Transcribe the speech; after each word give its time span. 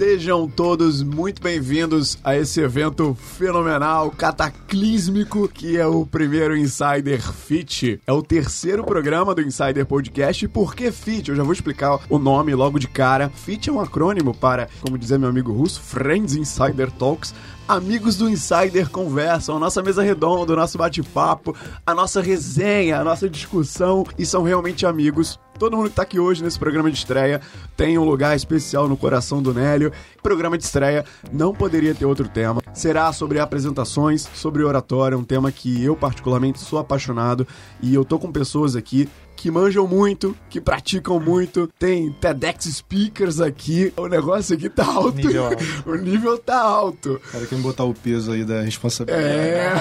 Sejam 0.00 0.48
todos 0.48 1.02
muito 1.02 1.42
bem-vindos 1.42 2.16
a 2.24 2.34
esse 2.34 2.58
evento 2.58 3.14
fenomenal, 3.14 4.10
cataclísmico, 4.10 5.46
que 5.46 5.76
é 5.76 5.86
o 5.86 6.06
primeiro 6.06 6.56
Insider 6.56 7.20
Fit. 7.20 8.00
É 8.06 8.10
o 8.10 8.22
terceiro 8.22 8.82
programa 8.82 9.34
do 9.34 9.42
Insider 9.42 9.84
Podcast. 9.84 10.42
E 10.42 10.48
por 10.48 10.74
que 10.74 10.90
Fit? 10.90 11.28
Eu 11.28 11.36
já 11.36 11.42
vou 11.42 11.52
explicar 11.52 12.00
o 12.08 12.18
nome 12.18 12.54
logo 12.54 12.78
de 12.78 12.88
cara. 12.88 13.28
Fit 13.28 13.68
é 13.68 13.72
um 13.74 13.78
acrônimo 13.78 14.32
para, 14.32 14.70
como 14.80 14.96
dizia 14.96 15.18
meu 15.18 15.28
amigo 15.28 15.52
russo, 15.52 15.82
Friends 15.82 16.34
Insider 16.34 16.90
Talks 16.92 17.34
amigos 17.68 18.16
do 18.16 18.28
Insider 18.28 18.90
conversam, 18.90 19.56
a 19.56 19.60
nossa 19.60 19.80
mesa 19.80 20.02
redonda, 20.02 20.54
o 20.54 20.56
nosso 20.56 20.76
bate-papo, 20.76 21.54
a 21.86 21.94
nossa 21.94 22.20
resenha, 22.20 22.98
a 22.98 23.04
nossa 23.04 23.30
discussão 23.30 24.04
e 24.18 24.26
são 24.26 24.42
realmente 24.42 24.84
amigos. 24.84 25.38
Todo 25.60 25.76
mundo 25.76 25.90
que 25.90 25.96
tá 25.96 26.04
aqui 26.04 26.18
hoje 26.18 26.42
nesse 26.42 26.58
programa 26.58 26.90
de 26.90 26.96
estreia 26.96 27.38
tem 27.76 27.98
um 27.98 28.04
lugar 28.04 28.34
especial 28.34 28.88
no 28.88 28.96
coração 28.96 29.42
do 29.42 29.52
Nélio. 29.52 29.92
Programa 30.22 30.56
de 30.56 30.64
estreia 30.64 31.04
não 31.30 31.54
poderia 31.54 31.94
ter 31.94 32.06
outro 32.06 32.26
tema. 32.26 32.62
Será 32.72 33.12
sobre 33.12 33.38
apresentações, 33.38 34.26
sobre 34.32 34.64
oratória, 34.64 35.18
um 35.18 35.22
tema 35.22 35.52
que 35.52 35.84
eu 35.84 35.94
particularmente 35.94 36.58
sou 36.60 36.78
apaixonado 36.78 37.46
e 37.82 37.94
eu 37.94 38.06
tô 38.06 38.18
com 38.18 38.32
pessoas 38.32 38.74
aqui 38.74 39.06
que 39.40 39.50
manjam 39.50 39.86
muito, 39.86 40.36
que 40.50 40.60
praticam 40.60 41.18
muito. 41.18 41.66
Tem 41.78 42.12
TEDx 42.12 42.66
speakers 42.66 43.40
aqui. 43.40 43.90
O 43.96 44.06
negócio 44.06 44.54
aqui 44.54 44.68
tá 44.68 44.84
alto. 44.84 45.16
Nível 45.16 45.46
alto. 45.46 45.64
o 45.88 45.94
nível 45.94 46.38
tá 46.38 46.60
alto. 46.60 47.20
Cara, 47.32 47.46
quem 47.46 47.58
botar 47.58 47.84
o 47.84 47.94
peso 47.94 48.32
aí 48.32 48.44
da 48.44 48.60
responsabilidade. 48.60 49.26
É. 49.26 49.72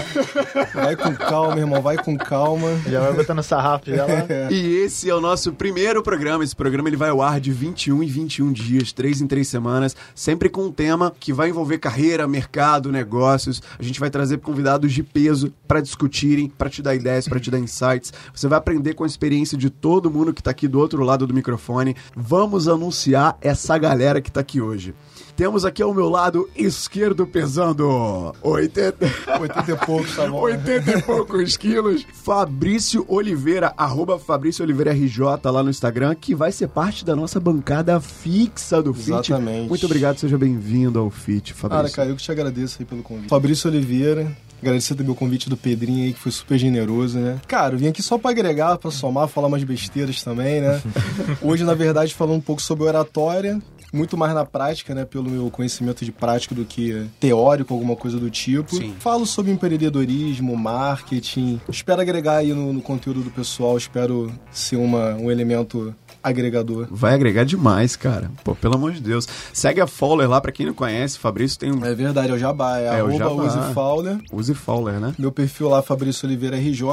Vai 0.73 0.95
com 0.95 1.13
calma, 1.13 1.59
irmão, 1.59 1.81
vai 1.81 1.97
com 1.97 2.17
calma. 2.17 2.69
Já 2.89 3.01
vai 3.01 3.11
botando 3.11 3.43
sarrafo 3.43 3.93
já 3.93 4.05
lá. 4.05 4.27
E 4.49 4.77
esse 4.77 5.09
é 5.09 5.13
o 5.13 5.19
nosso 5.19 5.51
primeiro 5.51 6.01
programa. 6.01 6.41
Esse 6.41 6.55
programa 6.55 6.87
ele 6.87 6.95
vai 6.95 7.09
ao 7.09 7.21
ar 7.21 7.41
de 7.41 7.51
21 7.51 8.01
em 8.01 8.07
21 8.07 8.53
dias, 8.53 8.93
3 8.93 9.21
em 9.21 9.27
3 9.27 9.45
semanas, 9.45 9.93
sempre 10.15 10.47
com 10.47 10.67
um 10.67 10.71
tema 10.71 11.13
que 11.19 11.33
vai 11.33 11.49
envolver 11.49 11.79
carreira, 11.79 12.25
mercado, 12.29 12.93
negócios. 12.93 13.61
A 13.77 13.83
gente 13.83 13.99
vai 13.99 14.09
trazer 14.09 14.37
convidados 14.37 14.93
de 14.93 15.03
peso 15.03 15.53
para 15.67 15.81
discutirem, 15.81 16.47
para 16.47 16.69
te 16.69 16.81
dar 16.81 16.95
ideias, 16.95 17.27
para 17.27 17.41
te 17.41 17.51
dar 17.51 17.59
insights. 17.59 18.13
Você 18.33 18.47
vai 18.47 18.57
aprender 18.57 18.93
com 18.93 19.03
a 19.03 19.07
experiência 19.07 19.48
de 19.57 19.69
todo 19.69 20.11
mundo 20.11 20.33
que 20.33 20.43
tá 20.43 20.51
aqui 20.51 20.67
do 20.67 20.79
outro 20.79 21.03
lado 21.03 21.25
do 21.25 21.33
microfone. 21.33 21.95
Vamos 22.15 22.67
anunciar 22.67 23.37
essa 23.41 23.77
galera 23.77 24.21
que 24.21 24.31
tá 24.31 24.41
aqui 24.41 24.61
hoje. 24.61 24.93
Temos 25.35 25.63
aqui 25.63 25.81
ao 25.81 25.93
meu 25.93 26.09
lado 26.09 26.49
esquerdo 26.53 27.25
pesando 27.25 28.35
80, 28.41 29.05
80 29.39 29.71
e 29.71 29.85
poucos, 29.85 30.13
tá 30.13 30.27
bom? 30.27 30.41
80 30.41 30.91
e 30.91 31.01
poucos 31.01 31.55
quilos. 31.55 32.05
Fabrício 32.13 33.05
Oliveira, 33.07 33.73
arroba 33.77 34.19
Fabrício 34.19 34.65
Oliveira 34.65 34.91
RJ 34.91 35.19
lá 35.45 35.63
no 35.63 35.69
Instagram, 35.69 36.13
que 36.15 36.35
vai 36.35 36.51
ser 36.51 36.67
parte 36.67 37.05
da 37.05 37.15
nossa 37.15 37.39
bancada 37.39 38.01
fixa 38.01 38.81
do 38.83 38.93
FIT. 38.93 39.11
Exatamente. 39.11 39.69
Muito 39.69 39.85
obrigado, 39.85 40.17
seja 40.17 40.37
bem-vindo 40.37 40.99
ao 40.99 41.09
FIT, 41.09 41.53
Fabrício. 41.53 41.83
Cara, 41.83 41.95
cara, 41.95 42.09
eu 42.09 42.17
que 42.17 42.21
te 42.21 42.31
agradeço 42.31 42.77
aí 42.81 42.85
pelo 42.85 43.01
convite. 43.01 43.29
Fabrício 43.29 43.69
Oliveira, 43.69 44.35
agradecer 44.61 44.95
também 44.95 45.11
o 45.11 45.15
convite 45.15 45.49
do 45.49 45.57
Pedrinho 45.57 46.05
aí, 46.05 46.13
que 46.13 46.19
foi 46.19 46.31
super 46.31 46.57
generoso, 46.57 47.19
né? 47.19 47.39
Cara, 47.47 47.75
eu 47.75 47.79
vim 47.79 47.87
aqui 47.87 48.01
só 48.01 48.17
pra 48.17 48.31
agregar, 48.31 48.77
pra 48.77 48.91
somar, 48.91 49.27
falar 49.27 49.47
umas 49.47 49.63
besteiras 49.63 50.21
também, 50.21 50.61
né? 50.61 50.81
Hoje, 51.41 51.63
na 51.63 51.73
verdade, 51.73 52.13
falando 52.13 52.37
um 52.37 52.41
pouco 52.41 52.61
sobre 52.61 52.85
oratória, 52.85 53.59
muito 53.91 54.17
mais 54.17 54.33
na 54.33 54.45
prática, 54.45 54.93
né? 54.93 55.05
Pelo 55.05 55.29
meu 55.29 55.49
conhecimento 55.49 56.05
de 56.05 56.11
prática 56.11 56.53
do 56.53 56.65
que 56.65 57.07
teórico, 57.19 57.73
alguma 57.73 57.95
coisa 57.95 58.17
do 58.19 58.29
tipo. 58.29 58.75
Sim. 58.75 58.93
Falo 58.99 59.25
sobre 59.25 59.51
empreendedorismo, 59.51 60.55
marketing. 60.55 61.59
Espero 61.69 62.01
agregar 62.01 62.37
aí 62.37 62.53
no, 62.53 62.73
no 62.73 62.81
conteúdo 62.81 63.21
do 63.21 63.31
pessoal, 63.31 63.77
espero 63.77 64.31
ser 64.51 64.75
uma, 64.75 65.15
um 65.15 65.31
elemento 65.31 65.93
agregador. 66.23 66.87
Vai 66.91 67.13
agregar 67.13 67.43
demais, 67.43 67.95
cara. 67.95 68.31
Pô, 68.43 68.55
pelo 68.55 68.75
amor 68.75 68.91
de 68.91 69.01
Deus. 69.01 69.27
Segue 69.53 69.81
a 69.81 69.87
Fowler 69.87 70.29
lá, 70.29 70.39
pra 70.41 70.51
quem 70.51 70.65
não 70.65 70.73
conhece. 70.73 71.17
Fabrício 71.19 71.57
tem 71.59 71.71
um. 71.71 71.83
É 71.85 71.93
verdade, 71.93 72.31
é 72.31 72.35
o 72.35 72.37
Jabá, 72.37 72.79
é, 72.79 72.99
É, 72.99 73.03
o 73.03 73.11
Jabá. 73.11 73.31
Use 73.43 73.73
Fowler. 73.73 74.17
Use 74.31 74.53
Fowler, 74.53 74.99
né? 74.99 75.13
Meu 75.17 75.31
perfil 75.31 75.69
lá, 75.69 75.81
Fabrício 75.81 76.27
Oliveira 76.27 76.57
RJ. 76.57 76.83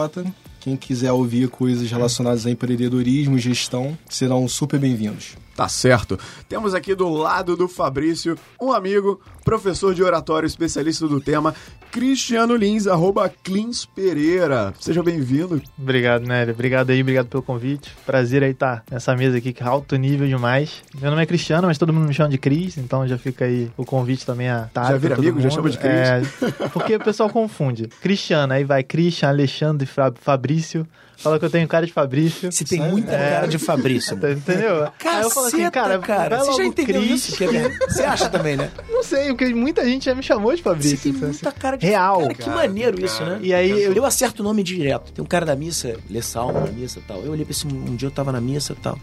Quem 0.67 0.75
quiser 0.77 1.13
ouvir 1.13 1.49
coisas 1.49 1.89
relacionadas 1.89 2.45
a 2.45 2.51
empreendedorismo 2.51 3.37
e 3.37 3.41
gestão, 3.41 3.97
serão 4.09 4.49
super 4.49 4.81
bem-vindos. 4.81 5.37
Tá 5.55 5.69
certo. 5.69 6.19
Temos 6.49 6.75
aqui 6.75 6.93
do 6.95 7.09
lado 7.09 7.57
do 7.57 7.69
Fabrício 7.69 8.37
um 8.61 8.73
amigo, 8.73 9.21
professor 9.45 9.95
de 9.95 10.03
oratório, 10.03 10.47
especialista 10.47 11.07
do 11.09 11.19
tema, 11.21 11.55
Cristiano 11.91 12.55
Lins, 12.57 12.87
arroba 12.87 13.27
Clins 13.43 13.87
Pereira. 13.87 14.75
Seja 14.79 15.03
bem-vindo. 15.03 15.63
Obrigado, 15.79 16.27
Nélio. 16.27 16.53
Obrigado 16.53 16.91
aí, 16.91 17.01
obrigado 17.01 17.29
pelo 17.29 17.43
convite. 17.43 17.91
Prazer 18.05 18.43
aí 18.43 18.51
estar 18.51 18.85
nessa 18.91 19.17
mesa 19.17 19.39
aqui, 19.39 19.51
que 19.55 19.63
é 19.63 19.67
alto 19.67 19.97
nível 19.97 20.27
demais. 20.29 20.83
Meu 21.01 21.09
nome 21.11 21.23
é 21.23 21.27
Cristiano, 21.27 21.67
mas 21.69 21.79
todo 21.79 21.91
mundo 21.91 22.07
me 22.07 22.13
chama 22.13 22.29
de 22.29 22.37
Cris, 22.37 22.77
então 22.77 23.09
já 23.09 23.17
fica 23.17 23.47
aí 23.47 23.71
o 23.79 23.85
convite 23.87 24.27
também 24.27 24.51
a 24.51 24.65
tarde. 24.75 24.91
Já 24.93 24.99
vira 24.99 25.15
amigo? 25.15 25.39
Já 25.41 25.45
mundo. 25.49 25.55
chama 25.55 25.71
de 25.71 25.79
Cris? 25.79 25.91
É, 25.91 26.69
porque 26.69 26.97
o 26.97 27.01
pessoal 27.01 27.31
confunde. 27.31 27.89
Cristiano, 28.03 28.53
aí 28.53 28.63
vai 28.65 28.83
Christian, 28.83 29.29
Alexandre, 29.31 29.87
Fra- 29.87 30.13
Fabrício. 30.57 30.87
Fala 31.19 31.39
que 31.39 31.47
eu 31.47 31.51
tenho 31.51 31.67
cara 31.67 31.87
de 31.87 31.93
Fabrício. 31.95 32.53
Você 32.53 32.63
tem 32.65 32.79
muita 32.81 33.13
cara 33.13 33.49
de 33.49 33.59
Fabrício. 33.59 34.17
Tá- 34.19 34.31
Entendeu? 34.33 34.85
aí 35.05 35.23
eu 35.23 35.31
falo 35.31 35.47
assim, 35.47 35.71
cara, 35.71 35.99
vai 35.99 36.29
você 36.41 36.53
já 36.53 36.65
entendeu 36.67 37.01
Cris. 37.01 37.29
isso? 37.31 37.43
É- 37.45 37.71
Você 37.89 38.03
acha 38.03 38.29
também, 38.29 38.55
né? 38.57 38.71
Não 38.91 39.03
sei, 39.03 39.29
porque 39.29 39.47
muita 39.55 39.83
gente 39.85 40.05
já 40.05 40.15
me 40.15 40.23
chamou 40.23 40.51
de 40.53 40.59
Você 40.59 40.63
Fabrício. 40.65 40.99
tem 40.99 41.13
então, 41.13 41.29
muita 41.29 41.53
cara 41.53 41.77
de 41.79 41.87
Real. 41.87 42.21
Cara, 42.21 42.35
que 42.35 42.51
maneiro 42.51 43.03
isso, 43.03 43.25
né? 43.25 43.39
E 43.41 43.55
aí 43.55 43.71
eu 43.71 43.95
Eu 43.95 44.05
acerto 44.05 44.43
o 44.43 44.45
nome 44.45 44.63
direto. 44.63 45.11
Tem 45.13 45.25
um 45.25 45.27
cara 45.27 45.47
da 45.47 45.57
missa, 45.57 45.97
lê 46.11 46.21
salmo 46.21 46.61
na 46.61 46.67
missa 46.71 46.99
e 46.99 47.03
tal. 47.03 47.23
Eu 47.23 47.33
olhei 47.33 47.45
pra 47.47 47.53
esse 47.53 47.67
um 47.67 47.97
dia 47.97 48.09
eu 48.09 48.13
tava 48.13 48.31
na 48.31 48.41
missa 48.41 48.75
e 48.75 48.77
tal. 48.77 48.99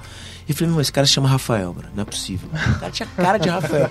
E 0.48 0.54
falei, 0.54 0.72
meu, 0.72 0.82
esse 0.82 0.92
cara 0.92 1.08
se 1.08 1.14
chama 1.14 1.28
Rafael, 1.30 1.74
bro. 1.74 1.88
Não 1.96 2.02
é 2.04 2.06
possível. 2.06 2.50
O 2.54 2.80
cara 2.80 2.92
tinha 2.92 3.08
cara 3.16 3.38
de 3.38 3.50
Rafael. 3.50 3.90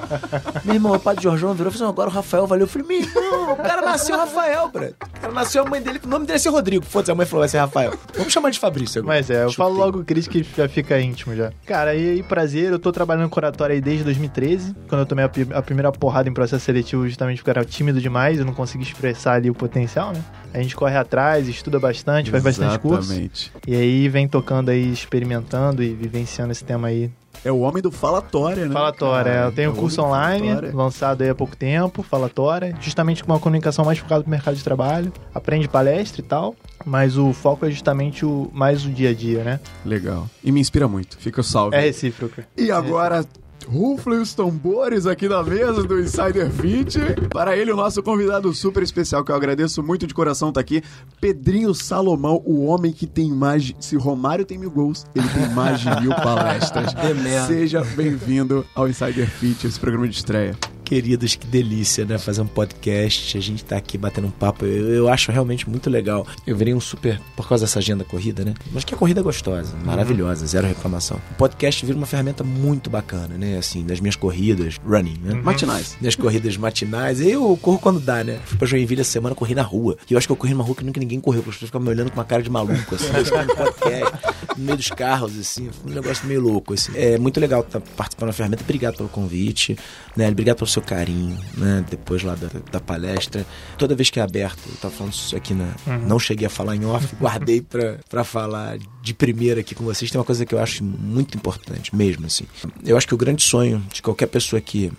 meu 0.65 0.75
irmão, 0.75 0.93
o 0.93 1.01
padre 1.01 1.23
Jorjão 1.23 1.55
virou 1.55 1.71
e 1.73 1.75
falou 1.75 1.89
assim, 1.89 1.95
agora 1.95 2.11
o 2.11 2.13
Rafael 2.13 2.47
valeu. 2.47 2.65
Eu 2.65 2.69
falei, 2.69 2.87
meu 2.89 3.01
irmão, 3.01 3.53
o 3.53 3.57
cara 3.57 3.83
nasceu 3.83 4.17
Rafael, 4.17 4.69
bro. 4.69 4.85
O 4.87 5.21
cara 5.21 5.33
nasceu 5.33 5.65
a 5.65 5.69
mãe 5.69 5.81
dele, 5.83 6.01
o 6.05 6.09
nome 6.09 6.27
dele 6.27 6.37
é 6.37 6.39
ser 6.39 6.51
Rodrigo. 6.51 6.85
Foda-se, 6.85 7.11
a 7.11 7.15
mãe 7.15 7.27
falou, 7.27 7.41
vai 7.43 7.49
ser 7.49 7.59
Rafael. 7.59 7.95
Vamos 8.17 8.33
chamar 8.33 8.51
de 8.51 8.59
Fabrício 8.59 9.01
agora. 9.01 9.17
Mas 9.17 9.31
é, 9.31 9.45
eu 9.45 9.51
Chutei. 9.51 9.65
falo 9.65 9.77
logo 9.77 10.05
Cris 10.05 10.29
que 10.29 10.47
já 10.57 10.69
fica 10.69 11.01
íntimo 11.01 11.35
já. 11.35 11.53
Cara, 11.67 11.95
e 11.95 12.11
aí, 12.11 12.23
prazer, 12.23 12.71
eu 12.73 12.79
tô 12.79 12.93
trabalhando 12.93 13.29
com 13.31 13.39
oratória 13.39 13.75
aí 13.75 13.81
desde 13.81 14.05
2013, 14.05 14.75
quando 14.89 15.01
eu 15.01 15.07
tomei 15.07 15.25
a, 15.25 15.31
a 15.59 15.63
primeira 15.63 15.91
porrada 15.93 16.29
em 16.29 16.33
processo 16.35 16.65
seletivo 16.65 17.07
justamente 17.09 17.39
porque 17.39 17.51
eu 17.51 17.53
era 17.53 17.65
tímido 17.65 18.01
demais, 18.01 18.39
eu 18.39 18.45
não 18.45 18.55
consegui 18.55 18.85
expressar 18.85 19.35
ali 19.35 19.49
o 19.51 19.55
potencial, 19.55 20.13
né? 20.13 20.23
A 20.55 20.59
gente 20.61 20.77
corre 20.77 20.97
atrás, 20.97 21.49
estuda 21.49 21.79
bastante, 21.81 22.31
faz 22.31 22.43
bastante 22.43 22.79
curso. 22.79 23.11
Exatamente. 23.13 23.53
E 23.67 23.75
aí 23.75 24.09
vem 24.09 24.29
tocando 24.29 24.71
aí, 24.71 24.93
experimentando 24.93 25.83
e 25.83 25.95
vivenciando 25.95 26.53
esse 26.53 26.63
tema 26.65 26.89
aí. 26.89 27.11
É 27.45 27.51
o 27.51 27.59
homem 27.61 27.83
do 27.83 27.91
falatória, 27.91 28.67
né? 28.67 28.73
Falatória, 28.73 29.33
cara? 29.33 29.47
eu 29.47 29.53
tenho 29.53 29.71
É 29.71 29.73
o 29.73 29.75
curso 29.75 30.01
online, 30.03 30.47
falatória. 30.49 30.77
lançado 30.77 31.23
aí 31.23 31.31
há 31.31 31.35
pouco 31.35 31.57
tempo, 31.57 32.03
Falatória, 32.03 32.73
justamente 32.81 33.25
com 33.25 33.33
uma 33.33 33.41
comunicação 33.41 33.85
mais 33.85 33.99
focada 33.99 34.23
pro 34.23 34.31
mercado 34.31 34.55
de 34.55 34.63
trabalho, 34.63 35.13
aprende 35.35 35.67
palestra 35.67 36.21
e 36.21 36.25
tal, 36.25 36.55
mas 36.85 37.17
o 37.17 37.33
foco 37.33 37.67
é 37.67 37.71
justamente 37.71 38.25
o 38.25 38.49
mais 38.53 38.85
o 38.85 38.91
dia 38.91 39.11
a 39.11 39.15
dia, 39.15 39.43
né? 39.43 39.59
Legal. 39.85 40.29
E 40.45 40.53
me 40.53 40.61
inspira 40.61 40.87
muito. 40.87 41.17
Fica 41.19 41.41
o 41.41 41.45
salve. 41.45 41.75
É 41.77 41.81
recíproco. 41.81 42.43
E 42.57 42.71
agora, 42.71 43.25
ruflem 43.63 44.21
os 44.21 44.35
tambores 44.35 45.07
aqui 45.07 45.29
na 45.29 45.43
mesa 45.43 45.83
do 45.85 46.01
Insider 46.01 46.51
Fit. 46.51 46.99
Para 47.31 47.57
ele, 47.57 47.73
o 47.73 47.77
nosso 47.77 48.03
convidado 48.03 48.53
super 48.53 48.83
especial, 48.83 49.25
que 49.25 49.33
eu 49.33 49.37
agradeço 49.37 49.83
muito 49.83 50.07
de 50.07 50.15
coração, 50.15 50.53
tá 50.53 50.61
aqui. 50.61 50.83
Pedrinho 51.21 51.75
Salomão, 51.75 52.43
o 52.45 52.65
homem 52.65 52.93
que 52.93 53.07
tem 53.07 53.31
mais 53.31 53.65
de... 53.65 53.77
Se 53.81 53.97
Romário 53.97 54.45
tem 54.45 54.59
mil 54.59 54.71
gols, 54.71 55.07
ele 55.15 55.29
tem 55.29 55.49
mais 55.51 55.81
de 55.81 55.89
mil 56.01 56.15
palestras. 56.15 56.93
Seja 57.47 57.83
bem-vindo 57.97 58.65
ao 58.75 58.89
Insider 58.89 59.29
Fit, 59.29 59.67
esse 59.67 59.79
programa 59.79 60.09
de 60.09 60.17
estreia. 60.17 60.57
Queridos, 60.93 61.37
que 61.37 61.47
delícia, 61.47 62.05
né? 62.05 62.19
Fazer 62.19 62.43
um 62.43 62.47
podcast, 62.47 63.39
a 63.39 63.41
gente 63.41 63.65
tá 63.65 63.79
aqui 63.79 63.97
batendo 63.97 64.27
um 64.27 64.31
papo. 64.31 64.67
Eu, 64.67 64.91
eu 64.91 65.09
acho 65.09 65.33
realmente 65.33 65.67
muito 65.67 65.89
legal. 65.89 66.27
Eu 66.47 66.55
virei 66.55 66.75
um 66.75 66.81
super. 66.81 67.19
Por 67.35 67.49
causa 67.49 67.65
dessa 67.65 67.79
agenda 67.79 68.05
corrida, 68.05 68.45
né? 68.45 68.53
Mas 68.71 68.85
que 68.85 68.95
a 68.95 68.97
corrida 68.99 69.21
é 69.21 69.23
gostosa, 69.23 69.75
maravilhosa, 69.87 70.47
zero 70.47 70.67
reclamação. 70.67 71.19
O 71.31 71.35
podcast 71.37 71.87
vira 71.87 71.97
uma 71.97 72.05
ferramenta 72.05 72.45
muito 72.45 72.91
bacana, 72.91 73.39
né? 73.39 73.57
Assim, 73.57 73.87
das 73.87 74.01
minhas 74.01 74.17
corridas, 74.17 74.79
running, 74.87 75.19
né? 75.25 75.33
Matinais. 75.33 75.97
Minhas 75.99 76.15
corridas 76.15 76.59
matinais. 76.59 77.23
Eu 77.23 77.57
corro 77.63 77.79
quando 77.79 77.99
dá, 77.99 78.23
né? 78.23 78.39
Fui 78.45 78.59
pra 78.59 78.69
Joinville 78.69 79.01
essa 79.01 79.13
semana, 79.13 79.35
corri 79.35 79.55
na 79.55 79.63
rua. 79.63 79.97
E 80.11 80.13
eu 80.13 80.19
acho 80.19 80.29
que 80.29 80.33
eu 80.33 80.37
corri 80.37 80.53
numa 80.53 80.63
rua 80.63 80.77
que 80.77 80.85
nunca 80.85 81.01
ninguém 81.01 81.23
correu, 81.23 81.41
porque 81.41 81.53
as 81.53 81.57
pessoas 81.57 81.69
ficavam 81.71 81.87
me 81.87 81.95
olhando 81.95 82.11
com 82.11 82.19
uma 82.19 82.27
cara 82.27 82.43
de 82.43 82.51
maluco, 82.51 82.97
assim. 82.97 83.07
No 83.07 83.55
podcast, 83.55 84.59
no 84.59 84.65
meio 84.67 84.77
dos 84.77 84.91
carros, 84.91 85.39
assim. 85.39 85.71
Um 85.87 85.91
negócio 85.91 86.27
meio 86.27 86.43
louco, 86.43 86.75
assim. 86.75 86.93
É 86.95 87.17
muito 87.17 87.41
legal 87.41 87.63
estar 87.63 87.81
participando 87.81 88.27
da 88.27 88.35
ferramenta. 88.35 88.63
Obrigado 88.63 88.99
pelo 88.99 89.09
convite, 89.09 89.75
né? 90.15 90.29
Obrigado 90.29 90.59
pelo 90.59 90.69
seu 90.69 90.82
carinho, 90.83 91.39
né? 91.57 91.85
Depois 91.89 92.23
lá 92.23 92.35
da, 92.35 92.49
da 92.71 92.81
palestra. 92.81 93.47
Toda 93.79 93.95
vez 93.95 94.11
que 94.11 94.21
é 94.21 94.23
aberto, 94.23 94.61
eu 94.67 94.77
tava 94.77 94.95
falando 94.95 95.13
isso 95.13 95.37
aqui 95.37 95.55
na. 95.55 95.75
Não 96.07 96.19
cheguei 96.19 96.47
a 96.47 96.51
falar 96.51 96.77
em 96.77 96.85
off, 96.85 97.15
guardei 97.17 97.61
pra, 97.63 97.99
pra 98.09 98.25
falar 98.25 98.79
de 99.03 99.15
primeira 99.15 99.61
aqui 99.61 99.75
com 99.75 99.85
vocês. 99.85 100.11
Tem 100.11 100.19
uma 100.19 100.25
coisa 100.25 100.45
que 100.45 100.55
eu 100.55 100.59
acho 100.59 100.85
muito 100.85 101.37
importante, 101.37 101.95
mesmo, 101.95 102.27
assim. 102.27 102.45
Eu 102.85 102.97
acho 102.97 103.07
que 103.07 103.15
o 103.15 103.19
grande 103.19 103.43
sonho 103.43 103.83
de 103.93 104.03
qualquer 104.03 104.27
pessoa 104.27 104.61
que 104.61 104.93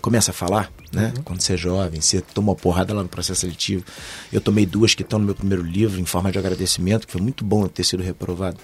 começa 0.00 0.32
a 0.32 0.34
falar, 0.34 0.70
né? 0.92 1.12
Quando 1.24 1.40
você 1.40 1.54
é 1.54 1.56
jovem, 1.56 2.00
você 2.00 2.20
toma 2.20 2.50
uma 2.50 2.56
porrada 2.56 2.92
lá 2.92 3.02
no 3.02 3.08
processo 3.08 3.42
seletivo. 3.42 3.84
Eu 4.32 4.40
tomei 4.40 4.66
duas 4.66 4.94
que 4.94 5.02
estão 5.02 5.18
no 5.18 5.24
meu 5.24 5.34
primeiro 5.34 5.62
livro, 5.62 6.00
em 6.00 6.04
forma 6.04 6.32
de 6.32 6.38
agradecimento, 6.38 7.06
que 7.06 7.12
foi 7.12 7.22
muito 7.22 7.44
bom 7.44 7.62
eu 7.62 7.68
ter 7.68 7.84
sido 7.84 8.02
reprovado 8.02 8.58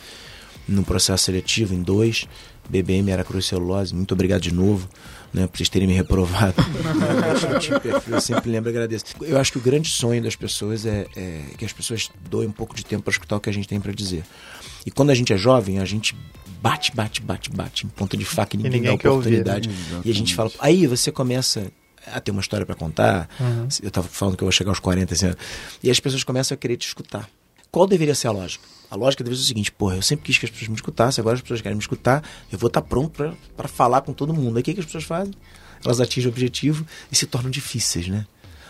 no 0.67 0.85
processo 0.85 1.25
seletivo, 1.25 1.75
em 1.75 1.81
dois. 1.81 2.26
BBM 2.69 3.11
era 3.11 3.25
cruz 3.25 3.47
celulose, 3.47 3.94
muito 3.94 4.12
obrigado 4.12 4.43
de 4.43 4.53
novo, 4.53 4.88
né, 5.33 5.47
por 5.47 5.57
vocês 5.57 5.69
terem 5.69 5.87
me 5.87 5.95
reprovado. 5.95 6.55
eu 8.09 8.21
sempre 8.21 8.51
lembro 8.51 8.71
e 8.71 8.73
agradeço. 8.73 9.05
Eu 9.21 9.39
acho 9.39 9.53
que 9.53 9.59
o 9.59 9.61
grande 9.61 9.89
sonho 9.89 10.23
das 10.23 10.37
pessoas 10.37 10.87
é, 10.87 11.07
é 11.17 11.43
que 11.57 11.65
as 11.65 11.73
pessoas 11.73 12.11
doem 12.29 12.49
um 12.49 12.53
pouco 12.53 12.75
de 12.75 12.85
tempo 12.85 13.03
para 13.03 13.13
escutar 13.13 13.37
o 13.37 13.41
que 13.41 13.51
a 13.51 13.53
gente 13.53 13.69
tem 13.69 13.81
para 13.81 13.93
dizer. 13.93 14.25
E 14.87 14.91
quando 14.91 15.11
a 15.11 15.15
gente 15.15 15.33
é 15.33 15.37
jovem, 15.37 15.79
a 15.79 15.85
gente 15.85 16.17
bate, 16.63 16.95
bate, 16.95 17.21
bate, 17.21 17.51
bate 17.51 17.87
em 17.87 17.89
ponta 17.89 18.17
de 18.17 18.25
faca 18.25 18.57
e 18.57 18.59
ninguém, 18.59 18.81
ninguém 18.81 18.97
dá 18.97 19.03
quer 19.03 19.11
oportunidade. 19.11 19.69
ouvir. 19.69 20.09
E 20.09 20.11
a 20.11 20.15
gente 20.15 20.35
fala, 20.35 20.51
aí 20.59 20.87
você 20.87 21.13
começa 21.13 21.71
a 22.07 22.21
ter 22.21 22.31
uma 22.31 22.41
história 22.41 22.65
para 22.65 22.75
contar. 22.75 23.29
Eu 23.83 23.89
estava 23.89 24.09
falando 24.09 24.37
que 24.37 24.43
eu 24.43 24.47
vou 24.47 24.53
chegar 24.53 24.71
aos 24.71 24.81
40 24.81 25.13
assim, 25.13 25.31
e 25.83 25.91
as 25.91 26.01
pessoas 26.01 26.25
começam 26.25 26.55
a 26.55 26.59
querer 26.59 26.77
te 26.77 26.87
escutar. 26.87 27.29
Qual 27.70 27.87
deveria 27.87 28.15
ser 28.15 28.29
a 28.29 28.32
lógica? 28.32 28.65
A 28.91 28.97
lógica 28.97 29.23
deveria 29.23 29.38
ser 29.38 29.44
o 29.44 29.49
seguinte: 29.49 29.73
porra, 29.73 29.97
eu 29.97 30.03
sempre 30.03 30.25
quis 30.25 30.38
que 30.38 30.47
as 30.47 30.50
pessoas 30.50 30.69
me 30.69 30.76
escutassem, 30.76 31.20
agora 31.20 31.37
as 31.37 31.43
pessoas 31.43 31.61
querem 31.61 31.76
me 31.76 31.82
escutar, 31.82 32.23
eu 32.50 32.59
vou 32.59 32.69
estar 32.69 32.82
pronto 32.82 33.35
para 33.56 33.69
falar 33.69 34.00
com 34.00 34.12
todo 34.12 34.32
mundo. 34.32 34.56
Aí 34.56 34.62
o 34.62 34.65
que, 34.65 34.75
que 34.75 34.81
as 34.81 34.87
pessoas 34.87 35.05
fazem? 35.05 35.35
Elas 35.85 36.00
atingem 36.00 36.29
o 36.29 36.32
objetivo 36.32 36.87
e 37.11 37.17
se 37.17 37.26
tornam 37.26 37.50
difíceis, 37.50 38.09
né? 38.09 38.26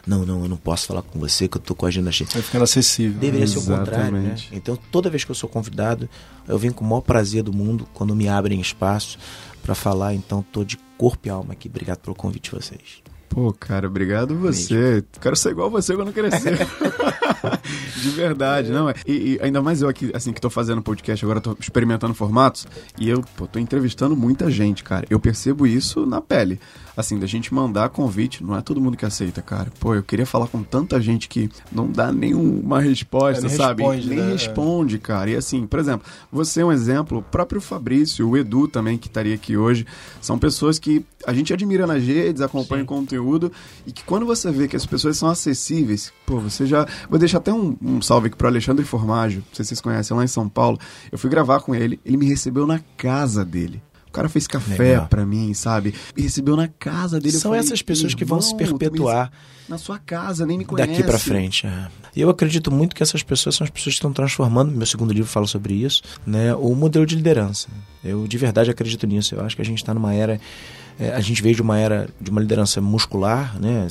Não, 0.07 0.25
não, 0.25 0.43
eu 0.43 0.49
não 0.49 0.57
posso 0.57 0.87
falar 0.87 1.03
com 1.03 1.19
você 1.19 1.47
que 1.47 1.59
eu 1.59 1.61
tô 1.61 1.75
com 1.75 1.85
a 1.85 1.89
agenda 1.89 2.11
cheia. 2.11 2.29
Vai 2.33 2.43
ficando 2.43 2.65
acessível. 2.65 3.19
Deveria 3.21 3.47
ser 3.47 3.59
o 3.59 3.63
contrário, 3.63 4.13
né? 4.13 4.19
Exatamente. 4.19 4.49
Então, 4.53 4.79
toda 4.91 5.11
vez 5.11 5.23
que 5.23 5.31
eu 5.31 5.35
sou 5.35 5.49
convidado, 5.49 6.09
eu 6.47 6.59
venho 6.59 6.73
com 6.73 6.83
o 6.83 6.89
maior 6.89 7.03
prazer 7.03 7.43
do 7.43 7.53
mundo 7.53 7.87
quando 7.93 8.17
me 8.17 8.27
abrem 8.27 8.61
espaço 8.61 9.19
para 9.63 9.75
falar. 9.75 10.15
Então, 10.15 10.43
tô 10.51 10.65
de 10.65 10.79
corpo 10.97 11.29
e 11.29 11.31
alma 11.31 11.53
aqui. 11.53 11.69
Obrigado 11.69 11.99
pelo 11.99 12.17
convite 12.17 12.51
de 12.51 12.57
vocês. 12.57 13.03
Pô, 13.29 13.53
cara, 13.53 13.87
obrigado 13.87 14.35
você. 14.35 15.05
Quero 15.21 15.37
ser 15.37 15.51
igual 15.51 15.71
você 15.71 15.95
quando 15.95 16.13
crescer. 16.13 16.59
De 18.03 18.11
verdade, 18.11 18.71
não 18.71 18.89
é? 18.89 18.95
E, 19.07 19.13
e 19.13 19.39
ainda 19.43 19.61
mais 19.61 19.83
eu 19.83 19.89
aqui, 19.89 20.11
assim, 20.15 20.33
que 20.33 20.41
tô 20.41 20.51
fazendo 20.51 20.81
podcast 20.83 21.25
agora, 21.25 21.41
tô 21.41 21.57
experimentando 21.61 22.15
formatos, 22.15 22.67
e 22.99 23.09
eu, 23.09 23.23
pô, 23.37 23.47
tô 23.47 23.59
entrevistando 23.59 24.17
muita 24.17 24.51
gente, 24.51 24.85
cara. 24.85 25.07
Eu 25.11 25.19
percebo 25.19 25.67
isso 25.67 26.07
na 26.07 26.21
pele. 26.21 26.61
Assim, 26.99 27.17
da 27.17 27.29
gente 27.29 27.55
mandar 27.55 27.91
convite, 27.91 28.43
não 28.43 28.57
é 28.57 28.61
todo 28.61 28.81
mundo 28.81 28.97
que 28.97 29.05
aceita, 29.07 29.41
cara. 29.41 29.71
Pô, 29.79 29.95
eu 29.95 30.03
queria 30.03 30.27
falar 30.27 30.49
com 30.49 30.65
tanta 30.65 31.01
gente 31.01 31.29
que 31.29 31.49
não 31.71 31.87
dá 31.89 32.13
nenhuma 32.13 32.81
resposta, 32.81 33.47
É, 33.47 33.49
nem 33.49 33.57
sabe? 33.57 33.85
responde, 33.85 34.09
nem 34.09 34.19
né? 34.19 34.33
responde, 34.33 34.99
cara. 34.99 35.31
E 35.31 35.37
assim, 35.37 35.65
por 35.65 35.79
exemplo, 35.79 36.05
você 36.33 36.61
é 36.61 36.65
um 36.65 36.73
exemplo, 36.73 37.19
o 37.19 37.23
próprio 37.23 37.61
Fabrício, 37.61 38.29
o 38.29 38.37
Edu 38.37 38.67
também, 38.67 38.99
que 38.99 39.07
estaria 39.07 39.37
aqui 39.37 39.57
hoje, 39.57 39.87
são 40.21 40.37
pessoas 40.41 40.77
que 40.81 41.07
a 41.25 41.33
gente 41.33 41.53
admira 41.53 41.87
nas 41.87 42.03
redes, 42.03 42.43
acompanha 42.43 42.83
o 42.83 42.87
conteúdo, 42.87 43.53
e 43.87 43.93
que 43.93 44.03
quando 44.03 44.27
você 44.27 44.51
vê 44.51 44.67
que 44.67 44.75
as 44.75 44.85
pessoas 44.85 45.17
são 45.17 45.29
acessíveis, 45.29 46.13
pô, 46.27 46.41
você 46.41 46.67
já. 46.67 46.85
Vou 47.09 47.17
deixar 47.17 47.39
até 47.39 47.53
um, 47.53 47.77
um 47.81 48.03
salve 48.03 48.27
aqui 48.27 48.37
pro 48.37 48.49
Alexandre 48.49 48.85
Formaggio, 48.85 49.39
não 49.47 49.55
sei 49.55 49.65
se 49.65 49.69
vocês 49.69 49.81
conhecem, 49.81 50.17
lá 50.17 50.25
em 50.25 50.29
São 50.29 50.49
Paulo. 50.49 50.81
Eu 51.13 51.19
fui 51.19 51.31
gravar 51.31 51.61
com 51.61 51.77
ele, 51.77 52.01
ele 52.05 52.17
me 52.17 52.27
recebeu 52.27 52.67
na 52.67 52.81
casa 52.97 53.45
dele. 53.45 53.81
O 54.09 54.13
cara 54.13 54.29
fez 54.29 54.47
café 54.47 55.01
pra 55.01 55.25
mim, 55.25 55.53
sabe? 55.55 55.95
Me 56.17 56.23
recebeu 56.23 56.57
na 56.57 56.67
casa 56.69 57.21
dele. 57.21 57.33
São 57.37 57.51
falei, 57.53 57.61
essas 57.61 57.83
pessoas 57.83 58.15
que 58.15 58.25
vão 58.25 58.41
se 58.41 58.49
"Irmão, 58.55 58.67
tu 58.67 58.73
me 58.73 58.79
perpetuar 58.79 59.31
Na 59.69 59.77
sua 59.79 59.99
casa, 59.99 60.47
nem 60.47 60.57
me 60.59 60.65
conhece. 60.65 60.91
daqui 60.91 61.03
para 61.03 61.19
frente. 61.19 61.67
é. 61.67 61.89
E 62.17 62.21
eu 62.21 62.31
acredito 62.31 62.71
muito 62.73 62.97
que 62.97 63.03
essas 63.03 63.23
pessoas 63.23 63.55
são 63.55 63.65
as 63.65 63.71
pessoas 63.71 63.95
que 63.95 63.99
estão 63.99 64.13
transformando, 64.13 64.73
meu 64.73 64.87
segundo 64.87 65.13
livro 65.13 65.29
fala 65.31 65.47
sobre 65.47 65.75
isso, 65.75 66.03
né, 66.27 66.55
o 66.55 66.75
modelo 66.75 67.05
de 67.07 67.15
liderança. 67.15 67.69
Eu 68.03 68.27
de 68.27 68.39
verdade 68.39 68.71
acredito 68.71 69.07
nisso. 69.07 69.35
Eu 69.35 69.43
acho 69.45 69.55
que 69.55 69.63
a 69.63 69.65
gente 69.65 69.79
está 69.79 69.93
numa 69.95 70.13
era 70.15 70.41
é, 70.99 71.13
a 71.13 71.21
gente 71.21 71.41
veio 71.43 71.55
de 71.55 71.63
uma 71.63 71.79
era 71.79 72.09
de 72.21 72.29
uma 72.31 72.41
liderança 72.41 72.81
muscular, 72.81 73.57
né, 73.61 73.87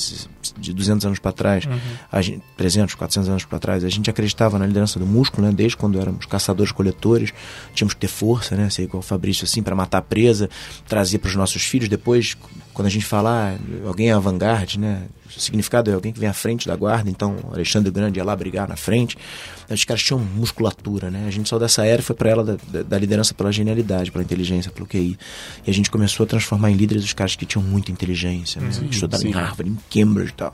de 0.60 0.74
200 0.74 1.06
anos 1.06 1.20
para 1.20 1.32
trás, 1.32 1.64
a 2.12 2.22
gente, 2.22 2.42
300, 2.56 2.96
400 2.96 3.30
anos 3.30 3.46
para 3.46 3.60
trás, 3.60 3.84
a 3.84 3.90
gente 3.90 4.10
acreditava 4.10 4.58
na 4.58 4.66
liderança 4.66 5.00
do 5.00 5.06
músculo, 5.06 5.48
né, 5.48 5.54
desde 5.54 5.78
quando 5.78 6.00
éramos 6.00 6.26
caçadores 6.26 6.72
coletores, 6.72 7.34
tínhamos 7.74 7.94
que 7.94 8.00
ter 8.00 8.08
força, 8.08 8.56
né, 8.56 8.70
ser 8.70 8.84
igual 8.84 9.00
o 9.00 9.04
Fabrício 9.04 9.44
assim 9.44 9.62
para 9.62 9.76
matar 9.76 10.02
presa, 10.02 10.50
trazer 10.88 11.20
para 11.20 11.30
os 11.30 11.36
nossos 11.36 11.64
filhos. 11.64 11.90
Depois, 11.90 12.38
quando 12.78 12.86
a 12.86 12.92
gente 12.92 13.06
falar, 13.06 13.58
alguém 13.88 14.10
é 14.12 14.14
avant-garde, 14.14 14.80
né, 14.80 15.02
o 15.26 15.40
significado 15.40 15.90
é 15.90 15.96
alguém 15.96 16.14
que 16.14 16.20
vem 16.20 16.30
à 16.30 16.34
frente 16.34 16.68
da 16.68 16.76
guarda, 16.76 17.10
então 17.10 17.36
Alexandre 17.52 17.90
o 17.90 17.92
Grande 17.92 18.20
ia 18.20 18.24
lá 18.24 18.36
brigar 18.36 18.68
na 18.68 18.76
frente. 18.76 19.18
Os 19.68 19.84
caras 19.84 20.04
tinham 20.04 20.20
musculatura, 20.20 21.10
né? 21.10 21.26
A 21.28 21.32
gente 21.32 21.50
saiu 21.50 21.60
dessa 21.60 21.84
era 21.84 22.02
e 22.02 22.04
foi 22.04 22.16
para 22.16 22.30
ela 22.30 22.44
da, 22.44 22.58
da- 22.72 22.84
da 22.84 23.00
liderança 23.00 23.34
pela 23.34 23.52
genialidade, 23.52 24.12
pela 24.12 24.24
inteligência, 24.24 24.70
pelo 24.72 24.86
QI. 24.86 25.18
E 25.66 25.72
a 25.72 25.74
gente 25.74 25.90
começou 25.90 26.24
a 26.24 26.28
transformar 26.28 26.70
em 26.70 26.76
líderes 26.76 27.04
os 27.04 27.14
caras 27.14 27.36
que 27.36 27.48
tinham 27.48 27.64
muita 27.66 27.92
inteligência, 27.92 28.62
né? 28.62 28.70
estudaram 28.92 29.24
sim. 29.24 29.30
em 29.30 29.32
Harvard, 29.32 29.72
em 29.72 29.78
Cambridge 29.90 30.30
e 30.32 30.36
tal. 30.36 30.54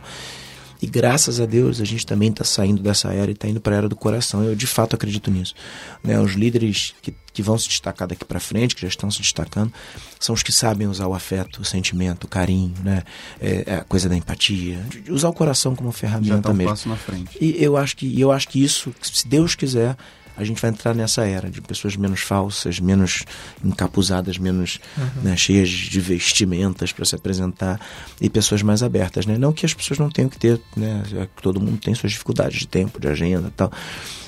E 0.84 0.86
graças 0.86 1.40
a 1.40 1.46
Deus 1.46 1.80
a 1.80 1.86
gente 1.86 2.06
também 2.06 2.30
está 2.30 2.44
saindo 2.44 2.84
dessa 2.84 3.14
era 3.14 3.32
e 3.32 3.34
está 3.34 3.48
indo 3.48 3.62
para 3.62 3.74
a 3.74 3.78
era 3.78 3.88
do 3.88 3.96
coração. 3.96 4.44
Eu 4.44 4.54
de 4.54 4.68
fato 4.68 4.98
acredito 4.98 5.32
nisso. 5.32 5.56
Né? 6.04 6.20
Os 6.20 6.34
líderes 6.34 6.94
que, 7.02 7.14
que 7.32 7.42
vão 7.42 7.58
se 7.58 7.70
destacar 7.70 8.06
daqui 8.06 8.26
para 8.26 8.38
frente, 8.38 8.76
que 8.76 8.82
já 8.82 8.90
estão 8.90 9.10
se 9.10 9.22
destacando, 9.22 9.72
são 10.20 10.36
os 10.36 10.44
que 10.44 10.52
sabem 10.52 10.86
usar 10.86 11.08
o 11.08 11.14
afeto, 11.14 11.62
o 11.62 11.64
sentimento, 11.64 12.26
o 12.26 12.28
carinho, 12.28 12.74
né? 12.84 13.04
É, 13.40 13.64
é 13.66 13.76
a 13.76 13.84
coisa 13.86 14.10
da 14.10 14.18
empatia, 14.18 14.86
de 14.90 15.10
usar 15.10 15.30
o 15.30 15.34
coração 15.34 15.74
como 15.74 15.90
Já 15.90 15.98
ferramenta 16.00 16.42
tá 16.42 16.52
um 16.52 16.54
mesmo. 16.54 16.72
passo 16.72 16.90
na 16.90 16.98
frente. 16.98 17.38
E 17.40 17.64
eu 17.64 17.78
acho 17.78 17.96
que 17.96 18.06
e 18.06 18.20
eu 18.20 18.30
acho 18.30 18.50
que 18.50 18.62
isso, 18.62 18.94
se 19.02 19.26
Deus 19.26 19.56
quiser, 19.56 19.96
a 20.36 20.44
gente 20.44 20.62
vai 20.62 20.72
entrar 20.72 20.94
nessa 20.94 21.26
era 21.26 21.50
de 21.50 21.62
pessoas 21.62 21.96
menos 21.96 22.22
falsas, 22.22 22.80
menos 22.80 23.24
encapuzadas, 23.64 24.38
menos 24.38 24.80
né, 25.22 25.36
cheias 25.38 25.70
de 25.70 26.00
vestimentas 26.00 26.92
para 26.92 27.06
se 27.06 27.16
apresentar 27.16 27.80
e 28.20 28.30
pessoas 28.30 28.62
mais 28.62 28.82
abertas, 28.82 29.26
né? 29.26 29.38
Não 29.38 29.54
que 29.54 29.66
as 29.66 29.74
pessoas 29.74 30.00
não 30.00 30.10
tenham 30.10 30.30
que 30.30 30.38
ter, 30.38 30.60
né? 30.76 31.04
é 31.14 31.26
que 31.26 31.42
Todo 31.42 31.60
mundo 31.60 31.78
tem 31.78 31.94
suas 31.94 32.12
dificuldades 32.12 32.60
de 32.60 32.68
tempo, 32.68 33.00
de 33.00 33.08
agenda, 33.08 33.48
e 33.48 33.52
tal. 33.52 33.72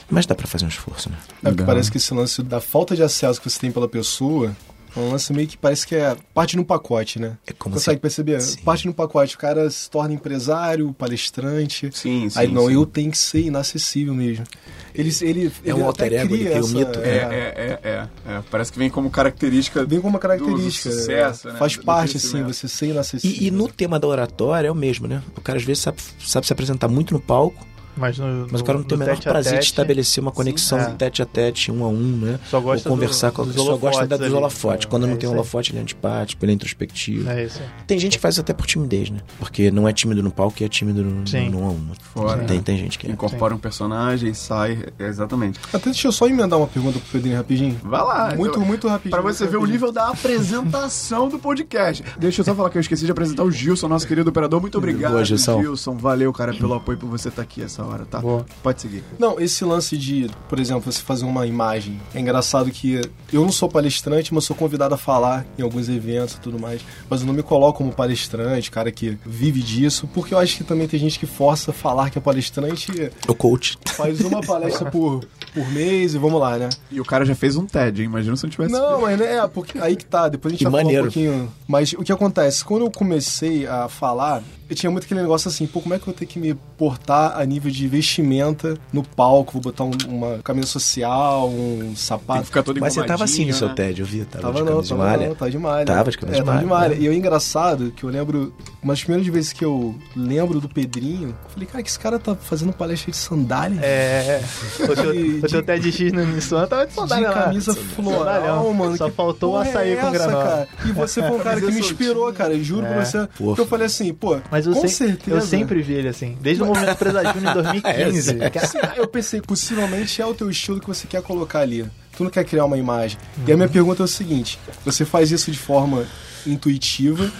Mas 0.09 0.25
dá 0.25 0.35
para 0.35 0.47
fazer 0.47 0.65
um 0.65 0.69
esforço, 0.69 1.09
né? 1.09 1.17
É 1.43 1.49
porque 1.49 1.63
parece 1.63 1.89
que 1.89 1.97
esse 1.97 2.13
lance 2.13 2.43
da 2.43 2.61
falta 2.61 2.95
de 2.95 3.01
acesso 3.01 3.41
que 3.41 3.49
você 3.49 3.59
tem 3.59 3.71
pela 3.71 3.87
pessoa 3.87 4.55
é 4.95 4.99
um 4.99 5.11
lance 5.11 5.31
meio 5.33 5.47
que 5.47 5.57
parece 5.57 5.85
que 5.85 5.95
é 5.95 6.15
parte 6.33 6.55
no 6.55 6.63
pacote, 6.63 7.19
né? 7.19 7.37
É 7.45 7.53
como 7.53 7.75
Consegue 7.75 7.97
se- 7.97 8.01
perceber? 8.01 8.41
Sim. 8.41 8.57
Parte 8.63 8.85
no 8.87 8.93
pacote. 8.93 9.35
O 9.35 9.37
cara 9.37 9.69
se 9.69 9.89
torna 9.89 10.13
empresário, 10.13 10.93
palestrante. 10.93 11.89
Sim, 11.93 12.29
sim. 12.29 12.39
Aí 12.39 12.47
não, 12.47 12.67
sim. 12.67 12.73
eu 12.73 12.85
tenho 12.85 13.11
que 13.11 13.17
ser 13.17 13.41
inacessível 13.41 14.13
mesmo. 14.13 14.45
Ele, 14.93 15.13
ele, 15.21 15.47
É 15.65 15.69
ele 15.69 15.73
um 15.73 15.89
até 15.89 16.03
alter 16.05 16.13
ego, 16.21 16.35
ele 16.35 16.45
cria 16.45 16.63
um 16.63 16.67
mito. 16.69 16.99
É, 16.99 17.09
é, 17.09 17.79
é, 17.83 17.89
é, 17.89 18.07
é. 18.33 18.43
Parece 18.49 18.71
que 18.71 18.79
vem 18.79 18.89
como 18.89 19.09
característica. 19.09 19.85
Vem 19.85 19.99
como 19.99 20.11
uma 20.13 20.19
característica. 20.19 20.89
Do 20.89 20.95
sucesso, 20.95 21.47
né? 21.49 21.55
Faz 21.57 21.75
Do 21.75 21.83
parte, 21.83 22.17
assim, 22.17 22.43
você 22.43 22.67
ser 22.67 22.87
inacessível. 22.87 23.37
E, 23.43 23.47
e 23.47 23.51
no 23.51 23.67
tema 23.67 23.99
da 23.99 24.07
oratória 24.07 24.67
é 24.67 24.71
o 24.71 24.75
mesmo, 24.75 25.07
né? 25.07 25.21
O 25.35 25.41
cara 25.41 25.57
às 25.57 25.63
vezes 25.65 25.83
sabe, 25.83 25.97
sabe 26.19 26.47
se 26.47 26.53
apresentar 26.53 26.87
muito 26.87 27.13
no 27.13 27.19
palco, 27.19 27.65
Mas, 27.97 28.17
no, 28.17 28.47
mas 28.51 28.61
o 28.61 28.63
cara 28.63 28.77
não 28.77 28.85
tem 28.85 28.95
o 28.95 28.99
menor 28.99 29.15
tete 29.15 29.27
a 29.27 29.31
prazer 29.31 29.51
de 29.53 29.57
tete, 29.59 29.65
estabelecer 29.67 30.21
uma 30.21 30.31
conexão 30.31 30.77
é. 30.79 30.85
tete 30.91 31.21
a 31.21 31.25
tete, 31.25 31.71
um 31.71 31.83
a 31.83 31.87
um, 31.87 32.17
né? 32.17 32.39
Só 32.49 32.59
gosta 32.59 32.89
Ou 32.89 32.95
conversar 32.95 33.29
do- 33.29 33.33
com 33.35 33.45
dos 33.45 33.55
só 33.55 33.77
gosta 33.77 34.05
da, 34.07 34.17
dos 34.17 34.33
holofotes. 34.33 34.85
Quando 34.85 35.05
É 35.05 35.09
não 35.09 35.17
tem 35.17 35.29
aí. 35.29 35.35
holofote, 35.35 35.71
ele 35.71 35.79
é 35.79 35.81
antipático, 35.81 36.43
ele 36.43 36.51
é 36.51 36.55
introspectivo. 36.55 37.29
É 37.29 37.43
isso. 37.45 37.61
Tem 37.87 37.97
gente 37.97 38.17
que 38.17 38.21
faz 38.21 38.37
até 38.39 38.53
por 38.53 38.65
timidez, 38.65 39.09
né? 39.09 39.19
Porque 39.39 39.71
não 39.71 39.87
é 39.87 39.93
tímido 39.93 40.21
no 40.21 40.31
palco 40.31 40.61
e 40.61 40.65
é 40.65 40.69
tímido 40.69 41.03
no, 41.03 41.27
Sim. 41.27 41.49
no 41.49 41.59
um 41.61 41.65
a 41.65 41.69
um. 41.69 41.87
Fora. 42.13 42.43
Tem, 42.43 42.61
tem 42.61 42.77
gente 42.77 42.97
que 42.99 43.07
é. 43.07 43.11
Incorpora 43.11 43.53
um 43.55 43.57
personagem 43.57 44.29
e 44.31 44.35
sai. 44.35 44.83
é, 44.99 45.07
Exatamente. 45.07 45.59
Até 45.73 45.85
deixa 45.85 46.07
eu 46.07 46.11
só 46.11 46.27
emendar 46.27 46.59
uma 46.59 46.67
pergunta 46.67 46.99
pro 46.99 47.07
Pedrinho 47.11 47.37
rapidinho. 47.37 47.79
Vai 47.83 48.01
lá. 48.03 48.35
Muito, 48.35 48.51
então, 48.55 48.65
muito 48.65 48.87
rapidinho. 48.87 49.21
Pra 49.21 49.21
você 49.33 49.47
ver 49.47 49.57
o 49.57 49.65
nível 49.65 49.91
da 49.91 50.09
apresentação 50.09 51.29
do 51.29 51.39
podcast. 51.39 52.03
Deixa 52.17 52.41
eu 52.41 52.45
só 52.45 52.53
falar 52.55 52.69
que 52.69 52.77
eu 52.77 52.81
esqueci 52.81 53.05
de 53.05 53.11
apresentar 53.11 53.43
o 53.43 53.51
Gilson, 53.51 53.87
nosso 53.87 54.07
querido 54.07 54.29
operador. 54.29 54.59
Muito 54.59 54.77
obrigado, 54.77 55.11
Boa, 55.13 55.23
Gilson. 55.25 55.61
Gilson. 55.61 55.95
Valeu, 55.97 56.31
cara, 56.33 56.53
pelo 56.53 56.73
apoio 56.73 56.97
por 56.97 57.07
você 57.09 57.29
estar 57.29 57.41
aqui 57.41 57.61
essa 57.61 57.83
hora, 57.85 58.05
tá? 58.05 58.19
Boa. 58.19 58.45
Pode 58.63 58.81
seguir. 58.81 59.03
Não, 59.19 59.39
esse 59.39 59.63
lance 59.63 59.97
de, 59.97 60.29
por 60.49 60.59
exemplo, 60.59 60.91
você 60.91 61.01
fazer 61.01 61.25
uma 61.25 61.45
imagem. 61.45 61.99
É 62.13 62.19
engraçado 62.19 62.69
que 62.71 63.01
eu 63.31 63.41
não 63.41 63.51
sou 63.51 63.69
palestrante, 63.69 64.33
mas 64.33 64.43
sou 64.43 64.55
convidado 64.55 64.93
a 64.95 64.97
falar 64.97 65.45
em 65.57 65.61
alguns 65.61 65.89
eventos 65.89 66.35
e 66.35 66.39
tudo 66.39 66.59
mais. 66.59 66.81
Mas 67.09 67.21
eu 67.21 67.27
não 67.27 67.33
me 67.33 67.43
coloco 67.43 67.79
como 67.79 67.91
palestrante, 67.91 68.71
cara 68.71 68.91
que 68.91 69.17
vive 69.25 69.61
disso, 69.61 70.07
porque 70.13 70.33
eu 70.33 70.37
acho 70.37 70.57
que 70.57 70.63
também 70.63 70.87
tem 70.87 70.99
gente 70.99 71.19
que 71.19 71.25
força 71.25 71.71
a 71.71 71.73
falar 71.73 72.09
que 72.09 72.17
é 72.17 72.21
palestrante 72.21 73.11
O 73.27 73.35
coach. 73.35 73.77
faz 73.87 74.19
uma 74.21 74.41
palestra 74.41 74.89
por, 74.89 75.25
por 75.53 75.67
mês 75.71 76.13
e 76.13 76.17
vamos 76.17 76.39
lá, 76.39 76.57
né? 76.57 76.69
E 76.91 76.99
o 76.99 77.05
cara 77.05 77.25
já 77.25 77.35
fez 77.35 77.55
um 77.55 77.65
TED, 77.65 78.01
hein? 78.01 78.07
Imagina 78.07 78.35
se 78.35 78.43
não 78.43 78.49
tivesse. 78.49 78.71
Não, 78.73 79.01
mas 79.01 79.19
né, 79.19 79.37
é, 79.37 79.47
porque 79.47 79.77
aí 79.79 79.95
que 79.95 80.05
tá, 80.05 80.27
depois 80.29 80.53
a 80.53 80.55
gente 80.55 80.65
Que 80.65 80.71
vai 80.71 80.83
falar 80.83 80.93
um 80.99 81.01
pouquinho. 81.03 81.51
Mas 81.67 81.93
o 81.93 82.03
que 82.03 82.11
acontece? 82.11 82.63
Quando 82.63 82.85
eu 82.85 82.91
comecei 82.91 83.67
a 83.67 83.87
falar, 83.87 84.41
eu 84.69 84.75
tinha 84.75 84.89
muito 84.89 85.05
aquele 85.05 85.21
negócio 85.21 85.47
assim, 85.49 85.65
pô, 85.67 85.81
como 85.81 85.93
é 85.93 85.97
que 85.97 86.03
eu 86.03 86.07
vou 86.07 86.13
ter 86.13 86.25
que 86.25 86.39
me 86.39 86.53
portar 86.77 87.37
a 87.39 87.45
nível 87.45 87.71
de 87.71 87.74
vestimenta 87.87 88.77
no 88.93 89.03
palco? 89.03 89.53
Vou 89.53 89.61
botar 89.61 89.83
um, 89.83 89.91
uma 90.07 90.39
camisa 90.43 90.67
social, 90.67 91.49
um 91.49 91.79
Tem 91.79 91.95
sapato. 91.95 92.39
que 92.41 92.45
ficar 92.47 92.63
todo 92.63 92.79
Mas 92.79 92.93
você 92.93 93.03
tava 93.03 93.23
assim 93.25 93.45
no 93.45 93.49
engomadinho, 93.51 93.57
seu 93.59 93.67
né? 93.69 93.73
TED, 93.75 93.99
eu 94.01 94.05
vi. 94.05 94.25
Tava, 94.25 94.41
Tava 94.43 94.53
de 94.53 94.59
não, 94.59 94.67
camisa 94.67 94.83
de 94.83 94.89
tava 94.89 95.03
malha. 95.09 95.27
não, 95.27 95.35
tava 95.35 95.51
de 95.51 95.57
malha. 95.57 95.85
Tava 95.85 96.11
de 96.11 96.17
camisa 96.17 96.37
é, 96.37 96.39
de 96.41 96.45
tava 96.45 96.59
de 96.59 96.65
malha, 96.65 96.79
malha. 96.81 96.95
né? 96.95 97.01
E 97.01 97.05
eu 97.05 97.11
é 97.11 97.15
engraçado 97.15 97.91
que 97.91 98.03
eu 98.03 98.09
lembro, 98.09 98.53
uma 98.81 98.93
das 98.93 99.03
primeiras 99.03 99.27
vezes 99.33 99.53
que 99.53 99.63
eu 99.65 99.95
lembro 100.15 100.59
do 100.59 100.69
Pedrinho, 100.69 101.29
eu 101.29 101.49
falei, 101.49 101.67
cara, 101.67 101.83
que 101.83 101.89
esse 101.89 101.99
cara 101.99 102.17
tá 102.19 102.35
fazendo 102.35 102.71
palestra 102.73 103.11
de 103.11 103.17
sandália? 103.17 103.79
É. 103.81 104.41
O 104.79 104.95
teu, 104.95 105.11
De- 105.13 105.19
o 105.41 105.45
O 105.45 105.47
teu 105.47 105.63
TEDx 105.63 106.11
no 106.11 106.25
Nissan 106.25 106.65
tava 106.67 106.83
de 106.85 106.89
de 106.89 106.95
sandália 106.95 107.29
lá. 107.29 107.43
camisa 107.43 107.73
floral, 107.73 108.41
Sandália. 108.43 108.73
mano. 108.73 108.97
Só 108.97 109.09
que 109.09 109.15
faltou 109.15 109.49
o 109.49 109.57
porra 109.57 109.69
açaí 109.69 109.91
é 109.91 109.95
com 109.97 110.11
granola. 110.11 110.43
cara? 110.43 110.67
E 110.85 110.91
você 110.91 111.21
foi 111.21 111.31
um 111.31 111.39
cara 111.39 111.59
que 111.59 111.71
me 111.71 111.79
inspirou, 111.79 112.31
cara. 112.33 112.55
Juro 112.63 112.85
pra 112.85 112.95
É. 113.01 113.05
você. 113.05 113.27
Porra. 113.37 113.55
que 113.55 113.61
eu 113.61 113.65
falei 113.67 113.85
assim, 113.87 114.13
pô, 114.13 114.37
Mas 114.51 114.65
eu, 114.65 114.73
com 114.73 114.81
sem- 114.81 114.89
certeza. 114.89 115.37
eu 115.37 115.41
sempre 115.41 115.81
vi 115.81 115.93
ele 115.93 116.07
assim. 116.07 116.37
Desde 116.41 116.61
o 116.63 116.65
momento 116.67 116.95
Presa 116.97 117.23
Júnior 117.33 117.55
em 117.73 117.81
2015. 117.81 118.35
É. 118.45 118.59
Assim, 118.59 118.77
eu 118.97 119.07
pensei, 119.07 119.41
possivelmente 119.41 120.21
é 120.21 120.25
o 120.25 120.33
teu 120.33 120.49
estilo 120.49 120.79
que 120.79 120.87
você 120.87 121.07
quer 121.07 121.21
colocar 121.21 121.59
ali. 121.59 121.85
Tu 122.15 122.23
não 122.23 122.31
quer 122.31 122.45
criar 122.45 122.65
uma 122.65 122.77
imagem. 122.77 123.17
E 123.45 123.51
a 123.51 123.55
minha 123.55 123.67
pergunta 123.67 124.03
é 124.03 124.05
o 124.05 124.07
seguinte: 124.07 124.59
você 124.83 125.05
faz 125.05 125.31
isso 125.31 125.51
de 125.51 125.57
forma 125.57 126.05
intuitiva, 126.45 127.31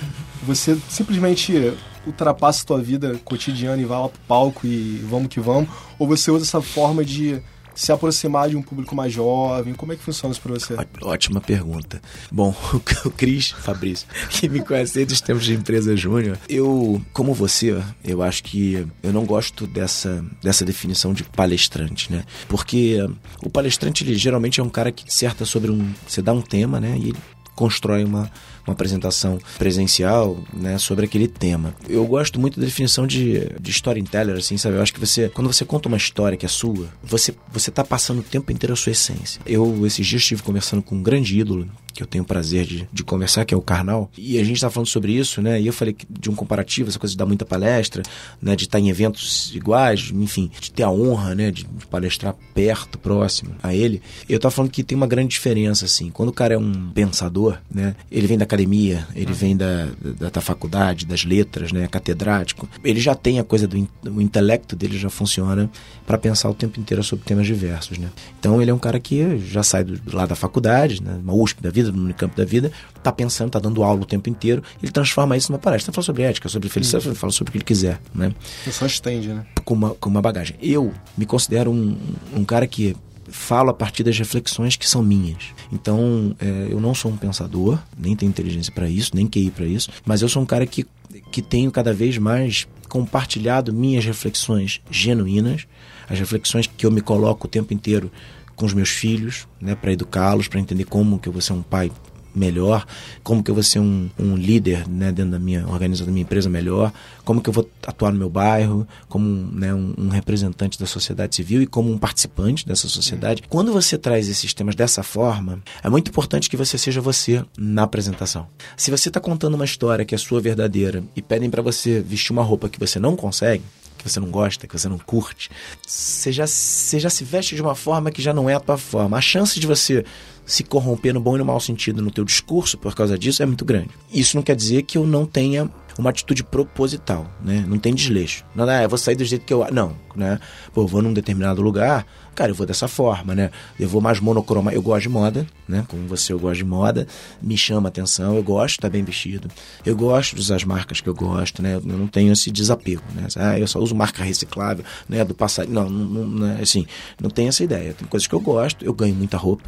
você 0.44 0.78
simplesmente 0.90 1.74
ultrapassa 2.06 2.64
a 2.64 2.66
tua 2.66 2.82
vida 2.82 3.20
cotidiana 3.24 3.82
e 3.82 3.86
vai 3.86 4.00
lá 4.00 4.10
pro 4.10 4.20
palco 4.28 4.68
e 4.68 4.98
vamos 5.10 5.28
que 5.28 5.40
vamos, 5.40 5.70
ou 5.98 6.08
você 6.08 6.30
usa 6.32 6.44
essa 6.44 6.62
forma 6.62 7.04
de 7.04 7.42
se 7.76 7.92
aproximar 7.92 8.50
de 8.50 8.56
um 8.56 8.62
público 8.62 8.96
mais 8.96 9.14
jovem? 9.14 9.74
Como 9.74 9.94
é 9.94 9.96
que 9.96 10.02
funciona 10.02 10.32
isso 10.32 10.42
pra 10.42 10.54
você? 10.54 10.76
Ótima 11.02 11.42
pergunta. 11.42 12.02
Bom, 12.32 12.56
o 13.06 13.12
Cris 13.12 13.52
Fabrício, 13.52 14.08
que 14.30 14.50
me 14.50 14.62
conhece 14.62 14.96
desde 14.96 15.14
os 15.14 15.22
tempos 15.22 15.46
de 15.46 15.54
empresa 15.54 15.96
júnior, 15.96 16.38
eu, 16.50 17.02
como 17.14 17.34
você, 17.34 17.82
eu 18.04 18.22
acho 18.24 18.44
que 18.44 18.88
eu 19.04 19.14
não 19.14 19.26
gosto 19.26 19.68
dessa, 19.68 20.24
dessa 20.42 20.64
definição 20.64 21.14
de 21.14 21.24
palestrante, 21.24 22.12
né? 22.12 22.24
Porque 22.48 22.98
o 23.44 23.50
palestrante, 23.50 24.04
ele 24.04 24.16
geralmente 24.16 24.60
é 24.60 24.64
um 24.64 24.70
cara 24.70 24.92
que 24.92 25.04
disserta 25.04 25.46
sobre 25.46 25.70
um... 25.70 25.94
Você 26.08 26.22
dá 26.22 26.34
um 26.34 26.42
tema, 26.42 26.80
né? 26.80 26.98
E 26.98 27.10
ele 27.10 27.20
constrói 27.56 28.04
uma, 28.04 28.30
uma 28.66 28.74
apresentação 28.74 29.40
presencial 29.58 30.38
né, 30.54 30.78
sobre 30.78 31.06
aquele 31.06 31.28
tema. 31.28 31.74
Eu 31.88 32.06
gosto 32.06 32.40
muito 32.40 32.60
da 32.60 32.66
definição 32.66 33.06
de, 33.06 33.50
de 33.60 33.72
storyteller, 33.72 34.38
assim, 34.38 34.58
sabe? 34.58 34.76
Eu 34.76 34.82
acho 34.82 34.94
que 34.94 35.00
você, 35.00 35.30
quando 35.30 35.52
você 35.52 35.64
conta 35.64 35.88
uma 35.88 35.98
história 35.98 36.38
que 36.38 36.46
é 36.46 36.50
sua, 36.50 36.90
você, 37.04 37.34
você 37.52 37.72
tá 37.72 37.84
passando 37.84 38.20
o 38.20 38.24
tempo 38.24 38.52
inteiro 38.52 38.74
a 38.74 38.76
sua 38.76 38.92
essência. 38.92 39.42
Eu, 39.46 39.86
esses 39.86 40.06
dias, 40.06 40.22
estive 40.22 40.42
conversando 40.42 40.82
com 40.82 40.96
um 40.96 41.04
grande 41.04 41.40
ídolo, 41.40 41.68
que 41.96 42.04
eu 42.04 42.08
tenho 42.08 42.24
o 42.24 42.28
prazer 42.28 42.66
de, 42.66 42.88
de 42.92 43.04
conversar, 43.04 43.46
que 43.46 43.54
é 43.54 43.58
o 43.58 43.62
Karnal, 43.62 44.12
e 44.18 44.38
a 44.38 44.44
gente 44.44 44.60
tá 44.60 44.70
falando 44.70 44.88
sobre 44.88 45.14
isso, 45.14 45.42
né? 45.42 45.60
E 45.60 45.66
eu 45.66 45.74
falei 45.74 45.96
de 46.10 46.30
um 46.30 46.36
comparativo, 46.36 46.90
essa 46.90 47.00
coisa 47.00 47.14
de 47.14 47.18
dar 47.18 47.26
muita 47.26 47.46
palestra, 47.46 48.04
né? 48.42 48.56
De 48.56 48.66
estar 48.66 48.80
em 48.80 48.90
eventos 48.90 49.54
iguais, 49.56 50.12
enfim, 50.14 50.52
de 50.60 50.72
ter 50.72 50.84
a 50.84 50.92
honra, 50.92 51.34
né? 51.34 51.52
De, 51.52 51.66
palestrar 51.90 52.36
perto, 52.54 53.00
próximo 53.00 53.56
a 53.64 53.74
ele. 53.74 54.02
Eu 54.28 54.40
tava 54.40 54.52
falando 54.52 54.72
que 54.72 54.84
tem 54.84 54.98
uma 54.98 55.08
grande 55.08 55.30
diferença, 55.30 55.86
assim. 55.86 56.10
Quando 56.10 56.30
o 56.30 56.34
cara 56.34 56.56
é 56.56 56.58
um 56.58 56.90
pensador, 56.92 57.58
né? 57.74 57.96
Ele 58.12 58.28
vem 58.28 58.38
da 58.38 58.44
academia, 58.44 59.08
ele 59.16 59.32
vem 59.34 59.56
da, 59.56 59.88
da, 60.20 60.30
da 60.30 60.42
faculdade, 60.42 61.06
das 61.06 61.24
letras, 61.24 61.72
né? 61.72 61.88
Catedrático. 61.88 62.68
Ele 62.84 63.00
já 63.00 63.16
tem 63.16 63.40
a 63.40 63.44
coisa 63.44 63.68
do 63.68 63.76
o 64.06 64.22
intelecto 64.22 64.76
dele 64.76 64.98
já 64.98 65.10
funciona 65.10 65.70
para 66.06 66.18
pensar 66.18 66.50
o 66.50 66.54
tempo 66.54 66.80
inteiro 66.80 67.04
sobre 67.04 67.26
temas 67.26 67.46
diversos, 67.46 67.98
né? 67.98 68.10
Então 68.40 68.62
ele 68.62 68.72
é 68.72 68.74
um 68.74 68.80
cara 68.80 69.00
que 69.00 69.38
já 69.40 69.64
sai 69.64 69.84
do, 69.84 70.00
lado 70.16 70.30
da 70.30 70.36
faculdade, 70.36 71.02
né? 71.02 71.20
Uma 71.24 71.34
USP 71.34 71.62
da 71.62 71.70
vida, 71.70 71.85
no 71.92 72.04
Unicamp 72.04 72.36
da 72.36 72.46
vida, 72.46 72.72
tá 73.04 73.12
pensando, 73.12 73.52
tá 73.52 73.60
dando 73.60 73.84
aula 73.84 74.02
o 74.02 74.06
tempo 74.06 74.30
inteiro, 74.30 74.64
ele 74.82 74.92
transforma 74.92 75.36
isso 75.38 75.52
numa 75.52 75.60
palestra. 75.60 75.92
Fala 75.92 76.06
sobre 76.06 76.24
ética, 76.24 76.50
sobre 76.50 76.70
felicidade, 76.70 77.16
fala 77.16 77.32
sobre 77.32 77.50
o 77.50 77.52
que 77.52 77.58
ele 77.58 77.66
quiser, 77.66 78.00
né? 78.14 78.34
Você 78.64 78.72
só 78.72 78.86
estende, 78.86 79.30
né? 79.30 79.46
com 79.66 79.74
uma, 79.74 79.90
com 79.96 80.10
uma 80.10 80.22
bagagem. 80.22 80.56
Eu 80.62 80.94
me 81.18 81.26
considero 81.26 81.72
um, 81.72 81.98
um 82.34 82.46
cara 82.46 82.68
que 82.68 82.96
falo 83.28 83.72
a 83.72 83.74
partir 83.74 84.04
das 84.04 84.18
reflexões 84.18 84.76
que 84.76 84.88
são 84.88 85.02
minhas. 85.02 85.46
Então, 85.74 86.36
é, 86.40 86.68
eu 86.70 86.80
não 86.80 86.94
sou 86.94 87.12
um 87.12 87.18
pensador, 87.18 87.80
nem 87.98 88.16
tenho 88.16 88.30
inteligência 88.30 88.72
para 88.72 88.88
isso, 88.88 89.12
nem 89.16 89.28
QI 89.28 89.50
para 89.50 89.66
isso, 89.66 89.90
mas 90.06 90.22
eu 90.22 90.30
sou 90.30 90.44
um 90.44 90.46
cara 90.46 90.66
que, 90.66 90.86
que 91.32 91.42
tenho 91.42 91.72
cada 91.72 91.92
vez 91.92 92.18
mais 92.20 92.68
compartilhado 92.88 93.74
minhas 93.74 94.06
reflexões 94.06 94.80
genuínas, 94.92 95.66
as 96.08 96.20
reflexões 96.20 96.68
que 96.68 96.86
eu 96.86 96.92
me 96.92 97.02
coloco 97.02 97.48
o 97.48 97.50
tempo 97.50 97.74
inteiro 97.74 98.12
com 98.56 98.66
os 98.66 98.74
meus 98.74 98.90
filhos, 98.90 99.48
né, 99.60 99.76
para 99.76 99.92
educá-los, 99.92 100.48
para 100.48 100.60
entender 100.60 100.86
como 100.86 101.20
que 101.20 101.28
eu 101.28 101.34
vou 101.34 101.42
ser 101.42 101.54
um 101.54 101.62
pai 101.62 101.92
melhor, 102.36 102.86
como 103.24 103.42
que 103.42 103.50
eu 103.50 103.56
vou 103.56 103.64
ser 103.64 103.80
um, 103.80 104.10
um 104.20 104.36
líder 104.36 104.88
né, 104.88 105.12
dentro 105.12 105.32
da 105.32 105.40
minha 105.40 105.66
organização, 105.68 106.06
da 106.06 106.12
minha 106.12 106.24
empresa 106.24 106.50
melhor, 106.50 106.92
como 107.24 107.42
que 107.42 107.50
eu 107.50 107.54
vou 107.54 107.68
atuar 107.88 108.12
no 108.12 108.20
meu 108.20 108.30
bairro, 108.30 108.88
como 109.08 109.26
né, 109.26 109.74
um, 109.74 109.94
um 109.98 110.10
representante 110.10 110.78
da 110.78 110.86
sociedade 110.86 111.36
civil 111.36 111.62
e 111.62 111.68
como 111.68 111.92
um 111.92 111.98
participante 111.98 112.68
dessa 112.68 112.88
sociedade. 112.88 113.44
Quando 113.50 113.72
você 113.72 113.98
traz 113.98 114.28
esses 114.28 114.54
temas 114.54 114.76
dessa 114.76 115.02
forma, 115.02 115.62
é 115.82 115.90
muito 115.90 116.10
importante 116.10 116.50
que 116.50 116.58
você 116.58 116.78
seja 116.78 117.00
você 117.00 117.44
na 117.58 117.84
apresentação. 117.84 118.48
Se 118.76 118.92
você 118.92 119.08
está 119.08 119.20
contando 119.20 119.56
uma 119.56 119.66
história 119.66 120.06
que 120.06 120.14
é 120.14 120.18
sua 120.18 120.42
verdadeira 120.42 121.04
e 121.16 121.22
pedem 121.22 121.50
para 121.50 121.62
você 121.62 122.02
vestir 122.02 122.32
uma 122.32 122.44
roupa 122.44 122.70
que 122.70 122.80
você 122.80 123.00
não 123.00 123.16
consegue, 123.16 123.64
que 124.06 124.12
você 124.12 124.20
não 124.20 124.30
gosta, 124.30 124.68
que 124.68 124.78
você 124.78 124.88
não 124.88 125.00
curte, 125.00 125.50
você 125.86 126.32
já, 126.32 126.46
você 126.46 127.00
já 127.00 127.10
se 127.10 127.24
veste 127.24 127.56
de 127.56 127.62
uma 127.62 127.74
forma 127.74 128.12
que 128.12 128.22
já 128.22 128.34
não 128.34 128.48
é 128.48 128.54
a 128.54 128.60
tua 128.60 128.78
forma. 128.78 129.18
A 129.18 129.22
chance 129.22 129.60
de 129.60 129.66
você 129.66 130.06
se 130.46 130.64
corromper 130.64 131.12
no 131.12 131.20
bom 131.20 131.36
e 131.36 131.40
no 131.40 131.46
mau 131.46 131.60
sentido 131.60 132.04
no 132.04 132.12
teu 132.12 132.24
discurso 132.24 132.78
por 132.78 132.94
causa 132.94 133.18
disso 133.18 133.42
é 133.42 133.46
muito 133.48 133.66
grande. 133.66 133.90
Isso 134.14 134.36
não 134.36 134.44
quer 134.44 134.56
dizer 134.56 134.84
que 134.84 134.96
eu 134.96 135.08
não 135.08 135.26
tenha 135.26 135.70
uma 135.98 136.12
atitude 136.12 136.44
proposital, 136.44 137.26
né? 137.42 137.66
Não 137.68 137.80
tem 137.80 137.96
desleixo. 137.96 138.46
Não, 138.54 138.70
ah, 138.70 138.88
vou 138.88 138.98
sair 138.98 139.16
do 139.16 139.26
jeito 139.26 139.46
que 139.46 139.54
eu... 139.54 139.66
Não, 139.72 139.96
né? 140.16 140.40
Pô, 140.74 140.86
vou 140.86 141.02
num 141.02 141.14
determinado 141.14 141.62
lugar, 141.62 142.06
cara, 142.36 142.52
eu 142.52 142.56
vou 142.56 142.68
dessa 142.68 142.88
forma, 142.88 143.34
né? 143.34 143.50
Eu 143.80 143.88
vou 143.88 144.02
mais 144.02 144.20
monocromático. 144.20 144.78
Eu 144.78 144.84
gosto 144.84 145.04
de 145.04 145.10
moda, 145.10 145.48
né? 145.68 145.86
Como 145.88 146.08
você, 146.08 146.34
eu 146.34 146.40
gosto 146.40 146.58
de 146.58 146.66
moda. 146.66 147.08
Me 147.42 147.58
chama 147.58 147.90
atenção, 147.90 148.36
eu 148.36 148.44
gosto 148.44 148.74
de 148.74 148.78
estar 148.80 148.90
bem 148.90 149.04
vestido. 149.04 149.50
Eu 149.86 149.96
gosto 149.96 150.36
de 150.36 150.42
usar 150.42 150.56
as 150.56 150.64
marcas 150.64 151.02
que 151.02 151.08
eu 151.08 151.16
gosto, 151.16 151.62
né? 151.64 151.76
Eu 151.76 151.82
não 151.82 152.08
tenho 152.08 152.34
esse 152.34 152.52
desapego, 152.52 153.04
né? 153.16 153.28
Ah, 153.38 153.58
eu 153.58 153.68
só 153.68 153.80
uso 153.80 153.96
marca 153.96 154.24
reciclável, 154.24 154.84
né? 155.08 155.24
Do 155.24 155.34
passado. 155.34 155.70
Não, 155.72 155.90
não, 155.90 156.06
não, 156.06 156.28
não 156.28 156.48
é 156.48 156.62
assim, 156.62 156.86
não 157.20 157.30
tem 157.30 157.48
essa 157.48 157.64
ideia. 157.64 157.94
Tem 157.94 158.08
coisas 158.08 158.28
que 158.28 158.36
eu 158.36 158.40
gosto, 158.40 158.84
eu 158.84 158.94
ganho 158.94 159.16
muita 159.16 159.38
roupa. 159.38 159.64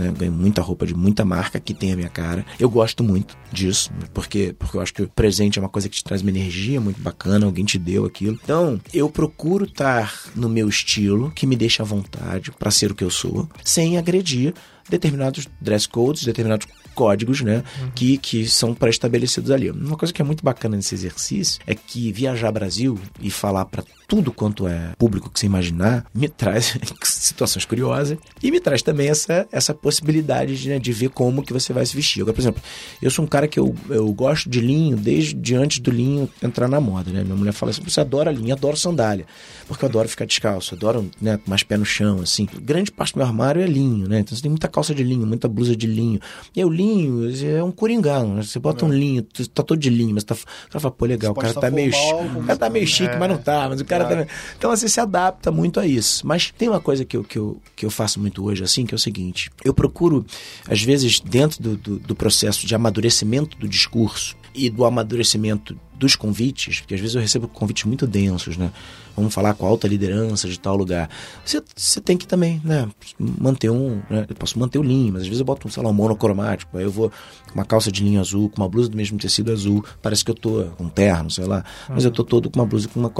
Né? 0.00 0.08
Eu 0.08 0.12
ganho 0.12 0.32
muita 0.32 0.62
roupa 0.62 0.86
de 0.86 0.94
muita 0.94 1.24
marca 1.24 1.60
que 1.60 1.74
tem 1.74 1.92
a 1.92 1.96
minha 1.96 2.08
cara. 2.08 2.44
Eu 2.58 2.70
gosto 2.70 3.04
muito 3.04 3.36
disso, 3.52 3.90
porque, 4.14 4.54
porque 4.58 4.76
eu 4.76 4.80
acho 4.80 4.94
que 4.94 5.02
o 5.02 5.08
presente 5.08 5.58
é 5.58 5.62
uma 5.62 5.68
coisa 5.68 5.88
que 5.88 5.96
te 5.96 6.04
traz 6.04 6.22
uma 6.22 6.30
energia 6.30 6.80
muito 6.80 7.00
bacana, 7.00 7.46
alguém 7.46 7.64
te 7.64 7.78
deu 7.78 8.04
aquilo. 8.04 8.38
Então, 8.42 8.80
eu 8.92 9.08
procuro 9.10 9.64
estar 9.64 10.12
no 10.34 10.48
meu 10.48 10.68
estilo, 10.68 11.30
que 11.32 11.46
me 11.46 11.56
deixa 11.56 11.82
à 11.82 11.86
vontade 11.86 12.50
para 12.52 12.70
ser 12.70 12.90
o 12.90 12.94
que 12.94 13.04
eu 13.04 13.10
sou, 13.10 13.48
sem 13.62 13.98
agredir 13.98 14.54
determinados 14.88 15.46
dress 15.60 15.88
codes, 15.88 16.24
determinados 16.24 16.66
códigos, 16.94 17.40
né, 17.40 17.62
que, 17.94 18.18
que 18.18 18.46
são 18.48 18.74
pré-estabelecidos 18.74 19.50
ali. 19.50 19.70
Uma 19.70 19.96
coisa 19.96 20.12
que 20.12 20.20
é 20.20 20.24
muito 20.24 20.44
bacana 20.44 20.76
nesse 20.76 20.94
exercício 20.94 21.60
é 21.66 21.74
que 21.74 22.12
viajar 22.12 22.50
Brasil 22.50 22.98
e 23.20 23.30
falar 23.30 23.64
para 23.64 23.84
tudo 24.10 24.32
quanto 24.32 24.66
é 24.66 24.90
público 24.98 25.30
que 25.30 25.38
você 25.38 25.46
imaginar 25.46 26.04
me 26.12 26.28
traz 26.28 26.76
situações 27.04 27.64
curiosas 27.64 28.18
e 28.42 28.50
me 28.50 28.58
traz 28.58 28.82
também 28.82 29.08
essa, 29.08 29.46
essa 29.52 29.72
possibilidade 29.72 30.60
de, 30.60 30.68
né, 30.68 30.80
de 30.80 30.92
ver 30.92 31.10
como 31.10 31.44
que 31.44 31.52
você 31.52 31.72
vai 31.72 31.86
se 31.86 31.94
vestir. 31.94 32.22
Agora, 32.22 32.34
por 32.34 32.40
exemplo, 32.40 32.60
eu 33.00 33.08
sou 33.08 33.24
um 33.24 33.28
cara 33.28 33.46
que 33.46 33.60
eu, 33.60 33.72
eu 33.88 34.12
gosto 34.12 34.50
de 34.50 34.60
linho 34.60 34.96
desde 34.96 35.54
antes 35.54 35.78
do 35.78 35.92
linho 35.92 36.28
entrar 36.42 36.66
na 36.66 36.80
moda, 36.80 37.12
né? 37.12 37.22
Minha 37.22 37.36
mulher 37.36 37.52
fala 37.52 37.70
assim, 37.70 37.82
você 37.84 38.00
adora 38.00 38.32
linho, 38.32 38.52
adoro 38.52 38.76
sandália, 38.76 39.26
porque 39.68 39.84
eu 39.84 39.88
adoro 39.88 40.08
ficar 40.08 40.24
descalço, 40.24 40.74
adoro 40.74 41.08
né, 41.22 41.38
mais 41.46 41.62
pé 41.62 41.76
no 41.76 41.84
chão, 41.84 42.20
assim. 42.20 42.48
Grande 42.60 42.90
parte 42.90 43.12
do 43.12 43.18
meu 43.18 43.26
armário 43.28 43.62
é 43.62 43.66
linho, 43.66 44.08
né? 44.08 44.18
Então 44.18 44.34
você 44.36 44.42
tem 44.42 44.50
muita 44.50 44.66
calça 44.66 44.92
de 44.92 45.04
linho, 45.04 45.24
muita 45.24 45.46
blusa 45.46 45.76
de 45.76 45.86
linho. 45.86 46.18
E 46.56 46.58
aí, 46.58 46.64
o 46.64 46.68
linho 46.68 47.30
é 47.46 47.62
um 47.62 47.70
coringão, 47.70 48.34
né? 48.34 48.42
Você 48.42 48.58
bota 48.58 48.84
um 48.84 48.92
linho, 48.92 49.22
tá 49.54 49.62
todo 49.62 49.78
de 49.78 49.88
linho, 49.88 50.14
mas 50.14 50.24
tá, 50.24 50.34
o 50.34 50.68
cara 50.68 50.80
fala, 50.80 50.92
pô, 50.92 51.06
legal, 51.06 51.30
o 51.30 51.34
Você 51.36 51.40
cara 51.42 51.54
tá 51.54 51.60
tá 51.60 51.70
meio, 51.70 51.92
formal, 51.92 52.18
como 52.24 52.40
o 52.40 52.42
cara 52.44 52.58
tá 52.58 52.68
meio 52.70 52.86
tá. 52.86 52.90
chique, 52.90 53.16
mas 53.16 53.28
não 53.28 53.38
tá, 53.38 53.68
mas 53.68 53.80
o 53.80 53.84
cara 53.84 53.99
Claro. 54.04 54.26
tá... 54.26 54.32
Então 54.56 54.70
você 54.70 54.88
se 54.88 55.00
adapta 55.00 55.50
muito 55.50 55.80
a 55.80 55.86
isso. 55.86 56.26
Mas 56.26 56.52
tem 56.56 56.68
uma 56.68 56.80
coisa 56.80 57.04
que 57.04 57.16
eu, 57.16 57.24
que 57.24 57.38
eu, 57.38 57.60
que 57.74 57.86
eu 57.86 57.90
faço 57.90 58.20
muito 58.20 58.44
hoje, 58.44 58.62
assim, 58.62 58.86
que 58.86 58.94
é 58.94 58.96
o 58.96 58.98
seguinte, 58.98 59.50
eu 59.64 59.74
procuro, 59.74 60.24
às 60.68 60.82
vezes, 60.82 61.20
dentro 61.20 61.62
do, 61.62 61.76
do, 61.76 61.98
do 61.98 62.14
processo 62.14 62.66
de 62.66 62.74
amadurecimento 62.74 63.56
do 63.56 63.68
discurso 63.68 64.36
e 64.54 64.68
do 64.68 64.84
amadurecimento 64.84 65.78
dos 66.00 66.16
convites, 66.16 66.80
porque 66.80 66.94
às 66.94 67.00
vezes 67.00 67.14
eu 67.14 67.20
recebo 67.20 67.46
convites 67.46 67.84
muito 67.84 68.06
densos, 68.06 68.56
né? 68.56 68.72
Vamos 69.16 69.34
falar 69.34 69.52
com 69.52 69.66
alta 69.66 69.86
liderança 69.86 70.48
de 70.48 70.58
tal 70.58 70.76
lugar. 70.76 71.10
Você, 71.44 71.62
você 71.76 72.00
tem 72.00 72.16
que 72.16 72.26
também, 72.26 72.60
né? 72.64 72.88
Manter 73.18 73.68
um. 73.68 74.00
Né? 74.08 74.24
Eu 74.28 74.34
posso 74.34 74.58
manter 74.58 74.78
o 74.78 74.82
linho, 74.82 75.12
mas 75.12 75.22
às 75.22 75.28
vezes 75.28 75.40
eu 75.40 75.44
boto, 75.44 75.68
sei 75.68 75.82
lá, 75.82 75.90
um 75.90 75.92
monocromático. 75.92 76.78
Aí 76.78 76.84
eu 76.84 76.90
vou 76.90 77.10
com 77.10 77.54
uma 77.54 77.64
calça 77.64 77.92
de 77.92 78.02
linho 78.02 78.18
azul, 78.18 78.48
com 78.48 78.62
uma 78.62 78.68
blusa 78.68 78.88
do 78.88 78.96
mesmo 78.96 79.18
tecido 79.18 79.52
azul. 79.52 79.84
Parece 80.00 80.24
que 80.24 80.30
eu 80.30 80.34
tô 80.34 80.64
com 80.76 80.84
um 80.84 80.88
terno, 80.88 81.30
sei 81.30 81.44
lá. 81.44 81.64
Mas 81.88 82.04
eu 82.04 82.10
tô 82.10 82.24
todo 82.24 82.48
com 82.48 82.60
uma 82.60 82.66
blusa 82.66 82.88
com 82.88 82.98
uma. 82.98 83.12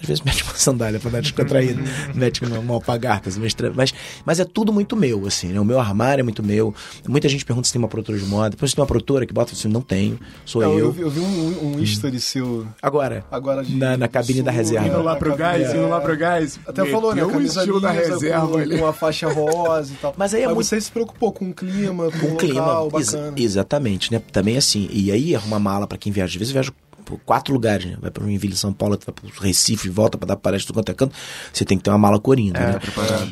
Às 0.00 0.06
vezes 0.06 0.22
mete 0.26 0.42
uma 0.42 0.54
sandália 0.54 1.00
pra 1.00 1.10
dar 1.10 1.22
descontraída. 1.22 1.80
mete 2.14 2.44
uma, 2.44 2.58
uma 2.58 2.74
alpagartas, 2.74 3.38
estra... 3.38 3.72
mas, 3.74 3.94
mas 4.26 4.40
é 4.40 4.44
tudo 4.44 4.72
muito 4.72 4.94
meu, 4.94 5.26
assim, 5.26 5.48
né? 5.48 5.60
O 5.60 5.64
meu 5.64 5.80
armário 5.80 6.20
é 6.20 6.24
muito 6.24 6.42
meu. 6.42 6.74
Muita 7.08 7.28
gente 7.28 7.44
pergunta 7.44 7.66
se 7.66 7.72
tem 7.72 7.80
uma 7.80 7.88
produtora 7.88 8.18
de 8.18 8.26
moda. 8.26 8.50
Depois 8.50 8.72
se 8.72 8.76
tem 8.76 8.82
uma 8.82 8.86
produtora 8.86 9.24
que 9.24 9.32
bota 9.32 9.52
assim, 9.52 9.68
não 9.68 9.80
tenho. 9.80 10.18
Sou 10.44 10.60
Não, 10.60 10.72
eu. 10.72 10.78
eu, 10.86 10.92
vi, 10.92 11.00
eu 11.02 11.10
vi 11.10 11.20
um, 11.20 11.76
um 11.76 11.80
history 11.80 12.20
seu 12.26 12.66
Agora, 12.82 13.24
agora 13.30 13.62
de. 13.64 13.74
na, 13.76 13.96
na 13.96 14.08
cabine 14.08 14.42
da 14.42 14.50
sul, 14.52 14.58
reserva. 14.58 14.86
Indo 14.88 15.02
lá 15.02 15.16
pro 15.16 15.30
na 15.30 15.36
gás, 15.36 15.62
cabine- 15.62 15.78
indo 15.80 15.88
lá 15.88 16.00
pro 16.00 16.16
gás. 16.16 16.60
Até 16.66 16.84
falou, 16.86 17.10
né? 17.14 17.22
Meteu 17.22 17.28
o 17.28 17.32
Camisa 17.32 17.58
estilo 17.60 17.80
da 17.80 17.90
reserva 17.90 18.48
com, 18.48 18.56
ali. 18.58 18.78
com 18.78 18.86
a 18.86 18.92
faixa 18.92 19.28
rosa 19.28 19.92
e 19.92 19.96
tal. 19.96 20.14
Mas 20.16 20.34
aí 20.34 20.42
é 20.42 20.46
muito- 20.46 20.64
você 20.64 20.80
se 20.80 20.90
preocupou 20.90 21.32
com 21.32 21.50
o 21.50 21.54
clima, 21.54 22.10
com 22.10 22.18
com 22.18 22.26
o 22.34 22.36
clima. 22.36 22.60
local, 22.60 23.00
ex- 23.00 23.12
bacana. 23.12 23.34
exatamente, 23.36 24.12
né? 24.12 24.20
Também 24.32 24.56
assim. 24.56 24.88
E 24.92 25.10
aí 25.12 25.34
arruma 25.34 25.58
mala 25.58 25.86
pra 25.86 25.96
quem 25.98 26.12
viaja. 26.12 26.32
Às 26.32 26.38
vezes 26.38 26.48
eu 26.50 26.54
viajo 26.54 26.72
por 27.06 27.18
quatro 27.20 27.54
lugares, 27.54 27.86
né? 27.86 27.96
Vai 28.00 28.10
para 28.10 28.24
Joinville, 28.24 28.56
São 28.56 28.72
Paulo, 28.72 28.96
tu 28.96 29.06
vai 29.06 29.14
para 29.14 29.46
Recife, 29.46 29.88
volta 29.88 30.18
para 30.18 30.26
dar 30.26 30.36
palestra 30.36 30.72
do 30.72 30.74
quanto 30.74 30.90
é 30.90 30.94
canto, 30.94 31.14
você 31.52 31.64
tem 31.64 31.78
que 31.78 31.84
ter 31.84 31.90
uma 31.90 31.98
mala 31.98 32.18
coringa, 32.18 32.58
né? 32.58 32.80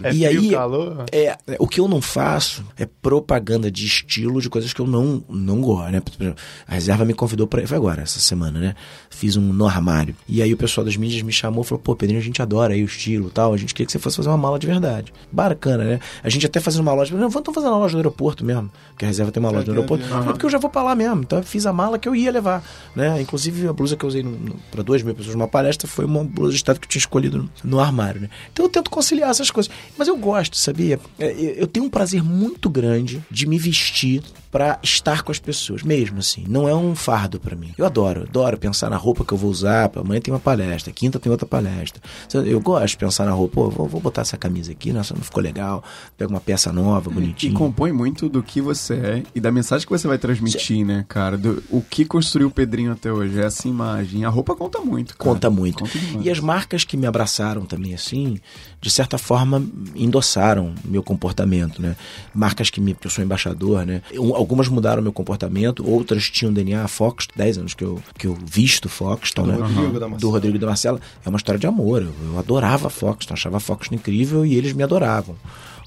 É 0.05 0.15
E 0.15 0.25
aí, 0.25 0.51
calor. 0.51 1.05
É, 1.11 1.37
é, 1.47 1.57
o 1.59 1.67
que 1.67 1.81
eu 1.81 1.89
não 1.89 2.01
faço 2.01 2.65
é 2.79 2.87
propaganda 2.87 3.71
de 3.71 3.85
estilo 3.85 4.41
de 4.41 4.49
coisas 4.49 4.73
que 4.73 4.81
eu 4.81 4.87
não, 4.87 5.23
não 5.29 5.61
gosto, 5.61 5.91
né? 5.91 6.01
Por 6.01 6.13
exemplo, 6.19 6.41
A 6.69 6.75
reserva 6.75 7.05
me 7.05 7.13
convidou 7.13 7.47
pra. 7.49 7.67
Foi 7.67 7.77
agora, 7.77 8.03
essa 8.03 8.21
semana, 8.21 8.61
né? 8.61 8.75
Fiz 9.11 9.37
um 9.37 9.53
no 9.53 9.67
armário. 9.67 10.15
E 10.29 10.41
aí 10.41 10.53
o 10.53 10.57
pessoal 10.57 10.85
das 10.85 10.97
mídias 10.97 11.23
me 11.23 11.33
chamou 11.33 11.65
e 11.65 11.67
falou: 11.67 11.83
pô, 11.83 11.97
Pedrinho, 11.97 12.21
a 12.21 12.25
gente 12.25 12.41
adora 12.41 12.75
aí 12.75 12.83
o 12.83 12.87
estilo 12.87 13.27
e 13.27 13.31
tal. 13.31 13.53
A 13.53 13.57
gente 13.57 13.75
queria 13.75 13.87
que 13.87 13.93
você 13.93 13.99
fosse 13.99 14.17
fazer 14.17 14.29
uma 14.29 14.39
mala 14.39 14.59
de 14.59 14.67
verdade. 14.69 15.13
Bacana, 15.33 15.83
né? 15.83 16.01
A 16.23 16.29
gente 16.29 16.47
até 16.47 16.61
fazendo 16.61 16.83
uma 16.83 16.95
loja. 16.95 17.15
Não, 17.17 17.29
vamos 17.29 17.53
fazer 17.53 17.67
uma 17.67 17.79
loja 17.79 17.93
no 17.93 17.99
aeroporto 17.99 18.45
mesmo. 18.45 18.71
Porque 18.91 19.05
a 19.05 19.09
reserva 19.09 19.33
tem 19.33 19.43
uma 19.43 19.51
loja 19.51 19.67
no 19.67 19.73
aeroporto. 19.73 20.05
É 20.05 20.23
porque 20.23 20.47
eu 20.47 20.51
já 20.51 20.59
vou 20.59 20.71
pra 20.71 20.83
lá 20.83 20.95
mesmo. 20.95 21.23
Então 21.23 21.39
eu 21.39 21.45
fiz 21.45 21.67
a 21.67 21.73
mala 21.73 21.99
que 21.99 22.09
eu 22.09 22.15
ia 22.15 22.31
levar, 22.31 22.63
né? 22.95 23.21
Inclusive 23.21 23.64
a 23.69 23.73
blusa 23.73 23.97
que 23.97 24.05
eu 24.05 24.09
usei 24.09 24.25
pra 24.71 24.83
duas 24.83 25.03
mil 25.03 25.15
pessoas 25.15 25.35
numa 25.35 25.49
palestra 25.49 25.89
foi 25.89 26.05
uma 26.05 26.25
blusa 26.25 26.51
de 26.51 26.57
estado 26.57 26.81
que 26.81 26.87
eu 26.87 26.91
tinha 26.91 27.01
escolhido 27.01 27.39
no, 27.39 27.51
no 27.63 27.81
armário, 27.81 28.21
né? 28.21 28.31
Então 28.53 28.65
eu 28.65 28.69
tento 28.69 28.91
conciliar 28.91 29.31
essas 29.31 29.51
coisas. 29.51 29.73
Mas 29.97 30.09
eu 30.09 30.17
gosto, 30.17 30.57
sabia? 30.57 30.99
É, 31.19 31.33
eu 31.57 31.67
tenho 31.67 31.87
um 31.87 31.91
prazer 31.91 32.23
muito 32.23 32.69
grande 32.69 33.23
de 33.31 33.47
me 33.47 33.59
vestir 33.59 34.23
pra 34.55 34.79
estar 34.85 35.23
com 35.25 35.33
as 35.33 35.41
pessoas, 35.41 35.83
mesmo 35.83 36.21
assim. 36.21 36.45
Não 36.49 36.69
é 36.69 36.75
um 36.75 36.95
fardo 36.95 37.41
pra 37.41 37.57
mim. 37.57 37.73
Eu 37.77 37.85
adoro, 37.85 38.23
adoro 38.23 38.57
pensar 38.57 38.89
na 38.89 38.97
roupa 38.97 39.25
que 39.25 39.35
eu 39.35 39.37
vou 39.37 39.51
usar. 39.51 39.91
Amanhã 39.97 40.21
tem 40.21 40.33
uma 40.33 40.39
palestra, 40.39 40.93
quinta 40.93 41.19
tem 41.19 41.29
outra 41.33 41.45
palestra. 41.45 42.01
Eu 42.47 42.61
gosto 42.61 42.87
de 42.93 42.97
pensar 42.99 43.25
na 43.27 43.33
roupa. 43.33 43.55
Pô, 43.55 43.69
vou, 43.69 43.89
vou 43.89 44.01
botar 44.01 44.23
essa 44.23 44.37
camisa 44.37 44.71
aqui, 44.71 44.93
nossa, 44.93 45.13
não 45.13 45.23
ficou 45.23 45.43
legal. 45.43 45.83
Pega 46.17 46.31
uma 46.31 46.39
peça 46.41 46.73
nova, 46.73 47.11
E 47.11 47.15
bonitinha. 47.15 47.53
compõe 47.53 47.91
muito 47.91 48.29
do 48.29 48.45
que 48.45 48.61
você 48.61 48.95
é 48.95 49.23
e 49.35 49.41
da 49.41 49.51
mensagem 49.51 49.85
que 49.85 49.93
você 49.93 50.07
vai 50.07 50.19
transmitir, 50.19 50.87
né, 50.87 51.05
cara? 51.09 51.37
Do, 51.37 51.61
o 51.69 51.83
que 51.83 52.05
construiu 52.05 52.47
o 52.47 52.51
Pedrinho 52.53 52.93
até 52.93 53.13
hoje, 53.13 53.41
essa 53.41 53.67
imagem. 53.67 54.25
A 54.25 54.29
roupa 54.29 54.55
conta 54.55 54.79
muito, 54.81 55.17
cara. 55.17 55.31
Conta 55.33 55.51
muito. 55.51 55.79
Conta 55.83 55.99
e 56.23 56.31
as 56.31 56.39
marcas 56.39 56.85
que 56.85 56.97
me 56.97 57.09
abraçaram 57.09 57.65
também, 57.65 57.93
assim, 57.93 58.39
de 58.81 58.89
certa 58.89 59.19
forma, 59.19 59.61
endossaram 59.97 60.73
meu 60.85 61.03
comportamento, 61.03 61.83
né? 61.83 61.97
Marcas 62.33 62.71
que, 62.71 62.81
me, 62.81 62.95
que 62.95 63.07
eu 63.07 63.11
sou 63.11 63.25
embaixador, 63.25 63.85
né? 63.85 64.01
Eu- 64.13 64.44
algumas 64.45 64.69
mudaram 64.69 65.03
meu 65.03 65.13
comportamento, 65.13 65.89
outras 65.89 66.31
tinham 66.31 66.53
DNA. 66.53 66.87
Fox, 66.87 67.27
10 67.35 67.59
anos 67.59 67.75
que 67.75 67.83
eu, 67.83 68.01
que 68.17 68.27
eu 68.27 68.37
visto 68.45 68.89
Foxton, 68.89 69.47
né? 69.47 69.55
Rodrigo 69.57 70.17
do. 70.19 70.31
Rodrigo 70.31 70.59
da 70.59 70.67
Marcela. 70.67 71.01
É 71.25 71.29
uma 71.29 71.39
história 71.39 71.59
de 71.59 71.67
amor. 71.67 72.03
Eu, 72.03 72.15
eu 72.33 72.39
adorava 72.39 72.89
Foxton, 72.91 73.35
achava 73.35 73.59
Foxton 73.59 73.95
incrível 73.95 74.45
e 74.45 74.55
eles 74.55 74.73
me 74.73 74.83
adoravam. 74.83 75.37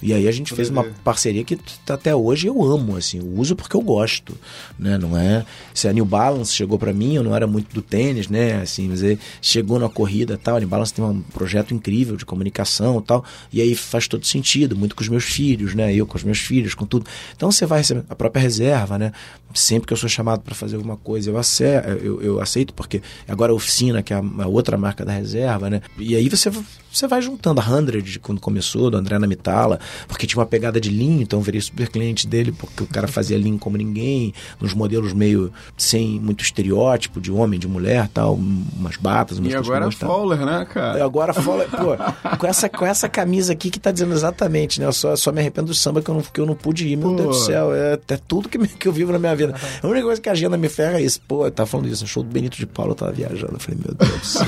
E 0.01 0.13
aí 0.13 0.27
a 0.27 0.32
gente 0.32 0.54
fez 0.54 0.70
uma 0.70 0.84
parceria 1.04 1.44
que 1.44 1.58
até 1.89 2.16
hoje 2.16 2.46
eu 2.48 2.63
amo, 2.63 2.96
assim, 2.96 3.18
eu 3.18 3.25
uso 3.39 3.56
porque 3.56 3.75
eu 3.75 3.82
gosto, 3.82 4.38
né? 4.77 4.98
Não 4.98 5.18
é... 5.18 5.44
Se 5.74 5.88
a 5.88 5.94
New 5.94 6.06
Balance 6.06 6.54
chegou 6.54 6.77
pra 6.77 6.94
mim, 6.94 7.16
eu 7.16 7.24
não 7.24 7.36
era 7.36 7.48
muito 7.48 7.74
do 7.74 7.82
tênis, 7.82 8.27
né? 8.27 8.62
Assim, 8.62 8.88
mas 8.88 9.01
aí 9.01 9.18
chegou 9.42 9.80
na 9.80 9.89
corrida 9.89 10.36
e 10.36 10.38
tal, 10.38 10.58
a 10.58 10.60
New 10.60 10.68
Balance 10.70 10.94
tem 10.94 11.04
um 11.04 11.22
projeto 11.22 11.74
incrível 11.74 12.16
de 12.16 12.25
comunicação 12.25 13.00
e 13.00 13.01
tal, 13.01 13.25
e 13.51 13.60
aí 13.62 13.75
faz 13.75 14.08
todo 14.08 14.25
sentido, 14.25 14.75
muito 14.75 14.96
com 14.96 15.01
os 15.01 15.10
meus 15.10 15.24
filhos, 15.24 15.74
né? 15.74 15.94
Eu 15.94 16.06
com 16.06 16.16
os 16.18 16.24
meus 16.24 16.38
filhos, 16.39 16.75
com 16.75 16.86
tudo. 16.86 17.06
Então 17.36 17.51
você 17.51 17.66
vai 17.66 17.80
receber 17.80 18.04
a 18.10 18.16
própria 18.16 18.42
reserva, 18.42 18.98
né? 19.00 19.12
Sempre 19.54 19.88
que 19.88 19.94
eu 19.94 19.98
sou 19.98 20.10
chamado 20.10 20.42
para 20.42 20.54
fazer 20.54 20.75
alguma 20.75 20.98
coisa, 20.98 21.30
eu, 21.32 21.38
ace- 21.39 21.63
eu, 22.04 22.22
eu 22.22 22.42
aceito, 22.42 22.74
porque 22.74 23.01
agora 23.27 23.51
a 23.51 23.56
Oficina, 23.56 24.04
que 24.04 24.13
é 24.13 24.18
a, 24.18 24.48
outra 24.48 24.77
marca 24.77 25.04
da 25.04 25.12
reserva, 25.13 25.70
né? 25.70 25.82
E 25.98 26.16
aí 26.16 26.27
você, 26.30 26.51
você 26.92 27.08
vai 27.08 27.22
juntando 27.22 27.60
a 27.62 27.63
100, 27.63 28.20
quando 28.22 28.39
começou, 28.42 28.92
do 28.92 28.98
André 28.98 29.18
Namitala, 29.18 29.80
porque 30.08 30.25
tinha 30.27 30.39
uma 30.39 30.46
pegada 30.46 30.79
de 30.79 30.89
linho, 30.89 31.22
então 31.22 31.39
eu 31.39 31.44
virei 31.44 31.62
super 31.62 31.88
cliente 31.89 32.27
dele, 32.27 32.51
porque 32.51 32.84
o 32.84 32.88
cara 32.88 33.08
fazia 33.08 33.38
linho 33.38 33.58
como 33.58 33.77
ninguém, 33.77 34.34
nos 34.60 34.74
modelos 34.74 35.13
meio 35.13 35.51
sem 35.77 36.20
muito 36.20 36.44
estereótipo 36.44 37.20
de 37.22 37.32
homem, 37.32 37.60
de 37.60 37.67
mulher 37.67 38.08
tal, 38.13 38.36
umas 38.36 38.98
batas, 38.98 39.39
umas 39.39 39.51
E 39.51 39.56
agora 39.56 39.84
é 39.84 39.86
gostava. 39.86 40.13
Fowler, 40.13 40.46
né, 40.46 40.65
cara? 40.72 41.03
Agora 41.03 41.34
fala, 41.34 41.65
pô, 41.65 42.38
com 42.38 42.48
essa, 42.48 42.70
com 42.70 42.86
essa 42.86 43.08
camisa 43.10 43.53
aqui 43.53 43.70
que 43.70 43.79
tá 43.79 43.91
dizendo 43.91 44.13
exatamente, 44.13 44.79
né? 44.79 44.86
Eu 44.86 44.94
só, 44.94 45.15
só 45.15 45.32
me 45.32 45.39
arrependo 45.39 45.67
do 45.67 45.74
samba 45.74 46.01
que 46.01 46.10
eu 46.10 46.15
não, 46.15 46.22
que 46.22 46.39
eu 46.41 46.46
não 46.46 46.56
pude 46.56 46.88
ir, 46.88 46.96
meu 46.96 47.10
Pô. 47.12 47.15
Deus 47.15 47.38
do 47.39 47.44
céu. 47.46 47.74
É, 47.74 47.94
é 48.08 48.17
tudo 48.27 48.50
que, 48.50 48.58
me- 48.58 48.67
que 48.67 48.88
eu 48.88 48.91
vivo 48.94 49.12
na 49.12 49.20
minha 49.20 49.36
vida. 49.36 49.56
A 49.82 49.88
única 49.88 50.06
coisa 50.06 50.22
que 50.22 50.29
a 50.29 50.32
agenda 50.32 50.58
me 50.58 50.70
ferra 50.70 51.00
é 51.00 51.03
isso. 51.03 51.22
Pô, 51.27 51.50
tava 51.51 51.67
falando 51.67 51.88
isso, 51.88 52.03
no 52.03 52.08
show 52.08 52.24
do 52.24 52.29
Benito 52.29 52.58
de 52.58 52.65
Paulo 52.65 52.91
eu 52.91 52.96
tava 52.96 53.12
viajando. 53.12 53.54
Eu 53.54 53.60
falei, 53.60 53.80
meu 53.86 53.93
Deus 53.95 54.19
do 54.21 54.26
céu. 54.26 54.45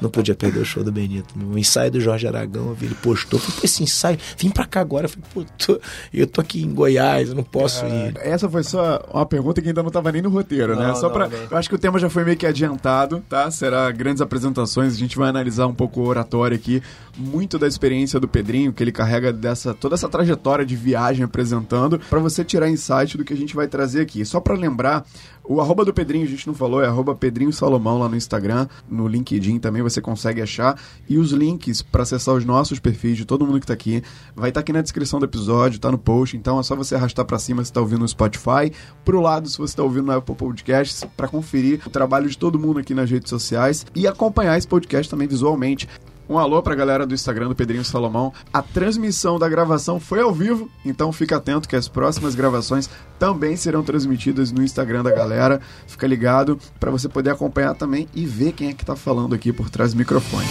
não 0.00 0.10
podia 0.10 0.34
perder 0.34 0.60
o 0.60 0.64
show 0.64 0.82
do 0.84 0.92
Benito. 0.92 1.34
O 1.52 1.58
ensaio 1.58 1.90
do 1.90 2.00
Jorge 2.00 2.26
Aragão, 2.26 2.68
eu 2.68 2.74
vi, 2.74 2.86
ele 2.86 2.94
postou. 2.96 3.38
Falei, 3.40 3.60
esse 3.64 3.82
ensaio, 3.82 4.18
vim 4.36 4.50
pra 4.50 4.59
cá 4.66 4.80
agora. 4.80 5.06
Eu 5.06 5.08
falei, 5.10 5.24
pô, 5.32 5.44
tô- 5.58 5.80
eu 6.12 6.26
tô 6.26 6.40
aqui 6.40 6.62
em 6.62 6.72
Goiás, 6.74 7.28
eu 7.30 7.34
não 7.34 7.42
posso 7.42 7.84
ir. 7.86 8.14
Essa 8.20 8.48
foi 8.48 8.62
só 8.62 9.02
uma 9.12 9.26
pergunta 9.26 9.60
que 9.62 9.68
ainda 9.68 9.82
não 9.82 9.90
tava 9.90 10.10
nem 10.12 10.22
no 10.22 10.28
roteiro, 10.30 10.76
né? 10.76 10.88
Não, 10.88 10.94
Só 10.96 11.06
não, 11.08 11.12
pra, 11.12 11.28
não. 11.28 11.38
Eu 11.50 11.56
acho 11.56 11.68
que 11.68 11.74
o 11.74 11.78
tema 11.78 11.98
já 11.98 12.08
foi 12.10 12.24
meio 12.24 12.36
que 12.36 12.46
adiantado, 12.46 13.22
tá? 13.28 13.50
Será 13.50 13.90
grandes 13.90 14.20
apresentações, 14.20 14.94
a 14.94 14.96
gente 14.98 15.16
vai 15.16 15.28
analisar 15.28 15.66
um 15.66 15.74
pouco 15.74 16.00
o 16.00 16.06
oratório 16.06 16.54
aqui, 16.56 16.82
muito 17.16 17.58
da 17.58 17.66
experiência 17.66 18.18
do 18.20 18.28
Pedrinho, 18.28 18.72
que 18.72 18.82
ele 18.82 18.92
carrega 18.92 19.32
dessa 19.32 19.74
toda 19.74 19.94
essa 19.94 20.08
trajetória 20.08 20.64
de 20.64 20.76
viagem 20.76 21.24
apresentando, 21.24 21.98
pra 22.10 22.18
você 22.18 22.44
tirar 22.44 22.68
insight 22.68 23.16
do 23.16 23.24
que 23.24 23.32
a 23.32 23.36
gente 23.36 23.54
vai 23.54 23.66
trazer 23.68 24.00
aqui. 24.00 24.24
Só 24.24 24.40
pra 24.40 24.54
lembrar, 24.54 25.04
o 25.50 25.60
arroba 25.60 25.84
do 25.84 25.92
Pedrinho, 25.92 26.24
a 26.24 26.28
gente 26.28 26.46
não 26.46 26.54
falou, 26.54 26.80
é 26.80 26.86
arroba 26.86 27.12
Pedrinho 27.12 27.52
Salomão 27.52 27.98
lá 27.98 28.08
no 28.08 28.14
Instagram, 28.14 28.68
no 28.88 29.08
LinkedIn 29.08 29.58
também 29.58 29.82
você 29.82 30.00
consegue 30.00 30.40
achar. 30.40 30.80
E 31.08 31.18
os 31.18 31.32
links 31.32 31.82
pra 31.82 32.04
acessar 32.04 32.36
os 32.36 32.44
nossos 32.44 32.78
perfis 32.78 33.16
de 33.16 33.24
todo 33.24 33.44
mundo 33.44 33.58
que 33.58 33.66
tá 33.66 33.72
aqui, 33.72 34.00
vai 34.36 34.50
estar 34.50 34.60
aqui 34.60 34.72
na 34.72 34.80
descrição 34.80 35.18
do 35.18 35.24
episódio, 35.24 35.80
tá 35.80 35.90
no 35.90 35.98
post, 35.98 36.36
então 36.36 36.60
é 36.60 36.62
só 36.62 36.76
você 36.76 36.94
arrastar 36.94 37.24
pra 37.24 37.36
cima 37.36 37.64
se 37.64 37.72
tá 37.72 37.80
ouvindo 37.80 38.02
no 38.02 38.08
Spotify, 38.08 38.70
pro 39.04 39.20
lado 39.20 39.48
se 39.48 39.58
você 39.58 39.74
tá 39.74 39.82
ouvindo 39.82 40.06
no 40.06 40.12
Apple 40.12 40.36
Podcasts, 40.36 41.04
pra 41.16 41.26
conferir 41.26 41.80
o 41.84 41.90
trabalho 41.90 42.30
de 42.30 42.38
todo 42.38 42.56
mundo 42.56 42.78
aqui 42.78 42.94
nas 42.94 43.10
redes 43.10 43.28
sociais 43.28 43.84
e 43.92 44.06
acompanhar 44.06 44.56
esse 44.56 44.68
podcast 44.68 45.10
também 45.10 45.26
visualmente. 45.26 45.88
Um 46.30 46.38
alô 46.38 46.62
pra 46.62 46.76
galera 46.76 47.04
do 47.04 47.12
Instagram 47.12 47.48
do 47.48 47.56
Pedrinho 47.56 47.84
Salomão. 47.84 48.32
A 48.52 48.62
transmissão 48.62 49.36
da 49.36 49.48
gravação 49.48 49.98
foi 49.98 50.20
ao 50.20 50.32
vivo, 50.32 50.70
então 50.84 51.10
fica 51.10 51.36
atento 51.36 51.68
que 51.68 51.74
as 51.74 51.88
próximas 51.88 52.36
gravações 52.36 52.88
também 53.18 53.56
serão 53.56 53.82
transmitidas 53.82 54.52
no 54.52 54.62
Instagram 54.62 55.02
da 55.02 55.10
galera. 55.10 55.60
Fica 55.88 56.06
ligado 56.06 56.56
pra 56.78 56.92
você 56.92 57.08
poder 57.08 57.30
acompanhar 57.30 57.74
também 57.74 58.08
e 58.14 58.24
ver 58.24 58.52
quem 58.52 58.68
é 58.68 58.72
que 58.72 58.86
tá 58.86 58.94
falando 58.94 59.34
aqui 59.34 59.52
por 59.52 59.68
trás 59.70 59.92
do 59.92 59.98
microfone. 59.98 60.46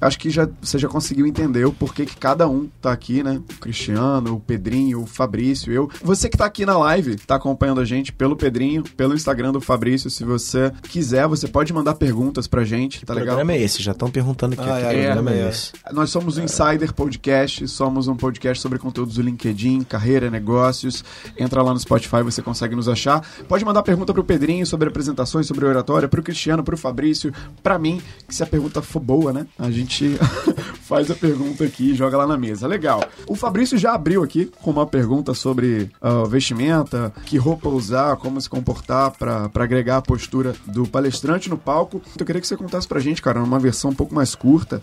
Acho 0.00 0.18
que 0.18 0.30
já, 0.30 0.48
você 0.60 0.78
já 0.78 0.88
conseguiu 0.88 1.26
entender 1.26 1.64
o 1.64 1.72
porquê 1.72 2.06
que 2.06 2.16
cada 2.16 2.48
um 2.48 2.68
tá 2.80 2.90
aqui, 2.92 3.22
né? 3.22 3.40
O 3.50 3.60
Cristiano, 3.60 4.36
o 4.36 4.40
Pedrinho, 4.40 5.02
o 5.02 5.06
Fabrício, 5.06 5.72
eu. 5.72 5.90
Você 6.02 6.28
que 6.28 6.36
tá 6.36 6.46
aqui 6.46 6.64
na 6.64 6.78
live, 6.78 7.16
tá 7.16 7.34
acompanhando 7.34 7.80
a 7.80 7.84
gente 7.84 8.12
pelo 8.12 8.36
Pedrinho, 8.36 8.82
pelo 8.96 9.14
Instagram 9.14 9.52
do 9.52 9.60
Fabrício. 9.60 10.08
Se 10.10 10.24
você 10.24 10.72
quiser, 10.88 11.26
você 11.26 11.46
pode 11.46 11.72
mandar 11.72 11.94
perguntas 11.94 12.46
pra 12.46 12.64
gente, 12.64 13.04
tá 13.04 13.12
o 13.12 13.16
legal? 13.16 13.36
programa 13.36 13.52
é 13.52 13.62
esse, 13.62 13.82
já 13.82 13.92
estão 13.92 14.10
perguntando 14.10 14.54
aqui. 14.54 14.62
Ah, 14.62 14.80
que 14.80 14.96
é, 14.96 15.04
programa 15.04 15.30
é, 15.32 15.34
é 15.34 15.42
é. 15.42 15.48
esse? 15.48 15.72
Nós 15.92 16.10
somos 16.10 16.38
o 16.38 16.42
Insider 16.42 16.94
Podcast, 16.94 17.68
somos 17.68 18.08
um 18.08 18.16
podcast 18.16 18.62
sobre 18.62 18.78
conteúdos 18.78 19.16
do 19.16 19.22
LinkedIn, 19.22 19.82
carreira, 19.82 20.30
negócios. 20.30 21.04
Entra 21.38 21.62
lá 21.62 21.74
no 21.74 21.80
Spotify, 21.80 22.22
você 22.22 22.40
consegue 22.40 22.74
nos 22.74 22.88
achar. 22.88 23.20
Pode 23.48 23.64
mandar 23.64 23.82
pergunta 23.82 24.14
pro 24.14 24.24
Pedrinho 24.24 24.66
sobre 24.66 24.88
apresentações, 24.88 25.46
sobre 25.46 25.64
oratória, 25.66 26.08
pro 26.08 26.22
Cristiano, 26.22 26.62
pro 26.62 26.76
Fabrício, 26.76 27.32
pra 27.62 27.78
mim, 27.78 28.00
que 28.26 28.34
se 28.34 28.42
a 28.42 28.46
pergunta 28.46 28.80
for 28.80 29.00
boa, 29.00 29.32
né? 29.32 29.46
A 29.58 29.70
gente 29.70 29.89
faz 30.82 31.10
a 31.10 31.14
pergunta 31.14 31.64
aqui 31.64 31.90
e 31.90 31.94
joga 31.94 32.16
lá 32.16 32.26
na 32.26 32.36
mesa. 32.36 32.66
Legal. 32.66 33.02
O 33.26 33.34
Fabrício 33.34 33.78
já 33.78 33.94
abriu 33.94 34.22
aqui 34.22 34.50
com 34.60 34.70
uma 34.70 34.86
pergunta 34.86 35.34
sobre 35.34 35.90
ah, 36.00 36.24
vestimenta, 36.24 37.12
que 37.26 37.36
roupa 37.36 37.68
usar, 37.68 38.16
como 38.16 38.40
se 38.40 38.48
comportar 38.48 39.12
pra 39.12 39.50
agregar 39.54 39.98
a 39.98 40.02
postura 40.02 40.54
do 40.66 40.86
palestrante 40.86 41.48
no 41.48 41.58
palco. 41.58 41.98
Então, 41.98 42.16
eu 42.20 42.26
queria 42.26 42.40
que 42.40 42.46
você 42.46 42.56
contasse 42.56 42.88
pra 42.88 43.00
gente, 43.00 43.22
cara, 43.22 43.40
numa 43.40 43.58
versão 43.58 43.90
um 43.90 43.94
pouco 43.94 44.14
mais 44.14 44.34
curta, 44.34 44.80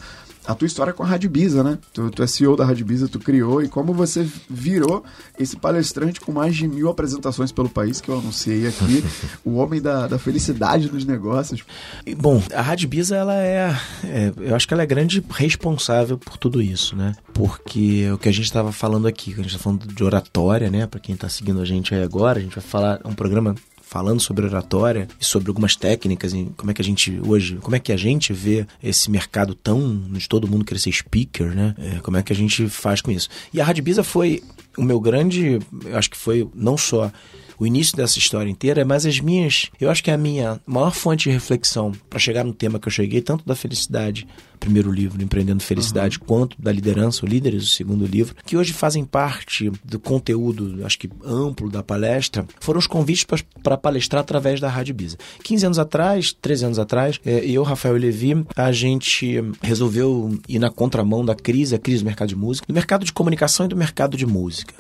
a 0.48 0.56
tua 0.56 0.66
história 0.66 0.94
com 0.94 1.04
a 1.04 1.06
Rádio 1.06 1.30
Bisa, 1.30 1.62
né? 1.64 1.78
Tu, 1.94 2.10
tu 2.10 2.24
é 2.24 2.28
CEO 2.28 2.56
da 2.56 2.66
Rádio 2.66 2.86
Bisa, 2.86 3.08
tu 3.08 3.20
criou 3.20 3.62
e 3.62 3.68
como 3.68 3.94
você 3.94 4.28
virou 4.50 5.04
esse 5.38 5.58
palestrante 5.58 6.22
com 6.22 6.32
mais 6.32 6.56
de 6.56 6.68
mil 6.68 6.90
apresentações 6.90 7.52
pelo 7.52 7.68
país 7.70 8.00
que 8.00 8.10
eu 8.10 8.18
anunciei 8.18 8.66
aqui, 8.66 9.04
o 9.44 9.56
homem 9.56 9.82
da, 9.82 10.08
da 10.08 10.18
felicidade 10.18 10.88
dos 10.90 11.04
negócios. 11.06 11.64
Bom, 12.18 12.42
a 12.54 12.62
Rádio 12.62 12.88
Bisa, 12.88 13.16
ela 13.16 13.36
é, 13.36 13.76
é- 14.06 14.34
Eu 14.38 14.56
acho 14.56 14.68
que 14.68 14.74
ela 14.74 14.84
é 14.84 14.86
grande 14.86 15.24
responsável 15.30 16.18
por 16.18 16.38
tudo 16.38 16.62
isso, 16.62 16.96
né? 16.96 17.14
Porque 17.34 18.10
o 18.12 18.18
que 18.18 18.30
a 18.30 18.34
gente 18.34 18.46
estava 18.46 18.72
falando 18.72 19.08
aqui, 19.08 19.34
que 19.34 19.40
a 19.40 19.44
gente 19.44 19.52
está 19.52 19.64
falando 19.64 19.86
de 19.86 20.04
oratória, 20.04 20.70
né? 20.70 20.88
Para 20.88 21.00
quem 21.00 21.14
está 21.14 21.28
seguindo 21.28 21.60
a 21.60 21.66
gente 21.66 21.94
aí 21.94 22.02
agora, 22.02 22.40
a 22.40 22.42
gente 22.42 22.56
vai 22.56 22.64
falar. 22.64 23.02
É 23.04 23.08
um 23.08 23.14
programa 23.14 23.54
falando 23.88 24.20
sobre 24.20 24.46
oratória 24.46 25.08
e 25.20 25.24
sobre 25.24 25.50
algumas 25.50 25.76
técnicas 25.76 26.34
em 26.34 26.48
como 26.58 26.70
é 26.70 26.74
que 26.74 26.82
a 26.82 26.86
gente 26.86 27.20
hoje, 27.26 27.56
como 27.62 27.76
é 27.76 27.80
que 27.80 27.94
a 27.94 27.98
gente 27.98 28.34
vê 28.34 28.68
esse 28.84 29.10
mercado 29.10 29.56
tão 29.56 29.98
de 30.12 30.28
todo 30.28 30.48
mundo 30.48 30.66
querer 30.66 30.80
ser 30.80 30.92
speaker, 30.92 31.56
né? 31.56 31.74
É, 31.78 32.00
como 32.02 32.18
é 32.18 32.22
que 32.22 32.34
a 32.34 32.36
gente 32.36 32.68
faz 32.68 33.00
com 33.00 33.10
isso? 33.12 33.30
E 33.54 33.62
a 33.62 33.64
Rádio 33.64 33.84
Bisa 33.84 34.04
foi 34.04 34.44
o 34.78 34.84
meu 34.84 35.00
grande, 35.00 35.60
eu 35.86 35.98
acho 35.98 36.10
que 36.10 36.18
foi 36.18 36.48
não 36.54 36.78
só 36.78 37.10
o 37.58 37.66
início 37.66 37.96
dessa 37.96 38.20
história 38.20 38.50
inteira, 38.50 38.86
mas 38.86 39.06
as 39.06 39.20
minhas, 39.20 39.70
eu 39.80 39.90
acho 39.90 40.04
que 40.04 40.12
é 40.12 40.14
a 40.14 40.18
minha 40.18 40.60
maior 40.66 40.92
fonte 40.92 41.24
de 41.24 41.32
reflexão 41.32 41.92
para 42.10 42.20
chegar 42.20 42.44
no 42.44 42.54
tema 42.54 42.80
que 42.80 42.88
eu 42.88 42.92
cheguei, 42.92 43.22
tanto 43.22 43.46
da 43.46 43.56
felicidade 43.56 44.28
primeiro 44.58 44.92
livro, 44.92 45.22
Empreendendo 45.22 45.64
Felicidade, 45.64 46.18
uhum. 46.20 46.26
quanto 46.26 46.62
da 46.62 46.72
liderança, 46.72 47.26
o 47.26 47.28
Líderes, 47.28 47.64
o 47.64 47.68
segundo 47.68 48.06
livro, 48.06 48.36
que 48.46 48.58
hoje 48.58 48.74
fazem 48.74 49.04
parte 49.06 49.72
do 49.84 50.00
conteúdo, 50.00 50.86
acho 50.86 51.00
que 51.00 51.10
amplo 51.26 51.70
da 51.70 51.84
palestra, 51.84 52.46
foram 52.60 52.80
os 52.80 52.88
convites 52.88 53.26
para 53.64 53.78
palestrar 53.78 54.22
através 54.22 54.60
da 54.60 54.70
Rádio 54.70 54.96
Bisa. 54.96 55.18
15 55.44 55.66
anos 55.66 55.80
atrás, 55.80 56.34
13 56.34 56.66
anos 56.66 56.80
atrás, 56.80 57.20
é, 57.26 57.46
eu, 57.46 57.64
Rafael 57.64 57.98
e 57.98 58.00
Levi, 58.00 58.46
a 58.56 58.72
gente 58.72 59.42
resolveu 59.62 60.38
ir 60.48 60.60
na 60.60 60.70
contramão 60.70 61.24
da 61.24 61.36
crise, 61.36 61.76
a 61.76 61.80
crise 61.80 62.04
do 62.04 62.06
mercado 62.06 62.30
de 62.30 62.36
música, 62.36 62.68
do 62.68 62.74
mercado 62.74 63.06
de 63.06 63.14
comunicação 63.14 63.66
e 63.66 63.70
do 63.70 63.76
mercado 63.76 64.18
de 64.18 64.26
música. 64.26 64.74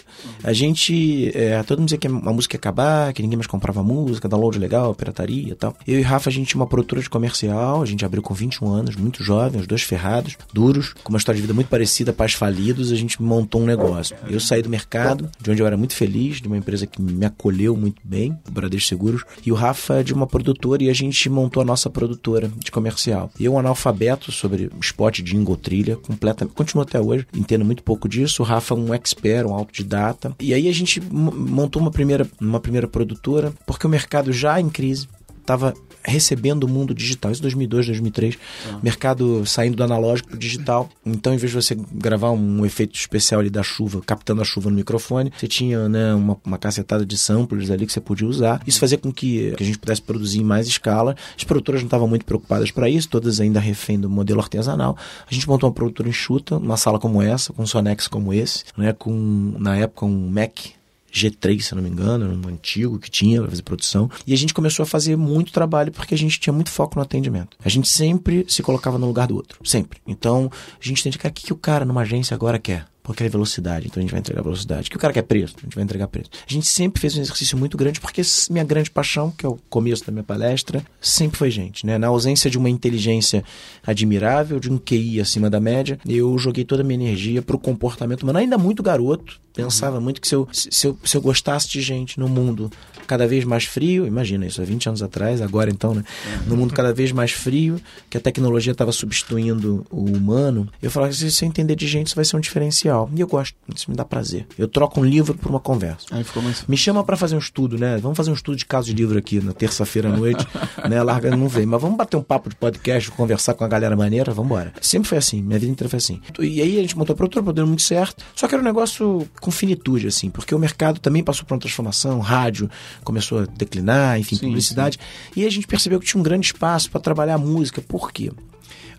A 0.43 0.53
gente, 0.53 1.31
é, 1.35 1.61
todo 1.63 1.79
mundo 1.79 1.87
dizia 1.87 1.97
que 1.97 2.07
a 2.07 2.09
música 2.09 2.55
ia 2.55 2.59
acabar, 2.59 3.13
que 3.13 3.21
ninguém 3.21 3.37
mais 3.37 3.47
comprava 3.47 3.83
música, 3.83 4.27
download 4.27 4.57
legal, 4.57 4.93
pirataria 4.95 5.51
e 5.51 5.55
tal. 5.55 5.75
Eu 5.87 5.99
e 5.99 6.01
Rafa, 6.01 6.29
a 6.29 6.33
gente 6.33 6.47
tinha 6.47 6.61
uma 6.61 6.67
produtora 6.67 7.01
de 7.01 7.09
comercial, 7.09 7.81
a 7.81 7.85
gente 7.85 8.05
abriu 8.05 8.21
com 8.21 8.33
21 8.33 8.69
anos, 8.69 8.95
muito 8.95 9.23
jovem, 9.23 9.61
dois 9.67 9.83
ferrados, 9.83 10.37
duros, 10.53 10.93
com 11.03 11.09
uma 11.09 11.17
história 11.17 11.37
de 11.37 11.41
vida 11.41 11.53
muito 11.53 11.67
parecida, 11.67 12.13
pais 12.13 12.33
falidos, 12.33 12.91
a 12.91 12.95
gente 12.95 13.21
montou 13.21 13.61
um 13.61 13.65
negócio. 13.65 14.15
Eu 14.27 14.39
saí 14.39 14.61
do 14.61 14.69
mercado, 14.69 15.29
de 15.41 15.51
onde 15.51 15.61
eu 15.61 15.67
era 15.67 15.77
muito 15.77 15.93
feliz, 15.93 16.41
de 16.41 16.47
uma 16.47 16.57
empresa 16.57 16.87
que 16.87 17.01
me 17.01 17.25
acolheu 17.25 17.75
muito 17.75 18.01
bem, 18.03 18.37
o 18.47 18.51
Bradesco 18.51 18.87
Seguros, 18.87 19.23
e 19.45 19.51
o 19.51 19.55
Rafa 19.55 20.03
de 20.03 20.13
uma 20.13 20.27
produtora, 20.27 20.83
e 20.83 20.89
a 20.89 20.93
gente 20.93 21.29
montou 21.29 21.61
a 21.61 21.65
nossa 21.65 21.89
produtora 21.89 22.49
de 22.57 22.71
comercial. 22.71 23.31
Eu, 23.39 23.53
um 23.53 23.59
analfabeto 23.59 24.31
sobre 24.31 24.69
spot 24.81 25.19
de 25.21 25.37
trilha, 25.57 25.95
completamente, 25.97 26.55
continuo 26.55 26.83
até 26.83 26.99
hoje, 26.99 27.25
entendo 27.33 27.65
muito 27.65 27.83
pouco 27.83 28.07
disso. 28.07 28.41
O 28.41 28.45
Rafa, 28.45 28.75
um 28.75 28.93
expert, 28.93 29.47
um 29.47 29.53
autodidata. 29.53 30.35
E 30.39 30.53
aí 30.53 30.67
a 30.67 30.73
gente 30.73 31.01
montou 31.01 31.81
uma 31.81 31.91
primeira, 31.91 32.27
uma 32.39 32.59
primeira 32.59 32.87
produtora, 32.87 33.53
porque 33.65 33.85
o 33.85 33.89
mercado 33.89 34.31
já 34.31 34.59
em 34.59 34.69
crise, 34.69 35.07
estava 35.47 35.73
recebendo 36.03 36.65
o 36.65 36.67
mundo 36.67 36.93
digital. 36.93 37.31
Isso 37.31 37.41
2002, 37.41 37.87
2003. 37.87 38.37
Ah. 38.69 38.79
Mercado 38.83 39.45
saindo 39.45 39.77
do 39.77 39.83
analógico 39.83 40.29
para 40.29 40.37
digital. 40.37 40.89
Então, 41.05 41.33
em 41.33 41.37
vez 41.37 41.51
de 41.51 41.55
você 41.55 41.75
gravar 41.91 42.31
um 42.31 42.65
efeito 42.65 42.95
especial 42.95 43.39
ali 43.39 43.49
da 43.49 43.63
chuva, 43.63 44.01
captando 44.05 44.41
a 44.41 44.45
chuva 44.45 44.69
no 44.69 44.75
microfone, 44.75 45.31
você 45.37 45.47
tinha 45.47 45.87
né, 45.87 46.13
uma, 46.13 46.37
uma 46.45 46.57
cacetada 46.57 47.05
de 47.05 47.17
samplers 47.17 47.69
ali 47.71 47.85
que 47.85 47.93
você 47.93 48.01
podia 48.01 48.27
usar. 48.27 48.61
Isso 48.67 48.79
fazia 48.79 48.97
com 48.97 49.11
que, 49.11 49.53
que 49.55 49.63
a 49.63 49.65
gente 49.65 49.79
pudesse 49.79 50.01
produzir 50.01 50.39
em 50.39 50.43
mais 50.43 50.67
escala. 50.67 51.15
As 51.35 51.43
produtoras 51.43 51.81
não 51.81 51.87
estavam 51.87 52.07
muito 52.07 52.25
preocupadas 52.25 52.71
para 52.71 52.89
isso, 52.89 53.07
todas 53.09 53.39
ainda 53.39 53.59
refém 53.59 53.99
do 53.99 54.09
modelo 54.09 54.41
artesanal. 54.41 54.97
A 55.29 55.33
gente 55.33 55.47
montou 55.47 55.67
uma 55.67 55.73
produtora 55.73 56.09
enxuta, 56.09 56.57
uma 56.57 56.77
sala 56.77 56.99
como 56.99 57.21
essa, 57.21 57.53
com 57.53 57.63
um 57.63 57.67
Sonex 57.67 58.07
como 58.07 58.33
esse, 58.33 58.63
né, 58.77 58.93
com, 58.93 59.55
na 59.57 59.77
época, 59.77 60.05
um 60.05 60.29
Mac 60.29 60.76
G3, 61.13 61.61
se 61.61 61.75
não 61.75 61.81
me 61.81 61.89
engano, 61.89 62.25
um 62.25 62.49
antigo 62.49 62.99
que 62.99 63.09
tinha 63.09 63.41
para 63.41 63.49
fazer 63.49 63.63
produção. 63.63 64.09
E 64.25 64.33
a 64.33 64.37
gente 64.37 64.53
começou 64.53 64.83
a 64.83 64.85
fazer 64.85 65.15
muito 65.15 65.51
trabalho 65.51 65.91
porque 65.91 66.13
a 66.13 66.17
gente 66.17 66.39
tinha 66.39 66.53
muito 66.53 66.69
foco 66.69 66.95
no 66.95 67.01
atendimento. 67.01 67.57
A 67.63 67.69
gente 67.69 67.87
sempre 67.87 68.45
se 68.47 68.61
colocava 68.61 68.97
no 68.97 69.07
lugar 69.07 69.27
do 69.27 69.35
outro, 69.35 69.59
sempre. 69.63 69.99
Então, 70.05 70.51
a 70.53 70.85
gente 70.85 71.01
entende 71.01 71.17
que 71.17 71.27
o 71.27 71.31
que 71.31 71.53
o 71.53 71.57
cara 71.57 71.85
numa 71.85 72.01
agência 72.01 72.35
agora 72.35 72.59
quer? 72.59 72.85
Porque 73.07 73.23
é 73.23 73.29
velocidade, 73.29 73.87
então 73.87 74.01
a 74.01 74.03
gente 74.03 74.11
vai 74.11 74.19
entregar 74.19 74.41
velocidade. 74.41 74.89
Que 74.89 74.97
o 74.97 74.99
cara 74.99 75.13
quer 75.13 75.21
preço, 75.21 75.55
a 75.59 75.61
gente 75.61 75.75
vai 75.75 75.83
entregar 75.85 76.09
preço. 76.09 76.29
A 76.45 76.51
gente 76.51 76.67
sempre 76.67 76.99
fez 76.99 77.15
um 77.15 77.21
exercício 77.21 77.57
muito 77.57 77.77
grande, 77.77 78.01
porque 78.01 78.21
minha 78.51 78.65
grande 78.65 78.91
paixão, 78.91 79.31
que 79.31 79.45
é 79.45 79.49
o 79.49 79.57
começo 79.69 80.05
da 80.05 80.11
minha 80.11 80.25
palestra, 80.25 80.85
sempre 80.99 81.37
foi 81.37 81.49
gente, 81.49 81.85
né? 81.85 81.97
Na 81.97 82.07
ausência 82.07 82.51
de 82.51 82.57
uma 82.57 82.69
inteligência 82.69 83.45
admirável, 83.85 84.59
de 84.59 84.69
um 84.69 84.77
QI 84.77 85.21
acima 85.21 85.49
da 85.49 85.57
média, 85.57 85.97
eu 86.05 86.37
joguei 86.37 86.65
toda 86.65 86.81
a 86.81 86.85
minha 86.85 86.99
energia 86.99 87.41
pro 87.41 87.57
comportamento 87.57 88.23
humano, 88.23 88.39
ainda 88.39 88.57
muito 88.57 88.83
garoto, 88.83 89.39
pensava 89.53 90.01
muito 90.01 90.19
que 90.19 90.27
se 90.27 90.35
eu, 90.35 90.45
se 90.51 90.87
eu, 90.87 90.99
se 91.01 91.15
eu 91.15 91.21
gostasse 91.21 91.69
de 91.69 91.81
gente 91.81 92.19
no 92.19 92.27
mundo 92.27 92.69
cada 93.07 93.27
vez 93.27 93.43
mais 93.45 93.63
frio, 93.63 94.05
imagina 94.05 94.45
isso, 94.45 94.61
há 94.61 94.65
20 94.65 94.89
anos 94.89 95.01
atrás, 95.01 95.41
agora 95.41 95.69
então, 95.69 95.93
né? 95.93 96.03
No 96.45 96.55
mundo 96.55 96.73
cada 96.73 96.93
vez 96.93 97.11
mais 97.11 97.31
frio, 97.31 97.79
que 98.09 98.17
a 98.17 98.19
tecnologia 98.19 98.71
estava 98.71 98.91
substituindo 98.91 99.85
o 99.89 100.05
humano, 100.05 100.67
eu 100.81 100.91
falava 100.91 101.11
que 101.11 101.17
se 101.17 101.31
você 101.31 101.45
entender 101.45 101.75
de 101.75 101.87
gente, 101.87 102.07
isso 102.07 102.15
vai 102.15 102.25
ser 102.25 102.37
um 102.37 102.39
diferencial. 102.39 103.09
E 103.15 103.21
eu 103.21 103.27
gosto, 103.27 103.55
isso 103.73 103.89
me 103.89 103.95
dá 103.95 104.03
prazer. 104.03 104.45
Eu 104.57 104.67
troco 104.67 104.99
um 104.99 105.05
livro 105.05 105.33
por 105.33 105.49
uma 105.49 105.59
conversa. 105.59 106.05
Aí 106.11 106.23
ficou 106.23 106.43
mais... 106.43 106.65
Me 106.67 106.77
chama 106.77 107.03
para 107.03 107.15
fazer 107.15 107.35
um 107.35 107.39
estudo, 107.39 107.77
né? 107.77 107.97
Vamos 107.97 108.17
fazer 108.17 108.29
um 108.29 108.33
estudo 108.33 108.57
de 108.57 108.65
caso 108.65 108.87
de 108.87 108.93
livro 108.93 109.17
aqui 109.17 109.39
na 109.39 109.53
terça-feira 109.53 110.09
à 110.09 110.15
noite, 110.15 110.45
né? 110.89 111.01
Larga 111.01 111.35
não 111.35 111.47
vem, 111.47 111.65
mas 111.65 111.81
vamos 111.81 111.97
bater 111.97 112.17
um 112.17 112.23
papo 112.23 112.49
de 112.49 112.55
podcast, 112.55 113.09
conversar 113.11 113.53
com 113.53 113.63
a 113.63 113.67
galera 113.67 113.95
maneira, 113.95 114.33
vamos 114.33 114.51
embora. 114.51 114.73
Sempre 114.81 115.09
foi 115.09 115.17
assim, 115.17 115.41
minha 115.41 115.59
vida 115.59 115.71
inteira 115.71 115.89
foi 115.89 115.97
assim. 115.97 116.21
E 116.39 116.61
aí 116.61 116.77
a 116.77 116.81
gente 116.81 116.97
montou 116.97 117.13
a 117.13 117.17
produtora, 117.17 117.53
deu 117.53 117.65
muito 117.65 117.83
certo. 117.83 118.23
Só 118.35 118.47
que 118.47 118.55
era 118.55 118.61
um 118.61 118.65
negócio 118.65 119.27
com 119.39 119.51
finitude, 119.51 120.07
assim, 120.07 120.29
porque 120.29 120.53
o 120.53 120.59
mercado 120.59 120.99
também 120.99 121.23
passou 121.23 121.45
por 121.45 121.53
uma 121.53 121.59
transformação, 121.59 122.19
rádio 122.19 122.69
começou 123.03 123.39
a 123.39 123.45
declinar, 123.45 124.19
enfim, 124.19 124.35
sim, 124.35 124.47
sim. 124.95 124.99
E 125.35 125.45
a 125.45 125.49
gente 125.49 125.67
percebeu 125.67 125.99
que 125.99 126.05
tinha 126.05 126.19
um 126.19 126.23
grande 126.23 126.47
espaço 126.47 126.89
para 126.89 126.99
trabalhar 126.99 127.35
a 127.35 127.37
música. 127.37 127.81
Por 127.81 128.11
quê? 128.11 128.31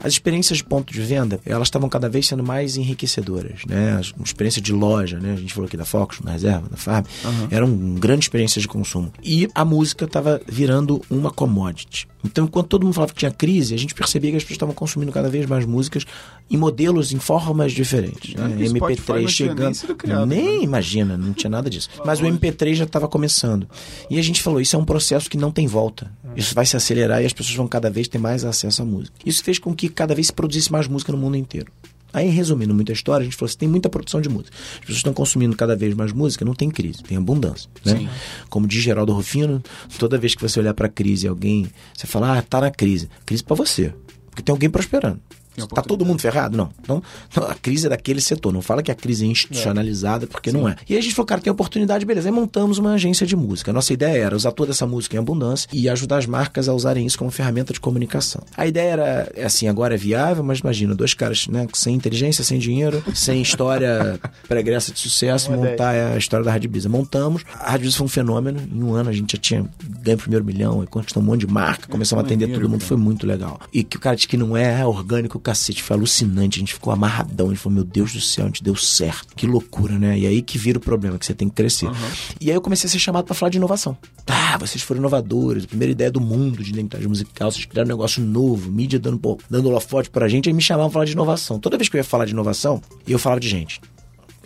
As 0.00 0.12
experiências 0.12 0.58
de 0.58 0.64
ponto 0.64 0.92
de 0.92 1.00
venda, 1.00 1.40
elas 1.44 1.68
estavam 1.68 1.88
cada 1.88 2.08
vez 2.08 2.26
sendo 2.26 2.42
mais 2.42 2.76
enriquecedoras, 2.76 3.60
né? 3.66 3.96
As 3.98 4.12
experiência 4.24 4.60
de 4.60 4.72
loja, 4.72 5.18
né? 5.18 5.32
A 5.32 5.36
gente 5.36 5.52
falou 5.52 5.66
aqui 5.66 5.76
da 5.76 5.84
Fox, 5.84 6.20
da 6.20 6.32
Reserva, 6.32 6.68
da 6.68 6.76
Farm, 6.76 7.04
uhum. 7.24 7.48
eram 7.50 7.94
grandes 7.94 8.26
experiências 8.26 8.62
de 8.62 8.68
consumo. 8.68 9.12
E 9.22 9.48
a 9.54 9.64
música 9.64 10.04
estava 10.04 10.40
virando 10.46 11.02
uma 11.10 11.30
commodity. 11.30 12.06
Então, 12.24 12.44
enquanto 12.44 12.68
todo 12.68 12.84
mundo 12.84 12.94
falava 12.94 13.12
que 13.12 13.18
tinha 13.18 13.30
crise, 13.30 13.74
a 13.74 13.78
gente 13.78 13.94
percebia 13.94 14.30
que 14.30 14.36
as 14.36 14.42
pessoas 14.42 14.56
estavam 14.56 14.74
consumindo 14.74 15.12
cada 15.12 15.28
vez 15.28 15.46
mais 15.46 15.64
músicas 15.64 16.04
em 16.50 16.56
modelos, 16.56 17.12
em 17.12 17.18
formas 17.18 17.72
diferentes. 17.72 18.34
Né? 18.34 18.56
MP3 18.58 19.28
chegando. 19.28 19.96
Criado, 19.96 20.26
nem 20.26 20.58
né? 20.58 20.64
imagina, 20.64 21.16
não 21.16 21.32
tinha 21.32 21.50
nada 21.50 21.70
disso. 21.70 21.88
Mas 22.04 22.20
o 22.20 22.24
MP3 22.24 22.74
já 22.74 22.84
estava 22.84 23.06
começando. 23.06 23.68
E 24.10 24.18
a 24.18 24.22
gente 24.22 24.42
falou: 24.42 24.60
isso 24.60 24.74
é 24.74 24.78
um 24.78 24.84
processo 24.84 25.30
que 25.30 25.36
não 25.36 25.50
tem 25.50 25.66
volta. 25.66 26.10
Isso 26.36 26.54
vai 26.54 26.66
se 26.66 26.76
acelerar 26.76 27.22
e 27.22 27.26
as 27.26 27.32
pessoas 27.32 27.56
vão 27.56 27.66
cada 27.66 27.90
vez 27.90 28.06
ter 28.06 28.18
mais 28.18 28.44
acesso 28.44 28.82
à 28.82 28.84
música. 28.84 29.16
Isso 29.24 29.42
fez 29.42 29.58
com 29.58 29.74
que 29.74 29.87
cada 29.88 30.14
vez 30.14 30.28
se 30.28 30.32
produzisse 30.32 30.70
mais 30.70 30.86
música 30.88 31.12
no 31.12 31.18
mundo 31.18 31.36
inteiro. 31.36 31.70
Aí, 32.12 32.28
resumindo 32.30 32.74
muita 32.74 32.92
história, 32.92 33.22
a 33.22 33.24
gente 33.24 33.36
falou 33.36 33.48
assim: 33.48 33.58
tem 33.58 33.68
muita 33.68 33.88
produção 33.88 34.20
de 34.20 34.28
música. 34.28 34.56
As 34.74 34.80
pessoas 34.80 34.96
estão 34.96 35.12
consumindo 35.12 35.54
cada 35.56 35.76
vez 35.76 35.94
mais 35.94 36.12
música, 36.12 36.44
não 36.44 36.54
tem 36.54 36.70
crise, 36.70 37.02
tem 37.02 37.18
abundância. 37.18 37.68
Né? 37.84 38.08
Como 38.48 38.66
diz 38.66 38.82
Geraldo 38.82 39.12
Rufino, 39.12 39.62
toda 39.98 40.16
vez 40.16 40.34
que 40.34 40.40
você 40.40 40.58
olhar 40.58 40.72
para 40.72 40.86
a 40.86 40.90
crise 40.90 41.28
alguém, 41.28 41.68
você 41.94 42.06
fala, 42.06 42.38
ah, 42.38 42.42
tá 42.42 42.60
na 42.60 42.70
crise. 42.70 43.10
Crise 43.26 43.44
para 43.44 43.56
você. 43.56 43.92
Porque 44.30 44.42
tem 44.42 44.52
alguém 44.52 44.70
prosperando. 44.70 45.20
Está 45.64 45.82
todo 45.82 46.04
mundo 46.04 46.20
ferrado? 46.20 46.56
Não. 46.56 46.70
Então, 46.80 47.02
a 47.48 47.54
crise 47.54 47.86
é 47.86 47.90
daquele 47.90 48.20
setor. 48.20 48.52
Não 48.52 48.62
fala 48.62 48.82
que 48.82 48.90
a 48.90 48.94
crise 48.94 49.24
é 49.24 49.28
institucionalizada, 49.28 50.26
porque 50.26 50.50
Sim. 50.50 50.58
não 50.58 50.68
é. 50.68 50.76
E 50.88 50.94
aí 50.94 50.98
a 50.98 51.02
gente 51.02 51.14
falou, 51.14 51.26
cara, 51.26 51.40
tem 51.40 51.50
oportunidade, 51.50 52.04
beleza. 52.04 52.28
Aí 52.28 52.32
montamos 52.34 52.78
uma 52.78 52.92
agência 52.94 53.26
de 53.26 53.36
música. 53.36 53.70
A 53.70 53.74
nossa 53.74 53.92
ideia 53.92 54.24
era 54.24 54.36
usar 54.36 54.52
toda 54.52 54.70
essa 54.70 54.86
música 54.86 55.16
em 55.16 55.18
abundância 55.18 55.68
e 55.72 55.88
ajudar 55.88 56.18
as 56.18 56.26
marcas 56.26 56.68
a 56.68 56.74
usarem 56.74 57.06
isso 57.06 57.18
como 57.18 57.30
ferramenta 57.30 57.72
de 57.72 57.80
comunicação. 57.80 58.42
A 58.56 58.66
ideia 58.66 58.90
era, 58.90 59.32
é 59.34 59.44
assim, 59.44 59.68
agora 59.68 59.94
é 59.94 59.98
viável, 59.98 60.42
mas 60.42 60.60
imagina, 60.60 60.94
dois 60.94 61.14
caras 61.14 61.46
né, 61.48 61.66
sem 61.72 61.94
inteligência, 61.94 62.44
sem 62.44 62.58
dinheiro, 62.58 63.02
sem 63.14 63.40
história 63.42 64.20
pregressa 64.48 64.92
de 64.92 65.00
sucesso, 65.00 65.50
montar 65.52 66.12
a 66.12 66.18
história 66.18 66.44
da 66.44 66.52
Rádio 66.52 66.70
Bisa. 66.70 66.88
Montamos. 66.88 67.42
A 67.54 67.72
Rádio 67.72 67.86
Bisa 67.86 67.98
foi 67.98 68.06
um 68.06 68.08
fenômeno. 68.08 68.60
Em 68.60 68.82
um 68.82 68.94
ano 68.94 69.10
a 69.10 69.12
gente 69.12 69.32
já 69.32 69.38
tinha 69.38 69.68
ganho 70.02 70.16
o 70.16 70.20
primeiro 70.20 70.44
milhão, 70.44 70.82
e 70.82 70.86
conquistou 70.86 71.22
um 71.22 71.26
monte 71.26 71.40
de 71.40 71.52
marca, 71.52 71.88
começamos 71.88 72.22
a 72.22 72.26
atender 72.26 72.48
todo 72.48 72.68
mundo. 72.68 72.82
Foi 72.82 72.96
muito 72.96 73.26
legal. 73.26 73.60
E 73.72 73.82
que 73.82 73.96
o 73.96 74.00
cara 74.00 74.16
disse 74.16 74.28
que 74.28 74.36
não 74.36 74.56
é 74.56 74.84
orgânico, 74.84 75.38
cacete, 75.48 75.82
foi 75.82 75.96
alucinante. 75.96 76.58
A 76.58 76.60
gente 76.60 76.74
ficou 76.74 76.92
amarradão. 76.92 77.46
A 77.46 77.50
gente 77.50 77.58
falou, 77.58 77.76
meu 77.76 77.84
Deus 77.84 78.12
do 78.12 78.20
céu, 78.20 78.44
a 78.44 78.48
gente 78.48 78.62
deu 78.62 78.76
certo. 78.76 79.34
Que 79.34 79.46
loucura, 79.46 79.98
né? 79.98 80.18
E 80.18 80.26
aí 80.26 80.42
que 80.42 80.58
vira 80.58 80.78
o 80.78 80.80
problema, 80.80 81.18
que 81.18 81.24
você 81.24 81.32
tem 81.32 81.48
que 81.48 81.54
crescer. 81.54 81.86
Uhum. 81.86 81.94
E 82.40 82.50
aí 82.50 82.56
eu 82.56 82.60
comecei 82.60 82.86
a 82.86 82.90
ser 82.90 82.98
chamado 82.98 83.24
para 83.24 83.34
falar 83.34 83.48
de 83.48 83.56
inovação. 83.56 83.96
Ah, 84.26 84.58
vocês 84.58 84.82
foram 84.82 85.00
inovadores, 85.00 85.64
a 85.64 85.66
primeira 85.66 85.92
ideia 85.92 86.10
do 86.10 86.20
mundo 86.20 86.62
de 86.62 86.70
identidade 86.70 87.08
musical, 87.08 87.50
vocês 87.50 87.64
criaram 87.64 87.88
um 87.88 87.92
negócio 87.92 88.22
novo, 88.22 88.70
mídia 88.70 88.98
dando, 88.98 89.18
pô, 89.18 89.38
dando 89.48 89.68
holofote 89.68 90.10
pra 90.10 90.28
gente, 90.28 90.48
aí 90.48 90.52
me 90.52 90.60
chamavam 90.60 90.90
pra 90.90 90.94
falar 90.94 91.04
de 91.06 91.12
inovação. 91.12 91.58
Toda 91.58 91.78
vez 91.78 91.88
que 91.88 91.96
eu 91.96 91.98
ia 91.98 92.04
falar 92.04 92.26
de 92.26 92.32
inovação, 92.32 92.82
eu 93.06 93.18
falava 93.18 93.40
de 93.40 93.48
gente. 93.48 93.80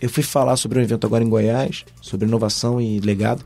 Eu 0.00 0.08
fui 0.08 0.22
falar 0.22 0.56
sobre 0.56 0.78
um 0.78 0.82
evento 0.82 1.06
agora 1.06 1.24
em 1.24 1.28
Goiás, 1.28 1.84
sobre 2.00 2.26
inovação 2.28 2.80
e 2.80 3.00
legado. 3.00 3.44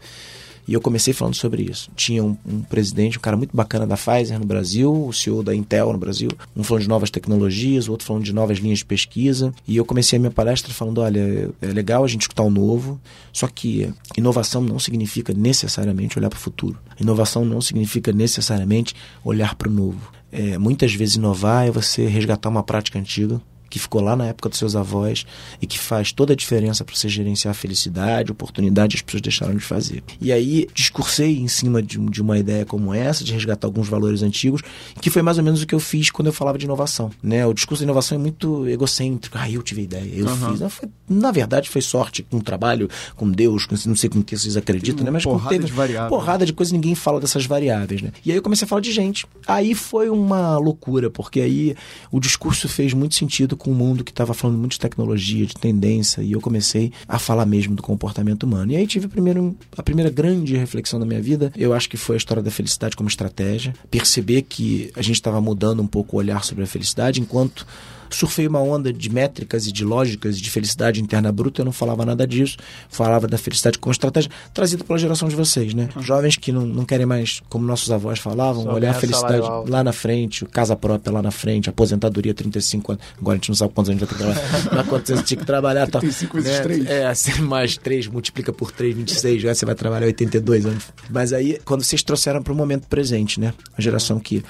E 0.67 0.75
eu 0.75 0.81
comecei 0.81 1.15
falando 1.15 1.35
sobre 1.35 1.63
isso. 1.63 1.91
Tinha 1.95 2.25
um, 2.25 2.37
um, 2.45 2.61
presidente, 2.63 3.19
um 3.19 3.21
cara 3.21 3.37
muito 3.37 3.57
bacana 3.57 3.87
da 3.87 3.97
Pfizer 3.97 4.39
no 4.39 4.47
Brasil, 4.47 4.93
o 4.93 5.13
CEO 5.13 5.43
da 5.43 5.55
Intel 5.55 5.93
no 5.93 5.99
Brasil, 5.99 6.31
um 6.57 6.63
falando 6.65 6.83
de 6.83 6.89
novas 6.89 7.11
tecnologias, 7.11 7.89
o 7.89 7.93
outro 7.93 8.07
falando 8.07 8.25
de 8.25 8.33
novas 8.33 8.59
linhas 8.59 8.79
de 8.79 8.85
pesquisa. 8.85 9.55
E 9.67 9.77
eu 9.77 9.85
comecei 9.85 10.17
a 10.17 10.21
minha 10.21 10.31
palestra 10.31 10.73
falando: 10.75 10.99
olha, 10.99 11.51
é 11.63 11.67
legal 11.67 12.05
a 12.05 12.09
gente 12.09 12.23
escutar 12.23 12.43
o 12.43 12.51
novo, 12.51 13.01
só 13.33 13.47
que 13.47 13.93
inovação 14.17 14.61
não 14.61 14.79
significa 14.79 15.33
necessariamente 15.33 16.19
olhar 16.19 16.29
para 16.29 16.39
o 16.39 16.41
futuro. 16.41 16.79
Inovação 17.01 17.45
não 17.45 17.61
significa 17.61 18.13
necessariamente 18.13 18.95
olhar 19.25 19.55
para 19.55 19.69
o 19.69 19.73
novo. 19.73 20.13
É, 20.33 20.59
muitas 20.59 20.93
vezes 20.93 21.15
inovar 21.15 21.67
é 21.67 21.71
você 21.71 22.07
resgatar 22.07 22.49
uma 22.49 22.63
prática 22.63 22.99
antiga 22.99 23.41
que 23.69 23.79
ficou 23.79 24.01
lá 24.01 24.17
na 24.17 24.27
época 24.27 24.49
dos 24.49 24.59
seus 24.59 24.77
avós 24.77 25.27
e 25.61 25.67
que 25.67 25.79
faz 25.79 26.13
toda 26.13 26.33
a 26.33 26.37
diferença 26.37 26.85
para 26.85 26.95
você 26.95 27.09
gerenciar 27.09 27.53
a 27.53 27.55
felicidade, 27.55 28.33
oportunidade, 28.33 28.97
as 28.97 29.03
pessoas 29.03 29.23
deixaram 29.23 29.55
de 29.55 29.65
fazer. 29.65 30.03
E 30.21 30.33
aí 30.33 30.69
discursei 30.75 31.39
em 31.39 31.49
cima 31.49 31.83
de, 31.83 31.99
de, 31.99 32.23
uma 32.23 32.39
ideia 32.39 32.65
como 32.65 32.95
essa, 32.95 33.25
de 33.25 33.33
resgatar 33.33 33.67
alguns 33.67 33.89
valores 33.89 34.23
antigos, 34.23 34.63
que 35.01 35.11
foi 35.11 35.23
mais 35.23 35.39
ou 35.39 35.45
menos 35.45 35.63
o 35.63 35.67
que 35.67 35.75
eu 35.75 35.81
fiz 35.81 36.11
quando 36.11 36.29
eu 36.29 36.33
falava 36.33 36.59
de 36.59 36.65
inovação. 36.65 37.11
Né? 37.23 37.47
O 37.47 37.53
discurso 37.53 37.81
de 37.81 37.85
inovação 37.85 38.17
é 38.17 38.21
muito 38.21 38.67
egocêntrico. 38.69 39.37
Ah, 39.39 39.51
eu 39.51 39.63
tive 39.63 39.83
a 39.83 39.85
ideia, 39.85 40.13
eu 40.15 40.27
uhum. 40.27 40.51
fiz. 40.51 40.61
Não, 40.61 40.71
foi, 40.71 40.89
na 41.09 41.31
verdade, 41.31 41.69
foi 41.69 41.83
sorte 41.83 42.23
com 42.23 42.39
o 42.39 42.43
trabalho, 42.43 42.89
com 43.15 43.31
Deus, 43.31 43.67
com, 43.67 43.75
não 43.87 43.97
sei 43.97 44.09
com 44.11 44.23
que 44.23 44.37
vocês 44.37 44.57
acreditam, 44.57 45.05
né? 45.05 45.11
Mas 45.11 45.25
porrada 45.25 45.51
teve 45.51 45.65
de 45.67 45.73
variáveis. 45.73 46.09
porrada 46.09 46.47
de 46.47 46.53
coisas, 46.53 46.73
ninguém 46.73 46.95
fala 46.95 47.21
dessas 47.21 47.47
variáveis. 47.47 48.03
Né? 48.03 48.13
E 48.25 48.31
aí 48.31 48.37
eu 48.37 48.43
comecei 48.43 48.65
a 48.65 48.69
falar 48.69 48.81
de 48.81 48.93
gente. 48.93 49.27
Aí 49.47 49.75
foi 49.75 50.09
uma 50.09 50.59
loucura, 50.59 51.11
porque 51.11 51.41
aí 51.41 51.77
o 52.11 52.21
discurso 52.21 52.69
fez 52.69 52.93
muito 52.93 53.15
sentido 53.15 53.56
com 53.57 53.71
o 53.71 53.75
mundo 53.75 54.05
que 54.05 54.11
estava 54.11 54.35
falando 54.35 54.59
muito 54.59 54.73
de 54.73 54.81
tecnologia, 54.81 55.47
de 55.47 55.55
tendência, 55.55 56.23
e 56.23 56.33
eu 56.33 56.41
comecei 56.41 56.93
a 57.09 57.19
falar 57.19 57.47
mesmo 57.47 57.75
do 57.75 57.83
comportamento 57.83 58.45
humano. 58.45 58.73
E 58.73 58.77
aí 58.77 58.87
tive 58.87 59.09
primeiro, 59.09 59.57
a 59.77 59.83
primeira 59.83 60.11
grande 60.11 60.57
reflexão 60.57 61.01
da 61.01 61.07
minha 61.07 61.21
vida, 61.21 61.53
eu 61.57 61.73
acho 61.73 61.89
que 61.89 61.97
foi 61.97 62.17
a 62.17 62.19
história 62.19 62.43
da 62.43 62.51
felicidade 62.51 62.97
como 62.97 63.09
estratégia. 63.09 63.75
Perceber 63.91 64.43
que 64.43 64.91
a 64.95 65.03
gente 65.03 65.17
estava 65.17 65.41
mudando 65.41 65.83
um 65.83 65.87
pouco 65.87 66.17
o 66.17 66.19
olhar 66.19 66.45
sobre 66.45 66.65
a 66.65 66.67
felicidade, 66.67 67.21
enquanto 67.21 67.67
surfei 68.11 68.47
uma 68.47 68.61
onda 68.61 68.93
de 68.93 69.11
métricas 69.11 69.67
e 69.67 69.73
de 69.73 69.85
lógicas 69.85 70.39
de 70.39 70.51
felicidade 70.51 71.01
interna 71.01 71.31
bruta, 71.33 71.61
eu 71.61 71.65
não 71.65 71.73
falava 71.73 72.05
nada 72.05 72.27
disso, 72.27 72.57
falava 72.89 73.27
da 73.27 73.39
felicidade 73.39 73.79
como 73.79 73.93
estratégia 73.93 74.31
trazida 74.53 74.85
pela 74.85 74.99
geração 74.99 75.29
de 75.29 75.37
vocês, 75.37 75.75
né? 75.75 75.89
Uhum. 75.95 76.03
Jovens 76.03 76.37
que 76.37 76.53
não, 76.53 76.65
não 76.65 76.85
querem 76.85 77.07
mais, 77.07 77.43
como 77.49 77.67
nossos 77.67 77.91
avós 77.91 78.19
falavam, 78.19 78.65
Só 78.65 78.73
olhar 78.73 78.91
a 78.91 78.95
felicidade 78.95 79.47
lá 79.69 79.83
na 79.83 79.93
frente, 79.93 80.45
casa 80.47 80.77
própria 80.77 81.13
lá 81.13 81.23
na 81.23 81.31
frente, 81.31 81.69
aposentadoria 81.69 82.35
35 82.35 82.93
anos, 82.93 83.05
agora 83.19 83.35
a 83.35 83.37
gente 83.37 83.49
não 83.49 83.57
sabe 83.57 83.73
quantos 83.73 83.91
anos 83.91 84.01
vai 84.01 84.09
ter 84.09 84.15
que 84.15 84.21
trabalhar, 84.21 84.71
mas 84.73 84.89
quantos 84.89 85.11
anos 85.11 85.25
tinha 85.25 85.39
que 85.39 85.47
trabalhar, 85.47 85.87
tá? 85.89 86.01
35 86.01 86.37
vezes 86.37 86.59
né? 86.59 86.63
3. 86.63 86.87
É, 86.87 87.07
assim, 87.07 87.43
mais 87.43 87.77
3, 87.77 88.07
multiplica 88.09 88.53
por 88.53 88.73
3, 88.73 88.97
26, 88.97 89.43
já 89.43 89.55
você 89.55 89.67
vai 89.67 89.75
trabalhar 89.75 90.07
82 90.07 90.67
anos. 90.67 90.85
Mas 91.11 91.33
aí, 91.33 91.59
quando 91.65 91.83
vocês 91.83 92.03
trouxeram 92.03 92.43
para 92.43 92.53
o 92.53 92.57
momento 92.57 92.87
presente, 92.87 93.41
né? 93.41 93.53
A 93.77 93.81
geração 93.81 94.19
que 94.19 94.43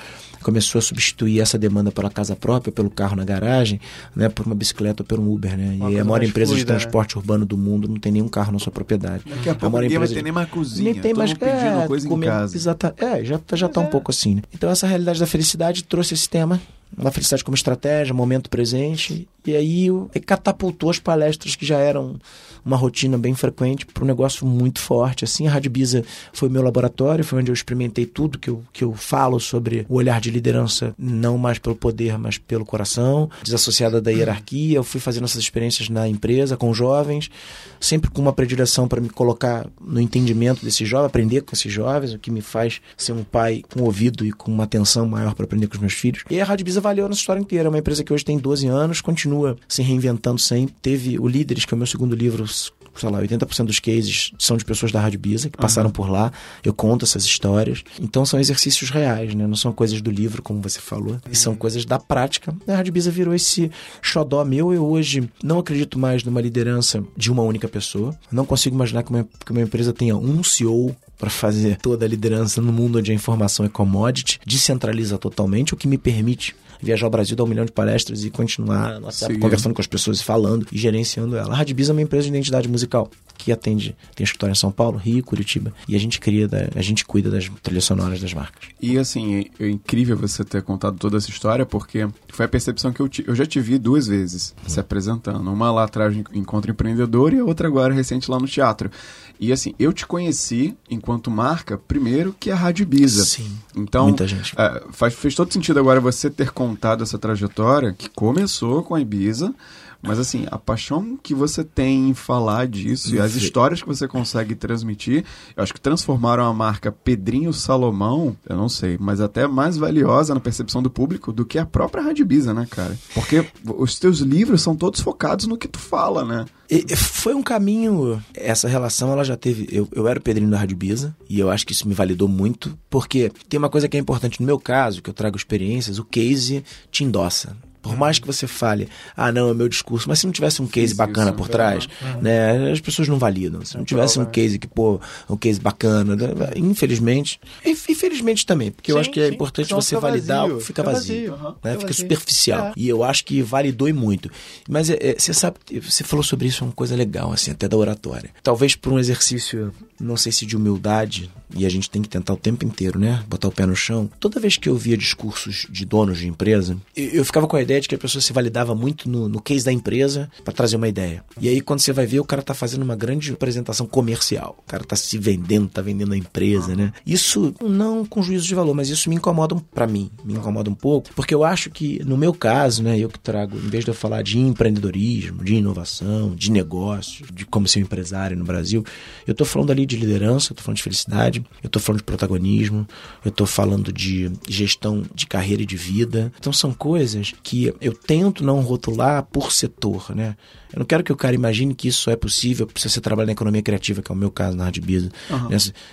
começou 0.43 0.79
a 0.79 0.83
substituir 0.83 1.41
essa 1.41 1.59
demanda 1.59 1.91
pela 1.91 2.11
casa 2.11 2.37
própria, 2.37 2.73
pelo 2.73 2.91
carro 2.91 3.17
na 3.17 3.25
garagem, 3.25 3.81
né, 4.15 4.29
por 4.29 4.47
uma 4.47 4.55
bicicleta 4.55 5.03
ou 5.03 5.07
por 5.07 5.19
um 5.19 5.31
Uber, 5.33 5.57
né? 5.57 5.79
e 5.91 5.99
a 5.99 6.05
maior 6.05 6.23
empresa 6.23 6.53
fluida, 6.53 6.67
de 6.67 6.73
né? 6.73 6.79
transporte 6.79 7.17
né? 7.17 7.21
urbano 7.21 7.45
do 7.45 7.57
mundo 7.57 7.89
não 7.89 7.97
tem 7.97 8.13
nenhum 8.13 8.29
carro 8.29 8.53
na 8.53 8.59
sua 8.59 8.73
propriedade. 8.73 9.25
Daqui 9.27 9.49
a 9.49 9.55
pouco 9.55 9.79
ninguém 9.81 9.99
vai 9.99 10.09
ter 10.09 10.23
nem 10.23 10.33
mais 10.33 10.49
cozinha. 10.49 10.93
Nem 10.93 11.01
tem 11.01 11.15
mais 11.15 11.33
é, 11.33 11.87
coisa 11.87 12.09
comer, 12.09 12.27
em 12.27 12.29
casa. 12.29 12.57
Exata, 12.57 12.95
é, 12.99 13.25
já, 13.25 13.41
já 13.55 13.69
tá 13.69 13.81
um 13.81 13.85
é. 13.85 13.89
pouco 13.89 14.11
assim. 14.11 14.37
Né? 14.37 14.43
Então 14.55 14.71
essa 14.71 14.87
realidade 14.87 15.21
da 15.21 15.27
felicidade 15.27 15.85
trouxe 15.85 16.15
esse 16.15 16.29
tema 16.29 16.61
uma 16.97 17.11
felicidade 17.11 17.45
como 17.45 17.55
estratégia, 17.55 18.15
momento 18.15 18.49
presente. 18.49 19.29
E 19.47 19.55
aí 19.55 19.89
catapultou 20.25 20.91
as 20.91 20.99
palestras 20.99 21.55
que 21.55 21.65
já 21.65 21.79
eram 21.79 22.17
uma 22.65 22.77
rotina 22.77 23.17
bem 23.17 23.33
frequente 23.33 23.87
para 23.87 24.03
um 24.03 24.07
negócio 24.07 24.45
muito 24.45 24.81
forte. 24.81 25.25
Assim, 25.25 25.47
a 25.47 25.51
Rádio 25.53 25.71
Bisa 25.71 26.03
foi 26.33 26.49
meu 26.49 26.63
laboratório, 26.63 27.25
foi 27.25 27.39
onde 27.39 27.51
eu 27.51 27.55
experimentei 27.55 28.05
tudo 28.07 28.39
que 28.39 28.51
eu, 28.51 28.65
que 28.73 28.83
eu 28.83 28.93
falo 28.95 29.39
sobre 29.39 29.87
o 29.89 29.95
olhar 29.95 30.21
de 30.21 30.33
liderança, 30.33 30.93
não 30.99 31.39
mais 31.39 31.59
pelo 31.61 31.77
poder, 31.77 32.19
mas 32.19 32.39
pelo 32.39 32.65
coração, 32.65 33.31
desassociada 33.45 34.01
da 34.01 34.11
hierarquia. 34.11 34.79
Eu 34.79 34.85
fui 34.85 35.01
fazendo 35.01 35.25
essas 35.25 35.41
experiências 35.41 35.89
na 35.89 36.09
empresa, 36.09 36.57
com 36.57 36.75
jovens, 36.75 37.31
sempre 37.79 38.11
com 38.11 38.21
uma 38.21 38.33
predileção 38.33 38.89
para 38.89 39.01
me 39.01 39.09
colocar 39.09 39.69
no 39.81 40.01
entendimento 40.01 40.65
desses 40.65 40.89
jovens, 40.89 41.07
aprender 41.07 41.43
com 41.43 41.55
esses 41.55 41.73
jovens, 41.73 42.13
o 42.13 42.19
que 42.19 42.33
me 42.33 42.41
faz 42.41 42.81
ser 42.97 43.13
um 43.13 43.23
pai 43.23 43.63
com 43.73 43.85
ouvido 43.85 44.27
e 44.27 44.33
com 44.33 44.51
uma 44.51 44.65
atenção 44.65 45.07
maior 45.07 45.35
para 45.35 45.45
aprender 45.45 45.69
com 45.69 45.75
os 45.75 45.81
meus 45.81 45.95
filhos. 45.95 46.25
E 46.29 46.41
a 46.41 46.45
Rádio 46.45 46.65
Valeu 46.87 47.09
nessa 47.09 47.19
história 47.19 47.41
inteira. 47.41 47.67
É 47.67 47.69
uma 47.69 47.79
empresa 47.79 48.05
que 48.05 48.13
hoje 48.13 48.25
tem 48.25 48.39
12 48.39 48.69
anos, 48.69 49.01
continua 49.01 49.57
se 49.67 49.83
reinventando 49.83 50.39
sempre. 50.39 50.73
Teve 50.81 51.19
o 51.19 51.27
Líderes, 51.27 51.65
que 51.65 51.75
é 51.75 51.77
o 51.77 51.79
meu 51.79 51.87
segundo 51.87 52.15
livro, 52.15 52.47
sei 52.47 53.11
lá, 53.11 53.21
80% 53.21 53.65
dos 53.65 53.81
cases 53.81 54.31
são 54.39 54.57
de 54.57 54.65
pessoas 54.65 54.93
da 54.93 55.01
Rádio 55.01 55.19
Bisa 55.19 55.51
que 55.51 55.59
passaram 55.59 55.89
uhum. 55.89 55.93
por 55.93 56.09
lá. 56.09 56.31
Eu 56.63 56.73
conto 56.73 57.05
essas 57.05 57.25
histórias. 57.25 57.83
Então 58.01 58.25
são 58.25 58.39
exercícios 58.39 58.89
reais, 58.91 59.35
né? 59.35 59.49
Não 59.49 59.57
são 59.57 59.73
coisas 59.73 60.01
do 60.01 60.13
livro, 60.13 60.41
como 60.43 60.63
você 60.63 60.79
falou. 60.79 61.15
Uhum. 61.15 61.21
E 61.29 61.35
são 61.35 61.57
coisas 61.57 61.85
da 61.85 61.99
prática. 61.99 62.55
A 62.69 62.77
Rádio 62.77 62.93
Bisa 62.93 63.11
virou 63.11 63.35
esse 63.35 63.69
xodó 64.01 64.45
meu. 64.45 64.73
Eu 64.73 64.87
hoje 64.87 65.29
não 65.43 65.59
acredito 65.59 65.99
mais 65.99 66.23
numa 66.23 66.41
liderança 66.41 67.03
de 67.17 67.33
uma 67.33 67.43
única 67.43 67.67
pessoa. 67.67 68.17
Não 68.31 68.47
consigo 68.47 68.77
imaginar 68.77 69.03
que 69.03 69.11
uma, 69.11 69.27
que 69.45 69.51
uma 69.51 69.63
empresa 69.63 69.93
tenha 69.93 70.17
um 70.17 70.45
CEO 70.45 70.95
para 71.19 71.31
fazer 71.31 71.79
toda 71.79 72.05
a 72.05 72.09
liderança 72.09 72.61
no 72.61 72.73
mundo 72.73 72.99
onde 72.99 73.11
a 73.11 73.15
informação 73.15 73.67
é 73.67 73.69
commodity, 73.69 74.39
descentraliza 74.47 75.19
totalmente, 75.19 75.75
o 75.75 75.77
que 75.77 75.89
me 75.89 75.99
permite 75.99 76.55
viajar 76.81 77.07
ao 77.07 77.11
Brasil, 77.11 77.37
dar 77.37 77.45
um 77.45 77.49
milhão 77.49 77.65
de 77.65 77.73
palestras 77.73 78.25
e 78.25 78.31
continuar 78.31 79.01
nossa, 79.01 79.33
conversando 79.39 79.75
com 79.75 79.81
as 79.81 79.87
pessoas 79.87 80.21
e 80.21 80.25
falando 80.25 80.67
e 80.71 80.79
gerenciando 80.79 81.37
ela. 81.37 81.53
A 81.53 81.57
Radbiz 81.57 81.89
é 81.89 81.93
uma 81.93 82.03
empresa 82.03 82.25
de 82.25 82.31
identidade 82.31 82.69
musical 82.69 83.11
que 83.37 83.53
atende, 83.53 83.95
tem 84.15 84.25
escritório 84.25 84.53
em 84.53 84.57
São 84.57 84.73
Paulo, 84.73 84.99
Rio, 84.99 85.23
Curitiba. 85.23 85.73
E 85.87 85.95
a 85.95 86.01
gente 86.01 86.19
cria, 86.19 86.49
da, 86.49 86.69
a 86.75 86.83
gente 86.83 87.05
cuida 87.05 87.31
das 87.31 87.49
trilhas 87.63 87.85
sonoras 87.85 88.21
das 88.21 88.33
marcas. 88.33 88.71
E 88.81 88.99
assim, 88.99 89.47
é 89.61 89.69
incrível 89.69 90.17
você 90.17 90.45
ter 90.45 90.63
contado 90.63 90.97
toda 90.99 91.17
essa 91.17 91.31
história, 91.31 91.65
porque 91.65 92.09
foi 92.29 92.47
a 92.47 92.49
percepção 92.49 92.93
que 92.93 93.01
eu, 93.01 93.09
eu 93.27 93.35
já 93.35 93.47
te 93.47 93.61
vi 93.61 93.79
duas 93.79 94.07
vezes 94.07 94.55
uhum. 94.63 94.69
se 94.69 94.81
apresentando. 94.81 95.49
Uma 95.51 95.71
lá 95.71 95.85
atrás 95.85 96.17
no 96.17 96.25
Encontro 96.33 96.71
Empreendedor 96.71 97.33
e 97.33 97.39
a 97.39 97.45
outra 97.45 97.69
agora 97.69 97.95
recente 97.95 98.31
lá 98.31 98.39
no 98.39 98.47
teatro. 98.47 98.91
E 99.39 99.53
assim, 99.53 99.75
eu 99.79 99.93
te 99.93 100.07
conheci 100.07 100.75
enquanto 100.91 101.31
marca, 101.31 101.77
primeiro 101.77 102.35
que 102.39 102.51
é 102.51 102.53
a 102.53 102.57
Rádio 102.57 102.87
Bisa. 102.87 103.25
Sim. 103.25 103.51
Então, 103.77 104.05
muita 104.05 104.27
gente. 104.27 104.55
É, 104.57 104.83
faz, 104.91 105.15
fez 105.15 105.35
todo 105.35 105.53
sentido 105.53 105.79
agora 105.79 106.01
você 106.01 106.31
ter 106.31 106.51
contado 106.51 106.66
essa 107.03 107.19
trajetória 107.19 107.93
que 107.93 108.09
começou 108.09 108.83
com 108.83 108.95
a 108.95 109.01
Ibiza 109.01 109.55
mas 110.03 110.19
assim, 110.19 110.47
a 110.51 110.59
paixão 110.59 111.19
que 111.21 111.35
você 111.35 111.65
tem 111.65 112.09
em 112.11 112.15
falar 112.15 112.67
disso 112.67 113.15
e 113.15 113.21
as 113.21 113.35
histórias 113.35 113.83
que 113.83 113.89
você 113.89 114.07
consegue 114.07 114.55
transmitir, 114.55 115.25
eu 115.57 115.63
acho 115.63 115.75
que 115.75 115.81
transformaram 115.81 116.45
a 116.45 116.53
marca 116.53 116.93
Pedrinho 116.93 117.53
Salomão, 117.53 118.37
eu 118.49 118.57
não 118.57 118.69
sei, 118.69 118.97
mas 119.01 119.21
até 119.21 119.47
mais 119.47 119.77
valiosa 119.77 120.35
na 120.35 120.41
percepção 120.41 120.83
do 120.83 120.91
público 120.91 121.33
do 121.33 121.45
que 121.45 121.59
a 121.59 121.67
própria 121.67 122.03
Rádio 122.03 122.27
Bisa, 122.27 122.53
né, 122.53 122.67
cara? 122.71 122.97
Porque 123.15 123.47
os 123.77 123.99
teus 123.99 124.19
livros 124.19 124.63
são 124.63 124.77
todos 124.77 125.01
focados 125.01 125.47
no 125.47 125.59
que 125.59 125.69
tu 125.69 125.79
fala, 125.79 126.25
né? 126.25 126.47
E 126.69 126.97
foi 126.97 127.35
um 127.35 127.43
caminho. 127.43 128.23
Essa 128.35 128.69
relação 128.69 129.13
ela 129.13 129.25
já 129.25 129.37
teve. 129.37 129.69
Eu, 129.71 129.89
eu 129.93 130.09
era 130.09 130.19
o 130.19 130.23
Pedrinho 130.23 130.51
da 130.51 130.59
Rádio 130.59 130.77
Bisa 130.77 131.17
e 131.29 131.39
eu 131.39 131.51
acho 131.51 131.65
que 131.65 131.73
isso 131.73 131.87
me 131.87 131.95
validou 131.95 132.27
muito, 132.29 132.77
porque 132.91 133.31
tem 133.49 133.59
uma 133.59 133.71
coisa 133.71 133.89
que 133.89 133.97
é 133.97 134.01
importante 134.01 134.41
no 134.41 134.47
meu 134.47 134.59
caso, 134.59 135.01
que 135.01 135.09
eu 135.09 135.15
trago 135.15 135.37
experiências, 135.37 135.99
o 135.99 136.05
case 136.05 136.65
te 136.91 137.05
endossa. 137.05 137.57
Por 137.89 137.97
mais 137.97 138.19
que 138.19 138.27
você 138.27 138.47
fale, 138.47 138.89
ah, 139.17 139.31
não, 139.33 139.51
é 139.51 139.55
meu 139.55 139.69
discurso, 139.69 140.09
mas 140.09 140.19
se 140.19 140.27
não 140.27 140.33
tivesse 140.33 140.61
um 140.63 140.67
case 140.67 140.89
Fiz 140.89 140.97
bacana 140.97 141.31
isso, 141.31 141.37
por 141.37 141.49
trás, 141.49 141.89
uhum. 142.03 142.23
né, 142.23 142.71
as 142.71 142.81
pessoas 142.81 143.09
não 143.09 143.19
validam. 143.19 143.65
Se 143.65 143.77
não 143.77 143.85
tivesse 143.85 144.19
um 144.19 144.25
case 144.25 144.59
que, 144.59 144.67
pô, 144.67 145.01
um 145.29 145.37
case 145.37 145.61
bacana, 145.61 146.17
né, 146.17 146.29
infelizmente, 146.57 147.41
e 147.65 147.71
infelizmente 147.71 148.45
também, 148.45 148.71
porque 148.71 148.91
sim, 148.91 148.97
eu 148.97 149.01
acho 149.01 149.11
que 149.11 149.21
é 149.21 149.29
importante 149.29 149.73
você 149.73 149.97
validar 149.97 150.47
o 150.47 150.59
que 150.59 150.65
fica, 150.65 150.83
vazio, 150.83 151.33
vazio 151.33 151.47
uhum. 151.47 151.55
né, 151.63 151.73
fica, 151.73 151.81
fica 151.81 151.93
superficial. 151.93 152.67
É. 152.69 152.73
E 152.77 152.89
eu 152.89 153.03
acho 153.03 153.25
que 153.25 153.43
validou 153.43 153.89
e 153.89 153.93
muito. 153.93 154.31
Mas 154.69 154.91
é, 154.91 154.99
é, 155.01 155.15
você 155.19 155.33
sabe, 155.33 155.57
você 155.81 156.05
falou 156.05 156.23
sobre 156.23 156.49
isso, 156.49 156.65
é 156.65 156.67
uma 156.67 156.73
coisa 156.73 156.95
legal, 156.95 157.33
assim, 157.33 157.51
até 157.51 157.69
da 157.69 157.77
oratória. 157.77 158.31
Talvez 158.43 158.75
por 158.75 158.93
um 158.93 158.99
exercício 158.99 159.73
não 160.01 160.17
sei 160.17 160.31
se 160.31 160.45
de 160.45 160.57
humildade, 160.57 161.31
e 161.55 161.65
a 161.65 161.69
gente 161.69 161.89
tem 161.89 162.03
que 162.03 162.09
tentar 162.09 162.35
o 162.35 162.37
tempo 162.37 162.65
inteiro, 162.65 162.99
né? 162.99 163.23
Botar 163.29 163.49
o 163.49 163.53
pé 163.53 163.65
no 163.65 163.75
chão. 163.75 164.11
Toda 164.21 164.41
vez 164.41 164.57
que 164.57 164.69
eu 164.69 164.77
via 164.77 164.97
discursos 164.97 165.67
de 165.71 165.85
donos 165.85 166.19
de 166.19 166.29
empresa, 166.29 166.77
eu, 166.95 167.07
eu 167.07 167.25
ficava 167.25 167.47
com 167.47 167.57
a 167.57 167.63
ideia 167.63 167.76
de 167.81 167.89
que 167.89 167.95
a 167.95 167.99
pessoa 167.99 168.23
se 168.23 168.33
validava 168.33 168.75
muito 168.75 169.09
no, 169.09 169.29
no 169.29 169.41
case 169.41 169.65
da 169.65 169.73
empresa 169.73 170.31
para 170.45 170.53
trazer 170.53 170.77
uma 170.77 170.89
ideia. 170.89 171.25
E 171.41 171.49
aí, 171.49 171.61
quando 171.61 171.81
você 171.81 171.93
vai 171.93 172.07
ver, 172.07 172.21
o 172.21 172.25
cara 172.25 172.43
tá 172.43 172.55
fazendo 172.55 172.83
uma 172.83 172.97
grande 172.97 173.33
apresentação 173.33 173.87
comercial. 173.87 174.57
O 174.59 174.71
cara 174.71 174.85
tá 174.85 174.97
se 174.97 175.19
vendendo, 175.19 175.69
tá 175.69 175.83
vendendo 175.83 176.13
a 176.13 176.17
empresa, 176.17 176.75
né? 176.75 176.93
Isso, 177.07 177.55
não 177.63 178.05
com 178.05 178.23
juízo 178.23 178.47
de 178.47 178.55
valor, 178.55 178.75
mas 178.75 178.89
isso 178.89 179.09
me 179.09 179.17
incomoda 179.17 179.57
para 179.75 179.87
mim, 179.87 180.11
me 180.25 180.35
incomoda 180.35 180.71
um 180.71 180.75
pouco, 180.75 181.11
porque 181.15 181.35
eu 181.35 181.45
acho 181.45 181.71
que, 181.71 182.03
no 182.05 182.17
meu 182.17 182.33
caso, 182.33 182.83
né, 182.83 182.99
eu 182.99 183.09
que 183.09 183.19
trago, 183.19 183.57
em 183.57 183.69
vez 183.69 183.85
de 183.85 183.91
eu 183.91 183.95
falar 183.95 184.23
de 184.23 184.39
empreendedorismo, 184.39 185.45
de 185.45 185.55
inovação, 185.55 186.35
de 186.35 186.51
negócio, 186.51 187.27
de 187.33 187.45
como 187.45 187.69
ser 187.69 187.81
um 187.81 187.83
empresário 187.83 188.37
no 188.37 188.45
Brasil, 188.45 188.85
eu 189.27 189.35
tô 189.35 189.45
falando 189.45 189.71
ali 189.71 189.87
de 189.87 189.97
liderança, 189.97 190.53
eu 190.53 190.57
tô 190.57 190.63
falando 190.63 190.77
de 190.77 190.83
felicidade, 190.83 191.45
eu 191.63 191.69
tô 191.69 191.79
falando 191.79 191.99
de 191.99 192.05
protagonismo, 192.05 192.87
eu 193.25 193.31
tô 193.31 193.47
falando 193.47 193.93
de 193.93 194.31
gestão 194.49 195.03
de 195.15 195.27
carreira 195.27 195.63
e 195.63 195.67
de 195.67 195.77
vida. 195.77 196.33
Então 196.39 196.53
são 196.53 196.73
coisas 196.73 197.35
que 197.43 197.66
eu 197.81 197.95
tento 197.95 198.45
não 198.45 198.61
rotular 198.61 199.23
por 199.25 199.51
setor, 199.53 200.15
né? 200.15 200.37
Eu 200.73 200.81
não 200.81 200.87
quero 200.87 201.03
que 201.03 201.13
o 201.13 201.17
cara 201.17 201.35
imagine 201.35 201.75
que 201.75 201.89
isso 201.89 202.11
é 202.11 202.17
possível 202.17 202.69
se 202.77 202.89
você 202.89 203.01
trabalha 203.01 203.27
na 203.27 203.33
economia 203.33 203.63
criativa, 203.63 204.03
que 204.03 204.11
é 204.11 204.15
o 204.15 204.19
meu 204.19 204.31
caso 204.31 204.57
na 204.57 204.65
Rádio 204.65 204.83
Bisa. 204.83 205.11
Uhum. 205.31 205.49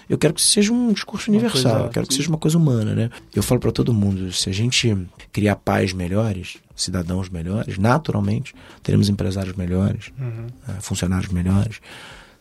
Eu 0.09 0.17
quero 0.17 0.33
que 0.33 0.41
seja 0.41 0.73
um 0.73 0.91
discurso 0.91 1.29
universal, 1.31 1.71
coisa, 1.71 1.85
eu 1.85 1.89
quero 1.89 2.05
sim. 2.05 2.09
que 2.09 2.15
seja 2.15 2.29
uma 2.29 2.37
coisa 2.37 2.57
humana, 2.57 2.93
né? 2.93 3.09
Eu 3.33 3.43
falo 3.43 3.61
para 3.61 3.71
todo 3.71 3.93
mundo, 3.93 4.31
se 4.31 4.49
a 4.49 4.53
gente 4.53 4.95
criar 5.31 5.55
pais 5.55 5.93
melhores, 5.93 6.57
cidadãos 6.75 7.29
melhores, 7.29 7.77
naturalmente 7.77 8.53
teremos 8.81 9.09
empresários 9.09 9.55
melhores, 9.55 10.11
uhum. 10.19 10.47
funcionários 10.81 11.31
melhores 11.31 11.79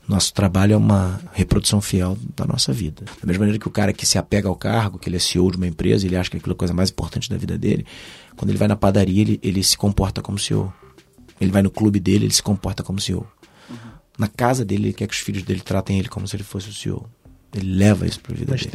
Nosso 0.09 0.35
trabalho 0.35 0.75
é 0.75 0.77
uma 0.77 1.21
reprodução 1.33 1.81
fiel 1.81 2.19
da 2.37 2.45
nossa 2.45 2.73
vida. 2.73 3.05
Da 3.21 3.27
mesma 3.27 3.41
maneira 3.41 3.59
que 3.59 3.69
o 3.69 3.71
cara 3.71 3.93
que 3.93 4.05
se 4.05 4.19
apega 4.19 4.49
ao 4.49 4.57
cargo, 4.57 4.99
que 4.99 5.09
ele 5.09 5.17
é 5.17 5.21
CEO 5.21 5.51
de 5.51 5.57
uma 5.57 5.67
empresa, 5.67 6.07
ele 6.07 6.17
acha 6.17 6.29
que 6.29 6.37
aquilo 6.37 6.53
é 6.53 6.57
a 6.57 6.59
coisa 6.59 6.75
mais 6.75 6.91
importante 6.91 7.31
da 7.31 7.37
vida 7.37 7.57
dele, 7.57 7.87
quando 8.37 8.51
ele 8.51 8.59
vai 8.59 8.69
na 8.69 8.77
padaria, 8.77 9.21
ele, 9.21 9.41
ele 9.43 9.63
se 9.63 9.77
comporta 9.77 10.23
como 10.23 10.39
CEO. 10.39 10.73
Ele 11.41 11.51
vai 11.51 11.63
no 11.63 11.71
clube 11.71 11.99
dele, 11.99 12.27
ele 12.27 12.35
se 12.35 12.43
comporta 12.43 12.83
como 12.83 13.01
CEO. 13.01 13.27
Na 14.19 14.29
casa 14.29 14.65
dele, 14.65 14.89
ele 14.89 14.93
quer 14.93 15.07
que 15.07 15.15
os 15.15 15.21
filhos 15.21 15.43
dele 15.43 15.61
tratem 15.61 15.99
ele 15.99 16.09
como 16.09 16.29
se 16.29 16.37
ele 16.37 16.45
fosse 16.45 16.69
o 16.69 16.73
CEO. 16.73 17.09
Ele 17.55 17.75
leva 17.75 18.07
isso 18.07 18.21
para 18.21 18.33
a 18.33 18.37
vida 18.37 18.53
dele. 18.53 18.71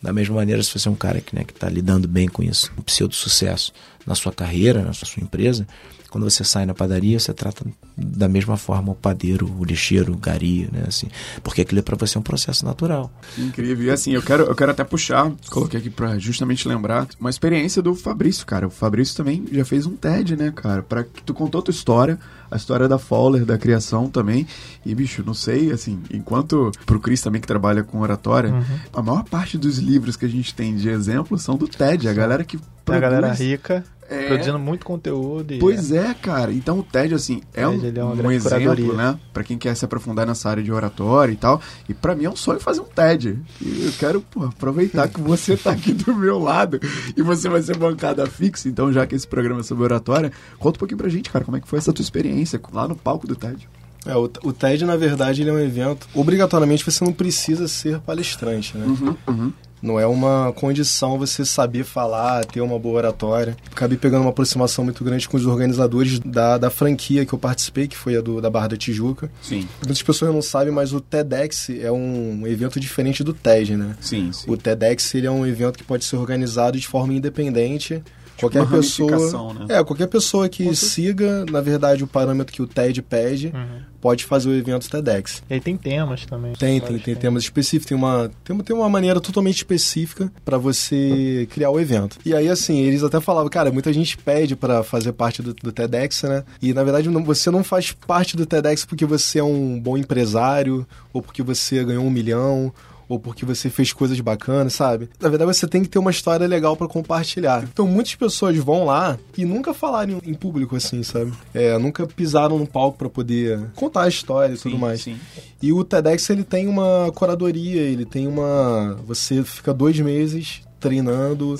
Da 0.00 0.12
mesma 0.12 0.36
maneira, 0.36 0.62
se 0.62 0.78
você 0.78 0.88
é 0.88 0.90
um 0.90 0.96
cara 0.96 1.20
que 1.20 1.34
né, 1.34 1.42
está 1.42 1.68
lidando 1.68 2.06
bem 2.06 2.28
com 2.28 2.42
isso, 2.42 2.72
um 2.78 2.82
pseudo-sucesso 2.82 3.72
na 4.06 4.14
sua 4.14 4.32
carreira, 4.32 4.82
na 4.82 4.92
sua 4.92 5.22
empresa, 5.22 5.66
quando 6.10 6.28
você 6.28 6.42
sai 6.44 6.66
na 6.66 6.74
padaria, 6.74 7.18
você 7.18 7.32
trata 7.32 7.64
da 7.96 8.28
mesma 8.28 8.56
forma 8.56 8.92
o 8.92 8.94
padeiro, 8.94 9.50
o 9.58 9.64
lixeiro, 9.64 10.12
o 10.12 10.16
gari, 10.16 10.68
né? 10.72 10.84
Assim, 10.88 11.08
porque 11.42 11.60
aquilo 11.62 11.78
é 11.78 11.82
para 11.82 11.96
você 11.96 12.18
um 12.18 12.22
processo 12.22 12.64
natural. 12.64 13.12
Incrível. 13.38 13.86
E 13.86 13.90
assim, 13.90 14.12
eu 14.12 14.22
quero, 14.22 14.44
eu 14.44 14.54
quero 14.54 14.70
até 14.72 14.82
puxar, 14.84 15.30
coloquei 15.50 15.78
aqui 15.80 15.90
pra 15.90 16.18
justamente 16.18 16.66
lembrar, 16.66 17.06
uma 17.20 17.30
experiência 17.30 17.80
do 17.80 17.94
Fabrício, 17.94 18.44
cara. 18.46 18.66
O 18.66 18.70
Fabrício 18.70 19.16
também 19.16 19.44
já 19.52 19.64
fez 19.64 19.86
um 19.86 19.96
TED, 19.96 20.36
né, 20.36 20.52
cara? 20.54 20.82
Pra 20.82 21.04
que 21.04 21.22
tu 21.22 21.32
contou 21.32 21.60
a 21.60 21.62
tua 21.62 21.72
história, 21.72 22.18
a 22.50 22.56
história 22.56 22.88
da 22.88 22.98
Fowler, 22.98 23.44
da 23.44 23.56
criação 23.56 24.08
também. 24.10 24.46
E, 24.84 24.94
bicho, 24.94 25.22
não 25.24 25.34
sei, 25.34 25.70
assim, 25.70 26.00
enquanto 26.12 26.72
pro 26.84 26.98
Cris 26.98 27.20
também 27.20 27.40
que 27.40 27.46
trabalha 27.46 27.82
com 27.84 28.00
oratória, 28.00 28.50
Uhum. 28.52 28.64
a 28.94 29.02
maior 29.02 29.24
parte 29.24 29.56
dos 29.56 29.78
livros 29.78 30.16
que 30.16 30.24
a 30.26 30.28
gente 30.28 30.52
tem 30.54 30.74
de 30.74 30.88
exemplo 30.88 31.38
são 31.38 31.56
do 31.56 31.68
TED. 31.68 32.08
A 32.08 32.12
galera 32.12 32.42
que 32.42 32.58
Tem 32.84 32.96
a 32.96 32.98
galera 33.00 33.28
produz- 33.28 33.38
rica, 33.40 33.84
É. 34.10 34.26
produzindo 34.26 34.58
muito 34.58 34.84
conteúdo. 34.84 35.54
E 35.54 35.58
Pois 35.58 35.92
é, 35.92 36.12
cara. 36.14 36.52
Então 36.52 36.80
o 36.80 36.82
TED, 36.82 37.14
assim, 37.14 37.40
é 37.54 37.66
um, 37.66 37.78
TED, 37.78 37.86
ele 37.86 38.00
é 38.00 38.04
um 38.04 38.32
exemplo, 38.32 38.58
curadoria. 38.58 38.92
né? 38.92 39.20
Pra 39.32 39.44
quem 39.44 39.56
quer 39.56 39.74
se 39.76 39.84
aprofundar 39.84 40.26
nessa 40.26 40.50
área 40.50 40.62
de 40.62 40.72
oratória 40.72 41.32
e 41.32 41.36
tal. 41.36 41.60
E 41.88 41.94
pra 41.94 42.16
mim 42.16 42.24
é 42.24 42.30
um 42.30 42.34
sonho 42.34 42.58
fazer 42.58 42.80
um 42.80 42.84
TED. 42.84 43.38
E 43.62 43.84
eu 43.86 43.92
quero 43.92 44.20
pô, 44.20 44.44
aproveitar 44.44 45.08
que 45.08 45.20
você 45.20 45.56
tá 45.56 45.70
aqui 45.70 45.92
do 45.92 46.14
meu 46.14 46.40
lado 46.40 46.80
e 47.16 47.22
você 47.22 47.48
vai 47.48 47.62
ser 47.62 47.76
bancada 47.76 48.26
fixa. 48.26 48.68
Então, 48.68 48.92
já 48.92 49.06
que 49.06 49.14
esse 49.14 49.26
programa 49.26 49.60
é 49.60 49.62
sobre 49.62 49.84
oratória, 49.84 50.32
conta 50.58 50.76
um 50.76 50.80
pouquinho 50.80 50.98
pra 50.98 51.08
gente, 51.08 51.30
cara, 51.30 51.44
como 51.44 51.56
é 51.56 51.60
que 51.60 51.68
foi 51.68 51.78
essa 51.78 51.92
tua 51.92 52.02
experiência 52.02 52.60
lá 52.72 52.88
no 52.88 52.96
palco 52.96 53.28
do 53.28 53.36
TED. 53.36 53.68
É, 54.06 54.16
o, 54.16 54.24
o 54.42 54.52
TED, 54.52 54.84
na 54.84 54.96
verdade, 54.96 55.42
ele 55.42 55.50
é 55.50 55.52
um 55.52 55.58
evento. 55.60 56.08
Obrigatoriamente 56.14 56.84
você 56.84 57.04
não 57.04 57.12
precisa 57.12 57.68
ser 57.68 58.00
palestrante, 58.00 58.76
né? 58.76 58.86
uhum. 59.28 59.52
Não 59.82 59.98
é 59.98 60.06
uma 60.06 60.52
condição 60.52 61.18
você 61.18 61.44
saber 61.44 61.84
falar, 61.84 62.44
ter 62.44 62.60
uma 62.60 62.78
boa 62.78 62.96
oratória. 62.96 63.56
Acabei 63.70 63.96
pegando 63.96 64.22
uma 64.22 64.30
aproximação 64.30 64.84
muito 64.84 65.02
grande 65.02 65.28
com 65.28 65.36
os 65.36 65.46
organizadores 65.46 66.18
da, 66.20 66.58
da 66.58 66.70
franquia 66.70 67.24
que 67.24 67.32
eu 67.32 67.38
participei, 67.38 67.88
que 67.88 67.96
foi 67.96 68.16
a 68.16 68.20
do, 68.20 68.40
da 68.40 68.50
Barra 68.50 68.68
da 68.68 68.76
Tijuca. 68.76 69.30
Sim, 69.42 69.66
Muitas 69.78 70.02
pessoas 70.02 70.34
não 70.34 70.42
sabem, 70.42 70.72
mas 70.72 70.92
o 70.92 71.00
TEDx 71.00 71.70
é 71.70 71.90
um 71.90 72.46
evento 72.46 72.78
diferente 72.78 73.24
do 73.24 73.32
TED, 73.32 73.76
né? 73.76 73.96
sim, 74.00 74.30
sim. 74.32 74.50
O 74.50 74.56
TEDx 74.56 75.14
ele 75.14 75.26
é 75.26 75.30
um 75.30 75.46
evento 75.46 75.78
que 75.78 75.84
pode 75.84 76.04
ser 76.04 76.16
organizado 76.16 76.78
de 76.78 76.86
forma 76.86 77.14
independente. 77.14 78.02
Qualquer 78.38 78.62
uma 78.62 78.70
pessoa, 78.70 79.52
né? 79.54 79.66
é, 79.68 79.84
qualquer 79.84 80.06
pessoa 80.06 80.48
que 80.48 80.74
siga, 80.74 81.44
na 81.50 81.60
verdade, 81.60 82.02
o 82.02 82.06
parâmetro 82.06 82.54
que 82.54 82.62
o 82.62 82.66
TED 82.66 83.02
pede, 83.02 83.48
Uhum. 83.54 83.89
Pode 84.00 84.24
fazer 84.24 84.48
o 84.48 84.54
evento 84.54 84.88
TEDx. 84.88 85.42
E 85.48 85.54
aí 85.54 85.60
tem 85.60 85.76
temas 85.76 86.24
também. 86.26 86.52
Tem, 86.54 86.80
tem, 86.80 86.98
tem 86.98 87.14
temas 87.14 87.42
específicos, 87.42 87.86
tem 87.88 87.96
uma, 87.96 88.30
tem, 88.44 88.56
tem 88.58 88.74
uma 88.76 88.88
maneira 88.88 89.20
totalmente 89.20 89.56
específica 89.56 90.32
pra 90.44 90.56
você 90.58 91.46
criar 91.50 91.70
o 91.70 91.78
evento. 91.78 92.18
E 92.24 92.34
aí, 92.34 92.48
assim, 92.48 92.78
eles 92.80 93.02
até 93.02 93.20
falavam, 93.20 93.48
cara, 93.50 93.70
muita 93.70 93.92
gente 93.92 94.16
pede 94.16 94.56
pra 94.56 94.82
fazer 94.82 95.12
parte 95.12 95.42
do, 95.42 95.52
do 95.54 95.72
TEDx, 95.72 96.22
né? 96.24 96.44
E 96.62 96.72
na 96.72 96.82
verdade 96.82 97.08
não- 97.08 97.24
você 97.24 97.50
não 97.50 97.62
faz 97.62 97.92
parte 97.92 98.36
do 98.36 98.46
TEDx 98.46 98.84
porque 98.84 99.04
você 99.04 99.38
é 99.38 99.44
um 99.44 99.78
bom 99.78 99.96
empresário, 99.96 100.86
ou 101.12 101.20
porque 101.22 101.42
você 101.42 101.84
ganhou 101.84 102.04
um 102.04 102.10
milhão, 102.10 102.72
ou 103.10 103.18
porque 103.18 103.44
você 103.44 103.68
fez 103.68 103.92
coisas 103.92 104.20
bacanas, 104.20 104.72
sabe? 104.72 105.10
Na 105.20 105.28
verdade, 105.28 105.52
você 105.52 105.66
tem 105.66 105.82
que 105.82 105.88
ter 105.88 105.98
uma 105.98 106.12
história 106.12 106.46
legal 106.46 106.76
pra 106.76 106.86
compartilhar. 106.86 107.64
Então, 107.64 107.84
muitas 107.84 108.14
pessoas 108.14 108.56
vão 108.58 108.84
lá 108.84 109.18
e 109.36 109.44
nunca 109.44 109.74
falaram 109.74 110.20
em 110.24 110.32
público, 110.32 110.76
assim, 110.76 111.02
sabe? 111.02 111.32
É, 111.52 111.76
nunca 111.76 112.06
pisaram 112.06 112.56
no 112.56 112.68
palco 112.68 112.96
pra 112.96 113.10
poder 113.10 113.60
contar 113.74 114.04
a 114.04 114.08
história 114.08 114.54
e 114.54 114.56
tudo 114.56 114.78
mais. 114.78 115.02
Sim. 115.02 115.18
E 115.60 115.72
o 115.72 115.82
TEDx 115.82 116.30
ele 116.30 116.44
tem 116.44 116.68
uma 116.68 117.10
curadoria, 117.12 117.82
ele 117.82 118.04
tem 118.04 118.28
uma. 118.28 118.96
Você 119.08 119.42
fica 119.42 119.74
dois 119.74 119.98
meses 119.98 120.62
treinando 120.78 121.56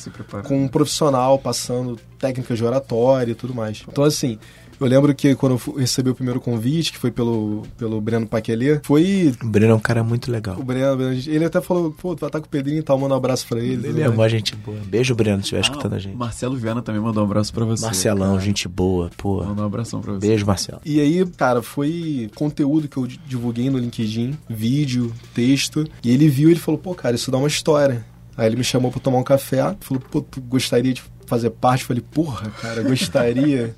com 0.46 0.64
um 0.64 0.68
profissional, 0.68 1.36
passando 1.36 1.98
técnicas 2.16 2.56
de 2.56 2.64
oratória 2.64 3.32
e 3.32 3.34
tudo 3.34 3.52
mais. 3.52 3.82
Então, 3.88 4.04
assim. 4.04 4.38
Eu 4.80 4.86
lembro 4.86 5.14
que 5.14 5.34
quando 5.34 5.60
eu 5.66 5.74
recebi 5.76 6.08
o 6.10 6.14
primeiro 6.14 6.40
convite, 6.40 6.92
que 6.92 6.98
foi 6.98 7.10
pelo, 7.10 7.62
pelo 7.76 8.00
Breno 8.00 8.26
Paquelê, 8.26 8.80
foi. 8.82 9.34
O 9.42 9.46
Breno 9.48 9.72
é 9.72 9.74
um 9.76 9.80
cara 9.80 10.02
muito 10.02 10.30
legal. 10.32 10.58
O 10.58 10.64
Breno, 10.64 11.12
ele 11.12 11.44
até 11.44 11.60
falou, 11.60 11.90
pô, 11.92 12.14
tu 12.16 12.20
vai 12.20 12.28
estar 12.28 12.40
com 12.40 12.46
o 12.46 12.48
Pedrinho 12.48 12.78
e 12.78 12.82
tal, 12.82 12.98
manda 12.98 13.14
um 13.14 13.16
abraço 13.18 13.46
pra 13.46 13.58
ele. 13.60 13.86
Ele 13.88 14.00
é 14.02 14.08
uma 14.08 14.28
gente 14.28 14.56
boa. 14.56 14.78
Beijo, 14.86 15.14
Breno, 15.14 15.38
se 15.38 15.42
estiver 15.42 15.58
Ah, 15.58 15.62
escutando 15.62 15.92
a 15.94 15.98
gente. 15.98 16.16
Marcelo 16.16 16.56
Viana 16.56 16.80
também 16.80 17.00
mandou 17.00 17.22
um 17.22 17.26
abraço 17.26 17.52
pra 17.52 17.64
você. 17.64 17.84
Marcelão, 17.84 18.30
cara. 18.32 18.40
gente 18.40 18.66
boa, 18.66 19.10
pô. 19.16 19.44
Mandou 19.44 19.64
um 19.64 19.66
abração 19.66 20.00
pra 20.00 20.14
você. 20.14 20.26
Beijo, 20.26 20.46
Marcelo. 20.46 20.80
E 20.84 20.98
aí, 21.00 21.26
cara, 21.36 21.60
foi 21.62 22.30
conteúdo 22.34 22.88
que 22.88 22.96
eu 22.96 23.06
di- 23.06 23.20
divulguei 23.26 23.68
no 23.68 23.76
LinkedIn, 23.78 24.36
vídeo, 24.48 25.12
texto. 25.34 25.84
E 26.02 26.10
ele 26.10 26.28
viu 26.28 26.48
e 26.48 26.52
ele 26.52 26.60
falou, 26.60 26.78
pô, 26.80 26.94
cara, 26.94 27.14
isso 27.16 27.30
dá 27.30 27.36
uma 27.38 27.48
história. 27.48 28.04
Aí 28.36 28.46
ele 28.46 28.56
me 28.56 28.64
chamou 28.64 28.90
pra 28.90 29.00
tomar 29.00 29.18
um 29.18 29.22
café, 29.24 29.76
falou, 29.80 30.02
pô, 30.10 30.22
tu 30.22 30.40
gostaria 30.40 30.94
de 30.94 31.02
fazer 31.30 31.50
parte? 31.50 31.84
Falei, 31.84 32.02
porra, 32.02 32.50
cara, 32.60 32.82
gostaria. 32.82 33.74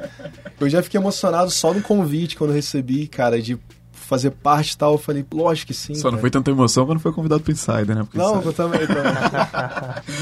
eu 0.59 0.69
já 0.71 0.83
fiquei 0.83 0.99
emocionado 0.99 1.51
só 1.51 1.73
no 1.73 1.83
convite 1.83 2.35
quando 2.37 2.51
eu 2.51 2.57
recebi, 2.57 3.07
cara, 3.07 3.41
de 3.41 3.59
fazer 3.93 4.31
parte 4.31 4.73
e 4.73 4.77
tal. 4.77 4.93
Eu 4.93 4.99
falei, 4.99 5.25
lógico 5.33 5.69
que 5.69 5.75
sim. 5.75 5.95
Só 5.95 6.05
não 6.09 6.13
cara. 6.13 6.21
foi 6.21 6.31
tanta 6.31 6.51
emoção 6.51 6.85
quando 6.85 6.99
foi 7.01 7.13
convidado 7.13 7.43
pro 7.43 7.53
Insider, 7.53 7.95
né? 7.95 8.03
Porque 8.03 8.19
Não, 8.19 8.33
Insider- 8.41 8.47
eu 8.49 8.53
também, 8.53 8.87
também. 8.87 9.13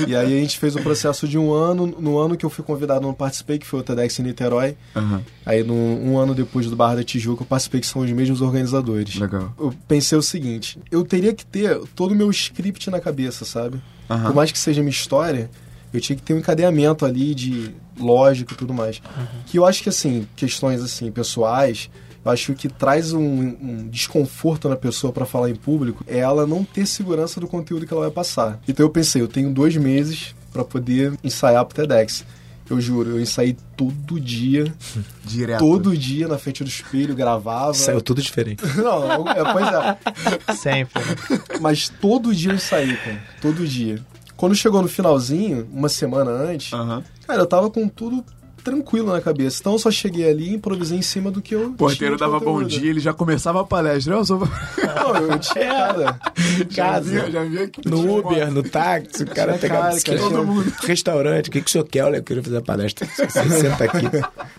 e 0.09 0.15
aí 0.15 0.27
a 0.39 0.41
gente 0.41 0.59
fez 0.59 0.77
o 0.77 0.81
processo 0.83 1.27
de 1.27 1.37
um 1.39 1.53
ano. 1.53 1.87
No 1.99 2.19
ano 2.19 2.37
que 2.37 2.45
eu 2.47 2.51
fui 2.51 2.65
convidado, 2.65 3.01
eu 3.01 3.07
não 3.09 3.15
participei, 3.15 3.59
que 3.59 3.67
foi 3.67 3.81
o 3.81 3.83
TEDx 3.83 4.19
em 4.19 4.23
Niterói. 4.23 4.77
Aham, 4.95 5.23
Aí, 5.47 5.65
no, 5.65 5.75
um 5.75 6.19
ano 6.19 6.35
depois 6.35 6.67
do 6.69 6.77
Barra 6.77 6.97
da 6.97 7.05
Tijuca, 7.05 7.43
eu 7.43 7.47
participei, 7.47 7.81
que 7.81 7.87
são 7.87 8.03
os 8.03 8.11
mesmos 8.13 8.41
organizadores. 8.41 9.17
legal. 9.17 9.53
Eu 9.59 9.75
pensei 9.89 10.17
o 10.17 10.23
seguinte: 10.23 10.79
eu 10.91 11.05
teria 11.05 11.33
que 11.35 11.45
ter 11.45 11.79
todo 11.97 12.13
o 12.13 12.15
meu 12.15 12.31
script 12.31 12.91
na 12.91 13.01
cabeça, 13.01 13.45
sabe? 13.45 13.81
Aham. 14.09 14.27
Por 14.27 14.35
mais 14.35 14.53
que 14.53 14.59
seja 14.59 14.81
minha 14.83 14.91
história, 14.91 15.51
eu 15.93 16.01
tinha 16.01 16.17
que 16.17 16.23
ter 16.23 16.35
um 16.35 16.39
encadeamento 16.39 17.05
ali 17.05 17.35
de 17.35 17.75
lógica 17.99 18.55
e 18.55 18.57
tudo 18.57 18.73
mais. 18.73 19.01
Que 19.47 19.59
eu 19.59 19.67
acho 19.67 19.83
que, 19.83 19.89
assim, 19.89 20.27
questões 20.37 20.81
assim, 20.83 21.11
pessoais. 21.11 21.91
Eu 22.25 22.31
acho 22.31 22.53
que 22.55 22.69
traz 22.69 23.13
um, 23.13 23.21
um 23.23 23.89
desconforto 23.89 24.69
na 24.69 24.77
pessoa 24.77 25.13
para 25.13 25.25
falar 25.25 25.49
em 25.49 25.55
público 25.55 26.05
é 26.07 26.19
ela 26.19 26.47
não 26.47 26.63
ter 26.63 26.87
segurança 26.87 27.41
do 27.41 27.49
conteúdo 27.49 27.87
que 27.87 27.93
ela 27.93 28.03
vai 28.03 28.11
passar. 28.11 28.61
Então 28.69 28.85
eu 28.85 28.91
pensei, 28.91 29.23
eu 29.23 29.29
tenho 29.29 29.51
dois 29.53 29.75
meses 29.77 30.35
para 30.53 30.63
poder 30.63 31.15
ensaiar 31.25 31.65
pro 31.65 31.75
TEDx. 31.75 32.25
Eu 32.69 32.81
juro, 32.81 33.11
eu 33.11 33.21
ensaiei 33.21 33.57
todo 33.77 34.21
dia, 34.21 34.73
Direto. 35.25 35.59
todo 35.59 35.97
dia 35.97 36.29
na 36.29 36.39
frente 36.39 36.63
do 36.63 36.69
espelho, 36.69 37.17
gravava. 37.17 37.75
Saiu 37.75 38.01
tudo 38.01 38.23
diferente. 38.23 38.63
Não, 38.77 39.27
é, 39.29 39.53
pois 39.53 39.67
é. 39.67 40.55
Sempre. 40.55 41.03
né? 41.03 41.41
Mas 41.61 41.89
todo 41.89 42.33
dia 42.33 42.53
eu 42.53 42.59
saí, 42.61 42.97
cara. 42.97 43.23
Todo 43.41 43.67
dia. 43.67 43.99
Quando 44.41 44.55
chegou 44.55 44.81
no 44.81 44.89
finalzinho, 44.89 45.69
uma 45.71 45.91
semana 45.91 46.31
antes, 46.31 46.73
Aham. 46.73 47.05
cara, 47.27 47.43
eu 47.43 47.47
tava 47.47 47.69
com 47.69 47.87
tudo 47.87 48.25
tranquilo 48.65 49.13
na 49.13 49.21
cabeça. 49.21 49.59
Então 49.61 49.73
eu 49.75 49.79
só 49.79 49.91
cheguei 49.91 50.31
ali 50.31 50.49
e 50.49 50.55
improvisei 50.55 50.97
em 50.97 51.03
cima 51.03 51.31
do 51.31 51.43
que 51.43 51.55
eu. 51.55 51.67
O 51.69 51.73
porteiro 51.75 52.17
dava 52.17 52.39
bom 52.39 52.55
conteúdo. 52.55 52.69
dia, 52.69 52.89
ele 52.89 53.01
já 53.01 53.13
começava 53.13 53.61
a 53.61 53.65
palestra. 53.65 54.15
Eu 54.15 54.25
sou... 54.25 54.39
Não, 54.39 55.17
eu 55.17 55.39
tinha 55.39 55.69
cara. 55.69 56.21
Já 56.71 56.99
vi, 57.01 57.31
já 57.31 57.45
vi 57.45 57.59
aqui. 57.59 57.83
No 57.87 58.19
Uber, 58.19 58.51
no 58.51 58.63
táxi, 58.63 59.25
o 59.25 59.27
cara 59.27 59.59
pegava 59.59 59.91
cara, 59.91 60.01
cara, 60.03 60.19
Todo 60.19 60.45
mundo. 60.45 60.73
Restaurante, 60.85 61.49
o 61.49 61.53
que, 61.53 61.61
que 61.61 61.69
o 61.69 61.71
senhor 61.71 61.85
quer? 61.85 62.05
Olha, 62.05 62.17
eu 62.17 62.23
queria 62.23 62.43
fazer 62.43 62.57
a 62.57 62.63
palestra. 62.63 63.07
Você 63.15 63.29
senta 63.29 63.85
aqui. 63.85 64.05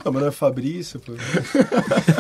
Não, 0.06 0.12
mas 0.14 0.22
não 0.22 0.28
é 0.28 0.32
Fabrício, 0.32 1.00
pô. 1.00 1.14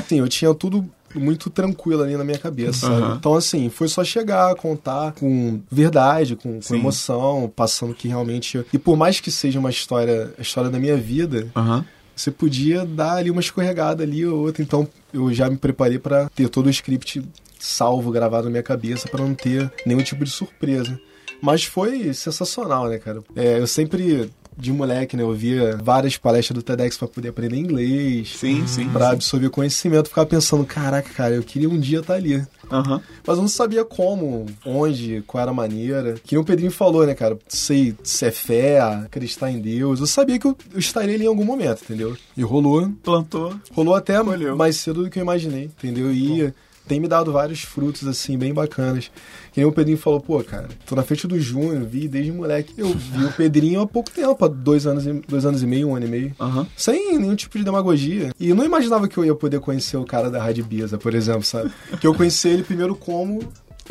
Sim, 0.07 0.19
eu 0.19 0.27
tinha 0.27 0.53
tudo 0.55 0.89
muito 1.15 1.49
tranquilo 1.49 2.03
ali 2.03 2.15
na 2.15 2.23
minha 2.23 2.37
cabeça? 2.37 2.87
Aham. 2.87 3.15
Então, 3.19 3.35
assim, 3.35 3.69
foi 3.69 3.87
só 3.87 4.03
chegar, 4.03 4.53
contar 4.55 5.13
com 5.13 5.61
verdade, 5.71 6.35
com, 6.35 6.59
com 6.59 6.75
emoção, 6.75 7.51
passando 7.55 7.93
que 7.93 8.07
realmente. 8.07 8.65
E 8.73 8.77
por 8.77 8.95
mais 8.95 9.19
que 9.19 9.31
seja 9.31 9.59
uma 9.59 9.69
história, 9.69 10.33
a 10.37 10.41
história 10.41 10.69
da 10.69 10.79
minha 10.79 10.97
vida, 10.97 11.47
Aham. 11.55 11.85
você 12.15 12.31
podia 12.31 12.85
dar 12.85 13.15
ali 13.17 13.31
uma 13.31 13.41
escorregada 13.41 14.03
ali 14.03 14.25
ou 14.25 14.39
outra. 14.45 14.61
Então 14.61 14.87
eu 15.13 15.33
já 15.33 15.49
me 15.49 15.57
preparei 15.57 15.99
pra 15.99 16.29
ter 16.29 16.49
todo 16.49 16.67
o 16.67 16.69
script 16.69 17.21
salvo, 17.59 18.11
gravado 18.11 18.45
na 18.45 18.49
minha 18.51 18.63
cabeça, 18.63 19.07
pra 19.07 19.23
não 19.23 19.33
ter 19.35 19.71
nenhum 19.85 20.01
tipo 20.01 20.23
de 20.23 20.31
surpresa. 20.31 20.99
Mas 21.41 21.63
foi 21.63 22.13
sensacional, 22.13 22.87
né, 22.87 22.99
cara? 22.99 23.21
É, 23.35 23.59
eu 23.59 23.65
sempre, 23.67 24.29
de 24.61 24.71
moleque, 24.71 25.17
né, 25.17 25.23
eu 25.23 25.33
via 25.33 25.75
várias 25.81 26.17
palestras 26.17 26.55
do 26.55 26.61
TEDx 26.61 26.95
pra 26.95 27.07
poder 27.07 27.29
aprender 27.29 27.57
inglês. 27.57 28.35
Sim, 28.37 28.65
sim. 28.67 28.87
Pra 28.89 29.09
absorver 29.09 29.49
conhecimento, 29.49 30.09
ficava 30.09 30.27
pensando, 30.27 30.63
caraca, 30.63 31.09
cara, 31.09 31.33
eu 31.33 31.41
queria 31.41 31.67
um 31.67 31.79
dia 31.79 31.99
estar 31.99 32.13
ali. 32.13 32.45
Aham. 32.71 33.01
Mas 33.25 33.37
eu 33.37 33.41
não 33.41 33.49
sabia 33.49 33.83
como, 33.83 34.45
onde, 34.65 35.23
qual 35.25 35.41
era 35.41 35.51
a 35.51 35.53
maneira. 35.53 36.15
Que 36.23 36.37
o 36.37 36.43
Pedrinho 36.43 36.71
falou, 36.71 37.05
né, 37.05 37.15
cara? 37.15 37.37
Sei 37.47 37.95
se 38.03 38.25
é 38.25 38.31
fé, 38.31 38.79
acreditar 38.79 39.51
em 39.51 39.59
Deus. 39.59 39.99
Eu 39.99 40.07
sabia 40.07 40.37
que 40.37 40.45
eu, 40.45 40.55
estaria 40.75 41.15
ali 41.15 41.25
em 41.25 41.27
algum 41.27 41.43
momento, 41.43 41.83
entendeu? 41.83 42.15
E 42.37 42.43
rolou. 42.43 42.89
Plantou. 43.03 43.53
Rolou 43.73 43.95
até 43.95 44.23
Colheu. 44.23 44.55
mais 44.55 44.77
cedo 44.77 45.03
do 45.03 45.09
que 45.09 45.19
eu 45.19 45.23
imaginei, 45.23 45.65
entendeu? 45.65 46.13
E 46.13 46.37
ia. 46.37 46.55
Tem 46.91 46.99
me 46.99 47.07
dado 47.07 47.31
vários 47.31 47.61
frutos, 47.61 48.05
assim, 48.05 48.37
bem 48.37 48.53
bacanas. 48.53 49.09
Que 49.53 49.61
nem 49.61 49.65
o 49.65 49.71
Pedrinho 49.71 49.97
falou, 49.97 50.19
pô, 50.19 50.43
cara, 50.43 50.67
tô 50.85 50.93
na 50.93 51.03
frente 51.03 51.25
do 51.25 51.39
Júnior, 51.39 51.85
vi 51.85 52.05
desde 52.05 52.33
moleque. 52.33 52.73
Eu 52.77 52.89
vi 52.89 53.23
o 53.23 53.31
Pedrinho 53.31 53.79
há 53.79 53.87
pouco 53.87 54.11
tempo, 54.11 54.43
há 54.43 54.47
dois 54.49 54.85
anos, 54.85 55.07
e, 55.07 55.13
dois 55.25 55.45
anos 55.45 55.63
e 55.63 55.65
meio, 55.65 55.87
um 55.87 55.95
ano 55.95 56.05
e 56.05 56.09
meio. 56.09 56.35
Aham. 56.37 56.67
Sem 56.75 57.17
nenhum 57.17 57.33
tipo 57.33 57.57
de 57.57 57.63
demagogia. 57.63 58.33
E 58.37 58.49
eu 58.49 58.55
não 58.57 58.65
imaginava 58.65 59.07
que 59.07 59.17
eu 59.17 59.23
ia 59.23 59.33
poder 59.33 59.61
conhecer 59.61 59.95
o 59.95 60.03
cara 60.03 60.29
da 60.29 60.43
Rádio 60.43 60.65
Biza, 60.65 60.97
por 60.97 61.13
exemplo, 61.13 61.43
sabe? 61.43 61.71
Que 62.01 62.05
eu 62.05 62.13
conheci 62.13 62.49
ele 62.49 62.63
primeiro 62.63 62.93
como 62.93 63.39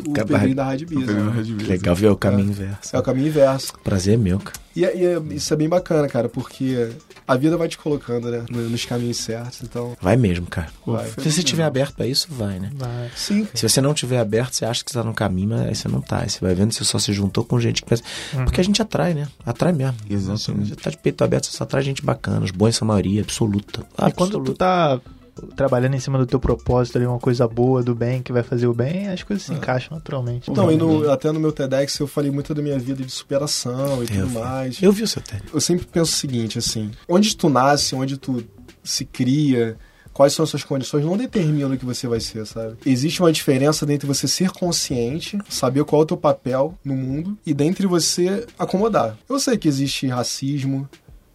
o 0.07 0.13
Cara 0.13 0.27
da 0.27 0.33
Pedrinho 0.37 0.55
da 0.55 0.63
Rádio 0.65 0.87
Red 0.87 0.95
Bull. 1.53 1.67
Legal 1.67 1.95
ver 1.95 2.07
o 2.09 2.15
caminho 2.17 2.49
inverso. 2.49 2.95
É 2.95 2.99
o 2.99 3.03
caminho 3.03 3.27
inverso. 3.27 3.73
Prazer 3.83 4.13
é 4.15 4.17
meu, 4.17 4.39
cara. 4.39 4.59
E, 4.75 4.85
é- 4.85 4.97
e 4.97 5.05
é- 5.05 5.21
isso 5.35 5.53
é 5.53 5.57
bem 5.57 5.67
bacana, 5.67 6.07
cara, 6.07 6.29
porque 6.29 6.89
a 7.27 7.35
vida 7.35 7.57
vai 7.57 7.67
te 7.67 7.77
colocando, 7.77 8.31
né? 8.31 8.45
no- 8.49 8.69
Nos 8.69 8.85
caminhos 8.85 9.17
certos, 9.17 9.61
então. 9.63 9.97
Vai 10.01 10.15
mesmo, 10.15 10.45
cara. 10.47 10.69
Vai. 10.85 11.07
Se 11.09 11.15
você 11.29 11.39
estiver 11.41 11.63
aberto 11.65 11.93
pra 11.95 12.07
isso, 12.07 12.27
vai, 12.31 12.57
né? 12.59 12.69
Vai. 12.75 13.11
Sim, 13.15 13.45
Se 13.53 13.67
você 13.67 13.81
não 13.81 13.91
estiver 13.91 14.19
aberto, 14.19 14.53
você 14.53 14.63
acha 14.63 14.83
que 14.83 14.89
você 14.91 14.97
tá 14.97 15.03
no 15.03 15.13
caminho, 15.13 15.49
mas 15.49 15.61
aí 15.67 15.75
você 15.75 15.87
não 15.89 15.99
tá. 15.99 16.21
Aí 16.21 16.29
você 16.29 16.39
vai 16.39 16.55
vendo 16.55 16.71
você 16.73 16.85
só 16.85 16.97
se 16.99 17.11
juntou 17.11 17.43
com 17.43 17.59
gente 17.59 17.81
que 17.81 17.89
pensa. 17.89 18.03
Porque 18.45 18.61
a 18.61 18.63
gente 18.63 18.81
atrai, 18.81 19.13
né? 19.13 19.27
Atrai 19.45 19.73
mesmo. 19.73 19.95
Exatamente. 20.09 20.69
Você 20.69 20.75
tá 20.75 20.89
de 20.89 20.97
peito 20.97 21.21
aberto, 21.23 21.47
você 21.47 21.57
só 21.57 21.65
atrai 21.65 21.81
gente 21.83 22.01
bacana. 22.01 22.39
Os 22.45 22.51
bons 22.51 22.75
são 22.77 22.85
a 22.85 22.89
maioria, 22.93 23.21
absoluta. 23.21 23.81
E 24.07 24.11
quando 24.13 24.31
tu 24.31 24.37
Absoluta. 24.37 24.53
tá 24.53 25.01
trabalhando 25.55 25.95
em 25.95 25.99
cima 25.99 26.17
do 26.17 26.25
teu 26.25 26.39
propósito 26.39 26.97
ali, 26.97 27.05
uma 27.05 27.19
coisa 27.19 27.47
boa, 27.47 27.81
do 27.83 27.93
bem, 27.95 28.21
que 28.21 28.31
vai 28.31 28.43
fazer 28.43 28.67
o 28.67 28.73
bem, 28.73 29.07
as 29.09 29.23
coisas 29.23 29.45
se 29.45 29.53
encaixam 29.53 29.95
naturalmente. 29.97 30.49
Então, 30.49 30.71
e 30.71 30.75
no- 30.75 31.09
até 31.11 31.31
no 31.31 31.39
meu 31.39 31.51
TEDx 31.51 31.97
eu 31.99 32.07
falei 32.07 32.31
muito 32.31 32.53
da 32.53 32.61
minha 32.61 32.77
vida 32.79 33.03
de 33.03 33.11
superação 33.11 34.03
e 34.03 34.07
tudo 34.07 34.27
vi. 34.27 34.33
mais. 34.39 34.81
Eu 34.81 34.91
vi 34.91 35.03
o 35.03 35.07
seu 35.07 35.21
TED. 35.21 35.43
Eu 35.53 35.61
sempre 35.61 35.85
penso 35.85 36.11
o 36.13 36.15
seguinte, 36.15 36.57
assim, 36.57 36.91
onde 37.07 37.35
tu 37.35 37.49
nasce, 37.49 37.95
onde 37.95 38.17
tu 38.17 38.43
se 38.83 39.05
cria, 39.05 39.77
quais 40.13 40.33
são 40.33 40.43
as 40.43 40.49
suas 40.49 40.63
condições, 40.63 41.05
não 41.05 41.15
determinam 41.15 41.71
o 41.71 41.77
que 41.77 41.85
você 41.85 42.07
vai 42.07 42.19
ser, 42.19 42.45
sabe? 42.45 42.75
Existe 42.85 43.21
uma 43.21 43.31
diferença 43.31 43.85
entre 43.91 44.05
você 44.07 44.27
ser 44.27 44.49
consciente, 44.51 45.37
saber 45.49 45.83
qual 45.85 46.01
é 46.01 46.03
o 46.03 46.07
teu 46.07 46.17
papel 46.17 46.77
no 46.83 46.95
mundo, 46.95 47.37
e 47.45 47.53
dentre 47.53 47.87
você 47.87 48.45
acomodar. 48.59 49.17
Eu 49.29 49.39
sei 49.39 49.57
que 49.57 49.67
existe 49.67 50.07
racismo, 50.07 50.87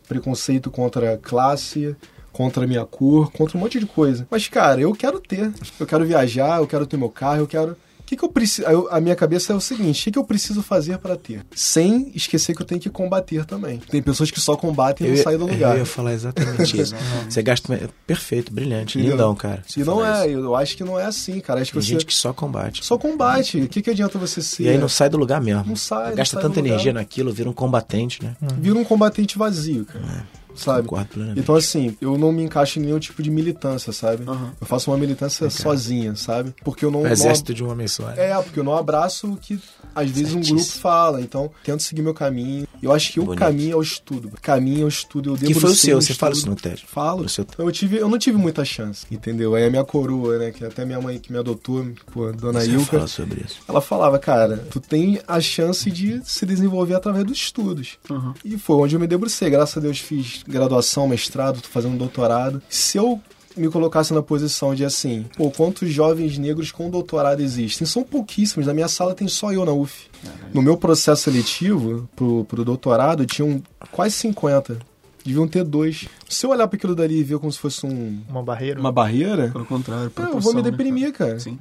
preconceito 0.09 0.71
contra 0.71 1.15
a 1.15 1.19
classe, 1.19 1.97
contra 2.37 2.65
a 2.65 2.67
minha 2.67 2.85
cor, 2.85 3.33
contra 3.33 3.57
um 3.57 3.61
monte 3.61 3.81
de 3.81 3.87
coisa. 3.87 4.27
Mas, 4.31 4.47
cara, 4.47 4.79
eu 4.79 4.93
quero 4.93 5.19
ter. 5.19 5.51
Eu 5.81 5.87
quero 5.87 6.05
viajar, 6.05 6.59
eu 6.59 6.67
quero 6.67 6.87
ter 6.87 6.99
meu 6.99 7.09
carro, 7.09 7.39
eu 7.39 7.47
quero. 7.47 7.73
O 7.73 8.05
que, 8.07 8.15
que 8.15 8.23
eu 8.23 8.29
preciso? 8.29 8.69
A 8.91 9.01
minha 9.01 9.17
cabeça 9.17 9.55
é 9.55 9.57
o 9.57 9.61
seguinte: 9.61 10.03
o 10.03 10.05
que, 10.05 10.11
que 10.13 10.19
eu 10.19 10.23
preciso 10.23 10.63
fazer 10.63 10.99
para 10.99 11.17
ter? 11.17 11.45
Sem 11.55 12.13
esquecer 12.15 12.55
que 12.55 12.61
eu 12.61 12.67
tenho 12.67 12.81
que 12.81 12.91
combater 12.91 13.47
também. 13.47 13.79
Tem 13.79 14.03
pessoas 14.03 14.31
que 14.31 14.39
só 14.39 14.55
combatem 14.55 15.07
e 15.07 15.11
não 15.11 15.23
saem 15.23 15.39
do 15.39 15.47
lugar. 15.47 15.73
Eu 15.75 15.79
ia 15.79 15.87
falar 15.87 16.13
exatamente 16.13 16.79
isso. 16.79 16.95
você 17.27 17.43
gasta. 17.43 17.91
Perfeito, 18.07 18.53
brilhante. 18.53 18.99
Entendeu? 18.99 19.17
Lindão, 19.17 19.35
cara. 19.35 19.63
E 19.75 19.83
não 19.83 20.05
é, 20.07 20.29
eu 20.29 20.55
acho 20.55 20.77
que 20.77 20.85
não 20.85 21.01
é 21.01 21.07
assim, 21.07 21.41
cara. 21.41 21.63
Acho 21.63 21.73
que 21.73 21.79
Tem 21.79 21.83
você 21.83 21.93
gente 21.95 22.07
que 22.07 22.15
só 22.15 22.35
combate. 22.35 22.85
só 22.85 22.99
combate. 22.99 23.63
O 23.63 23.69
que, 23.69 23.81
que 23.81 23.91
adianta 23.91 24.19
você 24.19 24.43
ser? 24.43 24.65
E 24.65 24.69
aí 24.69 24.79
não 24.79 24.91
sai 24.91 25.09
do 25.09 25.17
lugar 25.17 25.41
mesmo. 25.41 25.65
Não 25.67 25.75
sai, 25.75 26.11
não 26.11 26.17
Gasta 26.17 26.37
sai 26.37 26.43
tanta 26.43 26.61
energia 26.61 26.93
naquilo, 26.93 27.33
vira 27.33 27.49
um 27.49 27.55
combatente, 27.55 28.23
né? 28.23 28.37
Vira 28.59 28.79
um 28.79 28.85
combatente 28.85 29.39
vazio, 29.39 29.87
cara. 29.87 30.27
Sabe? 30.57 30.89
Então, 31.37 31.55
assim, 31.55 31.97
eu 32.01 32.17
não 32.19 32.33
me 32.33 32.43
encaixo 32.43 32.79
em 32.79 32.83
nenhum 32.83 32.99
tipo 32.99 33.23
de 33.23 33.31
militância, 33.31 33.93
sabe? 33.93 34.25
Aham. 34.29 34.53
Eu 34.61 34.67
faço 34.67 34.91
uma 34.91 34.97
militância 34.97 35.49
sozinha, 35.51 36.15
sabe? 36.17 36.55
Porque 36.65 36.85
eu 36.85 36.91
não. 36.91 37.01
o 37.01 37.05
não 37.05 37.11
exército 37.11 37.53
de 37.55 37.63
um 37.65 37.71
homem 37.71 37.87
só. 37.89 38.07
né? 38.09 38.31
É, 38.31 38.43
porque 38.43 38.59
eu 38.61 38.65
não 38.65 38.77
abraço 38.77 39.33
o 39.33 39.37
que 39.37 39.59
às 39.95 40.11
vezes 40.11 40.35
um 40.35 40.41
grupo 40.41 40.65
fala. 40.65 41.21
Então, 41.21 41.51
tento 41.65 41.83
seguir 41.83 42.03
meu 42.03 42.15
caminho. 42.15 42.67
Eu 42.83 42.93
acho 42.93 43.13
que 43.13 43.19
o 43.21 43.25
Bonito. 43.25 43.39
caminho 43.41 43.73
é 43.73 43.77
o 43.77 43.83
estudo. 43.83 44.31
Caminho 44.43 44.83
é 44.83 44.85
o 44.85 44.89
estudo. 44.89 45.31
Eu 45.31 45.37
Que 45.37 45.55
foi 45.55 45.71
o 45.71 45.75
seu, 45.75 46.01
você 46.01 46.13
fala 46.15 46.35
isso 46.35 46.49
no 46.49 46.55
TED. 46.55 46.85
Falo. 46.87 47.27
Seu- 47.29 47.47
Eu, 47.59 47.73
tive, 47.73 47.97
eu 47.97 48.09
não 48.09 48.19
tive 48.19 48.37
muita 48.37 48.65
chance, 48.65 49.07
entendeu? 49.11 49.55
Aí 49.55 49.65
a 49.65 49.71
minha 49.71 49.85
coroa, 49.85 50.39
né? 50.39 50.51
Que 50.51 50.65
até 50.65 50.85
minha 50.85 51.01
mãe 51.01 51.19
que 51.19 51.33
me 51.33 51.39
adotou, 51.39 51.87
pô, 52.13 52.31
dona 52.33 52.61
Você 52.61 52.71
Ilka. 52.71 52.85
fala 52.87 53.07
sobre 53.07 53.43
isso. 53.47 53.57
Ela 53.67 53.81
falava, 53.81 54.19
cara, 54.19 54.59
tu 54.71 54.79
tem 54.79 55.21
a 55.27 55.41
chance 55.41 55.91
de 55.91 56.21
se 56.25 56.45
desenvolver 56.45 56.95
através 56.95 57.25
dos 57.25 57.39
estudos. 57.39 57.99
E 58.45 58.59
foi 58.59 58.77
onde 58.77 58.95
eu 58.95 59.01
me 59.01 59.07
debrucei. 59.07 59.49
Graças 59.49 59.77
a 59.79 59.81
Deus 59.81 59.99
fiz 59.99 60.43
graduação, 60.47 61.09
mestrado, 61.09 61.61
tô 61.61 61.69
fazendo 61.69 61.97
doutorado. 61.97 62.63
Se 62.69 62.99
eu 62.99 63.21
me 63.57 63.69
colocasse 63.71 64.13
na 64.13 64.23
posição 64.23 64.75
de 64.75 64.85
assim, 64.85 65.25
pô, 65.37 65.51
quantos 65.51 65.91
jovens 65.91 66.37
negros 66.37 66.71
com 66.71 66.91
doutorado 66.91 67.41
existem? 67.41 67.87
São 67.87 68.03
pouquíssimos. 68.03 68.67
Na 68.67 68.75
minha 68.75 68.89
sala 68.89 69.15
tem 69.15 69.27
só 69.29 69.53
eu 69.53 69.65
na 69.65 69.73
UF. 69.73 70.09
No 70.53 70.61
meu 70.61 70.77
processo 70.77 71.23
seletivo 71.23 72.09
pro, 72.15 72.45
pro 72.45 72.65
doutorado, 72.65 73.25
tinham 73.25 73.63
quase 73.91 74.15
50. 74.17 74.79
Deviam 75.25 75.49
ter 75.49 75.65
dois. 75.65 76.07
Se 76.29 76.47
eu 76.47 76.51
olhar 76.51 76.69
para 76.69 76.77
aquilo 76.77 76.95
dali 76.95 77.19
e 77.19 77.25
ver 77.25 77.39
como 77.39 77.51
se 77.51 77.59
fosse 77.59 77.85
um, 77.85 78.21
Uma 78.29 78.43
barreira. 78.43 78.79
uma 78.79 78.93
barreira, 78.93 79.49
Pelo 79.51 79.65
contrário, 79.65 80.05
eu 80.05 80.11
proporção, 80.11 80.41
vou 80.41 80.55
me 80.55 80.63
né, 80.63 80.71
deprimir, 80.71 81.13
cara. 81.13 81.41
Sim. 81.41 81.59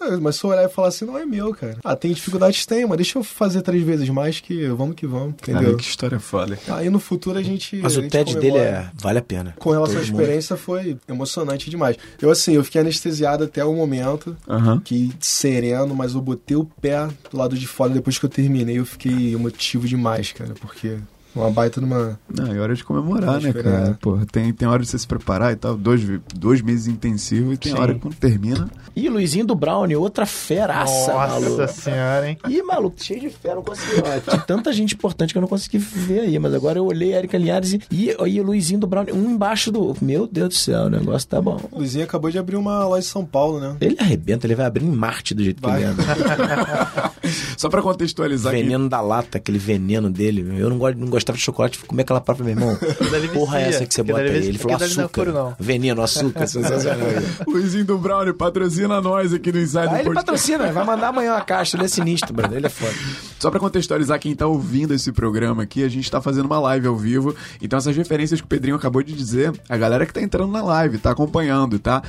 É, 0.00 0.16
Mas 0.16 0.36
se 0.36 0.44
eu 0.44 0.50
olhar 0.50 0.64
e 0.64 0.68
falar 0.68 0.88
assim, 0.88 1.04
não 1.04 1.18
é 1.18 1.26
meu, 1.26 1.54
cara. 1.54 1.76
Ah, 1.84 1.94
tem 1.94 2.12
dificuldades? 2.12 2.64
Tem, 2.66 2.86
mas 2.86 2.96
deixa 2.96 3.18
eu 3.18 3.22
fazer 3.24 3.62
três 3.62 3.82
vezes 3.82 4.08
mais 4.08 4.40
que 4.40 4.66
vamos 4.68 4.94
que 4.96 5.06
vamos, 5.06 5.34
Cara, 5.40 5.58
entendeu? 5.58 5.76
que 5.76 5.84
história 5.84 6.18
foda. 6.18 6.58
Aí 6.68 6.88
no 6.88 6.98
futuro 6.98 7.38
a 7.38 7.42
gente. 7.42 7.76
Mas 7.76 7.96
a 7.96 8.00
o 8.00 8.02
gente 8.02 8.10
TED 8.12 8.36
dele 8.38 8.58
é. 8.58 8.90
Vale 8.94 9.18
a 9.18 9.22
pena. 9.22 9.54
Com 9.58 9.70
relação 9.70 9.96
à 9.96 10.00
Todo 10.00 10.08
mundo- 10.10 10.20
experiência 10.20 10.56
foi 10.56 10.96
emocionante 11.08 11.68
demais. 11.70 11.96
Eu 12.20 12.30
assim, 12.30 12.54
eu 12.54 12.64
fiquei 12.64 12.80
anestesiado 12.80 13.44
até 13.44 13.64
o 13.64 13.74
momento. 13.74 14.36
Aham. 14.48 14.80
Que 14.80 15.10
sereno, 15.20 15.94
mas 15.94 16.14
eu 16.14 16.20
botei 16.20 16.56
o 16.56 16.64
pé 16.64 17.06
do 17.30 17.36
lado 17.36 17.56
de 17.58 17.66
fora 17.66 17.92
depois 17.92 18.18
que 18.18 18.24
eu 18.24 18.30
terminei. 18.30 18.78
Eu 18.78 18.86
fiquei 18.86 19.34
emotivo 19.34 19.86
demais, 19.86 20.32
cara, 20.32 20.54
porque 20.60 20.96
uma 21.34 21.50
baita 21.50 21.80
numa. 21.80 22.18
Não, 22.28 22.46
é 22.52 22.58
hora 22.58 22.74
de 22.74 22.84
comemorar, 22.84 23.40
né, 23.40 23.52
cara? 23.52 23.98
Pô, 24.00 24.18
tem, 24.30 24.52
tem 24.52 24.66
hora 24.68 24.82
de 24.82 24.88
você 24.88 24.98
se 24.98 25.06
preparar 25.06 25.52
e 25.52 25.56
tal. 25.56 25.76
Dois, 25.76 26.02
dois 26.34 26.60
meses 26.60 26.86
intensivos 26.86 27.54
e 27.54 27.56
tem 27.56 27.72
Sim. 27.72 27.78
hora 27.78 27.94
que 27.94 28.00
quando 28.00 28.14
termina. 28.14 28.68
Ih, 28.94 29.08
Luizinho 29.08 29.46
do 29.46 29.54
Brownie, 29.54 29.96
outra 29.96 30.26
feraça, 30.26 31.14
maluco. 31.14 31.50
Nossa 31.50 31.68
senhora, 31.68 32.28
hein? 32.28 32.38
Ih, 32.48 32.62
maluco, 32.62 32.96
cheio 33.02 33.20
de 33.20 33.30
fera, 33.30 33.54
não 33.54 33.62
consegui. 33.62 34.00
Ó, 34.00 34.30
tinha 34.30 34.42
tanta 34.42 34.72
gente 34.72 34.94
importante 34.94 35.32
que 35.32 35.38
eu 35.38 35.42
não 35.42 35.48
consegui 35.48 35.78
ver 35.78 36.20
aí, 36.20 36.38
mas 36.38 36.52
agora 36.52 36.78
eu 36.78 36.86
olhei 36.86 37.14
Erika 37.14 37.38
Linhares 37.38 37.72
e, 37.72 37.80
e, 37.90 38.14
e 38.26 38.40
o 38.40 38.42
Luizinho 38.44 38.80
do 38.80 38.86
Brownie, 38.86 39.12
um 39.12 39.30
embaixo 39.30 39.70
do. 39.70 39.96
Meu 40.02 40.26
Deus 40.26 40.48
do 40.48 40.54
céu, 40.54 40.84
o 40.86 40.90
negócio 40.90 41.28
tá 41.28 41.40
bom. 41.40 41.60
O 41.70 41.78
Luizinho 41.78 42.04
acabou 42.04 42.30
de 42.30 42.38
abrir 42.38 42.56
uma 42.56 42.84
loja 42.84 43.06
em 43.06 43.10
São 43.10 43.24
Paulo, 43.24 43.60
né? 43.60 43.76
Ele 43.80 43.96
arrebenta, 43.98 44.46
ele 44.46 44.54
vai 44.54 44.66
abrir 44.66 44.84
em 44.84 44.90
Marte 44.90 45.34
do 45.34 45.44
jeito 45.44 45.62
que 45.62 45.68
Vai. 45.68 45.82
ele 45.82 45.90
anda. 45.90 46.02
Só 47.56 47.68
pra 47.68 47.82
contextualizar 47.82 48.52
aqui. 48.52 48.62
veneno 48.62 48.88
da 48.88 49.00
lata, 49.00 49.38
aquele 49.38 49.58
veneno 49.58 50.10
dele. 50.10 50.46
Eu 50.58 50.70
não, 50.70 50.78
gosto, 50.78 50.98
não 50.98 51.08
gostava 51.08 51.36
de 51.36 51.44
chocolate, 51.44 51.78
fui 51.78 51.86
comer 51.86 52.02
aquela 52.02 52.20
própria, 52.20 52.44
meu 52.44 52.54
irmão. 52.54 52.78
Porra, 53.32 53.60
é 53.60 53.68
essa 53.68 53.86
que 53.86 53.94
você 53.94 54.02
bota 54.02 54.20
aí? 54.22 54.46
Ele 54.46 54.58
falou 54.58 54.78
dali 54.78 54.94
não 54.94 55.02
é 55.02 55.04
açúcar. 55.04 55.24
furo, 55.24 55.32
não. 55.32 55.56
Veneno, 55.58 56.02
açúcar, 56.02 56.46
sensacional. 56.48 57.08
Luizinho 57.46 57.84
do 57.84 57.98
Brownie 57.98 58.32
patrocina 58.32 59.00
nós 59.00 59.32
aqui 59.32 59.52
no 59.52 59.58
Inside 59.58 59.78
Aí 59.78 59.84
ele 59.86 60.04
Podcast. 60.04 60.14
patrocina, 60.14 60.72
vai 60.72 60.84
mandar 60.84 61.08
amanhã 61.08 61.32
uma 61.32 61.40
caixa. 61.42 61.76
Ele 61.76 61.84
é 61.84 61.88
sinistro, 61.88 62.32
Bruno. 62.32 62.54
Ele 62.54 62.66
é 62.66 62.70
foda. 62.70 62.94
Só 63.38 63.50
pra 63.50 63.60
contextualizar 63.60 64.18
quem 64.18 64.34
tá 64.34 64.46
ouvindo 64.46 64.94
esse 64.94 65.12
programa 65.12 65.62
aqui, 65.62 65.84
a 65.84 65.88
gente 65.88 66.10
tá 66.10 66.20
fazendo 66.20 66.46
uma 66.46 66.58
live 66.60 66.86
ao 66.86 66.96
vivo. 66.96 67.34
Então 67.60 67.78
essas 67.78 67.96
referências 67.96 68.40
que 68.40 68.46
o 68.46 68.48
Pedrinho 68.48 68.76
acabou 68.76 69.02
de 69.02 69.12
dizer, 69.12 69.52
a 69.68 69.76
galera 69.76 70.06
que 70.06 70.12
tá 70.12 70.20
entrando 70.22 70.50
na 70.52 70.62
live, 70.62 70.98
tá 70.98 71.10
acompanhando, 71.10 71.78
tá? 71.78 72.02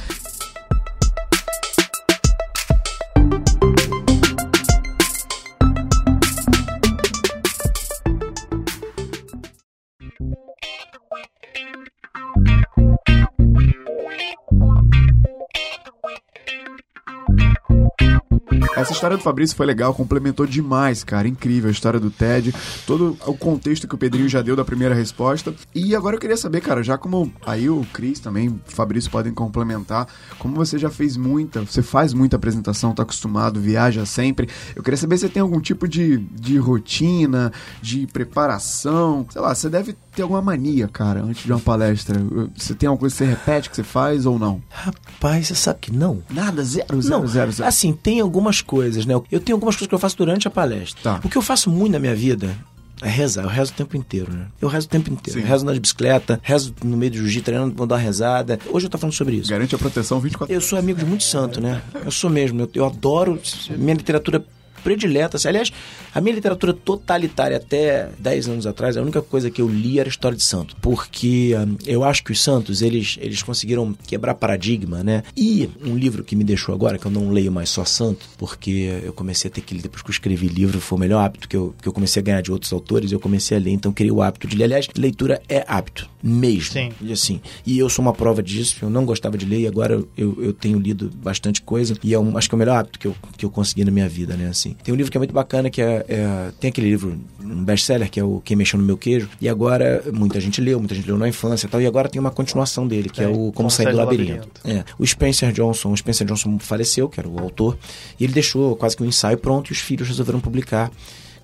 Essa 18.82 18.94
história 18.94 19.16
do 19.16 19.22
Fabrício 19.22 19.56
foi 19.56 19.68
legal, 19.68 19.94
complementou 19.94 20.48
demais, 20.48 21.04
cara. 21.04 21.28
Incrível 21.28 21.70
a 21.70 21.72
história 21.72 22.00
do 22.00 22.10
Ted, 22.10 22.52
todo 22.88 23.16
o 23.28 23.38
contexto 23.38 23.88
que 23.88 23.94
o 23.94 23.98
Pedrinho 23.98 24.28
já 24.28 24.42
deu 24.42 24.56
da 24.56 24.66
primeira 24.66 24.96
resposta. 24.96 25.54
E 25.76 25.96
agora 25.96 26.16
eu 26.16 26.20
queria 26.20 26.36
saber, 26.36 26.62
cara, 26.62 26.82
já 26.82 26.98
como 26.98 27.32
aí 27.46 27.70
o 27.70 27.86
Cris 27.94 28.20
também, 28.20 28.50
o 28.50 28.60
Fabrício 28.66 29.12
podem 29.12 29.32
complementar, 29.34 30.08
como 30.40 30.56
você 30.56 30.80
já 30.80 30.90
fez 30.90 31.16
muita, 31.16 31.62
você 31.62 31.84
faz 31.84 32.12
muita 32.12 32.38
apresentação, 32.38 32.92
tá 32.92 33.04
acostumado, 33.04 33.62
viaja 33.62 34.04
sempre. 34.04 34.50
Eu 34.76 34.82
queria 34.82 34.98
saber 34.98 35.18
se 35.18 35.28
você 35.28 35.30
tem 35.30 35.44
algum 35.44 35.60
tipo 35.60 35.88
de, 35.88 36.18
de 36.18 36.58
rotina, 36.58 37.52
de 37.84 38.08
preparação. 38.08 39.28
Sei 39.30 39.40
lá, 39.40 39.54
você 39.54 39.70
deve 39.70 39.96
ter 40.16 40.22
alguma 40.24 40.42
mania, 40.42 40.88
cara, 40.88 41.24
antes 41.24 41.44
de 41.46 41.52
uma 41.52 41.60
palestra. 41.60 42.20
Você 42.56 42.74
tem 42.74 42.88
alguma 42.88 43.00
coisa 43.00 43.16
que 43.16 43.24
você 43.24 43.26
repete 43.30 43.70
que 43.70 43.76
você 43.76 43.84
faz 43.84 44.26
ou 44.26 44.38
não? 44.38 44.62
Rapaz, 44.70 45.48
você 45.48 45.56
sabe 45.56 45.80
que 45.82 45.92
não? 45.92 46.22
Nada, 46.30 46.64
zero, 46.64 47.02
zero, 47.02 47.20
Não, 47.22 47.28
zero, 47.28 47.52
zero. 47.52 47.68
assim, 47.68 47.94
tem 47.94 48.20
algumas 48.20 48.62
coisas, 48.62 49.06
né? 49.06 49.14
Eu 49.32 49.40
tenho 49.40 49.56
algumas 49.56 49.76
coisas 49.76 49.88
que 49.88 49.96
eu 49.96 50.00
faço 50.00 50.18
durante 50.18 50.48
a 50.48 50.52
palestra. 50.52 51.02
Tá. 51.02 51.22
O 51.24 51.30
que 51.30 51.38
eu 51.38 51.42
faço 51.42 51.70
muito 51.70 51.94
na 51.94 52.00
minha 52.00 52.16
vida 52.16 52.56
é 53.02 53.10
rezar. 53.10 53.44
Eu 53.44 53.50
rezo 53.50 53.72
o 53.72 53.76
tempo 53.76 53.98
inteiro, 53.98 54.32
né? 54.34 54.48
Eu 54.62 54.68
rezo 54.68 54.86
o 54.88 54.90
tempo 54.90 55.12
inteiro. 55.12 55.40
Sim. 55.40 55.46
Eu 55.46 55.50
rezo 55.50 55.66
na 55.66 55.74
bicicleta, 55.74 56.40
rezo 56.44 56.74
no 56.84 56.98
meio 56.98 57.12
do 57.12 57.18
jiu-jitsu, 57.18 57.46
treinando, 57.46 57.74
vou 57.76 57.88
dar 57.88 57.96
uma 57.96 58.02
rezada. 58.02 58.60
Hoje 58.70 58.86
eu 58.86 58.90
tô 58.90 58.98
falando 58.98 59.14
sobre 59.16 59.38
isso. 59.38 59.50
Garante 59.50 59.74
a 59.74 59.78
proteção 59.78 60.20
24 60.20 60.54
Eu 60.54 60.62
sou 60.62 60.78
amigo 60.78 61.00
de 61.00 61.06
muito 61.06 61.24
santo, 61.24 61.60
né? 61.62 61.82
Eu 62.06 62.12
sou 62.12 62.30
mesmo. 62.30 62.62
Eu, 62.62 62.70
eu 62.76 62.86
adoro. 62.86 63.40
Minha 63.78 63.96
literatura 63.96 64.44
predileta. 64.84 65.38
Assim. 65.38 65.48
Aliás, 65.48 65.72
a 66.14 66.22
minha 66.22 66.36
literatura 66.36 66.74
totalitária 66.74 67.58
até 67.58 68.10
10 68.20 68.50
anos 68.50 68.68
atrás, 68.68 68.98
a 68.98 69.02
única 69.02 69.22
coisa 69.22 69.50
que 69.50 69.62
eu 69.62 69.68
li 69.68 70.00
era 70.00 70.10
história 70.10 70.38
de 70.38 70.44
santo. 70.44 70.76
Porque 70.82 71.54
hum, 71.56 71.78
eu 71.86 72.04
acho 72.04 72.24
que 72.24 72.32
os 72.32 72.42
santos, 72.42 72.82
eles, 72.82 73.18
eles 73.20 73.42
conseguiram 73.44 73.94
quebrar 74.06 74.36
paradigma, 74.36 75.04
né? 75.04 75.24
E 75.36 75.70
um 75.84 75.96
livro 75.96 76.24
que 76.24 76.36
me 76.36 76.44
deixou 76.44 76.74
agora, 76.74 76.98
que 76.98 77.06
eu 77.06 77.12
não 77.12 77.32
leio 77.32 77.52
mais 77.52 77.70
só 77.70 77.86
santo, 77.86 78.26
porque 78.38 79.02
eu 79.04 79.14
comecei 79.14 79.50
a 79.50 79.54
ter 79.54 79.62
que 79.62 79.74
ler, 79.74 79.82
depois 79.84 80.02
que 80.02 80.10
eu 80.10 80.14
escrevi 80.14 80.48
livro, 80.48 80.80
foi 80.80 80.98
o 80.98 81.00
melhor 81.00 81.24
hábito 81.24 81.48
que 81.48 81.56
eu, 81.56 81.74
que 81.82 81.88
eu 81.88 81.94
comecei 81.94 82.22
a 82.22 82.24
ganhar 82.24 82.42
de 82.42 82.52
outros 82.52 82.72
autores, 82.74 83.12
eu 83.12 83.20
comecei 83.20 83.58
a 83.58 83.60
ler, 83.60 83.72
então 83.72 83.92
eu 83.92 83.96
criei 83.96 84.12
o 84.12 84.22
hábito 84.22 84.48
de 84.48 84.56
ler. 84.56 84.66
Aliás, 84.66 84.88
leitura 84.98 85.42
é 85.48 85.64
hábito, 85.68 86.10
mesmo. 86.22 86.74
Sim. 86.74 86.92
E 87.02 87.12
assim, 87.12 87.42
e 87.66 87.78
eu 87.78 87.90
sou 87.90 88.04
uma 88.04 88.14
prova 88.14 88.42
disso, 88.42 88.78
eu 88.82 88.90
não 88.90 89.06
gostava 89.06 89.38
de 89.38 89.46
ler 89.46 89.62
e 89.62 89.68
agora 89.68 89.94
eu, 89.94 90.08
eu, 90.18 90.44
eu 90.44 90.54
tenho 90.54 90.80
lido 90.80 91.10
bastante 91.16 91.62
coisa 91.62 91.96
e 92.04 92.14
é 92.14 92.20
um, 92.20 92.38
acho 92.38 92.50
que 92.50 92.56
é 92.56 92.58
o 92.58 92.60
melhor 92.60 92.78
hábito 92.78 93.00
que 93.00 93.08
eu, 93.08 93.16
que 93.38 93.46
eu 93.46 93.50
consegui 93.50 93.84
na 93.86 93.92
minha 93.92 94.10
vida, 94.10 94.36
né, 94.36 94.48
assim. 94.48 94.71
Tem 94.84 94.94
um 94.94 94.98
livro 94.98 95.12
que 95.12 95.18
é 95.18 95.20
muito 95.20 95.34
bacana, 95.34 95.70
que 95.70 95.82
é, 95.82 96.06
é 96.08 96.52
tem 96.60 96.70
aquele 96.70 96.90
livro, 96.90 97.20
um 97.44 97.64
best-seller, 97.64 98.10
que 98.10 98.20
é 98.20 98.24
o 98.24 98.42
Quem 98.44 98.56
Mexeu 98.56 98.80
no 98.80 98.86
Meu 98.86 98.98
Queijo, 98.98 99.30
e 99.40 99.48
agora 99.48 100.04
muita 100.14 100.40
gente 100.40 100.62
leu, 100.62 100.80
muita 100.80 100.96
gente 100.96 101.08
leu 101.08 101.18
na 101.18 101.28
infância 101.28 101.68
e 101.68 101.70
tal, 101.70 101.82
e 101.82 101.86
agora 101.86 102.10
tem 102.10 102.20
uma 102.20 102.32
continuação 102.32 102.88
dele, 102.88 103.10
que 103.10 103.22
é, 103.22 103.28
Tem, 103.28 103.36
o 103.36 103.52
Como, 103.52 103.70
Sair 103.70 103.92
do, 103.92 103.98
Labirinto. 103.98 104.48
É, 104.66 104.84
o 104.98 105.06
Spencer 105.06 105.52
Johnson, 105.52 105.92
o 105.92 105.98
Spencer 105.98 106.26
Johnson 106.26 106.58
faleceu, 106.60 107.10
que 107.10 107.20
era 107.20 107.28
o 107.28 107.40
autor, 107.40 107.78
e 108.20 108.24
ele 108.24 108.34
deixou 108.34 108.76
quase 108.76 108.96
que 108.96 109.04
um 109.04 109.06
ensaio 109.06 109.38
pronto 109.38 109.70
e 109.70 109.74
os 109.74 109.80
filhos 109.80 110.08
resolveram 110.08 110.40
publicar 110.40 110.92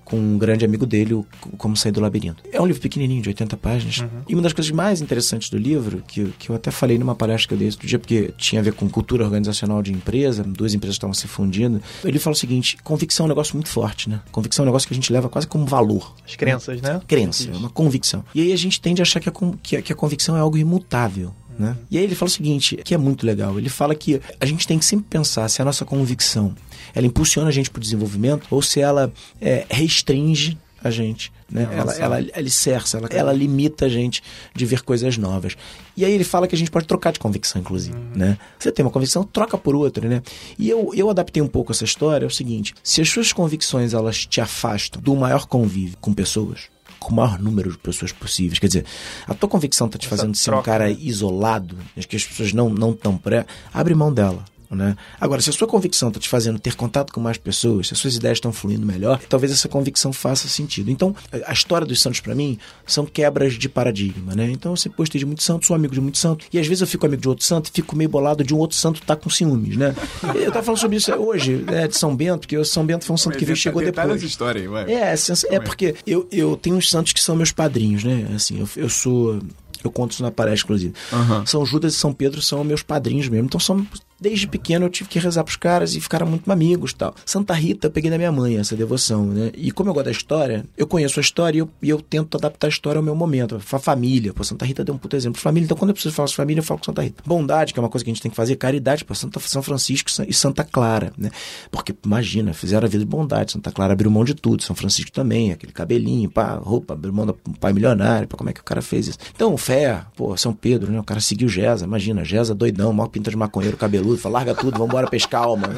com 0.08 0.16
um 0.18 0.38
grande 0.38 0.64
amigo 0.64 0.86
dele, 0.86 1.14
o 1.14 1.26
Como 1.56 1.76
Sair 1.76 1.92
do 1.92 2.00
Labirinto. 2.00 2.42
É 2.52 2.60
um 2.60 2.66
livro 2.66 2.80
pequenininho, 2.80 3.22
de 3.22 3.28
80 3.28 3.56
páginas. 3.56 4.04
E 4.28 4.34
uma 4.34 4.42
das 4.42 4.52
coisas 4.52 4.70
mais 4.72 5.00
interessantes 5.00 5.50
do 5.50 5.58
livro, 5.58 6.02
que, 6.06 6.32
que 6.38 6.50
eu 6.50 6.56
até 6.56 6.70
falei 6.70 6.98
numa 6.98 7.14
palestra 7.14 7.48
que 7.48 7.54
eu 7.54 7.58
dei 7.58 7.68
outro 7.68 7.86
dia, 7.86 7.98
porque 7.98 8.32
tinha 8.36 8.60
a 8.60 8.64
ver 8.64 8.72
com 8.72 8.88
cultura 8.88 9.24
organizacional 9.24 9.82
de 9.82 9.92
empresa, 9.92 10.42
duas 10.42 10.74
empresas 10.74 10.94
estavam 10.96 11.14
se 11.14 11.26
fundindo, 11.28 11.80
ele 12.04 12.18
fala 12.18 12.34
o 12.34 12.38
seguinte, 12.38 12.76
convicção 12.82 13.24
é 13.24 13.26
um 13.26 13.28
negócio 13.28 13.54
muito 13.54 13.68
forte, 13.68 14.08
né? 14.08 14.20
Convicção 14.32 14.62
é 14.62 14.64
um 14.64 14.70
negócio 14.70 14.88
que 14.88 14.94
a 14.94 14.96
gente 14.96 15.12
leva 15.12 15.28
quase 15.28 15.46
como 15.46 15.66
valor. 15.66 16.14
As 16.26 16.36
crenças, 16.36 16.80
né? 16.80 17.00
Crença, 17.06 17.50
é 17.50 17.56
uma 17.56 17.70
convicção. 17.70 18.24
E 18.34 18.40
aí 18.40 18.52
a 18.52 18.56
gente 18.56 18.80
tende 18.80 19.00
a 19.00 19.04
achar 19.04 19.20
que 19.20 19.28
a, 19.28 19.32
que 19.62 19.76
a- 19.76 19.82
que 19.82 19.92
a 19.92 19.96
convicção 19.96 20.36
é 20.36 20.40
algo 20.40 20.56
imutável. 20.56 21.32
Né? 21.58 21.76
E 21.90 21.98
aí 21.98 22.04
ele 22.04 22.14
fala 22.14 22.28
o 22.28 22.32
seguinte, 22.32 22.76
que 22.84 22.94
é 22.94 22.96
muito 22.98 23.26
legal. 23.26 23.58
Ele 23.58 23.68
fala 23.68 23.92
que 23.92 24.20
a 24.40 24.46
gente 24.46 24.64
tem 24.64 24.78
que 24.78 24.84
sempre 24.84 25.06
pensar 25.10 25.48
se 25.48 25.60
a 25.60 25.64
nossa 25.64 25.84
convicção 25.84 26.54
ela 26.98 27.06
impulsiona 27.06 27.48
a 27.48 27.52
gente 27.52 27.70
para 27.70 27.78
o 27.78 27.80
desenvolvimento 27.80 28.46
ou 28.50 28.60
se 28.60 28.80
ela 28.80 29.12
é, 29.40 29.64
restringe 29.70 30.58
a 30.82 30.90
gente. 30.90 31.32
Né? 31.50 31.68
Ela, 31.72 31.94
ela 31.94 32.16
alicerça, 32.34 32.98
ela, 32.98 33.08
ela 33.10 33.32
limita 33.32 33.86
a 33.86 33.88
gente 33.88 34.20
de 34.54 34.66
ver 34.66 34.82
coisas 34.82 35.16
novas. 35.16 35.56
E 35.96 36.04
aí 36.04 36.12
ele 36.12 36.24
fala 36.24 36.48
que 36.48 36.56
a 36.56 36.58
gente 36.58 36.72
pode 36.72 36.86
trocar 36.86 37.12
de 37.12 37.20
convicção, 37.20 37.60
inclusive. 37.60 37.96
Né? 38.14 38.36
Você 38.58 38.72
tem 38.72 38.84
uma 38.84 38.90
convicção, 38.90 39.22
troca 39.22 39.56
por 39.56 39.76
outra. 39.76 40.08
Né? 40.08 40.22
E 40.58 40.68
eu, 40.68 40.90
eu 40.92 41.08
adaptei 41.08 41.40
um 41.40 41.46
pouco 41.46 41.70
essa 41.70 41.84
história. 41.84 42.24
É 42.24 42.28
o 42.28 42.30
seguinte: 42.30 42.74
se 42.82 43.00
as 43.00 43.08
suas 43.08 43.32
convicções 43.32 43.94
elas 43.94 44.26
te 44.26 44.40
afastam 44.40 45.00
do 45.00 45.14
maior 45.14 45.46
convívio 45.46 45.96
com 46.00 46.12
pessoas, 46.12 46.62
com 46.98 47.12
o 47.12 47.14
maior 47.14 47.38
número 47.38 47.70
de 47.70 47.78
pessoas 47.78 48.10
possíveis. 48.10 48.58
Quer 48.58 48.66
dizer, 48.66 48.84
a 49.26 49.34
tua 49.34 49.48
convicção 49.48 49.86
está 49.86 49.98
te 49.98 50.06
Essa 50.06 50.16
fazendo 50.16 50.34
ser 50.34 50.50
um 50.50 50.54
troca, 50.54 50.70
cara 50.70 50.88
né? 50.88 50.96
isolado, 51.00 51.78
acho 51.96 52.08
que 52.08 52.16
as 52.16 52.24
pessoas 52.24 52.52
não 52.52 52.68
não 52.68 52.90
estão 52.90 53.16
pré, 53.16 53.46
abre 53.72 53.94
mão 53.94 54.12
dela. 54.12 54.44
Né? 54.70 54.96
Agora, 55.18 55.40
se 55.40 55.48
a 55.48 55.52
sua 55.52 55.66
convicção 55.66 56.08
está 56.08 56.20
te 56.20 56.28
fazendo 56.28 56.58
ter 56.58 56.74
contato 56.74 57.10
com 57.12 57.20
mais 57.20 57.38
pessoas, 57.38 57.86
se 57.88 57.94
as 57.94 57.98
suas 57.98 58.16
ideias 58.16 58.36
estão 58.36 58.52
fluindo 58.52 58.84
melhor, 58.84 59.18
talvez 59.28 59.50
essa 59.50 59.66
convicção 59.66 60.12
faça 60.12 60.46
sentido. 60.46 60.90
Então, 60.90 61.16
a 61.46 61.52
história 61.54 61.86
dos 61.86 62.00
santos 62.02 62.20
para 62.20 62.34
mim 62.34 62.58
são 62.86 63.06
quebras 63.06 63.54
de 63.54 63.66
paradigma, 63.68 64.34
né? 64.34 64.50
Então, 64.50 64.72
eu 64.72 64.76
sempre 64.76 64.98
gostei 64.98 65.18
de 65.18 65.24
muito 65.24 65.42
santo, 65.42 65.64
sou 65.66 65.74
amigo 65.74 65.94
de 65.94 66.00
muito 66.02 66.18
santo, 66.18 66.44
e 66.52 66.58
às 66.58 66.66
vezes 66.66 66.82
eu 66.82 66.86
fico 66.86 67.06
amigo 67.06 67.22
de 67.22 67.28
outro 67.28 67.44
santo 67.46 67.68
e 67.68 67.72
fico 67.72 67.96
meio 67.96 68.10
bolado 68.10 68.44
de 68.44 68.54
um 68.54 68.58
outro 68.58 68.76
santo 68.76 69.00
estar 69.00 69.16
com 69.16 69.30
ciúmes, 69.30 69.76
né? 69.76 69.94
Eu 70.34 70.52
tava 70.52 70.62
falando 70.66 70.80
sobre 70.80 70.96
isso 70.98 71.10
hoje, 71.14 71.56
né, 71.56 71.88
de 71.88 71.96
São 71.96 72.14
Bento, 72.14 72.40
porque 72.40 72.56
o 72.58 72.64
São 72.64 72.84
Bento 72.84 73.06
foi 73.06 73.14
um 73.14 73.16
santo 73.16 73.38
que 73.38 73.44
veio 73.46 73.54
e 73.54 73.58
chegou 73.58 73.82
depois. 73.82 74.16
essa 74.16 74.26
história 74.26 74.60
aí, 74.60 74.68
vai. 74.68 74.92
É, 74.92 75.16
sens- 75.16 75.44
é 75.44 75.58
porque 75.58 75.94
eu, 76.06 76.28
eu 76.30 76.56
tenho 76.56 76.76
uns 76.76 76.90
santos 76.90 77.12
que 77.14 77.20
são 77.22 77.34
meus 77.34 77.52
padrinhos, 77.52 78.04
né? 78.04 78.26
Assim, 78.34 78.60
eu, 78.60 78.68
eu 78.76 78.88
sou. 78.90 79.38
Eu 79.84 79.92
conto 79.92 80.10
isso 80.10 80.22
na 80.24 80.30
palestra, 80.32 80.64
inclusive. 80.66 80.92
Aham. 81.12 81.46
São 81.46 81.64
Judas 81.64 81.94
e 81.94 81.96
São 81.96 82.12
Pedro 82.12 82.42
são 82.42 82.64
meus 82.64 82.82
padrinhos 82.82 83.28
mesmo. 83.28 83.46
Então, 83.46 83.60
são, 83.60 83.86
desde 84.20 84.46
pequeno 84.46 84.86
eu 84.86 84.90
tive 84.90 85.08
que 85.08 85.18
rezar 85.18 85.44
pros 85.44 85.56
caras 85.56 85.94
e 85.94 86.00
ficaram 86.00 86.26
muito 86.26 86.50
amigos 86.50 86.92
tal. 86.92 87.14
Santa 87.24 87.54
Rita, 87.54 87.86
eu 87.86 87.90
peguei 87.90 88.10
da 88.10 88.18
minha 88.18 88.32
mãe 88.32 88.56
essa 88.56 88.76
devoção, 88.76 89.26
né? 89.26 89.50
E 89.54 89.70
como 89.70 89.90
eu 89.90 89.94
gosto 89.94 90.06
da 90.06 90.10
história, 90.10 90.64
eu 90.76 90.86
conheço 90.86 91.20
a 91.20 91.22
história 91.22 91.58
e 91.58 91.60
eu, 91.60 91.70
e 91.82 91.88
eu 91.88 92.00
tento 92.00 92.36
adaptar 92.36 92.66
a 92.66 92.70
história 92.70 92.98
ao 92.98 93.02
meu 93.02 93.14
momento. 93.14 93.56
A 93.56 93.78
família, 93.78 94.32
pô, 94.32 94.42
Santa 94.44 94.64
Rita 94.64 94.84
deu 94.84 94.94
um 94.94 94.98
puto 94.98 95.16
exemplo 95.16 95.40
família. 95.40 95.64
Então, 95.64 95.76
quando 95.76 95.90
eu 95.90 95.94
preciso 95.94 96.14
falar 96.14 96.28
de 96.28 96.34
família, 96.34 96.60
eu 96.60 96.64
falo 96.64 96.78
com 96.78 96.86
Santa 96.86 97.02
Rita. 97.02 97.22
Bondade, 97.26 97.72
que 97.72 97.78
é 97.78 97.82
uma 97.82 97.88
coisa 97.88 98.04
que 98.04 98.10
a 98.10 98.14
gente 98.14 98.22
tem 98.22 98.30
que 98.30 98.36
fazer. 98.36 98.56
Caridade, 98.56 99.04
pô, 99.04 99.14
Santa, 99.14 99.40
São 99.40 99.62
Francisco 99.62 100.10
e 100.26 100.34
Santa 100.34 100.64
Clara, 100.64 101.12
né? 101.16 101.30
Porque, 101.70 101.94
imagina, 102.04 102.52
fizeram 102.52 102.86
a 102.86 102.88
vida 102.88 103.04
de 103.04 103.10
bondade. 103.10 103.52
Santa 103.52 103.70
Clara 103.70 103.92
abriu 103.92 104.10
mão 104.10 104.24
de 104.24 104.34
tudo. 104.34 104.62
São 104.62 104.74
Francisco 104.74 105.12
também, 105.12 105.52
aquele 105.52 105.72
cabelinho, 105.72 106.30
pá, 106.30 106.54
roupa, 106.54 106.94
abriu 106.94 107.12
mão 107.12 107.26
do 107.26 107.34
pai 107.34 107.72
milionário, 107.72 108.28
como 108.28 108.50
é 108.50 108.52
que 108.52 108.60
o 108.60 108.64
cara 108.64 108.80
fez 108.80 109.08
isso? 109.08 109.18
Então, 109.34 109.56
fé, 109.56 110.04
pô, 110.16 110.36
São 110.36 110.52
Pedro, 110.52 110.92
né? 110.92 111.00
O 111.00 111.04
cara 111.04 111.20
seguiu 111.20 111.48
Gesa, 111.48 111.84
imagina, 111.84 112.24
Gesa 112.24 112.54
doidão, 112.54 112.92
maior 112.92 113.08
pinta 113.08 113.30
de 113.30 113.36
maconheiro, 113.36 113.76
fala, 114.16 114.34
larga 114.38 114.54
tudo, 114.54 114.78
vambora 114.78 115.08
pescar 115.08 115.42
alma. 115.42 115.68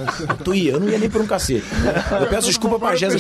Tu 0.45 0.55
ia, 0.55 0.73
eu 0.73 0.81
não 0.81 0.89
ia 0.89 0.99
nem 0.99 1.09
por 1.11 1.21
um 1.21 1.27
cacete. 1.27 1.65
Eu 2.21 2.27
peço 2.29 2.47
desculpa 2.49 2.79
pra. 2.79 2.95
Eu 2.95 3.11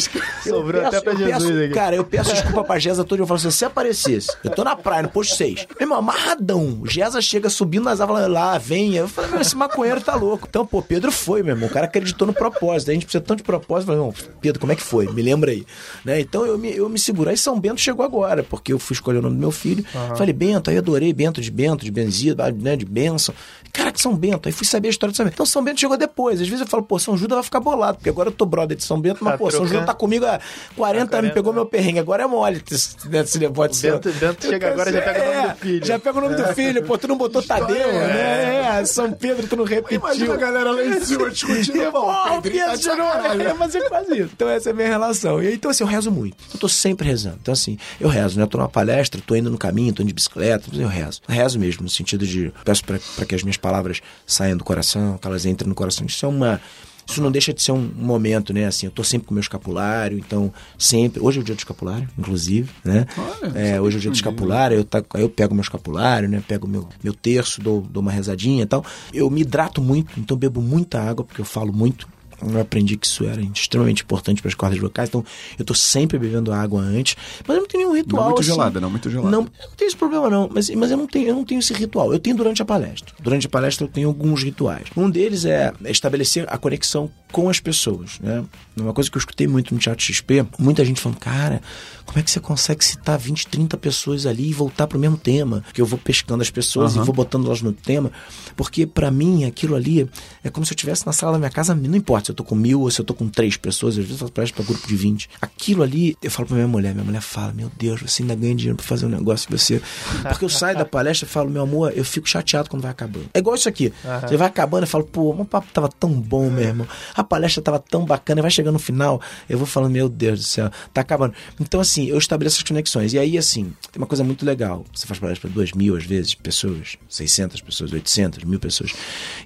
Sobrou 0.44 0.84
até 0.86 1.00
pra 1.00 1.14
Jesus 1.14 1.32
peço- 1.44 1.64
aqui. 1.64 1.74
Cara, 1.74 1.96
eu 1.96 2.04
peço 2.04 2.32
desculpa 2.32 2.64
pra 2.64 2.78
Gesa 2.78 3.04
todo 3.04 3.16
dia. 3.18 3.22
Eu 3.22 3.26
falo 3.26 3.38
assim: 3.38 3.50
se 3.50 3.64
aparecesse, 3.64 4.28
eu 4.44 4.50
tô 4.50 4.62
na 4.62 4.76
praia, 4.76 5.02
no 5.02 5.08
posto 5.08 5.34
6. 5.36 5.66
Meu 5.78 5.86
irmão, 5.86 5.98
amarradão. 5.98 6.82
Gesa 6.84 7.20
chega 7.20 7.48
subindo 7.50 7.84
nas 7.84 8.00
árvores 8.00 8.28
lá, 8.28 8.56
venha. 8.58 9.00
Eu 9.00 9.08
falei, 9.08 9.30
meu, 9.30 9.40
esse 9.40 9.56
maconheiro 9.56 10.00
tá 10.00 10.14
louco. 10.14 10.46
Então, 10.48 10.64
pô, 10.66 10.82
Pedro 10.82 11.10
foi, 11.10 11.42
meu 11.42 11.54
irmão. 11.54 11.68
O 11.68 11.72
cara 11.72 11.86
acreditou 11.86 12.26
no 12.26 12.32
propósito. 12.34 12.90
A 12.90 12.94
gente 12.94 13.04
precisa 13.06 13.22
tanto 13.22 13.38
de 13.38 13.44
propósito. 13.44 13.90
Eu 13.92 13.96
falei, 13.96 14.00
não, 14.24 14.36
Pedro, 14.40 14.60
como 14.60 14.72
é 14.72 14.76
que 14.76 14.82
foi? 14.82 15.06
Me 15.12 15.22
lembra 15.22 15.50
aí. 15.50 15.64
Né? 16.04 16.20
Então 16.20 16.44
eu 16.46 16.58
me, 16.58 16.74
eu 16.74 16.88
me 16.88 16.98
seguro. 16.98 17.30
Aí 17.30 17.36
São 17.36 17.58
Bento 17.58 17.80
chegou 17.80 18.04
agora, 18.04 18.42
porque 18.42 18.72
eu 18.72 18.78
fui 18.78 18.94
escolher 18.94 19.18
o 19.18 19.22
nome 19.22 19.36
do 19.36 19.40
meu 19.40 19.50
filho. 19.50 19.84
Falei, 20.16 20.32
Bento, 20.32 20.70
aí 20.70 20.78
adorei 20.78 21.12
Bento 21.12 21.40
de 21.40 21.50
Bento, 21.50 21.84
de 21.84 21.90
Benzido, 21.90 22.42
né, 22.60 22.76
de 22.76 22.84
Benção. 22.84 23.34
Cara, 23.72 23.92
que 23.92 24.00
São 24.00 24.14
Bento. 24.14 24.48
Aí 24.48 24.52
fui 24.52 24.66
saber 24.66 24.88
a 24.88 24.90
história 24.90 25.10
de 25.12 25.16
São 25.16 25.24
Bento. 25.24 25.34
Então 25.34 25.46
São 25.46 25.62
Bento 25.62 25.80
chegou 25.80 25.96
depois. 25.96 26.40
Às 26.40 26.48
vezes 26.48 26.62
eu 26.62 26.66
falo, 26.66 26.82
pô, 26.82 26.98
São 26.98 27.16
Judas 27.16 27.36
vai 27.36 27.42
ficar 27.44 27.60
bolado, 27.60 27.98
porque 27.98 28.08
agora 28.10 28.28
eu 28.28 28.32
tô 28.32 28.44
brother 28.46 28.76
de 28.76 28.84
São 28.84 29.00
Bento, 29.00 29.22
mas, 29.22 29.32
Tá 29.32 29.38
pô, 29.38 29.44
São 29.50 29.60
trocando. 29.60 29.72
Judas 29.72 29.86
tá 29.86 29.94
comigo 29.94 30.24
há 30.26 30.40
40 30.76 31.00
anos, 31.00 31.10
40, 31.10 31.34
pegou 31.34 31.52
meu 31.52 31.66
perrengue. 31.66 31.98
Agora 31.98 32.24
é 32.24 32.26
mole, 32.26 32.62
né, 33.06 33.24
se 33.24 33.48
pode 33.50 33.76
ser. 33.76 33.92
Bento, 33.92 34.12
Bento 34.12 34.46
chega 34.46 34.68
agora 34.70 34.90
e 34.90 34.92
já 34.92 35.00
pega 35.02 35.18
o 35.22 35.32
nome 35.34 35.48
do 35.48 35.56
filho. 35.56 35.86
Já 35.86 35.98
pega 35.98 36.18
o 36.18 36.20
nome 36.20 36.34
do 36.36 36.54
filho, 36.54 36.82
pô, 36.84 36.98
tu 36.98 37.08
não 37.08 37.16
botou 37.16 37.42
Tadeu, 37.42 37.92
né? 37.92 38.80
É, 38.80 38.84
São 38.84 39.12
Pedro, 39.12 39.46
tu 39.46 39.56
não 39.56 39.64
repetiu. 39.64 39.98
Imagina 39.98 40.34
a 40.34 40.36
galera 40.36 40.70
lá 40.72 40.84
em 40.84 41.00
cima 41.00 41.28
discutindo. 41.30 41.90
Pô, 41.92 42.10
o 42.10 42.12
tá 42.12 42.40
Pedro 42.42 42.76
de 42.76 42.82
chegou, 42.82 43.06
sacanagem. 43.06 43.46
é, 43.46 43.54
mas 43.54 43.74
é 43.74 43.88
quase 43.88 44.18
isso. 44.18 44.30
Então 44.34 44.48
essa 44.48 44.70
é 44.70 44.72
a 44.72 44.74
minha 44.74 44.88
relação. 44.88 45.42
E 45.42 45.54
então 45.54 45.70
assim, 45.70 45.82
eu 45.84 45.88
rezo 45.88 46.10
muito. 46.10 46.36
Eu 46.52 46.60
tô 46.60 46.68
sempre 46.68 47.06
rezando. 47.06 47.38
Então 47.40 47.52
assim, 47.52 47.78
eu 48.00 48.08
rezo, 48.08 48.36
né? 48.36 48.42
Eu 48.44 48.46
tô 48.48 48.58
numa 48.58 48.68
palestra, 48.68 49.20
tô 49.24 49.34
indo 49.34 49.50
no 49.50 49.58
caminho, 49.58 49.92
tô 49.92 50.02
indo 50.02 50.08
de 50.08 50.14
bicicleta, 50.14 50.68
eu 50.72 50.88
rezo. 50.88 51.20
Rezo 51.28 51.58
mesmo, 51.58 51.82
no 51.82 51.88
sentido 51.90 52.26
de 52.26 52.52
peço 52.64 52.84
pra 52.84 52.98
pra 53.16 53.24
que 53.24 53.34
as 53.34 53.42
minhas 53.42 53.56
palavras 53.60 54.00
saiam 54.26 54.56
do 54.56 54.64
coração, 54.64 55.18
que 55.18 55.26
elas 55.26 55.46
entrem 55.46 55.68
no 55.68 55.74
coração. 55.74 56.06
Isso 56.06 56.24
é 56.24 56.28
uma... 56.28 56.60
Isso 57.06 57.20
não 57.20 57.30
deixa 57.32 57.52
de 57.52 57.60
ser 57.60 57.72
um 57.72 57.90
momento, 57.96 58.52
né? 58.52 58.66
Assim, 58.66 58.86
eu 58.86 58.92
tô 58.92 59.02
sempre 59.02 59.26
com 59.26 59.32
o 59.32 59.34
meu 59.34 59.40
escapulário, 59.40 60.16
então 60.16 60.52
sempre. 60.78 61.20
Hoje 61.20 61.38
é 61.38 61.40
o 61.40 61.44
dia 61.44 61.56
do 61.56 61.58
escapulário, 61.58 62.08
inclusive, 62.16 62.70
né? 62.84 63.04
Olha, 63.18 63.46
é, 63.48 63.64
sabia 63.64 63.82
hoje 63.82 63.96
é 63.96 63.98
o 63.98 64.00
dia 64.00 64.10
do 64.12 64.14
escapulário, 64.14 64.76
eu, 64.76 64.84
tá, 64.84 65.02
eu 65.14 65.28
pego 65.28 65.52
meu 65.52 65.62
escapulário, 65.62 66.28
né? 66.28 66.40
Pego 66.46 66.68
meu, 66.68 66.88
meu 67.02 67.12
terço, 67.12 67.60
dou, 67.60 67.80
dou 67.80 68.00
uma 68.00 68.12
rezadinha 68.12 68.62
e 68.62 68.66
tal. 68.66 68.84
Eu 69.12 69.28
me 69.28 69.40
hidrato 69.40 69.82
muito, 69.82 70.20
então 70.20 70.36
bebo 70.36 70.62
muita 70.62 71.00
água, 71.00 71.24
porque 71.24 71.40
eu 71.40 71.44
falo 71.44 71.72
muito. 71.72 72.06
Eu 72.42 72.60
aprendi 72.60 72.96
que 72.96 73.06
isso 73.06 73.24
era 73.24 73.40
extremamente 73.40 74.02
importante 74.02 74.40
para 74.40 74.48
as 74.48 74.54
cordas 74.54 74.78
vocais, 74.78 75.08
então 75.08 75.24
eu 75.58 75.64
tô 75.64 75.74
sempre 75.74 76.18
bebendo 76.18 76.52
água 76.52 76.80
antes, 76.80 77.16
mas 77.46 77.56
eu 77.56 77.62
não 77.62 77.68
tenho 77.68 77.84
nenhum 77.84 77.96
ritual. 77.96 78.22
Não 78.22 78.28
muito 78.30 78.40
assim. 78.40 78.50
gelada, 78.50 78.80
não 78.80 78.90
muito 78.90 79.10
gelada. 79.10 79.30
Não, 79.30 79.42
não 79.42 79.76
tenho 79.76 79.88
esse 79.88 79.96
problema 79.96 80.30
não, 80.30 80.48
mas, 80.52 80.70
mas 80.70 80.90
eu, 80.90 80.96
não 80.96 81.06
tenho, 81.06 81.28
eu 81.28 81.34
não 81.34 81.44
tenho 81.44 81.58
esse 81.58 81.72
ritual. 81.72 82.12
Eu 82.12 82.18
tenho 82.18 82.36
durante 82.36 82.62
a 82.62 82.64
palestra. 82.64 83.14
Durante 83.20 83.46
a 83.46 83.50
palestra 83.50 83.86
eu 83.86 83.90
tenho 83.90 84.08
alguns 84.08 84.42
rituais. 84.42 84.84
Um 84.96 85.10
deles 85.10 85.44
é 85.44 85.72
estabelecer 85.84 86.46
a 86.48 86.56
conexão 86.56 87.10
com 87.30 87.48
as 87.48 87.60
pessoas, 87.60 88.18
né? 88.20 88.44
Uma 88.76 88.92
coisa 88.92 89.10
que 89.10 89.16
eu 89.16 89.20
escutei 89.20 89.46
muito 89.46 89.74
no 89.74 89.80
Teatro 89.80 90.02
XP, 90.02 90.46
muita 90.58 90.84
gente 90.84 91.00
falando, 91.00 91.18
cara, 91.18 91.60
como 92.06 92.18
é 92.18 92.22
que 92.22 92.30
você 92.30 92.40
consegue 92.40 92.84
citar 92.84 93.18
20, 93.18 93.46
30 93.46 93.76
pessoas 93.76 94.26
ali 94.26 94.48
e 94.48 94.52
voltar 94.52 94.86
pro 94.86 94.98
mesmo 94.98 95.16
tema? 95.16 95.62
Que 95.72 95.80
eu 95.80 95.86
vou 95.86 95.98
pescando 95.98 96.42
as 96.42 96.50
pessoas 96.50 96.94
Aham. 96.94 97.02
e 97.02 97.06
vou 97.06 97.14
botando 97.14 97.46
elas 97.46 97.62
no 97.62 97.72
tema, 97.72 98.10
porque 98.56 98.86
para 98.86 99.10
mim 99.10 99.44
aquilo 99.44 99.74
ali 99.74 100.08
é 100.42 100.50
como 100.50 100.64
se 100.64 100.72
eu 100.72 100.74
estivesse 100.74 101.06
na 101.06 101.12
sala 101.12 101.32
da 101.32 101.38
minha 101.38 101.50
casa, 101.50 101.74
não 101.74 101.96
importa 101.96 102.26
se 102.26 102.30
eu 102.32 102.34
tô 102.34 102.44
com 102.44 102.54
mil 102.54 102.80
ou 102.80 102.90
se 102.90 103.00
eu 103.00 103.04
tô 103.04 103.14
com 103.14 103.28
três 103.28 103.56
pessoas, 103.56 103.94
às 103.94 103.98
vezes 103.98 104.12
eu 104.12 104.18
faço 104.18 104.32
palestra 104.32 104.62
pra 104.62 104.72
grupo 104.72 104.88
de 104.88 104.96
20. 104.96 105.28
Aquilo 105.40 105.82
ali, 105.82 106.16
eu 106.22 106.30
falo 106.30 106.48
pra 106.48 106.56
minha 106.56 106.68
mulher, 106.68 106.94
minha 106.94 107.04
mulher 107.04 107.20
fala, 107.20 107.52
meu 107.52 107.70
Deus, 107.78 108.00
você 108.00 108.22
ainda 108.22 108.34
ganha 108.34 108.54
dinheiro 108.54 108.76
pra 108.76 108.86
fazer 108.86 109.06
um 109.06 109.10
negócio 109.10 109.46
que 109.46 109.56
você... 109.56 109.80
Porque 110.22 110.44
eu 110.44 110.48
saio 110.48 110.78
da 110.78 110.84
palestra 110.84 111.26
e 111.26 111.30
falo, 111.30 111.50
meu 111.50 111.62
amor, 111.62 111.92
eu 111.94 112.04
fico 112.04 112.28
chateado 112.28 112.70
quando 112.70 112.82
vai 112.82 112.90
acabando. 112.90 113.26
É 113.34 113.38
igual 113.38 113.54
isso 113.54 113.68
aqui, 113.68 113.92
você 114.26 114.36
vai 114.36 114.48
acabando 114.48 114.84
e 114.84 114.86
fala, 114.86 115.04
pô, 115.04 115.30
o 115.30 115.44
papo 115.44 115.68
tava 115.72 115.88
tão 115.88 116.10
bom, 116.12 116.50
meu 116.50 116.64
irmão. 116.64 116.86
A 117.20 117.24
palestra 117.24 117.62
tava 117.62 117.78
tão 117.78 118.06
bacana, 118.06 118.40
vai 118.40 118.50
chegando 118.50 118.72
no 118.72 118.78
final, 118.78 119.20
eu 119.46 119.58
vou 119.58 119.66
falando, 119.66 119.92
meu 119.92 120.08
Deus 120.08 120.38
do 120.38 120.44
céu, 120.46 120.70
tá 120.90 121.02
acabando. 121.02 121.34
Então, 121.60 121.78
assim, 121.78 122.06
eu 122.06 122.16
estabeleço 122.16 122.56
as 122.56 122.62
conexões. 122.62 123.12
E 123.12 123.18
aí, 123.18 123.36
assim, 123.36 123.64
tem 123.92 124.00
uma 124.00 124.06
coisa 124.06 124.24
muito 124.24 124.42
legal. 124.46 124.86
Você 124.94 125.06
faz 125.06 125.20
palestra 125.20 125.46
para 125.46 125.54
duas 125.54 125.72
mil, 125.72 125.94
às 125.94 126.04
vezes, 126.04 126.34
pessoas, 126.34 126.96
600 127.10 127.60
pessoas, 127.60 127.92
800, 127.92 128.42
mil 128.44 128.58
pessoas. 128.58 128.94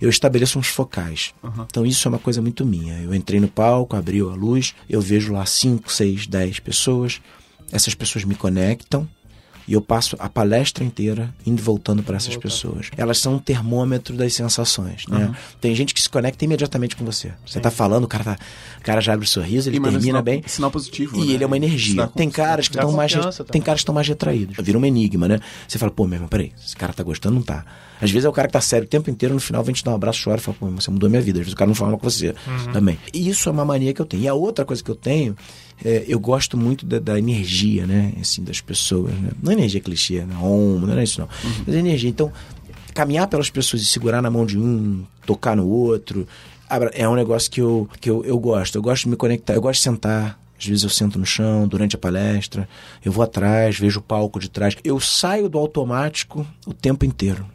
Eu 0.01 0.09
estabeleço 0.09 0.57
uns 0.57 0.69
focais. 0.69 1.35
Então, 1.67 1.85
isso 1.85 2.07
é 2.07 2.11
uma 2.11 2.21
coisa 2.21 2.41
muito 2.41 2.65
minha. 2.65 3.03
Eu 3.03 3.13
entrei 3.13 3.41
no 3.41 3.49
palco, 3.49 3.97
abriu 3.97 4.31
a 4.31 4.37
luz, 4.37 4.73
eu 4.89 5.01
vejo 5.01 5.33
lá 5.33 5.45
5, 5.45 5.91
6, 5.91 6.29
10 6.29 6.61
pessoas. 6.61 7.21
Essas 7.73 7.93
pessoas 7.93 8.25
me 8.25 8.37
conectam 8.37 9.09
e 9.67 9.73
eu 9.73 9.81
passo 9.81 10.17
a 10.19 10.29
palestra 10.29 10.85
inteira 10.85 11.35
indo 11.47 11.59
e 11.59 11.63
voltando 11.63 12.03
para 12.03 12.17
essas 12.17 12.37
pessoas. 12.37 12.91
Elas 12.97 13.19
são 13.19 13.35
um 13.35 13.39
termômetro 13.39 14.17
das 14.17 14.35
sensações, 14.35 15.07
né? 15.09 15.35
Tem 15.61 15.75
gente 15.75 15.95
que 15.95 16.01
se 16.01 16.09
conecta 16.09 16.45
imediatamente 16.45 16.97
com 16.97 17.05
você. 17.05 17.33
Você 17.47 17.61
tá 17.61 17.71
falando, 17.71 18.05
o 18.05 18.09
cara, 18.09 18.25
tá, 18.25 18.39
o 18.79 18.83
cara 18.83 19.01
já 19.01 19.15
abre 19.15 19.25
o 19.25 19.29
sorriso, 19.29 19.69
ele 19.69 19.77
E, 19.77 19.81
mano, 19.81 19.93
termina 19.93 20.19
sinal, 20.19 20.23
bem. 20.23 20.43
Sinal 20.47 20.71
positivo. 20.71 21.17
E 21.17 21.27
né? 21.27 21.33
ele 21.33 21.45
é 21.45 21.47
uma 21.47 21.57
energia. 21.57 22.07
Tem 22.09 22.31
caras 22.31 22.69
que 22.69 22.77
estão 22.77 22.93
mais, 22.93 23.13
tem 23.51 23.61
caras 23.61 23.81
que 23.81 23.83
estão 23.83 23.95
mais 23.95 24.07
retraídos. 24.07 24.57
Vira 24.63 24.79
um 24.79 24.85
enigma, 24.85 25.27
né? 25.27 25.41
Você 25.67 25.79
fala, 25.79 25.91
pô, 25.91 26.07
meu 26.07 26.17
irmão, 26.17 26.29
peraí, 26.29 26.53
esse 26.63 26.77
cara 26.77 26.93
tá 26.93 27.03
gostando, 27.03 27.37
não 27.37 27.43
tá. 27.43 27.65
Às 28.01 28.11
vezes 28.11 28.27
é 28.27 28.29
o 28.29 28.33
cara 28.33 28.49
que 28.49 28.53
tá 28.53 28.61
sério 28.61 28.87
o 28.87 28.89
tempo 28.89 29.09
inteiro, 29.09 29.35
no 29.35 29.41
final 29.41 29.63
vem 29.63 29.75
te 29.75 29.83
dar 29.85 29.93
um 29.93 29.95
abraço, 29.95 30.21
chora 30.25 30.39
e 30.39 30.41
fala, 30.41 30.57
pô, 30.59 30.67
você 30.69 30.91
mudou 30.91 31.09
minha 31.09 31.23
vida. 31.23 31.39
Às 31.39 31.47
vezes 31.47 31.55
o 31.55 31.57
cara 31.57 31.69
não 31.69 31.75
fala 31.75 31.97
com 31.97 32.11
você 32.11 32.35
também. 32.73 32.99
E 33.13 33.29
isso 33.29 33.49
é 33.49 33.53
uma 33.53 33.65
mania 33.65 33.95
que 33.95 34.03
eu 34.03 34.07
tenho. 34.07 34.25
E 34.25 34.29
a 34.29 34.35
outra 34.35 34.65
coisa 34.65 34.83
que 34.83 34.91
eu 34.91 34.95
tenho, 34.95 35.37
é, 35.83 36.05
eu 36.07 36.21
gosto 36.21 36.57
muito 36.57 36.85
da, 36.85 36.99
da 36.99 37.19
energia, 37.19 37.87
né? 37.87 38.13
Assim, 38.21 38.45
das 38.45 38.61
pessoas, 38.61 39.13
né? 39.15 39.31
Não 39.43 39.51
é 39.53 39.55
energia 39.55 39.81
clichê, 39.81 40.21
né? 40.25 40.37
Om, 40.37 40.81
não 40.81 40.99
é 40.99 41.05
isso 41.05 41.21
não. 41.21 41.29
Mas 41.67 41.75
é 41.75 41.79
energia. 41.79 42.11
Então, 42.11 42.33
caminhar 42.93 43.27
pelas 43.29 43.51
pessoas 43.51 43.83
e 43.83 43.87
segurar 43.87 44.23
na 44.23 44.31
mão 44.31 44.47
de 44.47 44.59
um, 44.59 45.05
tocar 45.27 45.57
no 45.57 45.67
outro, 45.67 46.27
é 46.93 47.09
um 47.09 47.15
negócio 47.15 47.51
que 47.51 47.61
eu, 47.61 47.89
que 48.01 48.09
eu, 48.09 48.25
eu 48.25 48.39
gosto. 48.39 48.77
Eu 48.77 48.83
gosto 48.83 49.05
de 49.05 49.11
me 49.11 49.17
conectar, 49.17 49.55
eu 49.55 49.61
gosto 49.61 49.81
de 49.81 49.85
sentar. 49.85 50.39
Às 50.59 50.67
vezes 50.67 50.85
eu 50.85 50.91
sento 50.91 51.19
no 51.19 51.27
chão 51.27 51.67
durante 51.67 51.97
a 51.97 51.99
palestra, 51.99 52.69
eu 53.05 53.11
vou 53.11 53.25
atrás, 53.25 53.79
vejo 53.79 54.01
o 54.01 54.03
palco 54.03 54.39
de 54.39 54.49
trás. 54.49 54.77
Eu 54.85 55.01
saio 55.01 55.49
do 55.49 55.59
automático 55.59 56.47
o 56.67 56.73
tempo 56.73 57.05
inteiro. 57.05 57.47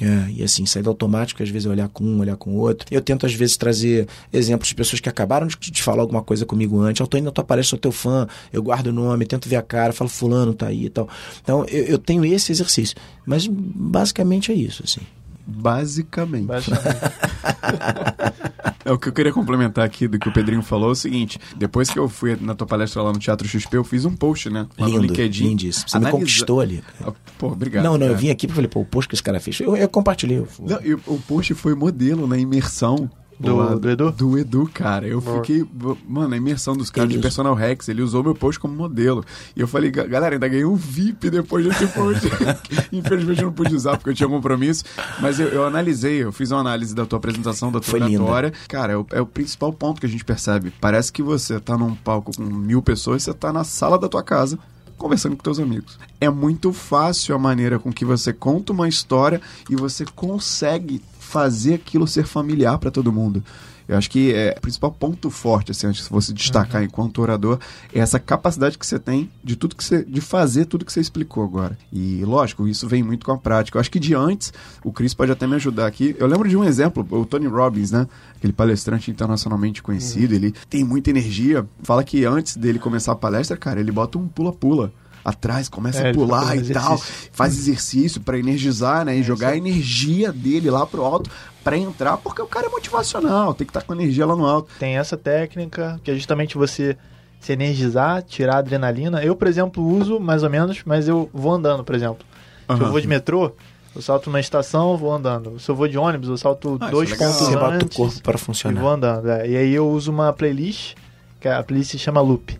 É, 0.00 0.30
e 0.30 0.42
assim, 0.42 0.64
sair 0.64 0.82
do 0.82 0.88
automático, 0.90 1.42
às 1.42 1.48
vezes 1.48 1.66
eu 1.66 1.72
olhar 1.72 1.88
com 1.88 2.04
um, 2.04 2.18
olhar 2.18 2.36
com 2.36 2.50
o 2.50 2.56
outro. 2.56 2.86
Eu 2.90 3.00
tento, 3.00 3.26
às 3.26 3.34
vezes, 3.34 3.56
trazer 3.56 4.08
exemplos 4.32 4.68
de 4.68 4.74
pessoas 4.74 5.00
que 5.00 5.08
acabaram 5.08 5.46
de, 5.46 5.56
de 5.56 5.82
falar 5.82 6.02
alguma 6.02 6.22
coisa 6.22 6.46
comigo 6.46 6.80
antes. 6.80 7.00
Eu 7.00 7.06
tô 7.06 7.18
indo 7.18 7.26
na 7.26 7.30
tua 7.30 7.44
palestra, 7.44 7.70
sou 7.70 7.78
teu 7.78 7.92
fã, 7.92 8.26
eu 8.52 8.62
guardo 8.62 8.88
o 8.88 8.92
nome, 8.92 9.26
tento 9.26 9.48
ver 9.48 9.56
a 9.56 9.62
cara, 9.62 9.92
falo, 9.92 10.08
fulano 10.08 10.54
tá 10.54 10.68
aí 10.68 10.86
e 10.86 10.90
tal. 10.90 11.08
Então, 11.42 11.64
eu, 11.68 11.84
eu 11.84 11.98
tenho 11.98 12.24
esse 12.24 12.52
exercício. 12.52 12.96
Mas 13.24 13.46
basicamente 13.46 14.50
é 14.50 14.54
isso, 14.54 14.82
assim. 14.84 15.00
Basicamente. 15.46 16.46
Basicamente. 16.46 16.96
É 18.84 18.92
o 18.92 18.98
que 18.98 19.08
eu 19.08 19.12
queria 19.12 19.32
complementar 19.32 19.84
aqui 19.84 20.06
do 20.06 20.16
que 20.16 20.28
o 20.28 20.32
Pedrinho 20.32 20.62
falou 20.62 20.90
é 20.90 20.92
o 20.92 20.94
seguinte: 20.94 21.40
depois 21.56 21.90
que 21.90 21.98
eu 21.98 22.08
fui 22.08 22.36
na 22.40 22.54
tua 22.54 22.68
palestra 22.68 23.02
lá 23.02 23.12
no 23.12 23.18
Teatro 23.18 23.46
XP, 23.48 23.76
eu 23.76 23.82
fiz 23.82 24.04
um 24.04 24.14
post, 24.14 24.48
né? 24.48 24.68
Lá 24.78 24.86
no 24.86 24.92
Lindo, 25.00 25.02
LinkedIn. 25.08 25.48
lindíssimo. 25.48 25.88
Você 25.88 25.98
me 25.98 26.04
analisa- 26.04 26.20
conquistou 26.20 26.60
ali. 26.60 26.84
Ah, 27.04 27.12
Pô, 27.36 27.48
obrigado. 27.48 27.82
não, 27.82 27.98
não, 27.98 28.06
eu 28.06 28.12
cara. 28.12 28.20
vim 28.20 28.30
aqui 28.30 28.46
e 28.46 28.48
falei, 28.48 28.68
pô, 28.68 28.80
o 28.80 28.84
post 28.84 29.08
que 29.08 29.16
esse 29.16 29.22
cara 29.24 29.40
fez. 29.40 29.58
Eu, 29.58 29.76
eu 29.76 29.88
compartilhei. 29.88 30.38
Eu, 30.38 30.46
Não, 30.60 30.80
e 30.84 30.94
o 30.94 31.00
o 31.04 31.18
post 31.26 31.52
foi 31.54 31.74
modelo 31.74 32.28
na 32.28 32.38
imersão. 32.38 33.10
Do- 33.38 33.78
do 33.78 33.90
Edu? 33.90 34.10
Do 34.12 34.38
Edu, 34.38 34.70
cara. 34.72 35.06
Eu 35.06 35.20
Boa. 35.20 35.36
fiquei. 35.38 35.64
Mano, 36.08 36.32
a 36.34 36.36
imersão 36.36 36.76
dos 36.76 36.90
caras 36.90 37.10
de 37.10 37.18
Personal 37.18 37.54
Rex, 37.54 37.88
ele 37.88 38.00
usou 38.02 38.22
meu 38.22 38.34
post 38.34 38.58
como 38.58 38.74
modelo. 38.74 39.22
E 39.54 39.60
eu 39.60 39.68
falei, 39.68 39.90
"Ga- 39.90 40.06
galera, 40.06 40.36
ainda 40.36 40.48
ganhei 40.48 40.64
um 40.64 40.74
VIP 40.74 41.28
depois 41.30 41.64
desse 41.66 41.86
post. 41.88 42.26
Infelizmente 42.92 43.40
eu 43.42 43.46
não 43.46 43.52
pude 43.52 43.74
usar 43.74 43.96
porque 43.96 44.10
eu 44.10 44.14
tinha 44.14 44.28
compromisso. 44.28 44.84
Mas 45.20 45.38
eu, 45.38 45.48
eu 45.48 45.64
analisei, 45.66 46.22
eu 46.22 46.32
fiz 46.32 46.50
uma 46.50 46.60
análise 46.60 46.94
da 46.94 47.04
tua 47.04 47.18
apresentação, 47.18 47.70
da 47.70 47.80
tua 47.80 47.94
oratória. 48.02 48.52
Cara, 48.68 48.92
é 48.94 48.96
o, 48.96 49.06
é 49.12 49.20
o 49.20 49.26
principal 49.26 49.72
ponto 49.72 50.00
que 50.00 50.06
a 50.06 50.08
gente 50.08 50.24
percebe. 50.24 50.72
Parece 50.80 51.12
que 51.12 51.22
você 51.22 51.60
tá 51.60 51.76
num 51.76 51.94
palco 51.94 52.30
com 52.36 52.42
mil 52.42 52.80
pessoas, 52.80 53.22
você 53.22 53.34
tá 53.34 53.52
na 53.52 53.64
sala 53.64 53.98
da 53.98 54.08
tua 54.08 54.22
casa. 54.22 54.58
Conversando 54.96 55.36
com 55.36 55.42
teus 55.42 55.58
amigos. 55.60 55.98
É 56.18 56.30
muito 56.30 56.72
fácil 56.72 57.34
a 57.34 57.38
maneira 57.38 57.78
com 57.78 57.92
que 57.92 58.02
você 58.02 58.32
conta 58.32 58.72
uma 58.72 58.88
história 58.88 59.42
e 59.68 59.76
você 59.76 60.06
consegue 60.06 61.02
fazer 61.26 61.74
aquilo 61.74 62.06
ser 62.06 62.24
familiar 62.24 62.78
para 62.78 62.90
todo 62.90 63.12
mundo. 63.12 63.42
Eu 63.88 63.96
acho 63.96 64.10
que 64.10 64.34
é 64.34 64.54
o 64.56 64.60
principal 64.60 64.90
ponto 64.90 65.30
forte, 65.30 65.70
assim, 65.70 65.86
antes 65.86 66.04
de 66.04 66.10
você 66.10 66.32
destacar 66.32 66.82
enquanto 66.82 67.22
orador, 67.22 67.60
é 67.94 68.00
essa 68.00 68.18
capacidade 68.18 68.76
que 68.76 68.84
você 68.84 68.98
tem 68.98 69.30
de 69.44 69.54
tudo 69.54 69.76
que 69.76 69.84
você, 69.84 70.04
de 70.04 70.20
fazer 70.20 70.64
tudo 70.64 70.84
que 70.84 70.92
você 70.92 71.00
explicou 71.00 71.44
agora. 71.44 71.78
E 71.92 72.24
lógico, 72.24 72.66
isso 72.66 72.88
vem 72.88 73.02
muito 73.02 73.24
com 73.24 73.30
a 73.30 73.38
prática. 73.38 73.76
Eu 73.76 73.80
acho 73.80 73.90
que 73.90 74.00
de 74.00 74.12
antes, 74.12 74.52
o 74.82 74.92
Chris 74.92 75.14
pode 75.14 75.30
até 75.30 75.46
me 75.46 75.54
ajudar 75.54 75.86
aqui. 75.86 76.16
Eu 76.18 76.26
lembro 76.26 76.48
de 76.48 76.56
um 76.56 76.64
exemplo, 76.64 77.06
o 77.08 77.24
Tony 77.24 77.46
Robbins, 77.46 77.92
né? 77.92 78.08
Aquele 78.36 78.52
palestrante 78.52 79.08
internacionalmente 79.08 79.80
conhecido, 79.80 80.34
ele 80.34 80.52
tem 80.68 80.82
muita 80.82 81.10
energia. 81.10 81.64
Fala 81.82 82.02
que 82.02 82.24
antes 82.24 82.56
dele 82.56 82.80
começar 82.80 83.12
a 83.12 83.16
palestra, 83.16 83.56
cara, 83.56 83.78
ele 83.78 83.92
bota 83.92 84.18
um 84.18 84.26
pula-pula 84.26 84.92
atrás, 85.28 85.68
começa 85.68 85.98
É, 86.06 86.10
a 86.10 86.14
pular 86.14 86.56
e 86.56 86.72
tal, 86.72 86.94
exercício. 86.94 87.30
faz 87.32 87.58
exercício 87.58 88.20
pra 88.20 88.38
energizar, 88.38 89.04
né, 89.04 89.16
e 89.16 89.22
jogar 89.22 89.48
a 89.50 89.56
energia 89.56 90.32
dele 90.32 90.70
lá 90.70 90.86
pro 90.86 91.04
alto 91.04 91.28
pra 91.64 91.76
entrar, 91.76 92.16
porque 92.18 92.40
o 92.40 92.46
cara 92.46 92.66
é 92.66 92.70
motivacional, 92.70 93.52
tem 93.52 93.66
que 93.66 93.70
estar 93.70 93.82
com 93.82 93.92
energia 93.92 94.24
lá 94.24 94.36
no 94.36 94.46
alto. 94.46 94.70
Tem 94.78 94.96
essa 94.98 95.16
técnica, 95.16 96.00
que 96.04 96.10
é 96.12 96.14
justamente 96.14 96.56
você 96.56 96.96
se 97.40 97.52
energizar, 97.52 98.22
tirar 98.22 98.54
a 98.54 98.58
adrenalina. 98.58 99.22
Eu, 99.22 99.34
por 99.36 99.48
exemplo, 99.48 99.82
uso 99.84 100.18
mais 100.20 100.42
ou 100.42 100.50
menos, 100.50 100.82
mas 100.86 101.08
eu 101.08 101.28
vou 101.34 101.52
andando, 101.52 101.82
por 101.84 101.94
exemplo. 101.94 102.24
Se 102.68 102.80
eu 102.80 102.90
vou 102.90 103.00
de 103.00 103.06
metrô, 103.08 103.52
eu 103.94 104.02
salto 104.02 104.30
na 104.30 104.38
estação, 104.40 104.96
vou 104.96 105.12
andando. 105.12 105.58
Se 105.60 105.68
eu 105.68 105.74
vou 105.74 105.86
de 105.88 105.96
ônibus, 105.98 106.28
eu 106.28 106.36
salto 106.36 106.76
Ah, 106.80 106.90
dois 106.90 107.10
isso 107.10 107.22
é 107.22 107.26
pontos 107.26 107.46
Você 107.46 107.54
bota 107.56 107.70
o 107.70 107.74
antes 107.74 107.96
corpo 107.96 108.22
para 108.22 108.36
e 108.36 108.40
funcionar. 108.40 108.80
vou 108.80 108.90
andando. 108.90 109.28
é. 109.30 109.48
E 109.48 109.56
aí 109.56 109.72
eu 109.74 109.88
uso 109.88 110.10
uma 110.12 110.32
playlist, 110.32 110.94
que 111.40 111.48
a 111.48 111.62
playlist 111.62 111.90
se 111.92 111.98
chama 111.98 112.20
Loop. 112.20 112.58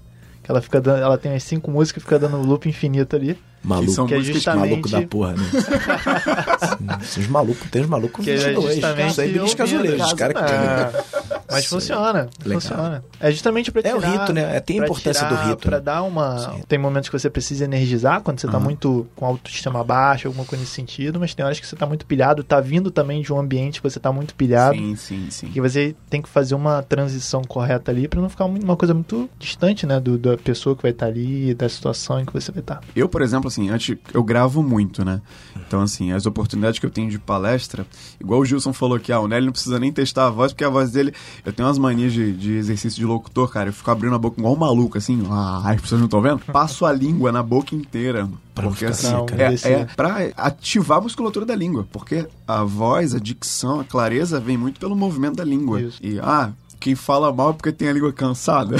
Ela 0.48 0.60
fica 0.60 0.80
dando, 0.80 1.02
ela 1.02 1.18
tem 1.18 1.34
as 1.34 1.42
cinco 1.42 1.70
músicas, 1.70 2.02
fica 2.02 2.18
dando 2.18 2.38
loop 2.38 2.68
infinito 2.68 3.16
ali. 3.16 3.38
Maluco. 3.66 3.92
são 3.92 4.06
que 4.06 4.14
é 4.14 4.18
que- 4.18 4.32
justamente 4.32 4.68
Maluco 4.70 4.88
da 4.88 5.02
porra, 5.02 5.32
né? 5.34 5.42
Sim, 7.02 7.20
Os 7.22 7.26
malucos, 7.28 7.70
tem 7.70 7.82
os 7.82 7.88
malucos 7.88 8.24
Que 8.24 8.30
é 8.30 8.36
22. 8.36 8.74
justamente 8.74 9.10
Isso 9.10 9.20
aí 9.20 9.32
belisca 9.32 9.62
ouvindo. 9.64 9.80
azulejo. 9.80 10.04
Os 10.04 10.12
caras 10.14 10.36
que 10.36 10.52
É, 10.52 11.04
Mas 11.48 11.56
aí. 11.56 11.62
funciona, 11.68 12.28
Legal. 12.44 12.60
funciona. 12.60 13.04
É 13.20 13.30
justamente 13.30 13.70
pra 13.70 13.82
É 13.82 13.94
o 13.94 13.98
tirar... 13.98 14.10
rito, 14.20 14.32
né? 14.32 14.56
É, 14.56 14.60
tem 14.60 14.80
a 14.80 14.84
importância 14.84 15.26
tirar, 15.26 15.42
do 15.44 15.48
rito, 15.50 15.62
Pra 15.68 15.78
né? 15.78 15.82
dar 15.82 16.02
uma... 16.02 16.38
Sim. 16.38 16.62
Tem 16.68 16.78
momentos 16.78 17.08
que 17.08 17.18
você 17.18 17.28
precisa 17.30 17.64
energizar, 17.64 18.20
quando 18.20 18.40
você 18.40 18.46
tá 18.46 18.54
Aham. 18.56 18.64
muito 18.64 19.06
com 19.16 19.26
autoestima 19.26 19.82
baixa, 19.84 20.28
alguma 20.28 20.44
coisa 20.44 20.62
nesse 20.62 20.74
sentido, 20.74 21.18
mas 21.20 21.34
tem 21.34 21.44
horas 21.44 21.58
que 21.60 21.66
você 21.66 21.76
tá 21.76 21.86
muito 21.86 22.06
pilhado, 22.06 22.42
tá 22.42 22.60
vindo 22.60 22.90
também 22.90 23.22
de 23.22 23.32
um 23.32 23.38
ambiente 23.38 23.80
que 23.80 23.88
você 23.88 23.98
tá 24.00 24.12
muito 24.12 24.34
pilhado. 24.34 24.76
Sim, 24.76 24.96
sim, 24.96 25.26
sim. 25.30 25.50
E 25.54 25.60
você 25.60 25.94
tem 26.10 26.20
que 26.22 26.28
fazer 26.28 26.54
uma 26.54 26.82
transição 26.82 27.42
correta 27.42 27.90
ali 27.90 28.08
pra 28.08 28.20
não 28.20 28.28
ficar 28.28 28.44
uma 28.44 28.76
coisa 28.76 28.94
muito 28.94 29.28
distante, 29.38 29.86
né? 29.86 30.00
Do, 30.00 30.18
da 30.18 30.36
pessoa 30.36 30.74
que 30.76 30.82
vai 30.82 30.90
estar 30.90 31.06
ali, 31.06 31.54
da 31.54 31.68
situação 31.68 32.20
em 32.20 32.24
que 32.24 32.32
você 32.32 32.50
vai 32.52 32.60
estar. 32.60 32.80
Eu, 32.94 33.08
por 33.08 33.22
exemplo, 33.22 33.48
assim, 33.56 33.70
antes 33.70 33.96
eu 34.12 34.22
gravo 34.22 34.62
muito, 34.62 35.04
né? 35.04 35.20
Então, 35.66 35.80
assim, 35.80 36.12
as 36.12 36.26
oportunidades 36.26 36.78
que 36.78 36.86
eu 36.86 36.90
tenho 36.90 37.10
de 37.10 37.18
palestra, 37.18 37.86
igual 38.20 38.40
o 38.40 38.44
Gilson 38.44 38.72
falou 38.72 38.96
aqui, 38.96 39.10
ah, 39.10 39.18
o 39.20 39.26
Nelly 39.26 39.46
não 39.46 39.52
precisa 39.52 39.78
nem 39.80 39.90
testar 39.90 40.26
a 40.26 40.30
voz, 40.30 40.52
porque 40.52 40.64
a 40.64 40.68
voz 40.68 40.92
dele, 40.92 41.12
eu 41.44 41.52
tenho 41.52 41.66
umas 41.66 41.78
manias 41.78 42.12
de, 42.12 42.32
de 42.32 42.52
exercício 42.52 42.98
de 42.98 43.06
locutor, 43.06 43.50
cara. 43.50 43.70
Eu 43.70 43.72
fico 43.72 43.90
abrindo 43.90 44.14
a 44.14 44.18
boca 44.18 44.38
igual 44.38 44.54
um 44.54 44.58
maluco, 44.58 44.98
assim, 44.98 45.26
ah, 45.30 45.62
as 45.64 45.80
pessoas 45.80 46.00
não 46.00 46.06
estão 46.06 46.20
vendo? 46.20 46.40
Passo 46.52 46.84
a 46.84 46.92
língua 46.92 47.32
na 47.32 47.42
boca 47.42 47.74
inteira. 47.74 48.28
Pra 48.54 48.68
porque 48.68 48.86
assim, 48.86 49.08
é, 49.36 49.70
é 49.70 49.84
pra 49.84 50.30
ativar 50.34 50.98
a 50.98 51.00
musculatura 51.02 51.44
da 51.44 51.54
língua. 51.54 51.86
Porque 51.92 52.26
a 52.48 52.64
voz, 52.64 53.14
a 53.14 53.18
dicção, 53.18 53.80
a 53.80 53.84
clareza 53.84 54.40
vem 54.40 54.56
muito 54.56 54.80
pelo 54.80 54.96
movimento 54.96 55.36
da 55.36 55.44
língua. 55.44 55.80
Isso. 55.82 55.98
E, 56.02 56.18
ah, 56.20 56.52
quem 56.78 56.94
fala 56.94 57.32
mal 57.32 57.50
é 57.50 57.52
porque 57.52 57.72
tem 57.72 57.88
a 57.88 57.92
língua 57.92 58.12
cansada. 58.12 58.76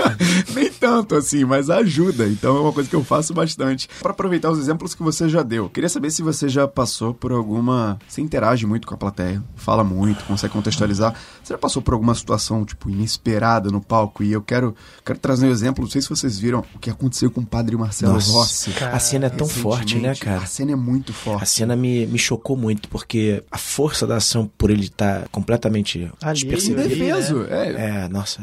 Nem 0.54 0.70
tanto 0.70 1.14
assim, 1.14 1.44
mas 1.44 1.70
ajuda. 1.70 2.26
Então 2.26 2.56
é 2.56 2.60
uma 2.60 2.72
coisa 2.72 2.88
que 2.88 2.96
eu 2.96 3.04
faço 3.04 3.34
bastante. 3.34 3.88
Pra 4.00 4.12
aproveitar 4.12 4.50
os 4.50 4.58
exemplos 4.58 4.94
que 4.94 5.02
você 5.02 5.28
já 5.28 5.42
deu, 5.42 5.68
queria 5.68 5.88
saber 5.88 6.10
se 6.10 6.22
você 6.22 6.48
já 6.48 6.66
passou 6.66 7.14
por 7.14 7.32
alguma. 7.32 7.98
Você 8.08 8.20
interage 8.20 8.66
muito 8.66 8.86
com 8.86 8.94
a 8.94 8.98
plateia, 8.98 9.42
fala 9.56 9.82
muito, 9.82 10.24
consegue 10.24 10.52
contextualizar. 10.52 11.14
Você 11.48 11.54
já 11.54 11.58
passou 11.58 11.80
por 11.80 11.94
alguma 11.94 12.14
situação, 12.14 12.62
tipo, 12.62 12.90
inesperada 12.90 13.70
no 13.70 13.80
palco? 13.80 14.22
E 14.22 14.30
eu 14.30 14.42
quero, 14.42 14.76
quero 15.02 15.18
trazer 15.18 15.46
um 15.46 15.50
exemplo. 15.50 15.82
Não 15.82 15.90
sei 15.90 16.02
se 16.02 16.10
vocês 16.10 16.38
viram 16.38 16.62
o 16.74 16.78
que 16.78 16.90
aconteceu 16.90 17.30
com 17.30 17.40
o 17.40 17.46
padre 17.46 17.74
Marcelo 17.74 18.12
Nossa, 18.12 18.30
Rossi. 18.32 18.74
a 18.84 18.98
cena 18.98 19.26
é 19.28 19.30
tão 19.30 19.48
forte, 19.48 19.96
né, 19.96 20.14
cara? 20.14 20.42
A 20.42 20.46
cena 20.46 20.72
é 20.72 20.76
muito 20.76 21.14
forte. 21.14 21.42
A 21.42 21.46
cena 21.46 21.74
me, 21.74 22.06
me 22.06 22.18
chocou 22.18 22.54
muito, 22.54 22.86
porque 22.90 23.42
a 23.50 23.56
força 23.56 24.06
da 24.06 24.16
ação, 24.16 24.46
por 24.58 24.68
ele 24.70 24.84
estar 24.84 25.26
completamente 25.30 26.12
Ali, 26.20 26.34
despercebido. 26.34 26.84
Indefeso. 26.84 27.46
É, 27.48 28.04
É, 28.04 28.08
nossa. 28.08 28.42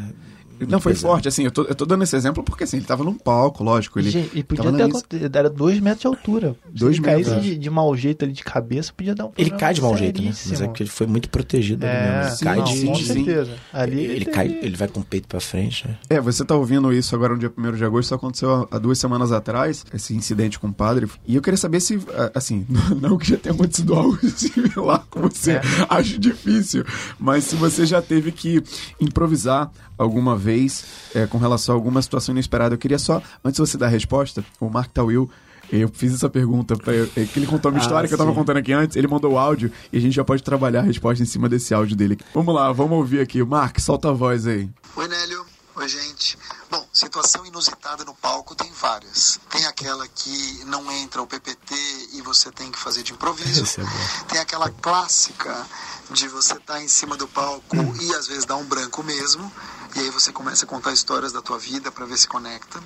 Não, 0.68 0.80
foi 0.80 0.94
pesado. 0.94 1.12
forte, 1.14 1.28
assim, 1.28 1.44
eu 1.44 1.52
tô, 1.52 1.64
eu 1.64 1.76
tô 1.76 1.86
dando 1.86 2.04
esse 2.04 2.16
exemplo 2.16 2.44
porque, 2.44 2.64
assim, 2.64 2.78
ele 2.78 2.86
tava 2.86 3.04
num 3.04 3.14
palco, 3.14 3.64
lógico, 3.64 4.00
ele... 4.00 4.10
Gente, 4.10 4.32
e 4.38 4.44
podia 4.44 4.72
ter 4.72 4.84
acontecido. 4.84 5.38
Era 5.38 5.50
dois 5.50 5.80
metros 5.80 6.02
de 6.02 6.08
altura. 6.08 6.56
Se 6.74 6.80
Dois 6.80 6.98
ele 6.98 7.06
metros, 7.06 7.28
caísse 7.28 7.48
é. 7.48 7.52
de, 7.54 7.58
de 7.58 7.70
mau 7.70 7.96
jeito 7.96 8.24
ali 8.26 8.34
de 8.34 8.44
cabeça, 8.44 8.94
podia 8.96 9.14
dar 9.16 9.26
um 9.26 9.32
Ele 9.38 9.50
cai 9.52 9.74
de 9.74 9.82
mau 9.82 9.96
jeito, 9.98 10.22
né? 10.22 10.28
Mas 10.30 10.40
é 10.40 10.44
seríssimo. 10.44 10.74
que 10.74 10.84
ele 10.84 10.90
foi 10.90 11.08
muito 11.08 11.30
protegido 11.30 11.86
ali 11.86 11.96
É, 11.96 12.18
mesmo. 12.18 12.30
Ele 12.32 12.38
cai 12.44 12.58
não, 12.58 12.64
de. 12.66 12.86
com 12.86 12.94
de- 12.94 13.04
certeza. 13.06 13.52
Ali 13.74 14.00
Ele, 14.06 14.20
teve- 14.26 14.32
cai, 14.32 14.48
ele 14.62 14.76
vai 14.78 14.88
com 14.88 15.00
o 15.00 15.04
peito 15.04 15.28
pra 15.28 15.40
frente, 15.40 15.88
né? 15.88 15.98
É, 16.10 16.20
você 16.22 16.44
tá 16.46 16.56
ouvindo 16.56 16.92
isso 16.94 17.14
agora 17.16 17.34
no 17.34 17.40
dia 17.40 17.52
1 17.58 17.72
de 17.74 17.84
agosto, 17.86 18.06
isso 18.06 18.16
aconteceu 18.16 18.68
há 18.72 18.78
duas 18.78 18.98
semanas 18.98 19.32
atrás, 19.32 19.86
esse 19.94 20.16
incidente 20.16 20.58
com 20.60 20.68
o 20.68 20.74
padre, 20.74 21.08
e 21.28 21.36
eu 21.36 21.42
queria 21.42 21.58
saber 21.58 21.80
se, 21.80 22.00
assim, 22.34 22.66
não 23.02 23.18
que 23.18 23.30
já 23.30 23.38
tenha 23.38 23.54
acontecido 23.54 23.94
algo 23.94 24.18
similar 24.30 25.06
com 25.10 25.22
você, 25.22 25.54
É. 25.54 25.62
acho 25.90 26.20
difícil, 26.20 26.84
mas 27.20 27.44
se 27.46 27.56
você 27.56 27.86
já 27.86 28.02
teve 28.02 28.32
que 28.32 28.62
improvisar 29.00 29.72
alguma 29.98 30.36
vez 30.36 30.45
é, 31.14 31.26
com 31.28 31.38
relação 31.38 31.74
a 31.74 31.78
alguma 31.78 32.02
situação 32.02 32.34
inesperada, 32.34 32.76
eu 32.76 32.80
queria 32.80 33.00
só, 33.00 33.22
antes 33.44 33.62
de 33.62 33.68
você 33.70 33.78
dar 33.78 33.88
a 33.88 33.90
resposta, 33.90 34.44
o 34.60 34.70
Mark 34.70 34.92
Tawil, 34.92 35.30
eu 35.72 35.90
fiz 35.92 36.14
essa 36.14 36.30
pergunta 36.30 36.76
pra 36.76 36.94
ele, 36.94 37.08
que 37.08 37.40
ele 37.40 37.48
contou 37.48 37.72
uma 37.72 37.80
Ah, 37.80 37.82
história 37.82 38.08
que 38.08 38.14
eu 38.14 38.18
tava 38.18 38.30
sim. 38.32 38.36
contando 38.38 38.58
aqui 38.58 38.72
antes, 38.72 38.96
ele 38.96 39.08
mandou 39.08 39.34
o 39.34 39.38
áudio 39.38 39.72
e 39.92 39.98
a 39.98 40.02
gente 40.02 40.14
já 40.14 40.24
pode 40.24 40.44
trabalhar 40.44 40.82
a 40.82 40.84
resposta 40.84 41.24
em 41.24 41.26
cima 41.26 41.50
desse 41.50 41.74
áudio 41.74 41.96
dele. 41.96 42.18
Vamos 42.34 42.54
lá, 42.54 42.72
vamos 42.72 42.98
ouvir 42.98 43.20
aqui. 43.20 43.44
Mark, 43.44 43.80
solta 43.80 44.10
a 44.10 44.14
voz 44.14 44.46
aí. 44.46 44.70
Oi, 44.96 45.08
Nélio. 45.08 45.44
Oi, 45.78 45.88
gente. 45.90 46.38
Bom, 46.70 46.86
situação 46.92 47.46
inusitada 47.46 48.04
no 48.04 48.14
palco 48.14 48.56
tem 48.56 48.72
várias. 48.72 49.40
Tem 49.50 49.66
aquela 49.66 50.08
que 50.08 50.64
não 50.66 50.92
entra 50.92 51.22
o 51.22 51.28
PPT 51.28 51.76
e 52.14 52.22
você 52.22 52.52
tem 52.52 52.72
que 52.72 52.80
fazer 52.80 53.04
de 53.04 53.14
improviso. 53.14 53.82
É. 53.82 54.24
Tem 54.26 54.40
aquela 54.40 54.70
clássica 54.70 55.66
de 56.12 56.28
você 56.28 56.54
estar 56.54 56.82
em 56.82 56.88
cima 56.88 57.16
do 57.16 57.28
palco 57.28 57.76
e 58.02 58.16
às 58.16 58.28
vezes 58.28 58.46
dar 58.46 58.56
um 58.56 58.66
branco 58.66 59.04
mesmo. 59.04 59.52
E 59.96 60.00
aí 60.00 60.10
você 60.10 60.32
começa 60.32 60.66
a 60.66 60.68
contar 60.68 60.92
histórias 60.92 61.32
da 61.32 61.42
tua 61.42 61.58
vida 61.58 61.92
para 61.92 62.06
ver 62.06 62.18
se 62.18 62.28
conecta. 62.28 62.82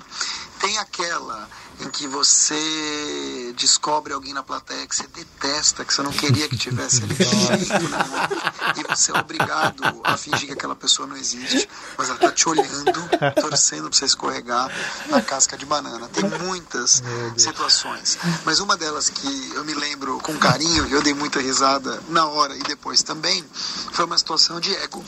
Tem 0.60 0.78
aquela 0.78 1.48
em 1.80 1.90
que 1.90 2.06
você 2.06 3.52
descobre 3.56 4.12
alguém 4.12 4.32
na 4.32 4.42
plateia 4.42 4.86
que 4.86 4.94
você 4.94 5.06
detesta, 5.08 5.84
que 5.84 5.92
você 5.92 6.02
não 6.02 6.12
queria 6.12 6.48
que 6.48 6.56
tivesse 6.56 7.02
ali. 7.02 7.16
E 8.76 8.84
você 8.84 9.10
é 9.10 9.18
obrigado 9.18 9.82
a 10.04 10.16
fingir 10.16 10.46
que 10.46 10.52
aquela 10.52 10.76
pessoa 10.76 11.08
não 11.08 11.16
existe, 11.16 11.68
mas 11.98 12.08
ela 12.08 12.18
tá 12.18 12.30
te 12.30 12.48
olhando, 12.48 13.08
torcendo 13.40 13.69
pra 13.78 13.98
você 13.98 14.04
escorregar 14.04 14.70
na 15.08 15.22
casca 15.22 15.56
de 15.56 15.64
banana. 15.64 16.08
Tem 16.08 16.24
muitas 16.44 17.02
situações. 17.36 18.18
Mas 18.44 18.58
uma 18.58 18.76
delas 18.76 19.08
que 19.08 19.52
eu 19.54 19.64
me 19.64 19.74
lembro 19.74 20.18
com 20.20 20.36
carinho, 20.38 20.86
e 20.88 20.92
eu 20.92 21.02
dei 21.02 21.14
muita 21.14 21.40
risada 21.40 22.02
na 22.08 22.26
hora 22.26 22.56
e 22.56 22.62
depois 22.62 23.02
também, 23.02 23.44
foi 23.92 24.04
uma 24.04 24.18
situação 24.18 24.58
de 24.58 24.74
ego. 24.76 25.04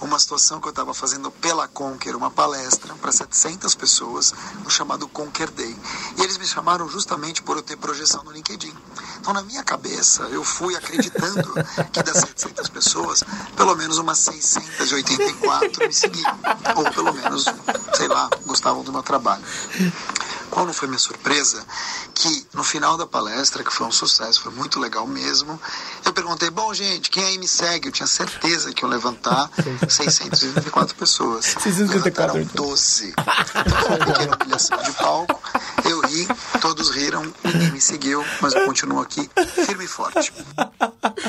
Uma 0.00 0.18
situação 0.18 0.60
que 0.60 0.66
eu 0.66 0.70
estava 0.70 0.92
fazendo 0.92 1.30
pela 1.30 1.68
Conquer, 1.68 2.16
uma 2.16 2.30
palestra 2.30 2.92
para 2.94 3.12
700 3.12 3.74
pessoas, 3.74 4.34
no 4.64 4.70
chamado 4.70 5.06
Conquer 5.08 5.50
Day. 5.50 5.76
E 6.18 6.22
eles 6.22 6.36
me 6.38 6.46
chamaram 6.46 6.88
justamente 6.88 7.42
por 7.42 7.56
eu 7.56 7.62
ter 7.62 7.76
projeção 7.76 8.22
no 8.24 8.32
LinkedIn. 8.32 8.74
Então, 9.22 9.32
na 9.32 9.42
minha 9.44 9.62
cabeça, 9.62 10.24
eu 10.24 10.42
fui 10.42 10.74
acreditando 10.74 11.54
que 11.92 12.02
das 12.02 12.18
700 12.18 12.68
pessoas, 12.70 13.22
pelo 13.54 13.76
menos 13.76 13.96
umas 13.98 14.18
684 14.18 15.86
me 15.86 15.92
seguiam. 15.94 16.36
Ou 16.74 16.90
pelo 16.90 17.12
menos, 17.14 17.44
sei 17.94 18.08
lá, 18.08 18.28
gostavam 18.44 18.82
do 18.82 18.90
meu 18.92 19.04
trabalho. 19.04 19.40
Qual 20.52 20.66
não 20.66 20.74
foi 20.74 20.86
minha 20.86 20.98
surpresa? 20.98 21.64
Que 22.14 22.46
no 22.52 22.62
final 22.62 22.98
da 22.98 23.06
palestra, 23.06 23.64
que 23.64 23.72
foi 23.72 23.86
um 23.86 23.90
sucesso, 23.90 24.42
foi 24.42 24.52
muito 24.52 24.78
legal 24.78 25.06
mesmo, 25.06 25.58
eu 26.04 26.12
perguntei: 26.12 26.50
bom, 26.50 26.74
gente, 26.74 27.08
quem 27.08 27.24
aí 27.24 27.38
me 27.38 27.48
segue? 27.48 27.88
Eu 27.88 27.92
tinha 27.92 28.06
certeza 28.06 28.70
que 28.70 28.84
iam 28.84 28.90
levantar 28.90 29.50
624 29.88 30.94
pessoas. 30.94 31.46
624. 31.58 32.34
Levantaram 32.34 32.50
12. 32.54 33.14
Então, 33.62 33.80
foi 33.82 33.96
uma 33.96 34.06
pequena 34.06 34.36
humilhação 34.36 34.82
de 34.82 34.92
palco. 34.92 35.40
Eu 35.84 36.00
ri, 36.00 36.26
todos 36.60 36.90
riram, 36.90 37.32
ninguém 37.44 37.72
me 37.72 37.80
seguiu, 37.80 38.24
mas 38.40 38.54
eu 38.54 38.64
continuo 38.66 39.00
aqui, 39.00 39.28
firme 39.66 39.84
e 39.84 39.88
forte. 39.88 40.32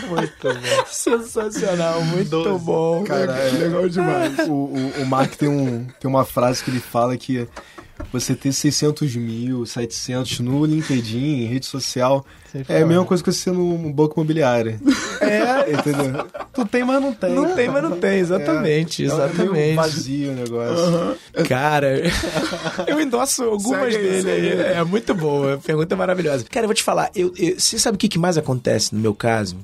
Muito 0.08 0.44
bom. 0.44 0.86
Sensacional, 0.92 2.02
muito 2.02 2.60
bom. 2.60 3.04
Cara, 3.04 3.32
é 3.32 3.52
legal 3.52 3.88
demais. 3.88 4.40
O, 4.48 4.52
o, 4.52 5.02
o 5.02 5.06
Mark 5.06 5.36
tem, 5.36 5.50
um, 5.50 5.88
tem 6.00 6.10
uma 6.10 6.26
frase 6.26 6.64
que 6.64 6.72
ele 6.72 6.80
fala 6.80 7.18
que 7.18 7.48
você 8.12 8.36
ter 8.36 8.52
600 8.52 9.16
mil, 9.16 9.66
700 9.66 10.40
no 10.42 10.66
LinkedIn, 10.66 11.44
em 11.44 11.46
rede 11.46 11.66
social, 11.66 12.26
é 12.70 12.82
a 12.82 12.86
mesma 12.86 13.06
coisa 13.06 13.24
que 13.24 13.32
você 13.32 13.52
no 13.52 13.92
banco 13.92 14.20
imobiliário. 14.20 14.80
É, 15.22 15.72
Entendeu? 15.74 16.28
Tu 16.54 16.66
tem, 16.68 16.84
mas 16.84 17.02
não 17.02 17.14
tem. 17.14 17.30
não 17.34 17.56
tem, 17.56 17.70
mas 17.70 17.84
não 17.84 17.98
tem, 18.00 18.20
exatamente, 18.20 19.04
É, 19.04 19.06
É 19.08 19.10
meio 19.10 19.24
exatamente. 19.32 19.76
vazio 19.76 20.32
o 20.32 20.36
negócio. 20.36 21.18
Cara, 21.48 22.02
eu 22.88 23.00
endosso 23.02 23.44
algumas 23.44 23.94
Segue 23.94 24.08
dele 24.08 24.30
aí. 24.32 24.74
É 24.74 24.84
muito 24.84 25.14
boa, 25.16 25.56
a 25.56 25.58
pergunta 25.58 25.94
é 25.96 25.98
maravilhosa. 25.98 26.46
Cara, 26.50 26.66
eu 26.66 26.68
vou 26.68 26.76
te 26.76 26.84
falar, 26.84 27.10
eu, 27.16 27.34
eu- 27.38 27.60
você 27.60 27.80
sabe 27.80 27.96
o 27.96 27.98
que 28.00 28.20
mais 28.20 28.38
acontece 28.38 28.94
no 28.94 29.02
meu 29.02 29.16
caso? 29.16 29.58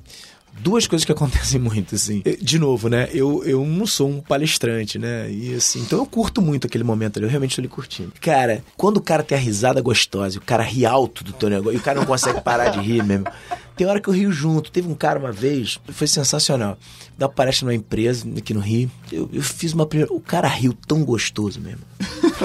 Duas 0.59 0.87
coisas 0.87 1.05
que 1.05 1.11
acontecem 1.13 1.59
muito, 1.59 1.95
assim. 1.95 2.21
De 2.41 2.59
novo, 2.59 2.89
né? 2.89 3.09
Eu, 3.13 3.43
eu 3.43 3.65
não 3.65 3.85
sou 3.85 4.09
um 4.09 4.21
palestrante, 4.21 4.99
né? 4.99 5.31
E 5.31 5.55
assim, 5.55 5.81
então 5.81 5.99
eu 5.99 6.05
curto 6.05 6.41
muito 6.41 6.67
aquele 6.67 6.83
momento 6.83 7.17
ali, 7.17 7.25
eu 7.25 7.29
realmente 7.29 7.55
tô 7.55 7.61
ali 7.61 7.67
curtindo. 7.67 8.11
Cara, 8.21 8.63
quando 8.77 8.97
o 8.97 9.01
cara 9.01 9.23
tem 9.23 9.37
a 9.37 9.41
risada 9.41 9.81
gostosa, 9.81 10.35
e 10.35 10.39
o 10.39 10.41
cara 10.41 10.63
ri 10.63 10.85
alto 10.85 11.23
do 11.23 11.33
teu 11.33 11.49
negócio, 11.49 11.77
e 11.77 11.77
o 11.77 11.83
cara 11.83 11.99
não 11.99 12.05
consegue 12.05 12.41
parar 12.41 12.69
de 12.69 12.79
rir 12.79 13.03
mesmo. 13.03 13.25
Tem 13.79 13.87
hora 13.87 14.01
que 14.01 14.09
eu 14.09 14.13
rio 14.13 14.29
junto. 14.29 14.69
Teve 14.69 14.89
um 14.89 14.93
cara 14.93 15.17
uma 15.17 15.31
vez, 15.31 15.79
foi 15.87 16.05
sensacional. 16.05 16.77
Dá 17.17 17.27
uma 17.27 17.33
palestra 17.33 17.65
numa 17.65 17.73
empresa 17.73 18.27
aqui 18.37 18.53
no 18.53 18.59
Rio. 18.59 18.91
Eu, 19.09 19.29
eu 19.31 19.41
fiz 19.41 19.71
uma 19.71 19.85
primeira. 19.85 20.13
O 20.13 20.19
cara 20.19 20.49
riu 20.49 20.73
tão 20.73 21.05
gostoso 21.05 21.61
mesmo. 21.61 21.79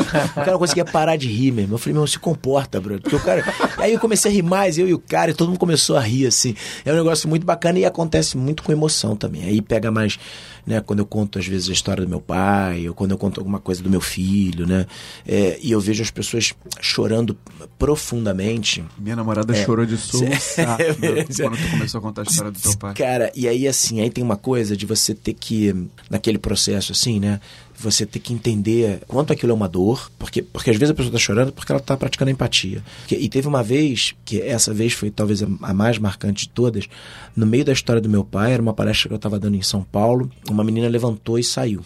O 0.01 0.35
cara 0.35 0.59
conseguia 0.59 0.85
parar 0.85 1.17
de 1.17 1.29
rir 1.29 1.53
mesmo. 1.53 1.75
Eu 1.75 1.79
falei, 1.79 1.95
meu, 1.95 2.07
se 2.07 2.19
comporta, 2.19 2.81
bro. 2.81 3.01
Porque 3.01 3.17
o 3.17 3.21
cara. 3.21 3.45
Aí 3.79 3.93
eu 3.93 4.01
comecei 4.01 4.31
a 4.31 4.35
rir 4.35 4.43
mais, 4.43 4.79
eu 4.79 4.89
e 4.89 4.95
o 4.95 4.99
cara, 4.99 5.31
e 5.31 5.35
todo 5.35 5.49
mundo 5.49 5.59
começou 5.59 5.97
a 5.97 6.01
rir, 6.01 6.27
assim. 6.27 6.55
É 6.85 6.93
um 6.93 6.97
negócio 6.97 7.29
muito 7.29 7.45
bacana 7.45 7.79
e 7.79 7.85
acontece 7.85 8.37
muito 8.37 8.63
com 8.63 8.73
emoção 8.73 9.17
também. 9.17 9.45
Aí 9.45 9.61
pega 9.61 9.91
mais, 9.91 10.19
né, 10.67 10.81
quando 10.81 11.01
eu 11.01 11.07
conto, 11.07 11.39
às 11.39 11.47
vezes, 11.47 11.69
a 11.69 11.73
história 11.73 12.05
do 12.05 12.09
meu 12.09 12.21
pai, 12.21 12.89
ou 12.89 12.95
quando 12.95 13.13
eu 13.13 13.19
conto 13.19 13.41
alguma 13.41 13.59
coisa 13.61 13.83
do 13.83 13.91
meu 13.91 14.01
filho, 14.01 14.67
né? 14.67 14.87
É, 15.27 15.59
e 15.63 15.71
eu 15.71 15.81
vejo 15.81 16.03
as 16.03 16.11
pessoas 16.11 16.55
chorando 16.81 17.37
profundamente. 17.79 18.85
Minha 18.99 19.17
namorada 19.17 19.55
chorou 19.55 19.85
de 19.85 19.95
É, 20.05 21.25
quando 21.25 21.57
tu 21.57 21.71
começou 21.71 21.99
a 21.99 22.03
contar 22.03 22.23
a 22.23 22.25
história 22.25 22.51
do 22.51 22.59
teu 22.59 22.77
pai. 22.77 22.95
Cara, 22.95 23.33
e 23.35 23.49
aí 23.49 23.67
assim, 23.67 24.01
aí 24.01 24.11
tem 24.11 24.23
uma 24.23 24.37
coisa 24.37 24.77
de 24.77 24.87
você 24.87 25.15
ter 25.15 25.35
que, 25.35 25.75
naquele 26.11 26.39
processo 26.39 26.93
assim, 26.93 27.21
né? 27.21 27.41
Você 27.85 28.07
ter 28.07 28.19
que 28.19 28.33
entender 28.33 29.03
quanto 29.07 29.33
aquilo 29.33 29.53
é 29.53 29.55
uma 29.55 29.69
dor, 29.69 30.11
porque, 30.19 30.43
porque 30.43 30.71
às 30.71 30.77
vezes 30.77 30.91
a 30.91 30.95
pessoa 30.95 31.13
tá 31.13 31.19
chorando 31.19 31.53
porque 31.53 31.71
ela 31.71 31.81
tá 31.81 31.97
praticando 31.97 32.31
empatia. 32.31 32.83
E 33.11 33.29
teve 33.29 33.47
uma 33.47 33.63
vez, 33.63 34.15
que 34.25 34.41
essa 34.41 34.73
vez 34.73 34.95
foi 34.95 35.11
talvez 35.11 35.43
a, 35.43 35.47
mais 35.47 35.99
marcante 35.99 36.47
de 36.47 36.49
todas, 36.49 36.89
no 37.37 37.45
meio 37.45 37.65
da 37.65 37.73
história 37.73 38.01
do 38.01 38.09
meu 38.09 38.25
pai, 38.25 38.53
era 38.53 38.63
uma 38.63 38.73
palestra 38.73 39.09
que 39.09 39.15
eu 39.15 39.19
tava 39.19 39.39
dando 39.39 39.57
em 39.57 39.63
São 39.63 39.83
Paulo, 39.83 40.31
uma 40.49 40.65
menina 40.65 40.89
levantou 40.89 41.39
e 41.39 41.45
saiu. 41.45 41.83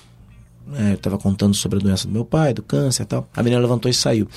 É, 0.75 0.93
eu 0.93 0.99
tava 0.99 1.19
contando 1.19 1.55
sobre 1.55 1.79
a 1.79 1.83
doença 1.83 2.07
do 2.07 2.13
meu 2.13 2.25
pai, 2.25 2.53
do 2.53 2.63
câncer 2.63 3.03
e 3.03 3.07
tal. 3.07 3.29
A 3.35 3.43
menina 3.43 3.61
levantou 3.61 3.91
e 3.91 3.95
saiu. 3.95 4.29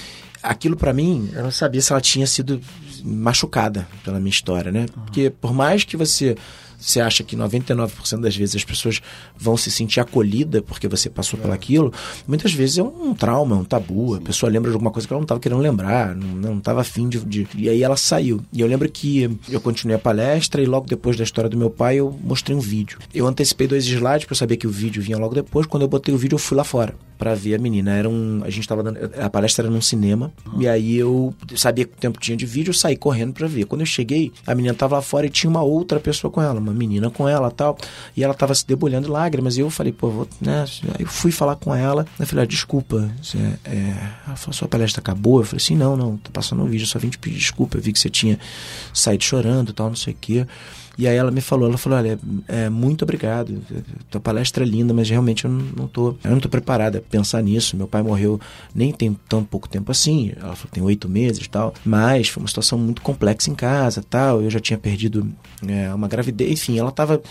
Aquilo 0.41 0.76
pra 0.76 0.93
mim, 0.93 1.30
eu 1.34 1.43
não 1.43 1.51
sabia 1.51 1.82
se 1.82 1.91
ela 1.91 2.01
tinha 2.01 2.26
sido 2.26 2.59
machucada 3.03 3.88
pela 4.03 4.20
minha 4.20 4.32
história, 4.32 4.72
né? 4.72 4.86
Porque 5.05 5.30
por 5.30 5.53
mais 5.53 5.84
que 5.84 5.95
você 5.95 6.36
você 6.82 6.99
acha 6.99 7.23
que 7.23 7.38
99% 7.38 8.19
das 8.19 8.36
vezes 8.36 8.55
as 8.55 8.63
pessoas 8.63 9.01
vão 9.38 9.55
se 9.55 9.69
sentir 9.69 9.99
acolhida 9.99 10.61
porque 10.61 10.88
você 10.88 11.09
passou 11.09 11.39
por 11.39 11.51
aquilo, 11.51 11.93
muitas 12.27 12.51
vezes 12.51 12.79
é 12.79 12.84
um 12.84 13.13
trauma, 13.13 13.55
um 13.55 13.63
tabu. 13.63 14.15
A 14.15 14.21
pessoa 14.21 14.51
lembra 14.51 14.71
de 14.71 14.75
alguma 14.75 14.91
coisa 14.91 15.07
que 15.07 15.13
ela 15.13 15.19
não 15.19 15.25
estava 15.25 15.39
querendo 15.39 15.61
lembrar, 15.61 16.15
não, 16.15 16.57
estava 16.57 16.82
afim 16.82 17.07
de, 17.07 17.19
de. 17.19 17.47
E 17.55 17.69
aí 17.69 17.84
ela 17.84 17.95
saiu. 17.95 18.41
E 18.51 18.59
eu 18.59 18.67
lembro 18.67 18.89
que 18.89 19.29
eu 19.47 19.61
continuei 19.61 19.95
a 19.95 19.99
palestra 19.99 20.61
e 20.61 20.65
logo 20.65 20.88
depois 20.88 21.15
da 21.15 21.23
história 21.23 21.49
do 21.49 21.57
meu 21.57 21.69
pai 21.69 21.97
eu 21.97 22.17
mostrei 22.23 22.57
um 22.57 22.59
vídeo. 22.59 22.97
Eu 23.13 23.27
antecipei 23.27 23.67
dois 23.67 23.86
slides 23.86 24.27
eu 24.32 24.36
sabia 24.36 24.55
que 24.55 24.65
o 24.65 24.71
vídeo 24.71 25.01
vinha 25.01 25.17
logo 25.17 25.36
depois. 25.36 25.67
Quando 25.67 25.84
eu 25.84 25.89
botei 25.89 26.13
o 26.13 26.17
vídeo, 26.17 26.36
eu 26.36 26.39
fui 26.39 26.57
lá 26.57 26.63
fora 26.63 26.95
para 27.17 27.36
ver 27.36 27.53
a 27.53 27.59
menina. 27.59 27.93
Era 27.93 28.09
um, 28.09 28.41
a 28.43 28.49
gente 28.49 28.67
tava 28.67 28.82
dando, 28.82 28.97
a 29.21 29.29
palestra 29.29 29.65
era 29.65 29.71
num 29.71 29.79
cinema 29.79 30.32
e 30.57 30.67
aí 30.67 30.97
eu 30.97 31.36
sabia 31.55 31.86
que 31.86 31.93
o 31.93 31.97
tempo 31.97 32.19
tinha 32.19 32.36
de 32.36 32.47
vídeo, 32.47 32.71
eu 32.71 32.73
saí 32.73 32.95
correndo 32.95 33.34
para 33.34 33.47
ver. 33.47 33.65
Quando 33.65 33.82
eu 33.82 33.86
cheguei, 33.86 34.32
a 34.47 34.55
menina 34.55 34.73
tava 34.73 34.95
lá 34.95 35.01
fora 35.03 35.27
e 35.27 35.29
tinha 35.29 35.47
uma 35.47 35.61
outra 35.61 35.99
pessoa 35.99 36.32
com 36.32 36.41
ela, 36.41 36.59
uma 36.59 36.70
menina 36.74 37.09
com 37.09 37.28
ela, 37.28 37.51
tal, 37.51 37.78
e 38.15 38.24
ela 38.24 38.34
tava 38.34 38.53
se 38.55 38.65
debulhando 38.65 39.07
em 39.07 39.11
lágrimas. 39.11 39.57
E 39.57 39.61
eu 39.61 39.69
falei, 39.69 39.91
pô, 39.91 40.09
vou, 40.09 40.28
né? 40.39 40.65
Eu 40.99 41.07
fui 41.07 41.32
falar 41.32 41.55
com 41.55 41.74
ela. 41.74 42.05
Eu 42.19 42.28
falei, 42.28 42.43
ah, 42.43 42.47
desculpa, 42.47 43.11
você, 43.22 43.38
é, 43.65 43.95
ela 44.28 44.36
falou, 44.36 44.53
sua 44.53 44.67
palestra 44.67 45.01
acabou. 45.01 45.39
Eu 45.39 45.45
falei 45.45 45.63
assim, 45.63 45.76
não, 45.76 45.95
não, 45.95 46.17
tá 46.17 46.30
passando 46.32 46.63
um 46.63 46.67
vídeo, 46.67 46.88
só 46.88 46.99
vim 46.99 47.09
te 47.09 47.17
pedir 47.17 47.38
desculpa. 47.38 47.78
Eu 47.78 47.82
vi 47.82 47.93
que 47.93 47.99
você 47.99 48.09
tinha 48.09 48.39
saído 48.93 49.24
chorando, 49.24 49.74
tal, 49.74 49.88
não 49.88 49.95
sei 49.95 50.13
o 50.13 50.17
quê. 50.19 50.47
E 50.98 51.08
aí 51.08 51.16
ela 51.16 51.32
me 51.32 51.42
falou, 51.42 51.68
ela 51.68 51.78
falou, 51.78 51.98
olha, 51.98 52.20
é, 52.48 52.70
muito 52.70 53.04
obrigado, 53.04 53.62
tua 54.10 54.20
palestra 54.20 54.64
é 54.64 54.68
linda, 54.68 54.94
mas 54.94 55.10
realmente 55.10 55.46
eu 55.46 55.52
não, 55.52 55.88
tô, 55.88 56.16
eu 56.24 56.32
não 56.32 56.39
tô 56.39 56.50
preparada 56.50 56.98
a 56.98 57.02
pensar 57.02 57.42
nisso. 57.42 57.78
Meu 57.78 57.88
pai 57.88 58.02
morreu 58.02 58.39
nem 58.76 58.92
tem 58.92 59.18
tão 59.28 59.44
pouco 59.44 59.70
tempo 59.70 59.92
assim, 59.92 60.34
ela 60.36 60.56
falou 60.56 60.72
tem 60.72 60.84
oito 60.84 61.08
meses 61.08 61.46
e 61.46 61.50
tal, 61.50 61.74
mas 61.86 62.28
foi 62.28 62.44
uma 62.44 62.48
situação 62.48 62.78
muito 62.78 63.02
complexa 63.02 63.50
em 63.50 63.56
casa 63.56 64.04
tal, 64.08 64.42
eu 64.42 64.50
já 64.50 64.60
tinha 64.60 64.78
perdido 64.78 65.28
é, 65.68 65.94
uma 65.94 66.08
gravidez, 66.08 66.52
enfim, 66.52 66.78
ela 66.78 66.92
tava 66.92 67.22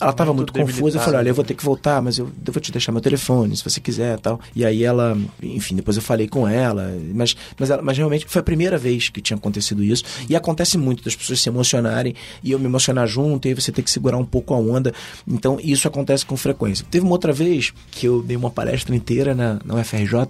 ela 0.00 0.12
tava 0.12 0.32
muito, 0.32 0.52
Muito 0.56 0.66
confusa. 0.72 0.98
Eu 0.98 1.02
falei, 1.02 1.18
olha, 1.20 1.28
eu 1.28 1.34
vou 1.34 1.44
ter 1.44 1.54
que 1.54 1.64
voltar, 1.64 2.00
mas 2.02 2.18
eu, 2.18 2.26
eu 2.46 2.52
vou 2.52 2.60
te 2.60 2.72
deixar 2.72 2.92
meu 2.92 3.00
telefone, 3.00 3.56
se 3.56 3.62
você 3.64 3.80
quiser 3.80 4.18
tal. 4.18 4.40
E 4.54 4.64
aí 4.64 4.82
ela, 4.84 5.16
enfim, 5.42 5.76
depois 5.76 5.96
eu 5.96 6.02
falei 6.02 6.26
com 6.28 6.46
ela. 6.48 6.90
Mas, 7.14 7.36
mas, 7.58 7.70
ela- 7.70 7.82
mas 7.82 7.96
realmente 7.96 8.24
foi 8.28 8.40
a 8.40 8.42
primeira 8.42 8.78
vez 8.78 9.08
que 9.08 9.20
tinha 9.20 9.36
acontecido 9.36 9.84
isso. 9.84 10.04
E 10.28 10.34
acontece 10.34 10.78
muito 10.78 11.04
das 11.04 11.14
pessoas 11.14 11.40
se 11.40 11.48
emocionarem 11.48 12.14
e 12.42 12.52
eu 12.52 12.58
me 12.58 12.64
emocionar 12.66 13.06
junto, 13.06 13.46
e 13.46 13.50
aí 13.50 13.54
você 13.54 13.70
tem 13.72 13.84
que 13.84 13.90
segurar 13.90 14.16
um 14.16 14.24
pouco 14.24 14.54
a 14.54 14.58
onda. 14.58 14.92
Então 15.26 15.58
isso 15.62 15.86
acontece 15.86 16.24
com 16.24 16.36
frequência. 16.36 16.84
Teve 16.90 17.04
uma 17.04 17.12
outra 17.12 17.32
vez 17.32 17.72
que 17.90 18.06
eu 18.06 18.22
dei 18.22 18.36
uma 18.36 18.50
palestra 18.50 18.94
inteira 18.94 19.34
na, 19.34 19.58
na 19.64 19.74
UFRJ. 19.74 20.28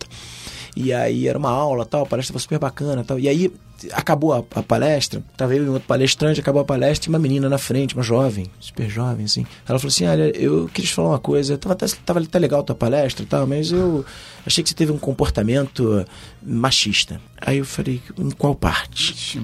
E 0.77 0.93
aí 0.93 1.27
era 1.27 1.37
uma 1.39 1.51
aula, 1.51 1.85
tal, 1.85 2.03
a 2.03 2.07
palestra 2.07 2.33
foi 2.33 2.41
super 2.41 2.59
bacana, 2.59 3.03
tal. 3.05 3.19
E 3.19 3.29
aí 3.29 3.53
acabou 3.93 4.33
a, 4.33 4.39
a 4.55 4.63
palestra, 4.63 5.23
tava 5.37 5.55
eu 5.55 5.65
e 5.65 5.69
um 5.69 5.73
outro 5.73 5.87
palestrante, 5.87 6.41
acabou 6.41 6.63
a 6.63 6.65
palestra, 6.65 7.09
e 7.09 7.11
uma 7.11 7.19
menina 7.19 7.49
na 7.49 7.59
frente, 7.59 7.95
uma 7.95 8.03
jovem, 8.03 8.51
super 8.59 8.89
jovem, 8.89 9.25
assim. 9.25 9.47
Ela 9.69 9.79
falou 9.79 9.91
assim: 9.91 10.07
Olha, 10.07 10.31
eu 10.37 10.69
queria 10.69 10.89
te 10.89 10.95
falar 10.95 11.11
uma 11.11 11.19
coisa, 11.19 11.57
tava 11.57 11.75
tava 11.77 12.21
até 12.21 12.39
legal 12.39 12.61
a 12.61 12.63
tua 12.63 12.77
palestra 12.77 13.23
e 13.23 13.27
tal, 13.27 13.47
mas 13.47 13.73
eu 13.73 14.05
achei 14.47 14.63
que 14.63 14.71
você 14.71 14.77
teve 14.77 14.93
um 14.93 14.99
comportamento 14.99 16.05
machista. 16.43 17.21
Aí 17.43 17.59
eu 17.59 17.65
falei, 17.65 18.03
em 18.19 18.31
qual 18.31 18.55
parte? 18.55 19.13
Ixi. 19.13 19.41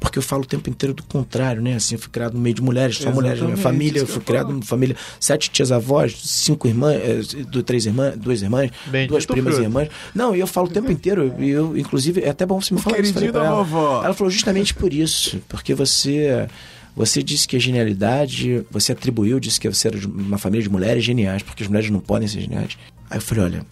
Porque 0.00 0.18
eu 0.18 0.22
falo 0.22 0.42
o 0.42 0.46
tempo 0.46 0.68
inteiro 0.68 0.92
do 0.92 1.04
contrário, 1.04 1.62
né? 1.62 1.74
Assim, 1.74 1.94
eu 1.94 1.98
fui 2.00 2.10
criado 2.10 2.34
no 2.34 2.40
meio 2.40 2.54
de 2.54 2.62
mulheres, 2.62 2.96
só 2.96 3.12
mulheres 3.12 3.38
na 3.38 3.46
minha 3.46 3.54
Exatamente, 3.54 3.78
família. 3.78 4.00
Eu 4.00 4.06
fui 4.06 4.20
criado 4.20 4.50
numa 4.50 4.62
família, 4.62 4.96
sete 5.20 5.48
tias 5.50 5.70
avós, 5.70 6.18
cinco 6.24 6.66
irmãs, 6.66 6.96
eh, 6.96 7.62
três 7.62 7.86
irmãs, 7.86 8.16
duas 8.16 8.42
irmãs, 8.42 8.70
Bendito 8.86 9.10
duas 9.10 9.24
primas 9.24 9.56
e 9.58 9.62
irmãs. 9.62 9.88
Não, 10.14 10.34
e 10.34 10.40
eu 10.40 10.46
falo 10.46 10.66
o 10.66 10.70
tempo 10.70 10.90
inteiro, 10.90 11.34
e 11.38 11.50
eu, 11.50 11.76
inclusive, 11.78 12.22
é 12.22 12.30
até 12.30 12.44
bom 12.44 12.60
você 12.60 12.74
me 12.74 12.80
falar 12.80 12.98
isso. 12.98 13.14
falei 13.14 13.28
ela. 13.28 13.62
vovó. 13.62 14.02
Ela 14.04 14.14
falou 14.14 14.30
justamente 14.30 14.74
por 14.74 14.92
isso, 14.92 15.40
porque 15.48 15.74
você. 15.74 16.48
Você 16.96 17.22
disse 17.22 17.46
que 17.46 17.54
a 17.54 17.60
genialidade, 17.60 18.66
você 18.68 18.90
atribuiu, 18.90 19.38
disse 19.38 19.60
que 19.60 19.68
você 19.68 19.86
era 19.86 19.96
de 19.96 20.06
uma 20.08 20.36
família 20.36 20.64
de 20.64 20.68
mulheres 20.68 21.04
geniais, 21.04 21.44
porque 21.44 21.62
as 21.62 21.68
mulheres 21.68 21.88
não 21.90 22.00
podem 22.00 22.26
ser 22.26 22.40
geniais. 22.40 22.76
Aí 23.08 23.18
eu 23.18 23.22
falei, 23.22 23.44
olha, 23.44 23.66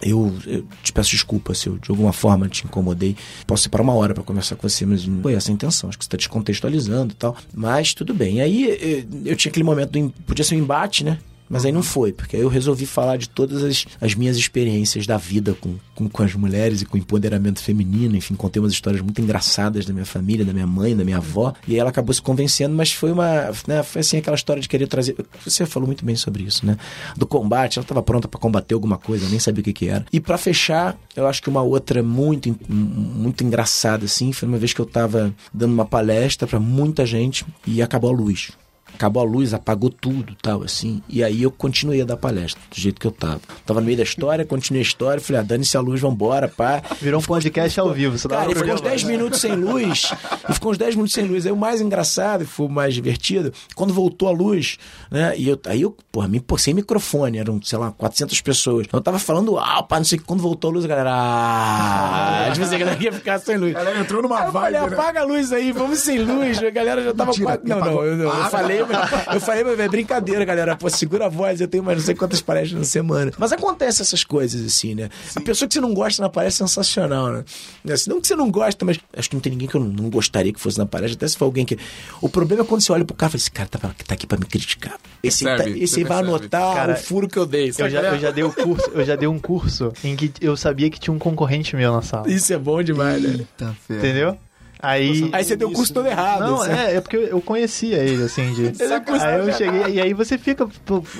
eu, 0.00 0.34
eu 0.46 0.64
te 0.82 0.92
peço 0.92 1.10
desculpa 1.10 1.54
se 1.54 1.66
eu 1.66 1.78
de 1.78 1.90
alguma 1.90 2.12
forma 2.12 2.48
te 2.48 2.64
incomodei. 2.64 3.16
Posso 3.46 3.64
separar 3.64 3.82
uma 3.82 3.94
hora 3.94 4.14
para 4.14 4.22
conversar 4.22 4.56
com 4.56 4.68
você, 4.68 4.86
mas 4.86 5.06
não 5.06 5.22
foi 5.22 5.34
essa 5.34 5.50
a 5.50 5.54
intenção. 5.54 5.88
Acho 5.88 5.98
que 5.98 6.04
você 6.04 6.08
está 6.08 6.16
descontextualizando 6.16 7.12
e 7.12 7.16
tal. 7.16 7.36
Mas 7.52 7.94
tudo 7.94 8.14
bem. 8.14 8.40
Aí 8.40 8.70
eh, 8.70 9.04
eu 9.24 9.36
tinha 9.36 9.50
aquele 9.50 9.64
momento 9.64 9.90
do. 9.90 10.10
Podia 10.26 10.44
ser 10.44 10.54
um 10.54 10.58
embate, 10.58 11.04
né? 11.04 11.18
Mas 11.48 11.64
aí 11.64 11.72
não 11.72 11.82
foi, 11.82 12.12
porque 12.12 12.36
aí 12.36 12.42
eu 12.42 12.48
resolvi 12.48 12.86
falar 12.86 13.16
de 13.16 13.28
todas 13.28 13.62
as, 13.62 13.86
as 14.00 14.14
minhas 14.14 14.36
experiências 14.36 15.06
da 15.06 15.16
vida 15.16 15.54
com, 15.60 15.76
com, 15.94 16.08
com 16.08 16.22
as 16.22 16.34
mulheres 16.34 16.82
e 16.82 16.84
com 16.84 16.96
o 16.96 17.00
empoderamento 17.00 17.62
feminino. 17.62 18.16
Enfim, 18.16 18.34
contei 18.34 18.60
umas 18.60 18.72
histórias 18.72 19.00
muito 19.02 19.20
engraçadas 19.20 19.86
da 19.86 19.92
minha 19.92 20.04
família, 20.04 20.44
da 20.44 20.52
minha 20.52 20.66
mãe, 20.66 20.96
da 20.96 21.04
minha 21.04 21.16
avó. 21.16 21.54
E 21.66 21.72
aí 21.72 21.78
ela 21.78 21.90
acabou 21.90 22.12
se 22.12 22.22
convencendo, 22.22 22.74
mas 22.74 22.92
foi 22.92 23.12
uma. 23.12 23.50
Né, 23.66 23.82
foi 23.82 24.00
assim 24.00 24.18
aquela 24.18 24.36
história 24.36 24.60
de 24.60 24.68
querer 24.68 24.86
trazer. 24.86 25.16
Você 25.44 25.64
falou 25.66 25.86
muito 25.86 26.04
bem 26.04 26.16
sobre 26.16 26.42
isso, 26.42 26.66
né? 26.66 26.76
Do 27.16 27.26
combate, 27.26 27.78
ela 27.78 27.84
estava 27.84 28.02
pronta 28.02 28.28
para 28.28 28.38
combater 28.38 28.74
alguma 28.74 28.98
coisa, 28.98 29.24
eu 29.24 29.30
nem 29.30 29.38
sabia 29.38 29.60
o 29.60 29.64
que, 29.64 29.72
que 29.72 29.88
era. 29.88 30.04
E 30.12 30.20
para 30.20 30.36
fechar, 30.38 30.98
eu 31.16 31.26
acho 31.26 31.42
que 31.42 31.48
uma 31.48 31.62
outra 31.62 32.02
muito, 32.02 32.54
muito 32.68 33.44
engraçada, 33.44 34.04
assim, 34.04 34.32
foi 34.32 34.48
uma 34.48 34.58
vez 34.58 34.72
que 34.72 34.80
eu 34.80 34.86
tava 34.86 35.34
dando 35.52 35.72
uma 35.72 35.84
palestra 35.84 36.46
para 36.46 36.60
muita 36.60 37.06
gente 37.06 37.44
e 37.66 37.82
acabou 37.82 38.10
a 38.10 38.12
luz. 38.12 38.50
Acabou 38.98 39.22
a 39.22 39.24
luz, 39.24 39.54
apagou 39.54 39.90
tudo 39.90 40.34
tal, 40.42 40.64
assim. 40.64 41.00
E 41.08 41.22
aí 41.22 41.44
eu 41.44 41.52
continuei 41.52 42.02
a 42.02 42.04
dar 42.04 42.16
palestra, 42.16 42.60
do 42.68 42.80
jeito 42.80 43.00
que 43.00 43.06
eu 43.06 43.12
tava. 43.12 43.40
Tava 43.64 43.78
no 43.78 43.86
meio 43.86 43.96
da 43.96 44.02
história, 44.02 44.44
continuei 44.44 44.80
a 44.80 44.82
história, 44.82 45.20
falei, 45.20 45.40
ah, 45.40 45.44
dane-se 45.44 45.76
a 45.76 45.80
luz, 45.80 46.00
vambora, 46.00 46.48
pá. 46.48 46.82
Virou 47.00 47.20
um 47.20 47.22
podcast 47.22 47.78
ao 47.78 47.92
vivo. 47.92 48.18
Você 48.18 48.26
Cara, 48.26 48.50
e 48.50 48.54
pra 48.54 48.58
ficou 48.58 48.74
uns 48.74 48.80
gravar. 48.80 48.96
10 48.96 49.04
minutos 49.04 49.40
sem 49.40 49.54
luz. 49.54 50.12
E 50.48 50.52
ficou 50.52 50.72
uns 50.72 50.78
10 50.78 50.96
minutos 50.96 51.14
sem 51.14 51.24
luz. 51.24 51.46
Aí 51.46 51.52
o 51.52 51.56
mais 51.56 51.80
engraçado, 51.80 52.44
foi 52.44 52.66
o 52.66 52.68
mais 52.68 52.92
divertido, 52.92 53.52
quando 53.76 53.94
voltou 53.94 54.26
a 54.26 54.32
luz, 54.32 54.78
né? 55.12 55.32
E 55.38 55.48
eu, 55.48 55.60
aí 55.66 55.82
eu, 55.82 55.96
porra, 56.10 56.26
me, 56.26 56.40
pô, 56.40 56.58
sem 56.58 56.74
microfone, 56.74 57.38
eram, 57.38 57.62
sei 57.62 57.78
lá, 57.78 57.92
400 57.92 58.40
pessoas. 58.40 58.88
Eu 58.92 59.00
tava 59.00 59.20
falando, 59.20 59.56
ah, 59.60 59.80
pá, 59.80 59.98
não 59.98 60.04
sei 60.04 60.18
o 60.18 60.22
que. 60.22 60.26
Quando 60.26 60.42
voltou 60.42 60.70
a 60.70 60.74
luz, 60.74 60.84
a 60.84 60.88
galera, 60.88 61.12
ah, 61.14 62.50
tipo 62.52 62.64
assim, 62.66 62.74
a 62.74 62.78
galera 62.78 63.00
ia 63.00 63.12
ficar 63.12 63.38
sem 63.38 63.56
luz. 63.56 63.76
A 63.76 63.78
galera 63.78 64.00
entrou 64.00 64.22
numa 64.22 64.44
eu 64.44 64.52
falei, 64.52 64.80
vibe, 64.80 64.90
né? 64.90 64.96
apaga 64.96 65.20
a 65.20 65.24
luz 65.24 65.52
aí, 65.52 65.70
vamos 65.70 66.00
sem 66.00 66.18
luz. 66.18 66.58
A 66.58 66.70
galera 66.70 67.00
já 67.04 67.14
tava 67.14 67.30
Mentira, 67.30 67.46
quase. 67.46 67.68
Não, 67.68 67.80
não, 67.80 68.04
eu, 68.04 68.18
eu, 68.18 68.28
eu 68.28 68.44
falei, 68.50 68.87
eu 69.34 69.40
falei, 69.40 69.64
mas 69.64 69.78
é 69.78 69.88
brincadeira, 69.88 70.44
galera. 70.44 70.76
Pô, 70.76 70.88
segura 70.88 71.26
a 71.26 71.28
voz, 71.28 71.60
eu 71.60 71.68
tenho 71.68 71.82
mais 71.84 71.98
não 71.98 72.04
sei 72.04 72.14
quantas 72.14 72.40
palestras 72.40 72.78
na 72.78 72.84
semana. 72.84 73.32
Mas 73.38 73.52
acontece 73.52 74.02
essas 74.02 74.24
coisas, 74.24 74.64
assim, 74.64 74.94
né? 74.94 75.08
A 75.36 75.40
pessoa 75.40 75.68
que 75.68 75.74
você 75.74 75.80
não 75.80 75.94
gosta 75.94 76.22
na 76.22 76.28
palestra 76.28 76.64
é 76.64 76.68
sensacional, 76.68 77.28
né? 77.32 77.44
Assim, 77.92 78.10
não 78.10 78.20
que 78.20 78.26
você 78.26 78.36
não 78.36 78.50
gosta, 78.50 78.84
mas 78.84 78.98
acho 79.16 79.28
que 79.30 79.36
não 79.36 79.40
tem 79.40 79.52
ninguém 79.52 79.68
que 79.68 79.74
eu 79.74 79.80
não, 79.80 80.08
gostaria 80.10 80.52
que 80.52 80.60
fosse 80.60 80.78
na 80.78 80.86
palestra, 80.86 81.16
até 81.16 81.28
se 81.28 81.36
for 81.36 81.44
alguém 81.46 81.64
que. 81.64 81.78
O 82.20 82.28
problema 82.28 82.62
é 82.62 82.66
quando 82.66 82.80
você 82.80 82.92
olha 82.92 83.04
pro 83.04 83.14
cara 83.16 83.30
e 83.30 83.32
fala, 83.32 83.40
esse 83.40 83.50
cara 83.50 83.68
tá, 83.68 83.78
pra- 83.78 83.90
tá 84.06 84.14
aqui 84.14 84.26
pra 84.26 84.38
me 84.38 84.46
criticar. 84.46 84.98
Esse, 85.22 85.48
aí 85.48 85.56
tá- 85.56 85.68
esse 85.70 85.98
aí 86.00 86.04
vai 86.04 86.18
anotar 86.18 86.74
Cara, 86.74 86.92
o 86.94 86.96
furo 86.96 87.28
que 87.28 87.38
eu 87.38 87.46
dei. 87.46 87.68
Eu 87.68 87.74
sabe? 87.74 87.90
já, 87.90 88.02
eu 88.02 88.18
já 88.18 88.30
dei 88.30 88.44
o 88.44 88.52
curso, 88.52 88.90
eu 88.92 89.04
já 89.04 89.16
dei 89.16 89.28
um 89.28 89.38
curso 89.38 89.92
em 90.04 90.16
que 90.16 90.32
eu 90.40 90.56
sabia 90.56 90.88
que 90.90 90.98
tinha 91.00 91.12
um 91.14 91.18
concorrente 91.18 91.74
meu 91.76 91.92
na 91.92 92.02
sala. 92.02 92.30
Isso 92.30 92.52
é 92.52 92.58
bom 92.58 92.82
demais, 92.82 93.22
né? 93.22 93.30
Eita, 93.38 93.76
ferro. 93.86 93.98
Entendeu? 93.98 94.38
Aí. 94.80 95.28
Aí 95.32 95.44
você 95.44 95.56
deu 95.56 95.68
o 95.68 95.72
curso 95.72 95.92
todo 95.92 96.06
errado. 96.06 96.40
Não, 96.40 96.62
assim. 96.62 96.70
é, 96.72 96.94
é 96.96 97.00
porque 97.00 97.16
eu- 97.16 97.40
conhecia 97.40 97.96
ele, 97.98 98.22
assim, 98.22 98.52
de. 98.54 98.74
Sacanagem. 98.78 99.26
aí 99.28 99.38
eu 99.48 99.52
cheguei, 99.52 99.94
e 99.94 100.00
aí 100.00 100.14
você 100.14 100.38
fica. 100.38 100.66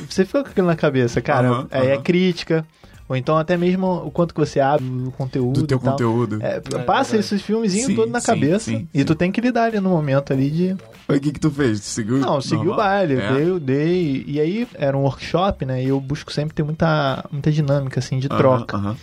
Você 0.09 0.25
fica 0.25 0.45
com 0.45 0.51
aquilo 0.51 0.67
na 0.67 0.77
cabeça, 0.77 1.21
cara. 1.21 1.49
Aham, 1.49 1.67
aí 1.71 1.89
é 1.89 1.95
aham. 1.95 2.03
crítica. 2.03 2.65
Ou 3.09 3.17
então 3.17 3.39
até 3.39 3.57
mesmo 3.57 3.87
o 4.05 4.11
quanto 4.11 4.35
que 4.35 4.39
você 4.41 4.61
abre 4.61 4.85
o 4.85 5.11
conteúdo. 5.13 5.63
Do 5.63 5.67
teu 5.67 5.79
e 5.79 5.81
tal. 5.81 5.93
conteúdo. 5.93 6.39
É, 6.43 6.61
passa 6.85 7.17
esses 7.17 7.41
filmezinhos 7.41 7.87
Sim, 7.87 7.95
todo 7.97 8.11
na 8.11 8.21
sim, 8.21 8.27
cabeça. 8.27 8.67
sim, 8.67 8.87
e 8.93 9.03
tu 9.03 9.15
tem 9.15 9.33
que 9.33 9.41
lidar 9.41 9.65
ali 9.65 9.81
no 9.81 9.89
momento 9.89 10.31
ali 10.31 10.51
de. 10.51 10.77
Aí 11.09 11.17
O 11.17 11.21
que 11.21 11.33
que 11.33 11.41
tu 11.41 11.51
fez? 11.51 11.81
Tu 11.81 11.87
seguiu? 11.87 12.19
Não, 12.19 12.39
segui 12.43 12.69
o 12.69 12.77
baile, 12.77 13.15
É. 13.19 13.33
dei, 13.33 13.49
eu 13.49 13.59
dei. 13.59 14.25
E 14.27 14.39
aí 14.39 14.69
era 14.75 14.95
um 14.95 15.01
workshop, 15.01 15.65
né? 15.65 15.83
E 15.83 15.89
eu 15.89 15.99
busco 15.99 16.31
sempre 16.31 16.55
ter 16.55 16.63
muita, 16.63 17.25
muita 17.33 17.51
dinâmica, 17.51 17.99
assim, 17.99 18.19
de 18.19 18.29
troca. 18.29 18.95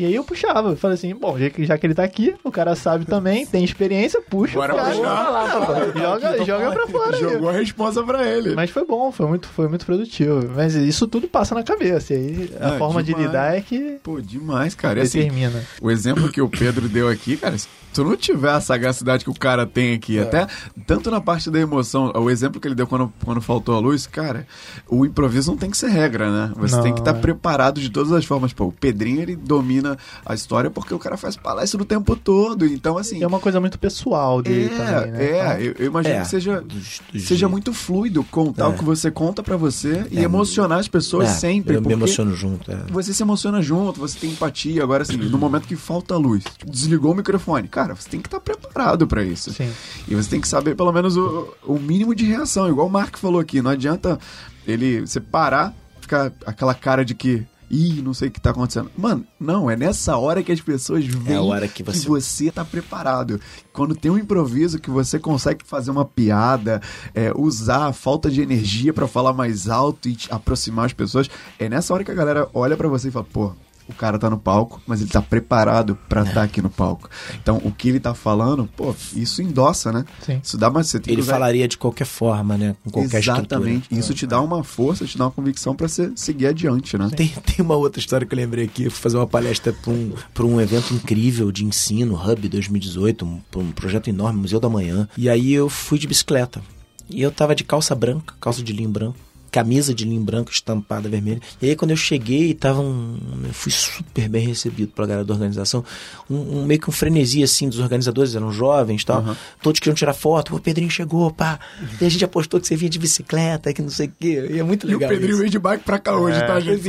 E 0.00 0.06
aí 0.06 0.14
eu 0.14 0.24
puxava, 0.24 0.70
eu 0.70 0.76
falei 0.76 0.94
assim, 0.94 1.14
bom, 1.14 1.38
já 1.38 1.50
que, 1.50 1.62
já 1.66 1.76
que 1.76 1.86
ele 1.86 1.92
tá 1.94 2.02
aqui, 2.02 2.34
o 2.42 2.50
cara 2.50 2.74
sabe 2.74 3.04
também, 3.04 3.44
tem 3.44 3.62
experiência, 3.62 4.18
puxa 4.22 4.54
Bora 4.54 4.72
o 4.72 4.76
cara. 4.76 4.94
puxar. 4.96 5.48
Não, 5.58 5.66
pô, 5.66 5.98
joga, 6.00 6.44
joga 6.44 6.70
pra 6.72 6.86
fora. 6.86 7.16
aí. 7.16 7.20
Jogou 7.22 7.48
a 7.50 7.52
resposta 7.52 8.02
pra 8.02 8.26
ele. 8.26 8.54
Mas 8.54 8.70
foi 8.70 8.86
bom, 8.86 9.12
foi 9.12 9.26
muito, 9.26 9.46
foi 9.48 9.68
muito 9.68 9.84
produtivo. 9.84 10.50
Mas 10.56 10.74
isso 10.74 11.06
tudo 11.06 11.28
passa 11.28 11.54
na 11.54 11.62
cabeça. 11.62 12.14
E 12.14 12.16
aí 12.16 12.50
a 12.58 12.68
Ah, 12.68 12.78
forma 12.78 13.02
de 13.02 13.08
demais. 13.12 13.26
lidar 13.26 13.56
é 13.56 13.60
que 13.60 13.98
Pô, 14.02 14.20
demais, 14.22 14.74
cara. 14.74 15.02
Assim, 15.02 15.18
determina. 15.18 15.62
o 15.82 15.90
exemplo 15.90 16.30
que 16.32 16.40
o 16.40 16.48
Pedro 16.48 16.88
deu 16.88 17.06
aqui, 17.06 17.36
cara, 17.36 17.58
se 17.58 17.68
tu 17.92 18.02
não 18.04 18.16
tiver 18.16 18.50
a 18.52 18.60
sagacidade 18.60 19.24
que 19.24 19.30
o 19.30 19.34
cara 19.34 19.66
tem 19.66 19.94
aqui, 19.94 20.18
É. 20.18 20.22
até 20.22 20.46
tanto 20.86 21.10
na 21.10 21.20
parte 21.20 21.50
da 21.50 21.58
emoção, 21.60 22.10
o 22.14 22.30
exemplo 22.30 22.58
que 22.60 22.66
ele 22.68 22.74
deu 22.74 22.86
quando, 22.86 23.12
quando 23.24 23.40
faltou 23.42 23.74
a 23.74 23.80
luz, 23.80 24.06
cara, 24.06 24.46
o 24.88 25.04
improviso 25.04 25.50
não 25.50 25.58
tem 25.58 25.70
que 25.70 25.76
ser 25.76 25.88
regra, 25.88 26.30
né? 26.30 26.52
Você 26.56 26.76
Não, 26.76 26.82
tem 26.84 26.94
que 26.94 27.00
estar 27.00 27.16
é. 27.16 27.20
preparado 27.20 27.80
de 27.80 27.90
todas 27.90 28.12
as 28.12 28.24
formas. 28.24 28.52
Pô, 28.52 28.66
o 28.66 28.72
Pedrinho, 28.72 29.20
ele 29.20 29.34
domina 29.36 29.89
a 30.24 30.34
história 30.34 30.70
porque 30.70 30.92
o 30.94 30.98
cara 30.98 31.16
faz 31.16 31.36
palestra 31.36 31.80
o 31.80 31.84
tempo 31.84 32.14
todo. 32.16 32.66
Então, 32.66 32.96
assim. 32.98 33.22
É 33.22 33.26
uma 33.26 33.40
coisa 33.40 33.60
muito 33.60 33.78
pessoal 33.78 34.42
dele 34.42 34.72
é, 34.74 34.76
também, 34.76 35.10
né? 35.12 35.24
é, 35.24 35.38
Então, 35.40 35.52
eu, 35.60 35.74
eu 35.78 35.86
imagino 35.86 36.14
É, 36.16 36.20
que 36.22 36.28
seja, 36.28 36.60
dos- 36.60 37.00
dos 37.12 37.22
seja 37.24 37.48
muito 37.48 37.72
fluido 37.72 38.22
contar 38.24 38.64
É. 38.64 38.68
o 38.68 38.72
que 38.74 38.84
você 38.84 39.10
conta 39.10 39.42
pra 39.42 39.56
você 39.56 40.06
e 40.10 40.18
É, 40.18 40.22
emocionar 40.22 40.78
as 40.78 40.88
pessoas 40.88 41.28
É, 41.28 41.32
sempre. 41.32 41.74
Eu 41.76 41.80
me 41.80 41.84
porque 41.84 41.94
emociono 41.94 42.34
junto. 42.34 42.70
é. 42.70 42.76
você 42.90 43.12
se 43.14 43.22
emociona 43.22 43.60
junto, 43.62 44.00
você 44.00 44.18
tem 44.18 44.30
empatia. 44.30 44.82
Agora, 44.82 45.02
assim, 45.02 45.16
no 45.16 45.38
momento 45.38 45.66
que 45.66 45.76
falta 45.76 46.16
luz, 46.16 46.44
desligou 46.66 47.12
o 47.12 47.14
microfone, 47.14 47.68
cara, 47.68 47.94
você 47.94 48.08
tem 48.08 48.20
que 48.20 48.26
estar 48.28 48.40
preparado 48.40 49.06
pra 49.06 49.22
isso. 49.24 49.52
Sim. 49.52 49.70
E 50.08 50.14
você 50.14 50.28
tem 50.30 50.40
que 50.40 50.48
saber 50.48 50.74
pelo 50.76 50.92
menos 50.92 51.16
o, 51.16 51.54
o 51.64 51.78
mínimo 51.78 52.14
de 52.14 52.24
reação. 52.24 52.68
Igual 52.68 52.86
o 52.86 52.90
Mark 52.90 53.16
falou 53.16 53.40
aqui, 53.40 53.60
não 53.62 53.70
adianta 53.70 54.18
ele 54.66 55.00
você 55.00 55.20
parar, 55.20 55.74
ficar 56.00 56.32
aquela 56.46 56.74
cara 56.74 57.04
de 57.04 57.14
que. 57.14 57.42
Ih, 57.70 58.02
não 58.02 58.12
sei 58.12 58.28
o 58.28 58.30
que 58.32 58.40
tá 58.40 58.50
acontecendo. 58.50 58.90
Mano, 58.98 59.24
não, 59.38 59.70
é 59.70 59.76
nessa 59.76 60.16
hora 60.16 60.42
que 60.42 60.50
as 60.50 60.60
pessoas 60.60 61.04
veem 61.06 61.36
É 61.36 61.38
a 61.38 61.42
hora 61.42 61.68
que 61.68 61.82
você- 61.84 62.08
você 62.08 62.50
tá 62.50 62.64
preparado. 62.64 63.40
Quando 63.72 63.94
tem 63.94 64.10
um 64.10 64.18
improviso 64.18 64.80
que 64.80 64.90
você 64.90 65.18
consegue 65.20 65.64
fazer 65.64 65.90
uma 65.92 66.04
piada, 66.04 66.82
é, 67.14 67.32
usar 67.36 67.86
a 67.86 67.92
falta 67.92 68.28
de 68.28 68.42
energia 68.42 68.92
pra 68.92 69.06
falar 69.06 69.32
mais 69.32 69.68
alto 69.68 70.08
e 70.08 70.16
aproximar 70.30 70.86
as 70.86 70.92
pessoas, 70.92 71.30
é 71.58 71.68
nessa 71.68 71.94
hora 71.94 72.02
que 72.02 72.10
a 72.10 72.14
galera 72.14 72.48
olha 72.52 72.76
pra 72.76 72.88
você 72.88 73.06
e 73.08 73.10
fala, 73.12 73.26
pô, 73.32 73.52
o 73.90 73.94
cara 73.94 74.18
tá 74.18 74.28
no 74.30 74.38
palco, 74.38 74.80
mas 74.86 75.00
ele 75.00 75.10
tá 75.10 75.20
preparado 75.22 75.96
pra 76.08 76.22
estar 76.22 76.42
aqui 76.42 76.60
no 76.62 76.70
palco. 76.70 77.08
Então, 77.42 77.60
o 77.64 77.70
que 77.72 77.88
ele 77.88 78.00
tá 78.00 78.14
falando, 78.14 78.68
pô, 78.76 78.94
isso 79.14 79.42
endossa, 79.42 79.92
né? 79.92 80.04
Sim. 80.24 80.40
Isso 80.42 80.56
dá 80.56 80.70
mais. 80.70 80.88
Você 80.88 80.98
tem 81.00 81.12
Ele 81.12 81.20
que 81.22 81.26
usar- 81.26 81.34
falaria 81.34 81.66
de 81.68 81.76
qualquer 81.78 82.06
forma, 82.06 82.56
né? 82.56 82.74
Com 82.84 82.90
qualquer 82.90 83.18
Exatamente. 83.18 83.74
estrutura. 83.82 84.00
Isso 84.00 84.14
te 84.14 84.26
dá 84.26 84.40
uma 84.40 84.62
força, 84.64 85.04
te 85.04 85.16
dá 85.18 85.24
uma 85.24 85.30
convicção 85.30 85.74
pra 85.74 85.88
você 85.88 86.10
seguir 86.16 86.46
adiante, 86.46 86.96
né? 86.98 87.08
Tem, 87.16 87.28
tem 87.28 87.64
uma 87.64 87.74
outra 87.76 88.00
história 88.00 88.26
que 88.26 88.34
eu 88.34 88.38
lembrei 88.38 88.64
aqui. 88.64 88.84
Eu 88.84 88.90
fui 88.90 89.00
fazer 89.00 89.16
uma 89.16 89.26
palestra 89.26 89.72
para 89.72 89.92
um, 89.92 90.12
pra 90.32 90.44
um 90.44 90.60
evento 90.60 90.94
incrível 90.94 91.50
de 91.52 91.64
ensino, 91.64 92.14
Hub 92.14 92.48
2018, 92.48 93.24
um, 93.24 93.40
pra 93.50 93.60
um 93.60 93.70
projeto 93.72 94.08
enorme, 94.08 94.40
Museu 94.40 94.60
da 94.60 94.68
Manhã. 94.68 95.08
E 95.16 95.28
aí 95.28 95.52
eu 95.52 95.68
fui 95.68 95.98
de 95.98 96.06
bicicleta. 96.06 96.60
E 97.08 97.20
eu 97.22 97.30
tava 97.32 97.54
de 97.54 97.64
calça 97.64 97.94
branca, 97.94 98.34
calça 98.40 98.62
de 98.62 98.72
linho 98.72 98.88
branco, 98.88 99.16
camisa 99.50 99.94
de 99.94 100.04
linho 100.04 100.20
branco 100.22 100.50
estampada 100.50 101.08
vermelha. 101.08 101.40
E 101.60 101.68
aí 101.68 101.76
quando 101.76 101.90
eu 101.90 101.96
cheguei, 101.96 102.54
tava 102.54 102.80
um, 102.80 103.18
eu 103.44 103.52
fui 103.52 103.72
super 103.72 104.28
bem 104.28 104.46
recebido 104.46 104.92
pela 104.92 105.06
galera 105.08 105.24
da 105.24 105.32
organização. 105.34 105.84
Um, 106.28 106.60
um- 106.60 106.64
meio 106.66 106.80
que 106.80 106.88
um 106.88 106.92
frenesi 106.92 107.42
assim 107.42 107.68
dos 107.68 107.78
organizadores, 107.78 108.34
eram 108.34 108.52
jovens, 108.52 109.02
e 109.02 109.06
tal. 109.06 109.36
Todos 109.62 109.80
queriam 109.80 109.94
tirar 109.94 110.14
foto. 110.14 110.54
O 110.54 110.60
Pedrinho 110.60 110.90
chegou, 110.90 111.30
pá. 111.30 111.58
E 112.00 112.04
a 112.04 112.08
gente 112.08 112.24
apostou 112.24 112.60
que 112.60 112.66
você 112.66 112.76
vinha 112.76 112.90
de 112.90 112.98
bicicleta, 112.98 113.72
que 113.72 113.82
não 113.82 113.90
sei 113.90 114.06
o 114.08 114.12
quê. 114.18 114.48
E 114.50 114.58
é 114.58 114.62
muito 114.62 114.86
E 114.88 114.94
o 114.94 114.98
legal. 114.98 115.10
Pedrinho 115.10 115.36
veio 115.38 115.50
de 115.50 115.58
bike 115.58 115.84
pra 115.84 115.98
cá 115.98 116.16
hoje, 116.16 116.38
tá, 116.40 116.58
gente? 116.60 116.84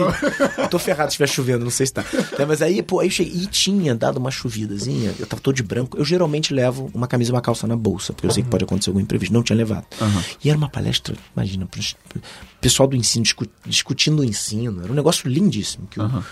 Tô 0.69 0.77
ferrado 0.79 1.09
se 1.11 1.13
estiver 1.21 1.27
chovendo, 1.27 1.63
não 1.63 1.71
sei 1.71 1.85
se 1.85 1.93
tá. 1.93 2.03
É, 2.37 2.45
mas 2.45 2.61
aí, 2.61 2.81
pô, 2.83 2.99
aí 2.99 3.07
eu 3.07 3.11
cheguei 3.11 3.33
e 3.43 3.45
tinha 3.47 3.95
dado 3.95 4.17
uma 4.17 4.31
chuvidazinha. 4.31 5.13
Eu 5.19 5.25
tava 5.25 5.41
todo 5.41 5.55
de 5.55 5.63
branco. 5.63 5.97
Eu 5.97 6.05
geralmente 6.05 6.53
levo 6.53 6.89
uma 6.93 7.07
camisa 7.07 7.31
e 7.31 7.33
uma 7.33 7.41
calça 7.41 7.65
na 7.67 7.75
bolsa, 7.75 8.13
porque 8.13 8.27
eu 8.27 8.31
sei 8.31 8.43
que 8.43 8.49
pode 8.49 8.63
acontecer 8.63 8.89
algum 8.89 8.99
imprevisto. 8.99 9.33
Não 9.33 9.43
tinha 9.43 9.55
levado. 9.57 9.85
E 10.43 10.49
era 10.49 10.57
uma 10.57 10.69
palestra, 10.69 11.15
imagina, 11.35 11.67
pessoal 12.61 12.87
do 12.87 12.95
ensino 12.95 13.23
discu- 13.23 13.47
discutindo 13.65 14.19
o 14.21 14.23
ensino. 14.23 14.83
Era 14.83 14.91
um 14.91 14.95
negócio 14.95 15.27
lindíssimo 15.27 15.87
que 15.87 15.99
o, 15.99 16.23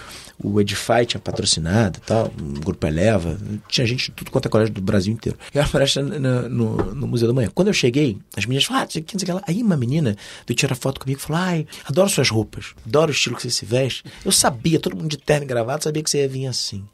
o 0.42 0.62
Edify 0.62 1.06
tinha 1.06 1.20
patrocinado 1.20 2.00
tal, 2.06 2.28
o 2.40 2.60
Grupo 2.60 2.86
Eleva. 2.86 3.38
Tinha 3.68 3.86
gente 3.86 4.06
de 4.06 4.12
tudo 4.12 4.30
quanto 4.32 4.46
é 4.46 4.50
colégio 4.50 4.74
do 4.74 4.82
Brasil 4.82 5.12
inteiro. 5.12 5.38
E 5.54 5.58
era 5.58 5.68
palestra 5.68 6.04
no, 6.04 6.78
no 6.94 7.08
Museu 7.08 7.28
da 7.28 7.34
Manhã. 7.34 7.50
Quando 7.54 7.70
eu 7.70 7.74
cheguei, 7.74 8.18
as 8.38 8.46
meninas 8.46 8.66
falaram, 8.66 8.86
ah, 8.86 8.88
que, 8.88 9.02
que. 9.02 9.26
Aí 9.48 9.62
uma 9.64 9.76
menina 9.76 10.16
veio 10.48 10.56
tirar 10.56 10.76
foto 10.76 11.00
comigo 11.00 11.20
e 11.20 11.24
falou, 11.24 11.42
ai, 11.42 11.68
adoro 11.84 12.10
suas 12.10 12.30
roupas, 12.30 12.74
adoro 12.86 13.10
o 13.12 13.14
estilo 13.14 13.36
que 13.36 13.42
você 13.42 13.50
se 13.50 13.66
veste. 13.66 14.04
Eu 14.24 14.32
sabia, 14.32 14.80
todo 14.80 14.96
mundo 14.96 15.10
de 15.10 15.18
terno 15.18 15.44
e 15.46 15.48
gravata, 15.48 15.86
sabia 15.86 16.04
que 16.04 16.10
você 16.10 16.20
ia 16.20 16.30
vir 16.30 16.46
assim. 16.46 16.86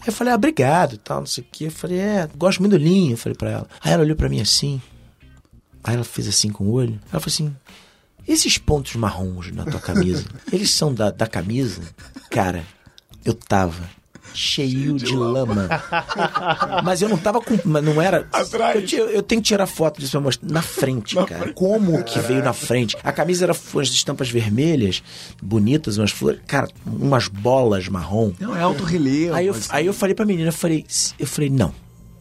Aí 0.00 0.08
eu 0.08 0.12
falei, 0.12 0.32
ah, 0.32 0.36
obrigado 0.36 0.94
e 0.94 0.98
tal, 0.98 1.20
não 1.20 1.26
sei 1.26 1.42
o 1.42 1.46
que. 1.50 1.64
Eu 1.64 1.70
falei, 1.72 1.98
é, 1.98 2.28
gosto 2.36 2.60
muito 2.60 2.72
do 2.72 2.78
linho, 2.78 3.14
eu 3.14 3.18
falei 3.18 3.36
pra 3.36 3.50
ela. 3.50 3.66
Aí 3.80 3.92
ela 3.92 4.02
olhou 4.02 4.16
pra 4.16 4.28
mim 4.28 4.40
assim, 4.40 4.80
Aí 5.84 5.94
ela 5.94 6.04
fez 6.04 6.28
assim 6.28 6.50
com 6.50 6.64
o 6.64 6.70
olho. 6.72 7.00
Ela 7.10 7.20
falou 7.20 7.26
assim: 7.26 7.56
esses 8.26 8.58
pontos 8.58 8.94
marrons 8.96 9.50
na 9.52 9.64
tua 9.64 9.80
camisa, 9.80 10.24
eles 10.52 10.70
são 10.70 10.92
da, 10.92 11.10
da 11.10 11.26
camisa? 11.26 11.82
Cara, 12.30 12.64
eu 13.24 13.34
tava 13.34 13.88
cheio 14.34 14.96
de 14.96 15.14
lama. 15.14 15.68
Mas 16.82 17.02
eu 17.02 17.08
não 17.08 17.18
tava 17.18 17.40
com. 17.40 17.58
Mas 17.64 17.84
não 17.84 18.00
era. 18.00 18.28
Atrás. 18.32 18.92
Eu, 18.92 19.08
eu 19.10 19.22
tenho 19.22 19.40
que 19.40 19.48
tirar 19.48 19.66
foto 19.66 20.00
disso 20.00 20.12
pra 20.12 20.20
mostrar. 20.20 20.48
Na 20.50 20.62
frente, 20.62 21.14
cara. 21.26 21.52
Como 21.52 22.02
que 22.04 22.18
veio 22.20 22.42
na 22.42 22.52
frente? 22.52 22.96
A 23.02 23.12
camisa 23.12 23.44
era 23.44 23.56
umas 23.72 23.88
estampas 23.88 24.30
vermelhas, 24.30 25.02
bonitas, 25.42 25.98
umas 25.98 26.10
flores. 26.10 26.40
Cara, 26.46 26.68
umas 26.86 27.28
bolas 27.28 27.88
marrom. 27.88 28.32
Não, 28.38 28.56
é 28.56 28.62
alto 28.62 28.84
relevo. 28.84 29.34
Aí 29.34 29.46
eu, 29.46 29.54
assim. 29.54 29.68
aí 29.70 29.86
eu 29.86 29.92
falei 29.92 30.14
pra 30.14 30.24
menina, 30.24 30.48
eu 30.48 30.52
falei, 30.52 30.84
eu 31.18 31.26
falei, 31.26 31.50
não. 31.50 31.74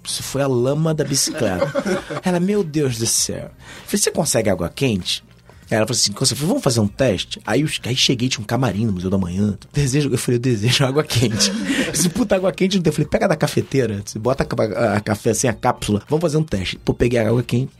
Isso 0.04 0.24
foi 0.24 0.42
a 0.42 0.48
lama 0.48 0.94
da 0.94 1.04
bicicleta. 1.04 1.72
Ela, 2.26 2.40
meu 2.40 2.64
Deus 2.64 2.98
do 2.98 3.06
céu. 3.06 3.36
Eu 3.46 3.52
falei, 3.86 4.02
você 4.02 4.12
consegue 4.12 4.50
água 4.50 4.68
quente? 4.68 5.24
Aí 5.72 5.78
ela 5.78 5.88
falou 5.88 5.98
assim, 5.98 6.12
falei, 6.14 6.48
vamos 6.48 6.62
fazer 6.64 6.82
um 6.82 6.88
teste? 6.88 7.40
Aí, 7.46 7.62
eu, 7.62 7.68
aí 7.86 7.96
cheguei, 7.96 8.28
tinha 8.28 8.44
um 8.44 8.46
camarim 8.46 8.86
no 8.86 8.92
Museu 8.92 9.10
da 9.10 9.18
Manhã. 9.18 9.58
Desejo, 9.74 10.10
eu 10.10 10.18
falei, 10.18 10.36
eu 10.38 10.42
desejo 10.42 10.84
água 10.86 11.02
quente. 11.04 11.50
Esse 11.94 12.10
puta 12.10 12.36
água 12.36 12.52
quente 12.52 12.76
não 12.76 12.84
tem. 12.84 12.92
Eu 12.92 12.94
falei, 12.96 13.08
pega 13.08 13.28
da 13.28 13.36
cafeteira, 13.38 14.02
você 14.06 14.20
bota 14.20 14.44
a, 14.44 14.46
ca- 14.46 14.96
a 14.96 15.00
café 15.00 15.30
assim, 15.32 15.48
a 15.48 15.54
cápsula, 15.54 16.04
vamos 16.10 16.22
fazer 16.22 16.38
um 16.38 16.44
teste. 16.44 16.78
Pô, 16.78 16.94
peguei 16.94 17.20
a 17.20 17.28
água 17.30 17.42
quente, 17.42 17.72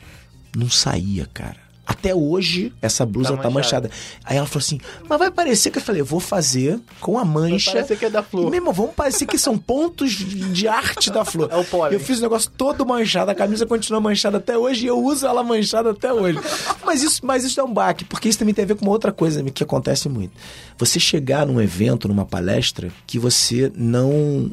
não 0.56 0.70
saía, 0.70 1.28
cara. 1.34 1.58
Até 1.92 2.16
hoje, 2.16 2.74
essa 2.82 3.06
blusa 3.06 3.36
Tá 3.36 3.44
tá 3.44 3.50
manchada. 3.50 3.92
Aí 4.24 4.38
ela 4.38 4.48
falou 4.48 4.60
assim, 4.60 4.80
mas 5.10 5.20
vai 5.20 5.30
parecer 5.30 5.72
que 5.72 5.78
eu 5.78 5.82
falei, 5.82 6.00
eu 6.00 6.06
vou 6.06 6.22
fazer 6.22 6.80
com 7.02 7.20
a 7.20 7.26
mancha. 7.26 7.74
parecer 7.74 7.98
que 7.98 8.06
é 8.06 8.10
da 8.10 8.24
flor. 8.24 8.50
Mesmo, 8.50 8.72
vamos 8.72 8.96
parecer 8.96 9.26
que 9.26 9.38
são 9.38 9.58
pontos 9.58 10.12
de 10.12 10.68
arte 10.70 11.12
da 11.12 11.26
flor. 11.26 11.50
É 11.52 11.56
o 11.58 11.66
pólen. 11.66 11.94
Eu 11.94 12.00
fiz 12.00 12.20
o 12.20 12.22
negócio 12.22 12.50
todo 12.56 12.86
manchado, 12.86 13.32
a 13.32 13.36
camisa 13.36 13.66
continua 13.66 14.00
manchada 14.00 14.38
até 14.38 14.58
hoje 14.58 14.86
e 14.86 14.88
eu 14.88 15.04
uso 15.04 15.28
ela 15.28 15.44
manchada 15.44 15.92
até 15.92 16.14
hoje. 16.14 16.40
Mas 16.86 17.04
isso, 17.04 17.26
mas 17.26 17.44
isso 17.44 17.60
é 17.60 17.64
um 17.64 17.74
baque, 17.74 18.06
porque 18.06 18.30
isso 18.30 18.40
também 18.40 18.54
tem 18.54 18.64
a 18.64 18.68
ver 18.68 18.76
com 18.76 18.86
uma 18.86 18.92
outra 18.92 19.12
coisa 19.12 19.44
que 19.44 19.64
acontece 19.64 20.08
muito. 20.08 20.32
Você 20.78 20.98
chegar 20.98 21.46
num 21.46 21.60
evento, 21.60 22.08
numa 22.08 22.26
palestra, 22.26 22.90
que 23.06 23.20
você 23.20 23.70
não, 23.76 24.10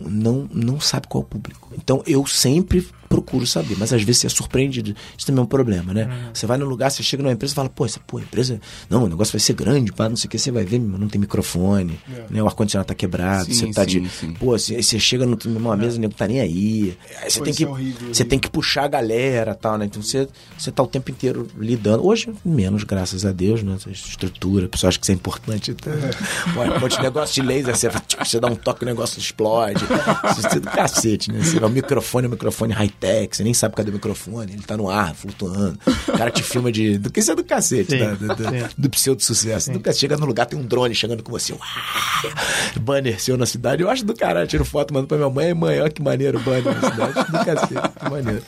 não, 0.07 0.49
não 0.53 0.81
sabe 0.81 1.07
qual 1.07 1.23
é 1.23 1.25
o 1.25 1.29
público. 1.29 1.71
Então 1.77 2.03
eu 2.05 2.27
sempre 2.27 2.85
procuro 3.09 3.47
saber, 3.47 3.77
mas 3.79 3.93
às 3.93 4.03
vezes 4.03 4.21
você 4.21 4.27
é 4.27 4.31
surpreendido. 4.31 4.95
Isso 5.17 5.27
também 5.27 5.41
é 5.41 5.45
um 5.45 5.47
problema, 5.47 5.93
né? 5.95 6.31
Você 6.33 6.47
vai 6.47 6.59
num 6.59 6.67
lugar, 6.67 6.91
você 6.91 7.03
chega 7.03 7.23
numa 7.23 7.33
empresa 7.33 7.53
e 7.53 7.55
fala, 7.55 7.69
pô, 7.69 7.85
essa 7.87 8.01
pô, 8.07 8.19
empresa. 8.19 8.61
Não, 8.89 9.05
o 9.05 9.09
negócio 9.09 9.33
vai 9.33 9.41
ser 9.41 9.55
grande, 9.55 9.93
pá, 9.93 10.09
não 10.09 10.17
sei 10.17 10.29
o 10.29 10.31
que, 10.31 10.39
você 10.39 10.51
vai 10.51 10.65
ver, 10.65 10.79
não 10.79 11.09
tem 11.09 11.21
microfone, 11.21 11.99
né? 12.31 12.43
O 12.43 12.47
ar-condicionado 12.47 12.89
tá 12.89 12.95
quebrado, 12.95 13.47
Sim, 13.47 13.55
você 13.55 13.73
tá 13.73 13.83
sim, 13.83 14.03
de. 14.03 14.09
sim. 14.09 14.33
Pô, 14.35 14.59
você, 14.59 14.77
aí 14.77 14.83
você 14.83 14.99
chega 14.99 15.27
numa 15.27 15.77
mesa, 15.77 15.97
o 15.97 16.01
nego 16.01 16.15
tá 16.15 16.27
nem 16.27 16.41
aí. 16.41 16.97
Aí 17.23 17.31
você 17.31 17.39
Pô, 17.39 17.45
tem 17.45 17.55
que. 17.55 17.65
é 17.65 17.69
horrível, 17.69 18.15
você 18.15 18.25
tem 18.25 18.39
que 18.39 18.51
puxar 18.51 18.85
a 18.85 18.89
galera 18.89 19.53
e 19.53 19.55
tal, 19.55 19.79
né? 19.79 19.87
Então 19.87 20.03
você, 20.03 20.29
você 20.57 20.71
tá 20.71 20.83
o 20.83 20.87
tempo 20.87 21.11
inteiro 21.11 21.47
lidando. 21.59 22.07
Hoje, 22.07 22.33
menos, 22.45 22.85
graças 22.85 23.25
a 23.25 23.33
Deus, 23.33 23.63
né? 23.63 23.75
Essa 23.77 23.91
estrutura, 23.91 24.67
o 24.67 24.69
pessoal 24.69 24.89
acha 24.89 24.99
que 24.99 25.05
isso 25.05 25.13
é 25.13 25.15
importante. 25.15 25.71
Então, 25.71 25.93
pô, 26.55 26.63
um 26.63 26.81
monte 26.81 26.97
de 26.97 27.03
negócio 27.03 27.35
de 27.35 27.47
laser, 27.47 27.77
você, 27.77 27.89
você 28.25 28.41
dá 28.41 28.49
um 28.49 28.57
toque, 28.57 28.83
o 28.83 28.87
negócio 28.87 29.19
explode. 29.19 29.85
Isso 29.85 30.47
é 30.47 30.61
do 30.61 30.71
cacete, 30.71 31.33
né? 31.33 31.43
Você 31.43 31.59
vai 31.59 31.69
o 31.69 31.73
microfone, 31.73 32.27
o 32.27 32.31
microfone 32.31 32.73
você 33.31 33.45
nem 33.45 33.55
sabe 33.55 33.75
cadê 33.75 33.91
o 33.91 33.95
microfone, 33.95 34.53
ele 34.53 34.63
tá 34.63 34.77
no 34.77 34.91
ar, 34.91 35.15
flutuando. 35.15 35.79
O 36.09 36.19
cara 36.19 36.31
te 36.31 36.43
filma 36.43 36.73
de. 36.73 36.99
Do 36.99 37.11
que 37.11 37.21
isso 37.21 37.31
é 37.31 37.35
do 37.35 37.45
cacete, 37.45 37.93
Sim, 37.93 37.99
tá? 37.99 38.15
do, 38.15 38.75
do, 38.77 38.91
pseudo-sucesso. 38.91 39.73
Nunca 39.73 39.93
chega 39.93 40.17
no 40.17 40.27
lugar, 40.27 40.47
tem 40.47 40.59
um 40.59 40.65
drone 40.65 40.95
chegando 40.95 41.23
com 41.23 41.31
você. 41.31 41.53
Uau! 41.53 41.61
Banner 42.81 43.21
seu 43.21 43.37
na 43.37 43.47
cidade. 43.47 43.83
Eu 43.83 43.91
acho 43.91 44.05
do 44.05 44.15
caralho. 44.15 44.49
Tiro 44.49 44.65
foto, 44.65 44.93
mando 44.93 45.07
pra 45.07 45.17
minha 45.17 45.31
mãe. 45.31 45.55
Mãe, 45.55 45.81
olha 45.81 45.91
que 45.91 46.03
maneiro 46.03 46.39
o 46.39 46.43
banner 46.43 46.65
na 46.65 46.91
cidade. 46.91 47.13
Do 47.13 47.45
cacete. 47.45 47.99
Que 47.99 48.11
maneiro. 48.11 48.43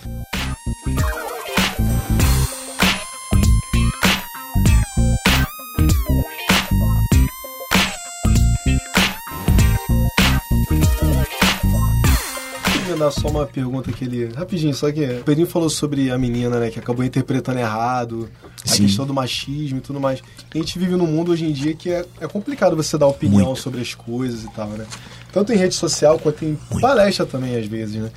Queria 13.01 13.07
dar 13.07 13.11
só 13.11 13.28
uma 13.28 13.46
pergunta 13.46 13.90
que 13.90 14.05
ele. 14.05 14.30
Rapidinho, 14.34 14.74
só 14.74 14.92
que 14.92 15.03
o 15.03 15.24
Pedrinho 15.24 15.48
falou 15.48 15.70
sobre 15.70 16.11
a 16.11 16.18
menina, 16.18 16.61
né, 16.61 16.70
que 16.70 16.78
acabou 16.78 17.03
interpretando 17.03 17.59
errado, 17.59 18.28
a 18.62 18.68
Sim. 18.68 18.84
questão 18.84 19.07
do 19.07 19.14
machismo 19.14 19.78
e 19.78 19.80
tudo 19.80 19.98
mais. 19.98 20.22
A 20.55 20.59
gente 20.59 20.78
vive 20.78 20.94
num 20.96 21.07
mundo 21.07 21.32
hoje 21.32 21.46
em 21.46 21.53
dia 21.53 21.74
que 21.74 21.90
é, 21.90 22.05
é 22.20 22.28
complicado 22.28 22.76
você 22.76 22.98
dar 22.98 23.07
opinião 23.07 23.46
Muito. 23.46 23.61
sobre 23.61 23.80
as 23.80 23.94
coisas 23.94 24.44
e 24.44 24.51
tal, 24.51 24.68
né? 24.68 24.84
Tanto 25.32 25.53
em 25.53 25.57
rede 25.57 25.74
social 25.74 26.18
quanto 26.18 26.44
em 26.44 26.59
palestra 26.80 27.24
também, 27.24 27.57
às 27.57 27.66
vezes, 27.66 27.96
né? 28.03 28.11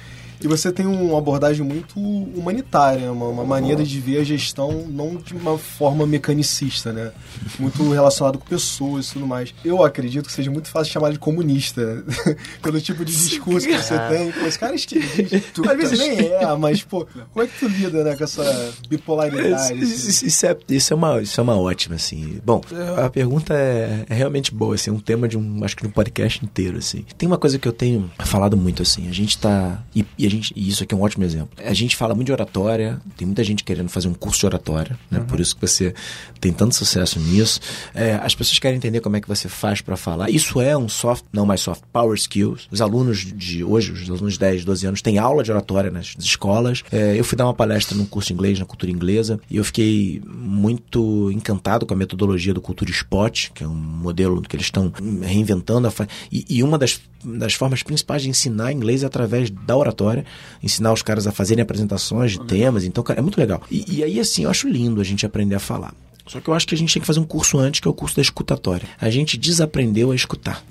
E 0.43 0.47
você 0.47 0.71
tem 0.71 0.85
uma 0.85 1.17
abordagem 1.17 1.65
muito 1.65 1.97
humanitária, 1.99 3.11
uma, 3.11 3.27
uma 3.27 3.43
maneira 3.45 3.83
de 3.83 3.99
ver 3.99 4.19
a 4.19 4.23
gestão 4.23 4.85
não 4.87 5.15
de 5.15 5.33
uma 5.35 5.57
forma 5.57 6.05
mecanicista, 6.05 6.91
né? 6.91 7.11
Muito 7.59 7.89
relacionado 7.91 8.37
com 8.37 8.45
pessoas 8.45 9.07
e 9.09 9.13
tudo 9.13 9.27
mais. 9.27 9.53
Eu 9.63 9.83
acredito 9.83 10.25
que 10.27 10.31
seja 10.33 10.51
muito 10.51 10.67
fácil 10.69 10.91
chamar 10.93 11.11
de 11.11 11.19
comunista, 11.19 12.03
pelo 12.61 12.79
tipo 12.81 13.03
de 13.05 13.11
discurso 13.13 13.67
que 13.67 13.77
você 13.77 13.97
tem. 14.09 14.31
Pô, 14.31 14.45
esse 14.45 14.59
cara 14.59 14.73
é. 14.73 14.77
Às 15.71 15.77
vezes 15.77 15.99
nem 15.99 16.19
é, 16.19 16.55
mas, 16.57 16.81
pô, 16.83 17.07
como 17.31 17.45
é 17.45 17.47
que 17.47 17.59
tu 17.59 17.67
lida 17.67 18.03
né, 18.03 18.15
com 18.15 18.23
essa 18.23 18.73
bipolaridade? 18.89 19.73
Isso, 19.79 19.93
assim? 19.93 20.09
isso- 20.09 20.25
isso 20.25 20.45
é, 20.45 20.57
isso, 20.69 20.93
é 20.93 20.95
uma, 20.95 21.21
isso 21.21 21.39
é 21.39 21.43
uma 21.43 21.57
ótima, 21.57 21.95
assim. 21.95 22.39
Bom, 22.43 22.61
a 22.97 23.09
pergunta 23.09 23.53
é, 23.53 24.05
é 24.09 24.13
realmente 24.13 24.53
boa, 24.53 24.75
assim. 24.75 24.89
É 24.89 24.93
um 24.93 24.99
tema 24.99 25.27
de 25.27 25.37
um, 25.37 25.63
acho 25.63 25.75
que 25.75 25.83
de 25.83 25.87
um 25.87 25.91
podcast 25.91 26.43
inteiro, 26.43 26.77
assim. 26.77 27.05
Tem 27.17 27.27
uma 27.27 27.37
coisa 27.37 27.57
que 27.59 27.67
eu 27.67 27.73
tenho 27.73 28.11
falado 28.19 28.57
muito, 28.57 28.81
assim. 28.81 29.07
A 29.07 29.13
gente 29.13 29.37
tá... 29.37 29.83
E, 29.95 30.05
e 30.17 30.25
a 30.25 30.29
gente, 30.33 30.53
e 30.55 30.67
isso 30.69 30.83
aqui 30.83 30.93
é 30.93 30.97
um 30.97 31.01
ótimo 31.01 31.23
exemplo. 31.23 31.49
A 31.57 31.73
gente 31.73 31.95
fala 31.95 32.13
muito 32.13 32.27
de 32.27 32.31
oratória. 32.31 32.99
Tem 33.17 33.25
muita 33.25 33.43
gente 33.43 33.63
querendo 33.63 33.89
fazer 33.89 34.07
um 34.07 34.13
curso 34.13 34.39
de 34.39 34.45
oratória, 34.45 34.97
né? 35.09 35.19
Por 35.27 35.39
isso 35.39 35.55
que 35.55 35.61
você 35.61 35.93
tem 36.39 36.51
tanto 36.51 36.75
sucesso 36.75 37.19
nisso. 37.19 37.59
É, 37.93 38.15
as 38.15 38.35
pessoas 38.35 38.59
querem 38.59 38.77
entender 38.77 38.99
como 39.01 39.15
é 39.15 39.21
que 39.21 39.27
você 39.27 39.47
faz 39.47 39.81
para 39.81 39.95
falar. 39.95 40.29
Isso 40.29 40.59
é 40.61 40.77
um 40.77 40.89
soft, 40.89 41.25
não 41.31 41.45
mais 41.45 41.61
soft, 41.61 41.83
power 41.91 42.15
skills. 42.15 42.67
Os 42.71 42.81
alunos 42.81 43.19
de 43.19 43.63
hoje, 43.63 43.91
os 43.91 44.09
alunos 44.09 44.33
de 44.33 44.39
10, 44.39 44.65
12 44.65 44.87
anos, 44.87 45.01
têm 45.01 45.17
aula 45.17 45.43
de 45.43 45.51
oratória 45.51 45.89
nas 45.89 46.15
escolas. 46.19 46.83
É, 46.91 47.17
eu 47.17 47.23
fui 47.23 47.37
dar 47.37 47.45
uma 47.45 47.53
palestra 47.53 47.97
num 47.97 48.05
curso 48.05 48.27
de 48.27 48.33
inglês, 48.33 48.59
na 48.59 48.65
cultura 48.65 48.91
inglesa, 48.91 49.39
e 49.49 49.57
eu 49.57 49.63
fiquei 49.63 50.21
muito 50.25 51.31
encantado 51.31 51.85
com 51.85 51.93
a 51.93 51.97
metodologia 51.97 52.53
do 52.53 52.61
Cultura 52.61 52.91
Spot, 52.91 53.49
que 53.53 53.63
é 53.63 53.67
um 53.67 53.73
modelo 53.73 54.41
que 54.41 54.55
eles 54.55 54.65
estão 54.65 54.91
reinventando. 55.21 55.91
E, 56.31 56.45
e 56.49 56.63
uma 56.63 56.77
das, 56.77 57.01
das 57.23 57.53
formas 57.53 57.83
principais 57.83 58.21
de 58.21 58.29
ensinar 58.29 58.71
inglês 58.71 59.03
é 59.03 59.05
através 59.05 59.49
da 59.49 59.75
oratória, 59.75 60.12
ensinar 60.61 60.93
os 60.93 61.01
caras 61.01 61.25
a 61.27 61.31
fazerem 61.31 61.61
apresentações 61.61 62.31
de 62.31 62.45
temas. 62.45 62.83
Então, 62.83 63.03
cara, 63.03 63.19
é 63.19 63.21
muito 63.21 63.39
legal. 63.39 63.61
E, 63.71 63.97
e 63.97 64.03
aí, 64.03 64.19
assim, 64.19 64.43
eu 64.43 64.49
acho 64.49 64.67
lindo 64.67 65.01
a 65.01 65.03
gente 65.03 65.25
aprender 65.25 65.55
a 65.55 65.59
falar. 65.59 65.93
Só 66.27 66.39
que 66.39 66.47
eu 66.49 66.53
acho 66.53 66.67
que 66.67 66.75
a 66.75 66.77
gente 66.77 66.93
tem 66.93 67.01
que 67.01 67.07
fazer 67.07 67.19
um 67.19 67.25
curso 67.25 67.57
antes, 67.57 67.79
que 67.79 67.87
é 67.87 67.91
o 67.91 67.93
curso 67.93 68.15
da 68.15 68.21
escutatória. 68.21 68.87
A 68.99 69.09
gente 69.09 69.37
desaprendeu 69.37 70.11
a 70.11 70.15
escutar. 70.15 70.63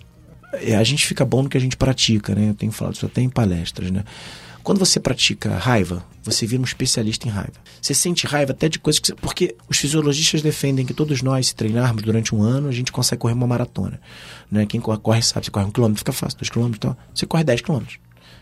É, 0.55 0.77
A 0.77 0.85
gente 0.85 1.07
fica 1.07 1.25
bom 1.25 1.43
no 1.43 1.49
que 1.49 1.57
a 1.57 1.61
gente 1.61 1.77
pratica, 1.77 2.35
né? 2.35 2.51
Eu 2.51 2.55
tenho 2.55 2.73
falado 2.73 2.95
isso 2.95 3.07
até 3.07 3.21
em 3.21 3.29
palestras, 3.29 3.91
né? 3.91 4.05
Quando 4.63 4.79
você 4.79 5.01
pratica 5.01 5.57
raiva, 5.57 6.05
você 6.23 6.47
vira 6.47 6.63
um 6.63 6.65
especialista 6.65 7.27
em 7.27 7.31
raiva. 7.31 7.55
Você 7.81 7.93
sente 7.95 8.27
raiva 8.29 8.53
até 8.53 8.69
de 8.69 8.79
coisas 8.79 9.01
que 9.01 9.09
você... 9.09 9.15
Porque 9.15 9.57
os 9.69 9.77
fisiologistas 9.77 10.41
defendem 10.41 10.87
que 10.87 10.95
todos 10.95 11.21
nós, 11.21 11.49
se 11.49 11.55
treinarmos 11.55 12.03
durante 12.03 12.33
um 12.33 12.43
ano, 12.43 12.69
a 12.69 12.73
gente 12.73 12.93
consegue 12.93 13.21
correr 13.21 13.35
uma 13.35 13.47
maratona. 13.47 14.01
Né? 14.49 14.65
Quem 14.65 14.81
corre, 14.81 14.99
corre 14.99 15.21
sabe, 15.21 15.47
você 15.47 15.51
corre 15.51 15.67
um 15.67 15.71
quilômetro, 15.73 15.99
fica 15.99 16.13
fácil. 16.13 16.39
Dois 16.39 16.49
quilômetros, 16.49 16.79
então, 16.79 16.97
você 17.13 17.27
corre 17.27 17.43
dez 17.43 17.61
quilômetros. 17.61 17.99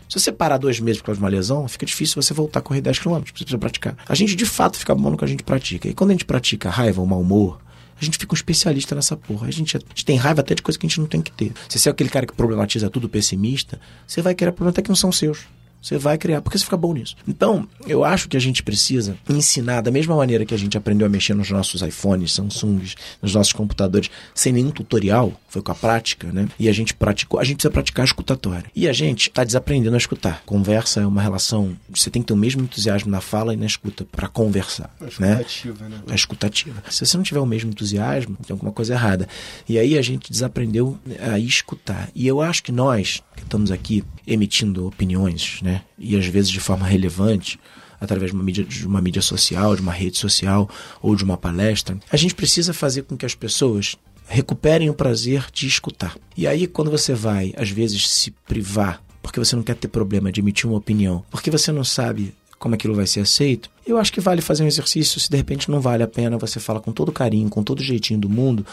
Se 0.09 0.19
você 0.19 0.31
parar 0.31 0.57
dois 0.57 0.79
meses 0.79 1.01
por 1.01 1.07
causa 1.07 1.19
de 1.19 1.23
uma 1.23 1.29
lesão, 1.29 1.67
fica 1.67 1.85
difícil 1.85 2.21
você 2.21 2.33
voltar 2.33 2.59
a 2.59 2.61
correr 2.61 2.81
10 2.81 2.99
km, 2.99 3.19
você 3.19 3.31
precisa 3.31 3.57
praticar. 3.57 3.95
A 4.07 4.13
gente 4.13 4.35
de 4.35 4.45
fato 4.45 4.77
fica 4.77 4.93
bom 4.93 5.09
no 5.11 5.17
que 5.17 5.23
a 5.23 5.27
gente 5.27 5.43
pratica. 5.43 5.87
E 5.87 5.93
quando 5.93 6.09
a 6.09 6.13
gente 6.13 6.25
pratica 6.25 6.69
raiva, 6.69 7.01
o 7.01 7.07
mau 7.07 7.21
humor, 7.21 7.59
A 8.01 8.03
gente 8.03 8.17
fica 8.17 8.33
um 8.33 8.35
especialista 8.35 8.95
nessa 8.95 9.15
porra. 9.15 9.47
A 9.47 9.51
gente, 9.51 9.77
a 9.77 9.79
gente 9.79 10.03
tem 10.03 10.17
raiva 10.17 10.41
até 10.41 10.55
de 10.55 10.63
coisa 10.63 10.77
que 10.77 10.87
a 10.87 10.89
gente 10.89 10.99
não 10.99 11.05
tem 11.05 11.21
que 11.21 11.31
ter. 11.31 11.53
Se 11.69 11.77
você 11.77 11.87
é 11.87 11.91
aquele 11.91 12.09
cara 12.09 12.25
que 12.25 12.33
problematiza 12.33 12.89
tudo 12.89 13.07
pessimista, 13.07 13.79
você 14.07 14.23
vai 14.23 14.33
querer 14.33 14.51
problemas 14.51 14.73
até 14.73 14.81
que 14.81 14.89
não 14.89 14.95
são 14.95 15.11
seus. 15.11 15.45
Você 15.81 15.97
vai 15.97 16.17
criar, 16.17 16.41
porque 16.41 16.57
você 16.57 16.63
fica 16.63 16.77
bom 16.77 16.93
nisso. 16.93 17.15
Então, 17.27 17.67
eu 17.87 18.03
acho 18.03 18.29
que 18.29 18.37
a 18.37 18.39
gente 18.39 18.61
precisa 18.61 19.17
ensinar 19.29 19.81
da 19.81 19.89
mesma 19.91 20.15
maneira 20.15 20.45
que 20.45 20.53
a 20.53 20.57
gente 20.57 20.77
aprendeu 20.77 21.07
a 21.07 21.09
mexer 21.09 21.33
nos 21.33 21.49
nossos 21.49 21.81
iPhones, 21.81 22.33
Samsungs, 22.33 22.95
nos 23.21 23.33
nossos 23.33 23.53
computadores, 23.53 24.09
sem 24.35 24.53
nenhum 24.53 24.69
tutorial, 24.69 25.33
foi 25.49 25.61
com 25.61 25.71
a 25.71 25.75
prática, 25.75 26.31
né? 26.31 26.47
E 26.59 26.69
a 26.69 26.71
gente 26.71 26.93
praticou, 26.93 27.39
a 27.39 27.43
gente 27.43 27.55
precisa 27.57 27.71
praticar 27.71 28.03
a 28.03 28.05
escutatória. 28.05 28.65
E 28.75 28.87
a 28.87 28.93
gente 28.93 29.29
está 29.29 29.43
desaprendendo 29.43 29.95
a 29.95 29.97
escutar. 29.97 30.43
Conversa 30.45 31.01
é 31.01 31.05
uma 31.05 31.21
relação, 31.21 31.75
você 31.89 32.09
tem 32.09 32.21
que 32.21 32.27
ter 32.27 32.33
o 32.33 32.37
mesmo 32.37 32.61
entusiasmo 32.61 33.09
na 33.09 33.21
fala 33.21 33.53
e 33.53 33.57
na 33.57 33.65
escuta 33.65 34.05
para 34.05 34.27
conversar, 34.27 34.95
A 34.99 35.05
né? 35.21 35.41
escutativa, 35.41 35.89
né? 35.89 36.01
a 36.07 36.15
escutativa. 36.15 36.83
Se 36.89 37.05
você 37.05 37.17
não 37.17 37.23
tiver 37.23 37.39
o 37.39 37.45
mesmo 37.45 37.71
entusiasmo, 37.71 38.37
tem 38.45 38.53
alguma 38.53 38.71
coisa 38.71 38.93
errada. 38.93 39.27
E 39.67 39.79
aí 39.79 39.97
a 39.97 40.01
gente 40.01 40.31
desaprendeu 40.31 40.97
a 41.19 41.39
escutar. 41.39 42.09
E 42.13 42.27
eu 42.27 42.39
acho 42.41 42.63
que 42.63 42.71
nós, 42.71 43.23
que 43.35 43.43
estamos 43.43 43.71
aqui 43.71 44.03
emitindo 44.27 44.87
opiniões, 44.87 45.59
né? 45.61 45.70
E 45.97 46.15
às 46.15 46.25
vezes 46.25 46.49
de 46.49 46.59
forma 46.59 46.85
relevante, 46.85 47.59
através 47.99 48.31
de 48.31 48.35
uma 48.35 48.43
mídia, 48.43 48.63
de 48.63 48.87
uma 48.87 49.01
mídia 49.01 49.21
social, 49.21 49.75
de 49.75 49.81
uma 49.81 49.91
rede 49.91 50.17
social 50.17 50.69
ou 51.01 51.15
de 51.15 51.23
uma 51.23 51.37
palestra, 51.37 51.97
a 52.11 52.17
gente 52.17 52.33
precisa 52.33 52.73
fazer 52.73 53.03
com 53.03 53.15
que 53.15 53.25
as 53.25 53.35
pessoas 53.35 53.95
recuperem 54.27 54.89
o 54.89 54.93
prazer 54.93 55.45
de 55.53 55.67
escutar. 55.67 56.17
E 56.35 56.47
aí, 56.47 56.65
quando 56.65 56.89
você 56.89 57.13
vai, 57.13 57.53
às 57.57 57.69
vezes, 57.69 58.09
se 58.09 58.31
privar, 58.47 59.03
porque 59.21 59.39
você 59.39 59.55
não 59.55 59.63
quer 59.63 59.75
ter 59.75 59.89
problema 59.89 60.31
de 60.31 60.39
emitir 60.39 60.67
uma 60.67 60.77
opinião, 60.77 61.23
porque 61.29 61.51
você 61.51 61.71
não 61.71 61.83
sabe 61.83 62.33
como 62.57 62.75
aquilo 62.75 62.93
vai 62.93 63.07
ser 63.07 63.21
aceito, 63.21 63.69
eu 63.85 63.97
acho 63.97 64.13
que 64.13 64.21
vale 64.21 64.39
fazer 64.39 64.63
um 64.63 64.67
exercício, 64.67 65.19
se 65.19 65.29
de 65.29 65.35
repente 65.35 65.69
não 65.69 65.81
vale 65.81 66.03
a 66.03 66.07
pena, 66.07 66.37
você 66.37 66.59
fala 66.59 66.79
com 66.79 66.91
todo 66.91 67.11
carinho, 67.11 67.49
com 67.49 67.63
todo 67.63 67.81
jeitinho 67.81 68.19
do 68.19 68.29
mundo, 68.29 68.65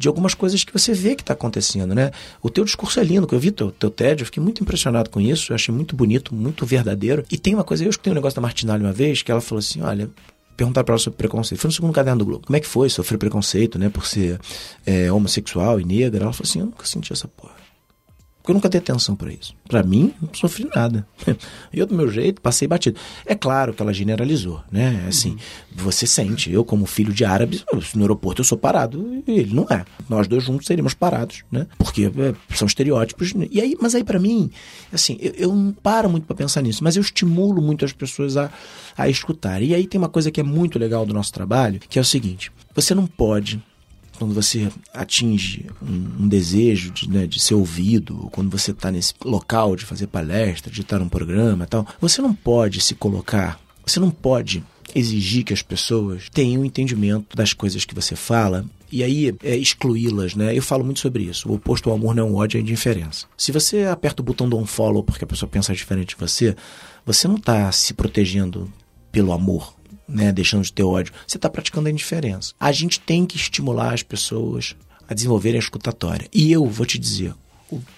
de 0.00 0.08
algumas 0.08 0.32
coisas 0.32 0.64
que 0.64 0.72
você 0.72 0.94
vê 0.94 1.14
que 1.14 1.22
está 1.22 1.34
acontecendo, 1.34 1.94
né? 1.94 2.10
O 2.40 2.48
teu 2.48 2.64
discurso 2.64 2.98
é 2.98 3.04
lindo, 3.04 3.28
eu 3.30 3.38
vi 3.38 3.50
teu, 3.50 3.70
teu 3.70 3.90
TED, 3.90 4.22
eu 4.22 4.24
fiquei 4.24 4.42
muito 4.42 4.62
impressionado 4.62 5.10
com 5.10 5.20
isso, 5.20 5.52
eu 5.52 5.54
achei 5.54 5.74
muito 5.74 5.94
bonito, 5.94 6.34
muito 6.34 6.64
verdadeiro. 6.64 7.22
E 7.30 7.36
tem 7.36 7.54
uma 7.54 7.62
coisa, 7.62 7.84
eu 7.84 7.90
escutei 7.90 8.10
um 8.10 8.14
negócio 8.14 8.34
da 8.34 8.40
Martinalha 8.40 8.82
uma 8.82 8.94
vez, 8.94 9.20
que 9.20 9.30
ela 9.30 9.42
falou 9.42 9.58
assim, 9.58 9.82
olha, 9.82 10.08
perguntar 10.56 10.84
para 10.84 10.94
ela 10.94 10.98
sobre 10.98 11.18
preconceito. 11.18 11.60
Foi 11.60 11.68
no 11.68 11.72
segundo 11.74 11.92
caderno 11.92 12.18
do 12.18 12.24
Globo. 12.24 12.46
Como 12.46 12.56
é 12.56 12.60
que 12.60 12.66
foi 12.66 12.88
sofrer 12.88 13.18
preconceito, 13.18 13.78
né, 13.78 13.90
por 13.90 14.06
ser 14.06 14.40
é, 14.86 15.12
homossexual 15.12 15.78
e 15.78 15.84
negra? 15.84 16.24
Ela 16.24 16.32
falou 16.32 16.48
assim, 16.48 16.60
eu 16.60 16.64
nunca 16.64 16.86
senti 16.86 17.12
essa 17.12 17.28
porra. 17.28 17.59
Porque 18.40 18.52
eu 18.52 18.54
nunca 18.54 18.68
dei 18.68 18.78
atenção 18.80 19.14
para 19.14 19.30
isso. 19.30 19.54
Para 19.68 19.82
mim, 19.82 20.14
não 20.20 20.32
sofri 20.32 20.68
nada. 20.74 21.06
eu, 21.72 21.86
do 21.86 21.94
meu 21.94 22.10
jeito, 22.10 22.40
passei 22.40 22.66
batido. 22.66 22.98
É 23.26 23.34
claro 23.34 23.74
que 23.74 23.82
ela 23.82 23.92
generalizou, 23.92 24.62
né? 24.72 25.04
Assim, 25.06 25.36
você 25.74 26.06
sente, 26.06 26.50
eu 26.50 26.64
como 26.64 26.86
filho 26.86 27.12
de 27.12 27.24
árabes, 27.24 27.64
no 27.94 28.02
aeroporto 28.02 28.40
eu 28.40 28.44
sou 28.44 28.56
parado 28.56 29.22
e 29.26 29.40
ele 29.40 29.54
não 29.54 29.66
é. 29.70 29.84
Nós 30.08 30.26
dois 30.26 30.42
juntos 30.42 30.66
seríamos 30.66 30.94
parados, 30.94 31.44
né? 31.52 31.66
Porque 31.76 32.06
é, 32.06 32.56
são 32.56 32.66
estereótipos. 32.66 33.34
E 33.50 33.60
aí, 33.60 33.76
mas 33.80 33.94
aí 33.94 34.02
para 34.02 34.18
mim, 34.18 34.50
assim, 34.90 35.18
eu, 35.20 35.32
eu 35.36 35.54
não 35.54 35.72
paro 35.72 36.08
muito 36.08 36.26
para 36.26 36.36
pensar 36.36 36.62
nisso, 36.62 36.82
mas 36.82 36.96
eu 36.96 37.02
estimulo 37.02 37.60
muito 37.60 37.84
as 37.84 37.92
pessoas 37.92 38.38
a, 38.38 38.50
a 38.96 39.08
escutar. 39.08 39.62
E 39.62 39.74
aí 39.74 39.86
tem 39.86 39.98
uma 39.98 40.08
coisa 40.08 40.30
que 40.30 40.40
é 40.40 40.44
muito 40.44 40.78
legal 40.78 41.04
do 41.04 41.12
nosso 41.12 41.32
trabalho, 41.32 41.78
que 41.88 41.98
é 41.98 42.02
o 42.02 42.04
seguinte: 42.04 42.50
você 42.74 42.94
não 42.94 43.06
pode 43.06 43.62
quando 44.20 44.34
você 44.34 44.70
atinge 44.92 45.64
um, 45.82 46.24
um 46.24 46.28
desejo 46.28 46.90
de, 46.90 47.08
né, 47.08 47.26
de 47.26 47.40
ser 47.40 47.54
ouvido, 47.54 48.24
ou 48.24 48.28
quando 48.28 48.50
você 48.50 48.70
está 48.70 48.90
nesse 48.90 49.14
local 49.24 49.74
de 49.74 49.86
fazer 49.86 50.08
palestra, 50.08 50.70
de 50.70 50.82
estar 50.82 50.98
num 50.98 51.08
programa 51.08 51.66
tal, 51.66 51.86
você 51.98 52.20
não 52.20 52.34
pode 52.34 52.82
se 52.82 52.94
colocar, 52.94 53.58
você 53.84 53.98
não 53.98 54.10
pode 54.10 54.62
exigir 54.94 55.42
que 55.42 55.54
as 55.54 55.62
pessoas 55.62 56.28
tenham 56.30 56.66
entendimento 56.66 57.34
das 57.34 57.54
coisas 57.54 57.86
que 57.86 57.94
você 57.94 58.14
fala 58.14 58.66
e 58.92 59.02
aí 59.02 59.34
é, 59.42 59.56
excluí-las, 59.56 60.34
né? 60.34 60.54
Eu 60.54 60.62
falo 60.62 60.84
muito 60.84 61.00
sobre 61.00 61.22
isso. 61.22 61.48
O 61.48 61.54
oposto 61.54 61.88
ao 61.88 61.96
amor 61.96 62.14
não 62.14 62.26
é 62.26 62.30
um 62.30 62.34
ódio, 62.34 62.58
é 62.58 62.60
indiferença. 62.60 63.26
Se 63.38 63.52
você 63.52 63.84
aperta 63.84 64.20
o 64.20 64.24
botão 64.24 64.48
do 64.48 64.58
unfollow 64.58 65.02
porque 65.02 65.24
a 65.24 65.28
pessoa 65.28 65.48
pensa 65.48 65.72
diferente 65.72 66.10
de 66.10 66.20
você, 66.20 66.54
você 67.06 67.26
não 67.26 67.36
está 67.36 67.72
se 67.72 67.94
protegendo 67.94 68.70
pelo 69.10 69.32
amor, 69.32 69.74
né, 70.10 70.32
deixando 70.32 70.64
de 70.64 70.72
ter 70.72 70.82
ódio, 70.82 71.12
você 71.26 71.36
está 71.36 71.48
praticando 71.48 71.88
a 71.88 71.90
indiferença. 71.90 72.52
A 72.58 72.72
gente 72.72 73.00
tem 73.00 73.24
que 73.24 73.36
estimular 73.36 73.94
as 73.94 74.02
pessoas 74.02 74.74
a 75.08 75.14
desenvolverem 75.14 75.58
a 75.58 75.62
escutatória. 75.62 76.28
E 76.32 76.52
eu 76.52 76.66
vou 76.66 76.86
te 76.86 76.98
dizer, 76.98 77.34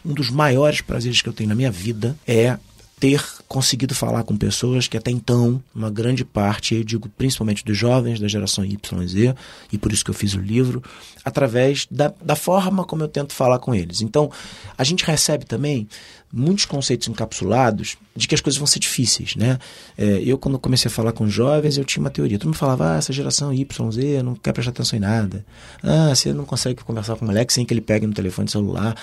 um 0.04 0.14
dos 0.14 0.30
maiores 0.30 0.80
prazeres 0.80 1.20
que 1.20 1.28
eu 1.28 1.32
tenho 1.32 1.48
na 1.48 1.54
minha 1.54 1.70
vida 1.70 2.16
é 2.26 2.58
ter 3.02 3.20
conseguido 3.48 3.96
falar 3.96 4.22
com 4.22 4.36
pessoas 4.36 4.86
que 4.86 4.96
até 4.96 5.10
então, 5.10 5.60
uma 5.74 5.90
grande 5.90 6.24
parte, 6.24 6.76
eu 6.76 6.84
digo 6.84 7.08
principalmente 7.08 7.64
dos 7.64 7.76
jovens 7.76 8.20
da 8.20 8.28
geração 8.28 8.64
Y 8.64 9.34
e 9.72 9.76
por 9.76 9.92
isso 9.92 10.04
que 10.04 10.10
eu 10.12 10.14
fiz 10.14 10.34
o 10.34 10.38
livro, 10.38 10.80
através 11.24 11.84
da, 11.90 12.14
da 12.24 12.36
forma 12.36 12.84
como 12.84 13.02
eu 13.02 13.08
tento 13.08 13.32
falar 13.32 13.58
com 13.58 13.74
eles. 13.74 14.02
Então, 14.02 14.30
a 14.78 14.84
gente 14.84 15.04
recebe 15.04 15.44
também 15.44 15.88
muitos 16.32 16.64
conceitos 16.64 17.08
encapsulados 17.08 17.96
de 18.14 18.28
que 18.28 18.36
as 18.36 18.40
coisas 18.40 18.56
vão 18.56 18.68
ser 18.68 18.78
difíceis, 18.78 19.34
né? 19.34 19.58
É, 19.98 20.22
eu, 20.24 20.38
quando 20.38 20.56
comecei 20.56 20.88
a 20.88 20.92
falar 20.92 21.10
com 21.10 21.28
jovens, 21.28 21.76
eu 21.76 21.84
tinha 21.84 22.00
uma 22.00 22.10
teoria. 22.10 22.38
Todo 22.38 22.46
mundo 22.50 22.56
falava, 22.56 22.94
ah, 22.94 22.98
essa 22.98 23.12
geração 23.12 23.52
Y, 23.52 23.90
Z 23.90 24.22
não 24.22 24.36
quer 24.36 24.52
prestar 24.52 24.70
atenção 24.70 24.96
em 24.96 25.00
nada. 25.00 25.44
Ah, 25.82 26.14
você 26.14 26.32
não 26.32 26.44
consegue 26.44 26.84
conversar 26.84 27.16
com 27.16 27.24
o 27.24 27.28
moleque 27.28 27.52
sem 27.52 27.66
que 27.66 27.74
ele 27.74 27.80
pegue 27.80 28.06
no 28.06 28.14
telefone 28.14 28.48
celular. 28.48 28.96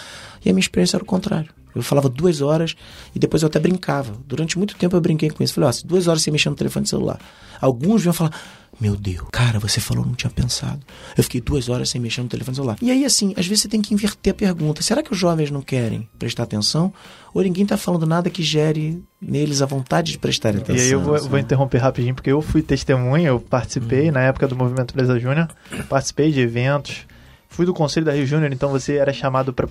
E 0.44 0.50
a 0.50 0.54
minha 0.54 0.62
experiência 0.62 0.96
era 0.96 1.04
o 1.04 1.06
contrário. 1.06 1.59
Eu 1.76 1.84
falava 1.84 2.10
duas 2.10 2.42
horas 2.42 2.76
e 3.16 3.20
depois 3.20 3.44
eu 3.44 3.48
até 3.48 3.60
brincava. 3.60 4.14
Durante 4.26 4.58
muito 4.58 4.76
tempo 4.76 4.96
eu 4.96 5.02
brinquei 5.02 5.30
com 5.30 5.44
isso. 5.44 5.54
Falei, 5.54 5.70
ó, 5.70 5.74
oh, 5.74 5.88
duas 5.88 6.08
horas 6.08 6.22
sem 6.22 6.32
mexer 6.32 6.50
no 6.50 6.56
telefone 6.56 6.88
celular. 6.88 7.20
Alguns 7.62 8.02
vinham 8.02 8.14
falar, 8.14 8.34
meu 8.80 8.96
Deus, 8.96 9.28
cara, 9.32 9.60
você 9.60 9.82
falou, 9.82 10.06
não 10.06 10.14
tinha 10.14 10.30
pensado. 10.30 10.80
Eu 11.18 11.24
fiquei 11.24 11.42
duas 11.42 11.68
horas 11.68 11.90
sem 11.90 12.00
mexer 12.00 12.22
no 12.22 12.30
telefone 12.30 12.56
celular. 12.56 12.78
E 12.82 12.90
aí, 12.90 13.04
assim, 13.04 13.34
às 13.36 13.46
vezes 13.46 13.64
você 13.64 13.68
tem 13.68 13.82
que 13.82 13.94
inverter 13.94 14.32
a 14.32 14.34
pergunta. 14.34 14.82
Será 14.82 15.04
que 15.04 15.12
os 15.12 15.18
jovens 15.18 15.52
não 15.52 15.62
querem 15.62 16.08
prestar 16.18 16.44
atenção? 16.44 16.94
Ou 17.34 17.44
ninguém 17.44 17.64
está 17.64 17.76
falando 17.76 18.06
nada 18.06 18.30
que 18.30 18.42
gere 18.42 19.04
neles 19.22 19.62
a 19.62 19.66
vontade 19.66 20.14
de 20.14 20.18
prestar 20.18 20.50
atenção? 20.50 20.76
E 20.76 20.80
aí 20.80 20.92
eu 20.92 21.02
vou, 21.02 21.16
assim? 21.16 21.28
vou 21.28 21.38
interromper 21.38 21.80
rapidinho, 21.80 22.16
porque 22.16 22.32
eu 22.32 22.42
fui 22.42 22.62
testemunha, 22.62 23.28
eu 23.28 23.40
participei 23.40 24.12
na 24.12 24.22
época 24.22 24.48
do 24.48 24.56
Movimento 24.56 24.94
Presa 24.94 25.20
Júnior, 25.20 25.50
participei 25.90 26.32
de 26.32 26.40
eventos, 26.40 27.06
fui 27.50 27.66
do 27.66 27.74
Conselho 27.74 28.06
da 28.06 28.14
Rio 28.14 28.26
Júnior, 28.26 28.54
então 28.54 28.70
você 28.70 28.96
era 28.98 29.12
chamado 29.12 29.52
para 29.52 29.68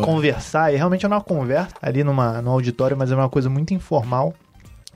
conversar, 0.00 0.72
e 0.72 0.76
realmente 0.76 1.04
era 1.04 1.14
uma 1.14 1.20
conversa 1.20 1.74
ali 1.82 2.04
numa, 2.04 2.40
no 2.40 2.50
auditório, 2.50 2.96
mas 2.96 3.10
era 3.10 3.20
uma 3.20 3.28
coisa 3.30 3.50
muito 3.50 3.74
informal. 3.74 4.34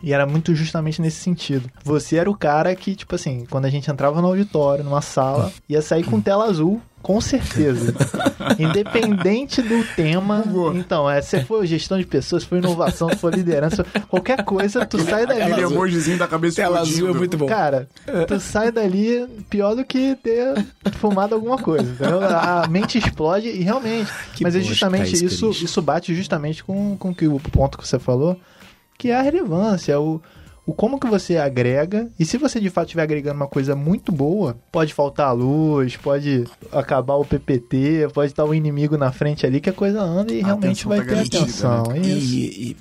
E 0.02 0.12
era 0.12 0.26
muito 0.26 0.54
justamente 0.54 1.00
nesse 1.00 1.18
sentido. 1.18 1.68
Você 1.84 2.16
era 2.16 2.30
o 2.30 2.36
cara 2.36 2.74
que, 2.74 2.94
tipo 2.94 3.14
assim, 3.14 3.46
quando 3.50 3.64
a 3.64 3.70
gente 3.70 3.90
entrava 3.90 4.20
no 4.20 4.28
auditório, 4.28 4.84
numa 4.84 5.02
sala, 5.02 5.52
ia 5.68 5.82
sair 5.82 6.04
com 6.04 6.20
tela 6.20 6.44
azul, 6.44 6.80
com 7.02 7.20
certeza. 7.20 7.94
Independente 8.58 9.62
do 9.62 9.84
tema. 9.94 10.44
Então, 10.74 11.08
é, 11.08 11.20
se 11.22 11.44
for 11.44 11.64
gestão 11.64 11.98
de 11.98 12.04
pessoas, 12.04 12.42
se 12.42 12.48
for 12.48 12.58
inovação, 12.58 13.08
se 13.08 13.16
for 13.16 13.34
liderança, 13.34 13.84
qualquer 14.08 14.44
coisa, 14.44 14.84
tu 14.84 15.00
sai 15.00 15.26
dali. 15.26 15.42
Aquele 15.42 15.62
emojizinho 15.62 16.18
da 16.18 16.26
cabeça 16.26 16.56
Tela 16.56 16.80
azul 16.80 17.08
é 17.08 17.12
muito 17.12 17.36
bom. 17.36 17.46
Cara, 17.46 17.88
tu 18.26 18.40
sai 18.40 18.72
dali 18.72 19.26
pior 19.48 19.74
do 19.74 19.84
que 19.84 20.16
ter 20.16 20.64
fumado 20.92 21.34
alguma 21.34 21.58
coisa, 21.58 21.90
entendeu? 21.90 22.20
A 22.22 22.66
mente 22.68 22.98
explode 22.98 23.48
e 23.48 23.62
realmente. 23.62 24.10
Que 24.34 24.42
mas 24.42 24.54
é 24.56 24.60
justamente 24.60 25.24
isso, 25.24 25.50
isso 25.50 25.80
bate 25.80 26.14
justamente 26.14 26.64
com, 26.64 26.96
com 26.96 27.14
que 27.14 27.26
o 27.26 27.38
ponto 27.38 27.78
que 27.78 27.86
você 27.86 27.98
falou, 27.98 28.38
que 28.98 29.10
é 29.10 29.14
a 29.16 29.22
relevância, 29.22 29.98
o, 30.00 30.20
o 30.68 30.74
como 30.74 31.00
que 31.00 31.06
você 31.06 31.38
agrega, 31.38 32.10
e 32.20 32.26
se 32.26 32.36
você 32.36 32.60
de 32.60 32.68
fato 32.68 32.88
estiver 32.88 33.02
agregando 33.02 33.36
uma 33.36 33.46
coisa 33.46 33.74
muito 33.74 34.12
boa, 34.12 34.54
pode 34.70 34.92
faltar 34.92 35.28
a 35.28 35.32
luz, 35.32 35.96
pode 35.96 36.44
acabar 36.70 37.14
o 37.14 37.24
PPT, 37.24 38.08
pode 38.12 38.32
estar 38.32 38.44
o 38.44 38.54
inimigo 38.54 38.98
na 38.98 39.10
frente 39.10 39.46
ali, 39.46 39.62
que 39.62 39.70
a 39.70 39.72
coisa 39.72 40.02
anda 40.02 40.30
e 40.34 40.42
A 40.42 40.46
realmente 40.46 40.86
vai 40.86 40.98
tá 40.98 41.04
ter 41.04 41.10
garantida, 41.10 41.38
atenção. 41.38 41.84
E, 41.96 42.18
Isso. 42.18 42.34
e 42.60 42.76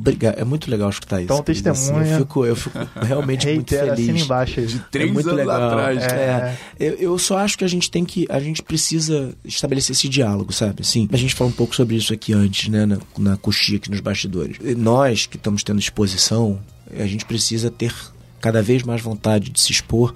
briga- 0.00 0.34
é 0.38 0.44
muito 0.44 0.70
legal 0.70 0.88
escutar 0.88 1.20
isso. 1.20 1.24
Então, 1.30 1.42
testemunha. 1.42 2.06
eu, 2.12 2.18
fico, 2.20 2.46
eu 2.46 2.56
fico 2.56 2.78
realmente 3.02 3.46
muito 3.54 3.68
feliz. 3.76 4.22
embaixo 4.22 4.60
aí. 4.60 4.66
De 4.66 4.78
três 4.90 5.10
é 5.10 5.12
muito 5.12 5.28
anos 5.28 5.38
legal. 5.40 5.62
atrás. 5.68 6.02
É, 6.04 6.56
eu, 6.80 6.94
eu 6.94 7.18
só 7.18 7.36
acho 7.36 7.58
que 7.58 7.64
a 7.64 7.68
gente 7.68 7.90
tem 7.90 8.02
que. 8.06 8.26
A 8.30 8.40
gente 8.40 8.62
precisa 8.62 9.34
estabelecer 9.44 9.94
esse 9.94 10.08
diálogo, 10.08 10.54
sabe? 10.54 10.80
Assim, 10.80 11.06
a 11.12 11.16
gente 11.18 11.34
falou 11.34 11.52
um 11.52 11.56
pouco 11.56 11.76
sobre 11.76 11.96
isso 11.96 12.14
aqui 12.14 12.32
antes, 12.32 12.68
né? 12.70 12.86
Na, 12.86 12.98
na 13.18 13.36
coxinha 13.36 13.76
aqui 13.76 13.90
nos 13.90 14.00
bastidores. 14.00 14.56
E 14.64 14.74
Nós 14.74 15.26
que 15.26 15.36
estamos 15.36 15.62
tendo 15.62 15.78
exposição, 15.78 16.58
a 16.92 17.06
gente 17.06 17.24
precisa 17.24 17.70
ter 17.70 17.94
cada 18.40 18.62
vez 18.62 18.82
mais 18.82 19.00
vontade 19.00 19.50
de 19.50 19.60
se 19.60 19.72
expor 19.72 20.14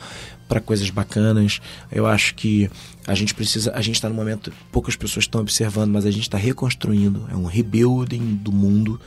para 0.48 0.60
coisas 0.60 0.90
bacanas. 0.90 1.60
Eu 1.90 2.06
acho 2.06 2.34
que 2.34 2.70
a 3.06 3.14
gente 3.14 3.34
precisa. 3.34 3.72
A 3.74 3.80
gente 3.80 3.94
está 3.94 4.08
num 4.08 4.14
momento. 4.14 4.52
Poucas 4.72 4.96
pessoas 4.96 5.24
estão 5.24 5.40
observando, 5.40 5.92
mas 5.92 6.04
a 6.04 6.10
gente 6.10 6.22
está 6.22 6.36
reconstruindo. 6.36 7.26
É 7.30 7.36
um 7.36 7.44
rebuilding 7.44 8.34
do 8.36 8.52
mundo. 8.52 9.00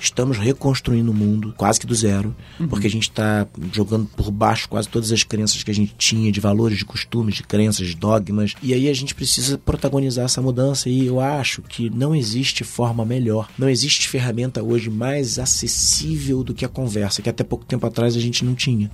Estamos 0.00 0.38
reconstruindo 0.38 1.10
o 1.10 1.14
mundo 1.14 1.54
quase 1.56 1.78
que 1.78 1.86
do 1.86 1.94
zero, 1.94 2.34
porque 2.70 2.86
a 2.86 2.90
gente 2.90 3.10
está 3.10 3.46
jogando 3.70 4.06
por 4.06 4.30
baixo 4.30 4.68
quase 4.68 4.88
todas 4.88 5.12
as 5.12 5.22
crenças 5.22 5.62
que 5.62 5.70
a 5.70 5.74
gente 5.74 5.94
tinha 5.98 6.32
de 6.32 6.40
valores, 6.40 6.78
de 6.78 6.84
costumes, 6.86 7.34
de 7.34 7.42
crenças, 7.42 7.86
de 7.86 7.94
dogmas. 7.94 8.54
E 8.62 8.72
aí 8.72 8.88
a 8.88 8.94
gente 8.94 9.14
precisa 9.14 9.58
protagonizar 9.58 10.24
essa 10.24 10.40
mudança 10.40 10.88
e 10.88 11.06
eu 11.06 11.20
acho 11.20 11.60
que 11.62 11.90
não 11.90 12.14
existe 12.14 12.64
forma 12.64 13.04
melhor, 13.04 13.48
não 13.58 13.68
existe 13.68 14.08
ferramenta 14.08 14.62
hoje 14.62 14.88
mais 14.88 15.38
acessível 15.38 16.42
do 16.42 16.54
que 16.54 16.64
a 16.64 16.68
conversa, 16.68 17.20
que 17.20 17.28
até 17.28 17.44
pouco 17.44 17.66
tempo 17.66 17.86
atrás 17.86 18.16
a 18.16 18.20
gente 18.20 18.44
não 18.44 18.54
tinha. 18.54 18.90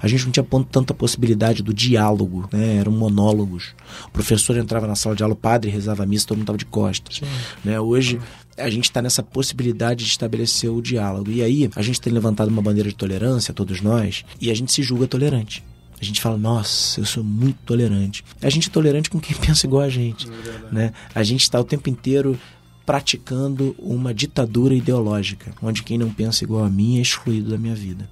A 0.00 0.08
gente 0.08 0.24
não 0.24 0.32
tinha 0.32 0.46
tanta 0.70 0.94
possibilidade 0.94 1.62
do 1.62 1.74
diálogo, 1.74 2.48
né? 2.50 2.76
Eram 2.76 2.92
monólogos. 2.92 3.74
O 4.06 4.10
professor 4.10 4.56
entrava 4.56 4.86
na 4.86 4.94
sala 4.94 5.14
de 5.14 5.22
aula, 5.22 5.34
o 5.34 5.36
padre 5.36 5.70
rezava 5.70 6.02
a 6.02 6.06
missa, 6.06 6.26
todo 6.26 6.38
mundo 6.38 6.44
estava 6.44 6.58
de 6.58 6.66
costas. 6.66 7.20
Né? 7.64 7.78
Hoje 7.78 8.18
a 8.56 8.70
gente 8.70 8.84
está 8.84 9.02
nessa 9.02 9.22
possibilidade 9.22 10.04
de 10.04 10.10
estabelecer 10.10 10.70
o 10.70 10.80
diálogo. 10.80 11.30
E 11.30 11.42
aí 11.42 11.70
a 11.74 11.82
gente 11.82 12.00
tem 12.00 12.12
levantado 12.12 12.48
uma 12.48 12.62
bandeira 12.62 12.88
de 12.88 12.94
tolerância, 12.94 13.52
todos 13.52 13.80
nós, 13.80 14.24
e 14.40 14.50
a 14.50 14.54
gente 14.54 14.72
se 14.72 14.82
julga 14.82 15.06
tolerante. 15.06 15.62
A 16.00 16.04
gente 16.04 16.20
fala, 16.20 16.36
nossa, 16.36 17.00
eu 17.00 17.06
sou 17.06 17.24
muito 17.24 17.58
tolerante. 17.64 18.22
A 18.42 18.50
gente 18.50 18.68
é 18.68 18.72
tolerante 18.72 19.08
com 19.08 19.18
quem 19.18 19.36
pensa 19.40 19.66
igual 19.66 19.82
a 19.82 19.88
gente. 19.88 20.28
né? 20.70 20.92
A 21.14 21.22
gente 21.22 21.42
está 21.42 21.58
o 21.60 21.64
tempo 21.64 21.88
inteiro 21.88 22.38
praticando 22.84 23.74
uma 23.78 24.14
ditadura 24.14 24.72
ideológica, 24.72 25.52
onde 25.60 25.82
quem 25.82 25.98
não 25.98 26.08
pensa 26.10 26.44
igual 26.44 26.64
a 26.64 26.70
mim 26.70 26.98
é 26.98 27.00
excluído 27.00 27.50
da 27.50 27.58
minha 27.58 27.74
vida. 27.74 28.08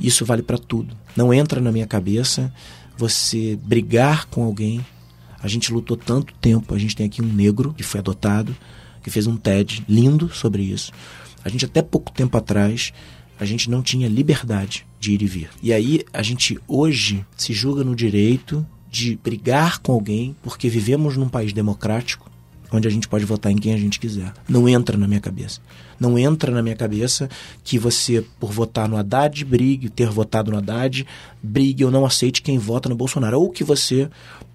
Isso 0.00 0.24
vale 0.24 0.42
para 0.42 0.58
tudo. 0.58 0.96
Não 1.16 1.34
entra 1.34 1.60
na 1.60 1.72
minha 1.72 1.86
cabeça 1.86 2.52
você 2.96 3.58
brigar 3.64 4.26
com 4.26 4.44
alguém. 4.44 4.84
A 5.42 5.48
gente 5.48 5.72
lutou 5.72 5.96
tanto 5.96 6.32
tempo. 6.34 6.72
A 6.72 6.78
gente 6.78 6.94
tem 6.94 7.06
aqui 7.06 7.20
um 7.20 7.26
negro 7.32 7.74
que 7.76 7.82
foi 7.82 7.98
adotado, 7.98 8.54
que 9.02 9.10
fez 9.10 9.26
um 9.26 9.36
TED 9.36 9.84
lindo 9.88 10.28
sobre 10.30 10.62
isso. 10.62 10.92
A 11.44 11.48
gente 11.48 11.64
até 11.64 11.82
pouco 11.82 12.12
tempo 12.12 12.36
atrás 12.36 12.92
a 13.38 13.44
gente 13.44 13.68
não 13.68 13.82
tinha 13.82 14.08
liberdade 14.08 14.86
de 15.00 15.12
ir 15.12 15.22
e 15.22 15.26
vir. 15.26 15.50
E 15.62 15.72
aí 15.72 16.02
a 16.12 16.22
gente 16.22 16.58
hoje 16.68 17.24
se 17.36 17.52
julga 17.52 17.82
no 17.82 17.96
direito 17.96 18.64
de 18.88 19.18
brigar 19.22 19.80
com 19.80 19.92
alguém 19.92 20.36
porque 20.42 20.68
vivemos 20.68 21.16
num 21.16 21.28
país 21.28 21.52
democrático 21.52 22.30
onde 22.72 22.88
a 22.88 22.90
gente 22.90 23.06
pode 23.06 23.24
votar 23.24 23.52
em 23.52 23.56
quem 23.56 23.74
a 23.74 23.78
gente 23.78 24.00
quiser. 24.00 24.32
Não 24.48 24.68
entra 24.68 24.96
na 24.96 25.06
minha 25.06 25.20
cabeça. 25.20 25.60
Não 26.00 26.18
entra 26.18 26.50
na 26.50 26.62
minha 26.62 26.74
cabeça 26.74 27.28
que 27.62 27.78
você, 27.78 28.24
por 28.40 28.50
votar 28.50 28.88
no 28.88 28.96
Haddad, 28.96 29.44
brigue, 29.44 29.90
ter 29.90 30.08
votado 30.08 30.50
no 30.50 30.56
Haddad, 30.56 31.06
brigue 31.42 31.84
ou 31.84 31.90
não 31.90 32.06
aceite 32.06 32.42
quem 32.42 32.58
vota 32.58 32.88
no 32.88 32.96
Bolsonaro. 32.96 33.38
Ou 33.40 33.50
que 33.50 33.62
você 33.62 34.08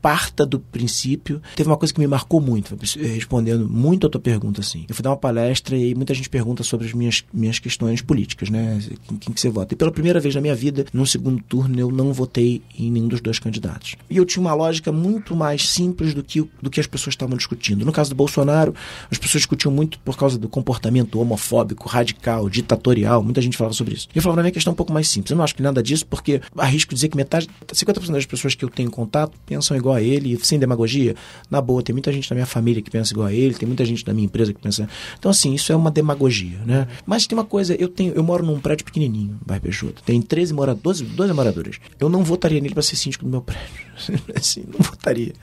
parta 0.08 0.46
do 0.46 0.58
princípio. 0.58 1.42
Teve 1.54 1.70
uma 1.70 1.76
coisa 1.76 1.94
que 1.94 2.00
me 2.00 2.08
marcou 2.08 2.40
muito, 2.40 2.78
respondendo 2.96 3.68
muito 3.68 4.08
a 4.08 4.10
tua 4.10 4.22
pergunta, 4.22 4.62
assim. 4.62 4.86
Eu 4.88 4.96
fui 4.96 5.04
dar 5.04 5.10
uma 5.10 5.18
palestra 5.18 5.76
e 5.76 5.94
muita 5.94 6.14
gente 6.14 6.30
pergunta 6.30 6.64
sobre 6.64 6.88
as 6.88 6.94
minhas, 6.94 7.26
minhas 7.34 7.60
questões 7.60 8.02
políticas, 8.02 8.50
né? 8.50 8.80
Quem, 9.06 9.18
quem 9.18 9.34
que 9.34 9.42
você 9.42 9.50
vota? 9.50 9.74
E 9.74 9.78
pela 9.78 9.92
primeira 9.92 10.18
vez 10.22 10.34
na 10.34 10.40
minha 10.40 10.56
vida, 10.56 10.86
num 10.94 11.06
segundo 11.06 11.44
turno, 11.44 11.78
eu 11.78 11.92
não 11.92 12.14
votei 12.14 12.62
em 12.80 12.90
nenhum 12.90 13.10
dos 13.10 13.20
dois 13.20 13.38
candidatos. 13.38 13.98
E 14.10 14.16
eu 14.16 14.24
tinha 14.24 14.40
uma 14.40 14.54
lógica 14.54 14.94
muito 14.94 15.36
mais 15.36 15.70
simples 15.70 16.14
do 16.14 16.24
que, 16.24 16.42
do 16.62 16.70
que 16.70 16.80
as 16.80 16.88
pessoas 16.88 17.12
estavam 17.12 17.36
discutindo. 17.36 17.84
No 17.84 17.92
caso 17.92 18.12
do 18.12 18.16
Bolsonaro, 18.16 18.74
as 19.12 19.18
pessoas 19.18 19.42
discutiam 19.42 19.74
muito 19.74 20.00
por 20.00 20.16
causa 20.16 20.38
do 20.38 20.48
comportamento 20.48 21.20
homofóbico, 21.20 21.90
radical, 21.90 22.50
ditatorial. 22.50 23.22
Muita 23.22 23.42
gente 23.42 23.58
falava 23.58 23.74
sobre 23.74 23.96
isso. 23.96 24.08
E 24.16 24.20
eu 24.20 24.22
falava, 24.22 24.38
na 24.38 24.44
minha 24.44 24.54
questão 24.54 24.72
é 24.72 24.74
um 24.74 24.78
pouco 24.78 24.94
mais 24.94 25.10
simples. 25.10 25.32
Eu 25.32 25.36
não 25.36 25.44
acho 25.44 25.54
que 25.54 25.62
nada 25.62 25.84
disso, 25.84 26.06
porque 26.06 26.40
arrisco 26.58 26.96
dizer 26.96 27.10
que 27.10 27.18
metade, 27.18 27.50
50% 27.68 28.10
das 28.10 28.26
pessoas 28.26 28.56
que 28.56 28.64
eu 28.64 28.70
tenho 28.70 28.90
contato 28.90 29.38
pensam 29.46 29.76
igual 29.76 29.97
a 29.98 30.02
ele, 30.02 30.38
sem 30.44 30.60
demagogia. 30.60 31.16
Na 31.50 31.62
boa, 31.62 31.82
tem 31.84 31.94
muita 31.94 32.12
gente 32.12 32.30
da 32.30 32.36
minha 32.36 32.46
família 32.46 32.82
que 32.82 32.90
pensa 32.90 33.14
igual 33.14 33.28
a 33.28 33.34
ele, 33.34 33.54
tem 33.54 33.68
muita 33.68 33.86
gente 33.86 34.04
da 34.04 34.14
minha 34.14 34.26
empresa 34.26 34.54
que 34.54 34.60
pensa. 34.60 34.88
Então, 35.18 35.30
assim, 35.30 35.54
isso 35.54 35.72
é 35.72 35.76
uma 35.76 35.92
demagogia, 35.92 36.60
né? 36.66 36.88
Mas 37.06 37.28
tem 37.28 37.38
uma 37.38 37.46
coisa, 37.46 37.76
eu 37.76 37.88
tenho, 37.88 38.14
eu 38.14 38.24
moro 38.24 38.46
num 38.46 38.60
prédio 38.60 38.86
pequenininho, 38.86 39.38
bairro 39.46 39.64
Peixoto. 39.64 40.02
Tem 40.04 40.22
13 40.22 40.54
moradores, 40.54 41.02
12, 41.02 41.16
12 41.16 41.34
moradores. 41.34 41.80
Eu 42.00 42.10
não 42.10 42.24
votaria 42.24 42.62
nele 42.62 42.74
para 42.74 42.84
ser 42.84 42.96
síndico 42.96 43.26
do 43.26 43.32
meu 43.32 43.42
prédio. 43.42 43.66
assim, 44.36 44.64
não 44.68 44.80
votaria. 44.80 45.34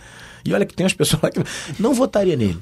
E 0.45 0.53
olha 0.53 0.65
que 0.67 0.75
tem 0.75 0.85
umas 0.85 0.93
pessoas 0.93 1.23
lá 1.23 1.31
que 1.31 1.41
não 1.79 1.95
votaria 1.95 2.37
nele. 2.37 2.59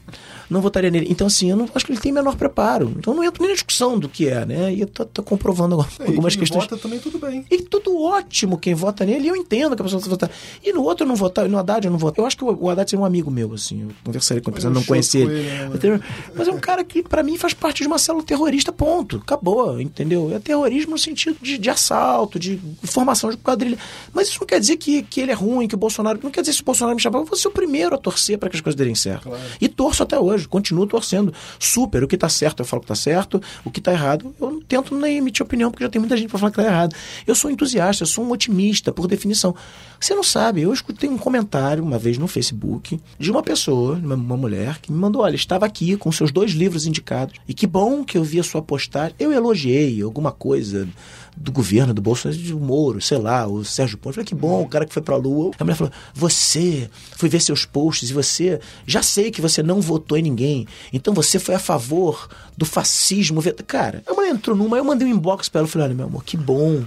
Não 0.48 0.60
votaria 0.60 0.90
nele. 0.90 1.06
Então, 1.08 1.26
assim, 1.26 1.50
eu 1.50 1.56
não 1.56 1.66
acho 1.74 1.84
que 1.86 1.92
ele 1.92 2.00
tem 2.00 2.12
menor 2.12 2.36
preparo. 2.36 2.92
Então, 2.96 3.12
eu 3.12 3.16
não 3.16 3.24
entro 3.24 3.40
nem 3.42 3.48
na 3.50 3.54
discussão 3.54 3.98
do 3.98 4.08
que 4.08 4.28
é, 4.28 4.44
né? 4.44 4.72
E 4.74 4.82
eu 4.82 4.86
tô, 4.86 5.04
tô 5.06 5.22
comprovando 5.22 5.74
agora 5.74 5.88
É, 6.00 6.06
algumas 6.08 6.34
e 6.34 6.38
questões. 6.38 6.64
vota 6.64 6.76
também 6.76 6.98
tudo 6.98 7.18
bem. 7.18 7.44
E 7.50 7.62
tudo 7.62 7.98
ótimo 8.02 8.58
quem 8.58 8.74
vota 8.74 9.04
nele, 9.06 9.24
e 9.24 9.28
eu 9.28 9.36
entendo 9.36 9.74
que 9.74 9.80
a 9.80 9.84
pessoa 9.84 10.00
vai 10.00 10.10
votar. 10.10 10.30
E 10.62 10.72
no 10.72 10.82
outro 10.82 11.04
eu 11.04 11.08
não 11.08 11.16
votar, 11.16 11.48
no 11.48 11.58
Haddad 11.58 11.86
eu 11.86 11.90
não 11.90 11.98
voto. 11.98 12.20
Eu 12.20 12.26
acho 12.26 12.36
que 12.36 12.44
o 12.44 12.68
Haddad 12.68 12.90
seria 12.90 13.02
um 13.02 13.06
amigo 13.06 13.30
meu, 13.30 13.54
assim. 13.54 13.82
Eu 13.82 13.88
conversaria 14.04 14.42
com 14.42 14.50
ele, 14.50 14.54
apesar 14.56 14.70
não 14.70 14.82
conhecer 14.84 15.22
ele. 15.22 15.32
ele, 15.38 15.42
né, 15.48 15.70
Entendeu? 15.74 16.00
Mas 16.36 16.48
é 16.48 16.50
um 16.52 16.60
cara 16.60 16.84
que, 16.84 17.02
pra 17.02 17.22
mim, 17.22 17.38
faz 17.38 17.54
parte 17.54 17.80
de 17.82 17.86
uma 17.88 17.98
célula 17.98 18.24
terrorista, 18.24 18.70
ponto. 18.72 19.16
Acabou, 19.16 19.80
entendeu? 19.80 20.30
É 20.34 20.38
terrorismo 20.38 20.92
no 20.92 20.98
sentido 20.98 21.36
de, 21.40 21.56
de 21.56 21.70
assalto, 21.70 22.38
de 22.38 22.60
formação 22.84 23.30
de 23.30 23.38
quadrilha. 23.38 23.78
Mas 24.12 24.28
isso 24.28 24.38
não 24.40 24.46
quer 24.46 24.60
dizer 24.60 24.76
que, 24.76 25.02
que 25.02 25.20
ele 25.20 25.30
é 25.32 25.34
ruim, 25.34 25.66
que 25.66 25.74
o 25.74 25.78
Bolsonaro. 25.78 26.20
Não 26.22 26.30
quer 26.30 26.42
dizer 26.42 26.52
que 26.52 26.56
se 26.58 26.62
o 26.62 26.66
Bolsonaro 26.66 26.94
me 26.94 27.00
chamar, 27.00 27.20
eu 27.20 27.24
vou 27.24 27.36
ser 27.38 27.48
o 27.48 27.50
primeiro 27.50 27.71
a 27.94 27.98
torcer 27.98 28.38
para 28.38 28.48
que 28.48 28.56
as 28.56 28.60
coisas 28.60 28.76
derem 28.76 28.94
certo. 28.94 29.30
E 29.60 29.68
torço 29.68 30.02
até 30.02 30.18
hoje, 30.18 30.46
continuo 30.46 30.86
torcendo. 30.86 31.32
Super, 31.58 32.04
o 32.04 32.08
que 32.08 32.16
tá 32.16 32.28
certo 32.28 32.60
eu 32.60 32.64
falo 32.66 32.82
que 32.82 32.88
tá 32.88 32.94
certo, 32.94 33.40
o 33.64 33.70
que 33.70 33.80
tá 33.80 33.92
errado 33.92 34.34
eu 34.40 34.50
não 34.50 34.60
tento 34.60 34.94
nem 34.94 35.18
emitir 35.18 35.44
opinião, 35.44 35.70
porque 35.70 35.84
já 35.84 35.90
tem 35.90 36.00
muita 36.00 36.16
gente 36.16 36.28
para 36.28 36.38
falar 36.38 36.50
que 36.50 36.56
tá 36.56 36.64
errado. 36.64 36.94
Eu 37.26 37.34
sou 37.34 37.50
entusiasta, 37.50 38.02
eu 38.02 38.06
sou 38.06 38.24
um 38.24 38.30
otimista, 38.30 38.92
por 38.92 39.06
definição. 39.06 39.54
Você 40.00 40.14
não 40.14 40.22
sabe, 40.22 40.62
eu 40.62 40.72
escutei 40.72 41.08
um 41.08 41.18
comentário 41.18 41.82
uma 41.82 41.98
vez 41.98 42.18
no 42.18 42.26
Facebook 42.26 43.00
de 43.18 43.30
uma 43.30 43.42
pessoa, 43.42 43.94
uma, 43.94 44.14
uma 44.14 44.36
mulher, 44.36 44.78
que 44.80 44.90
me 44.90 44.98
mandou: 44.98 45.22
olha, 45.22 45.36
estava 45.36 45.64
aqui 45.64 45.96
com 45.96 46.10
seus 46.10 46.32
dois 46.32 46.52
livros 46.52 46.86
indicados, 46.86 47.34
e 47.46 47.54
que 47.54 47.66
bom 47.66 48.04
que 48.04 48.18
eu 48.18 48.24
vi 48.24 48.40
a 48.40 48.44
sua 48.44 48.62
postagem. 48.62 49.14
Eu 49.18 49.32
elogiei 49.32 50.02
alguma 50.02 50.32
coisa 50.32 50.88
do 51.36 51.50
governo, 51.50 51.94
do 51.94 52.02
Bolsonaro, 52.02 52.40
de 52.40 52.54
Moro, 52.54 53.00
sei 53.00 53.18
lá, 53.18 53.46
o 53.46 53.64
Sérgio 53.64 53.98
Ponte. 53.98 54.10
Eu 54.10 54.14
falei, 54.14 54.26
que 54.26 54.34
bom, 54.34 54.62
o 54.62 54.68
cara 54.68 54.86
que 54.86 54.92
foi 54.92 55.02
pra 55.02 55.16
Lua. 55.16 55.50
A 55.58 55.64
mulher 55.64 55.76
falou, 55.76 55.92
você, 56.14 56.90
fui 57.16 57.28
ver 57.28 57.40
seus 57.40 57.64
posts 57.64 58.10
e 58.10 58.12
você, 58.12 58.60
já 58.86 59.02
sei 59.02 59.30
que 59.30 59.40
você 59.40 59.62
não 59.62 59.80
votou 59.80 60.16
em 60.18 60.22
ninguém, 60.22 60.66
então 60.92 61.14
você 61.14 61.38
foi 61.38 61.54
a 61.54 61.58
favor 61.58 62.28
do 62.56 62.64
fascismo. 62.64 63.42
Cara, 63.66 64.02
a 64.06 64.12
mulher 64.12 64.30
entrou 64.30 64.56
numa, 64.56 64.76
eu 64.76 64.84
mandei 64.84 65.08
um 65.08 65.10
inbox 65.10 65.48
pra 65.48 65.60
ela, 65.60 65.68
falei, 65.68 65.88
olha, 65.88 65.94
meu 65.94 66.06
amor, 66.06 66.24
que 66.24 66.36
bom 66.36 66.84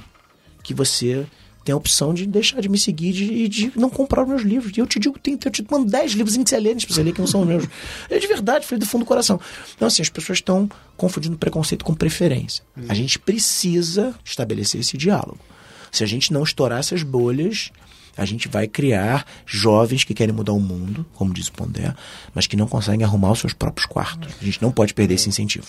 que 0.64 0.74
você 0.74 1.26
tem 1.66 1.74
a 1.74 1.76
opção 1.76 2.14
de 2.14 2.26
deixar 2.26 2.62
de 2.62 2.70
me 2.70 2.78
seguir 2.78 3.12
de- 3.12 3.26
e 3.34 3.48
de, 3.50 3.72
não 3.76 3.90
comprar 3.90 4.22
os 4.22 4.30
meus 4.30 4.44
livros. 4.44 4.72
E 4.78 4.80
eu 4.80 4.86
te 4.88 5.00
digo, 5.00 5.18
tem, 5.20 5.38
eu 5.44 5.52
te 5.52 5.66
mando 5.70 5.86
10 5.92 6.12
livros 6.14 6.38
excelentes 6.38 6.86
pra 6.86 6.94
você 6.96 7.04
ler 7.04 7.12
que 7.12 7.20
não 7.20 7.28
são 7.28 7.42
os 7.42 7.48
meus. 7.48 7.66
É 8.10 8.20
de 8.20 8.28
verdade, 8.28 8.66
falei 8.66 8.80
do 8.80 8.86
fundo 8.86 9.04
do 9.04 9.08
coração. 9.08 9.40
Então, 9.76 9.88
assim, 9.88 10.02
as 10.04 10.10
pessoas 10.10 10.38
estão 10.38 10.70
confundindo 10.96 11.38
preconceito 11.38 11.84
com 11.84 11.94
preferência. 11.94 12.64
A 12.88 12.94
gente 12.94 13.18
precisa 13.20 14.14
estabelecer 14.24 14.80
esse 14.80 14.96
diálogo. 14.96 15.40
Se 15.92 16.04
a 16.04 16.08
gente 16.08 16.32
não 16.32 16.44
estourar 16.44 16.80
essas 16.80 17.02
bolhas, 17.04 17.72
a 18.18 18.26
gente 18.26 18.48
vai 18.48 18.68
criar 18.68 19.26
jovens 19.46 20.04
que 20.04 20.14
querem 20.14 20.34
mudar 20.34 20.54
o 20.54 20.60
mundo, 20.60 21.06
como 21.14 21.34
diz 21.34 21.48
o 21.48 21.52
Pondé, 21.52 21.94
mas 22.34 22.48
que 22.48 22.56
não 22.56 22.68
conseguem 22.68 23.06
arrumar 23.06 23.32
os 23.32 23.40
seus 23.40 23.54
próprios 23.54 23.86
quartos. 23.86 24.34
A 24.42 24.46
gente 24.46 24.62
não 24.62 24.72
pode 24.72 24.94
perder 24.94 25.16
esse 25.16 25.30
incentivo. 25.30 25.66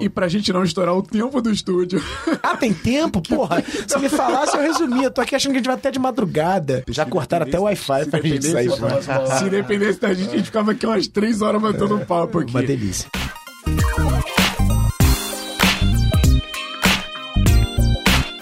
E 0.00 0.08
pra 0.08 0.28
gente 0.28 0.52
não 0.52 0.64
estourar 0.64 0.94
o 0.94 1.02
tempo 1.02 1.40
do 1.40 1.50
estúdio. 1.50 2.02
Ah, 2.42 2.56
tem 2.56 2.72
tempo? 2.72 3.20
Porra, 3.26 3.62
se 3.86 3.98
me 3.98 4.08
falasse, 4.08 4.56
eu 4.56 4.62
resumia. 4.62 5.10
Tô 5.10 5.20
aqui 5.20 5.34
achando 5.34 5.52
que 5.52 5.56
a 5.56 5.60
gente 5.60 5.66
vai 5.66 5.76
até 5.76 5.90
de 5.90 5.98
madrugada. 5.98 6.84
Já 6.88 7.04
cortaram 7.04 7.46
até 7.46 7.58
o 7.58 7.62
Wi-Fi 7.62 8.06
pra 8.06 8.20
gente 8.20 8.46
sair. 8.46 8.70
Se 9.38 9.50
dependesse 9.50 10.00
da 10.00 10.12
gente, 10.12 10.30
a 10.30 10.36
gente 10.36 10.46
ficava 10.46 10.72
aqui 10.72 10.86
umas 10.86 11.08
três 11.08 11.42
horas 11.42 11.60
matando 11.60 11.96
um 11.96 12.04
papo 12.04 12.40
aqui. 12.40 12.50
Uma 12.50 12.62
delícia. 12.62 13.08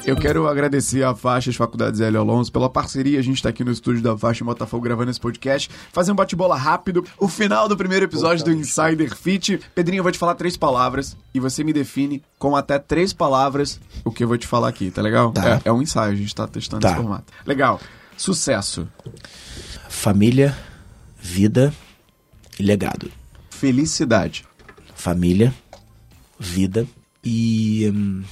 Eu 0.07 0.17
quero 0.17 0.47
agradecer 0.47 1.03
a 1.03 1.15
Faixas 1.15 1.57
Faculdades 1.57 1.99
Hélio 2.01 2.21
Alonso 2.21 2.53
pela 2.53 2.69
parceria. 2.69 3.19
A 3.19 3.23
gente 3.23 3.43
tá 3.43 3.49
aqui 3.49 3.65
no 3.65 3.71
estúdio 3.73 4.03
da 4.03 4.17
Faixa 4.17 4.45
em 4.45 4.47
Botafogo 4.47 4.85
gravando 4.85 5.11
esse 5.11 5.19
podcast. 5.21 5.71
Fazer 5.93 6.13
um 6.13 6.15
bate-bola 6.15 6.57
rápido. 6.57 7.05
O 7.19 7.27
final 7.27 7.67
do 7.69 7.77
primeiro 7.77 8.05
episódio 8.05 8.45
do 8.45 8.53
Insider 8.53 9.17
Fit. 9.17 9.59
Pedrinho, 9.75 10.01
eu 10.01 10.03
vou 10.03 10.13
te 10.13 10.19
falar 10.19 10.35
três 10.35 10.59
palavras 10.59 11.17
e 11.33 11.41
você 11.41 11.65
me 11.65 11.73
define 11.73 12.23
com 12.39 12.55
até 12.55 12.79
três 12.79 13.15
palavras 13.15 13.81
o 14.05 14.11
que 14.11 14.23
eu 14.23 14.29
vou 14.29 14.37
te 14.37 14.47
falar 14.47 14.69
aqui, 14.69 14.91
tá 14.91 15.01
legal? 15.01 15.33
Tá. 15.33 15.57
É, 15.65 15.69
é 15.69 15.73
um 15.73 15.81
ensaio, 15.81 16.13
a 16.13 16.17
gente 16.17 16.35
tá 16.35 16.47
testando 16.47 16.83
Tá. 16.83 16.89
esse 16.91 16.97
formato. 16.99 17.33
Legal. 17.47 17.81
Sucesso. 18.17 18.87
Família, 19.89 20.55
vida 21.19 21.73
e 22.59 22.63
legado. 22.63 23.11
Felicidade. 23.49 24.45
Família, 24.95 25.53
vida 26.39 26.87
e, 27.25 27.91
hum, 27.93 28.23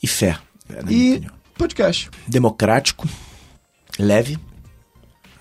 e 0.00 0.06
fé. 0.06 0.38
É, 0.70 0.80
E 0.92 1.12
opinião. 1.14 1.32
podcast. 1.56 2.10
Democrático, 2.26 3.08
leve. 3.98 4.38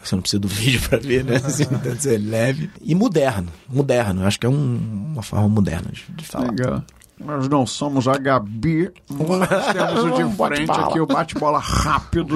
Você 0.03 0.15
não 0.15 0.21
precisa 0.21 0.39
do 0.39 0.47
vídeo 0.49 0.81
pra 0.87 0.97
ver, 0.97 1.23
né? 1.23 1.35
Assim, 1.37 1.65
deve 1.65 1.99
ser 2.01 2.17
leve. 2.17 2.69
E 2.81 2.95
moderno. 2.95 3.51
Moderno. 3.67 4.21
Eu 4.21 4.27
Acho 4.27 4.39
que 4.39 4.45
é 4.45 4.49
um- 4.49 5.11
uma 5.13 5.21
forma 5.23 5.47
moderna 5.49 5.89
de, 5.91 6.03
de 6.15 6.23
falar. 6.23 6.49
Legal. 6.51 6.83
Nós 7.19 7.49
não 7.49 7.65
somos 7.65 8.07
a 8.07 8.17
Gabi, 8.17 8.91
mas 9.09 9.49
temos 9.73 10.03
o 10.03 10.11
de 10.11 10.35
frente 10.37 10.71
aqui, 10.71 10.99
o 10.99 11.05
bate-bola 11.07 11.57
rápido. 11.59 12.35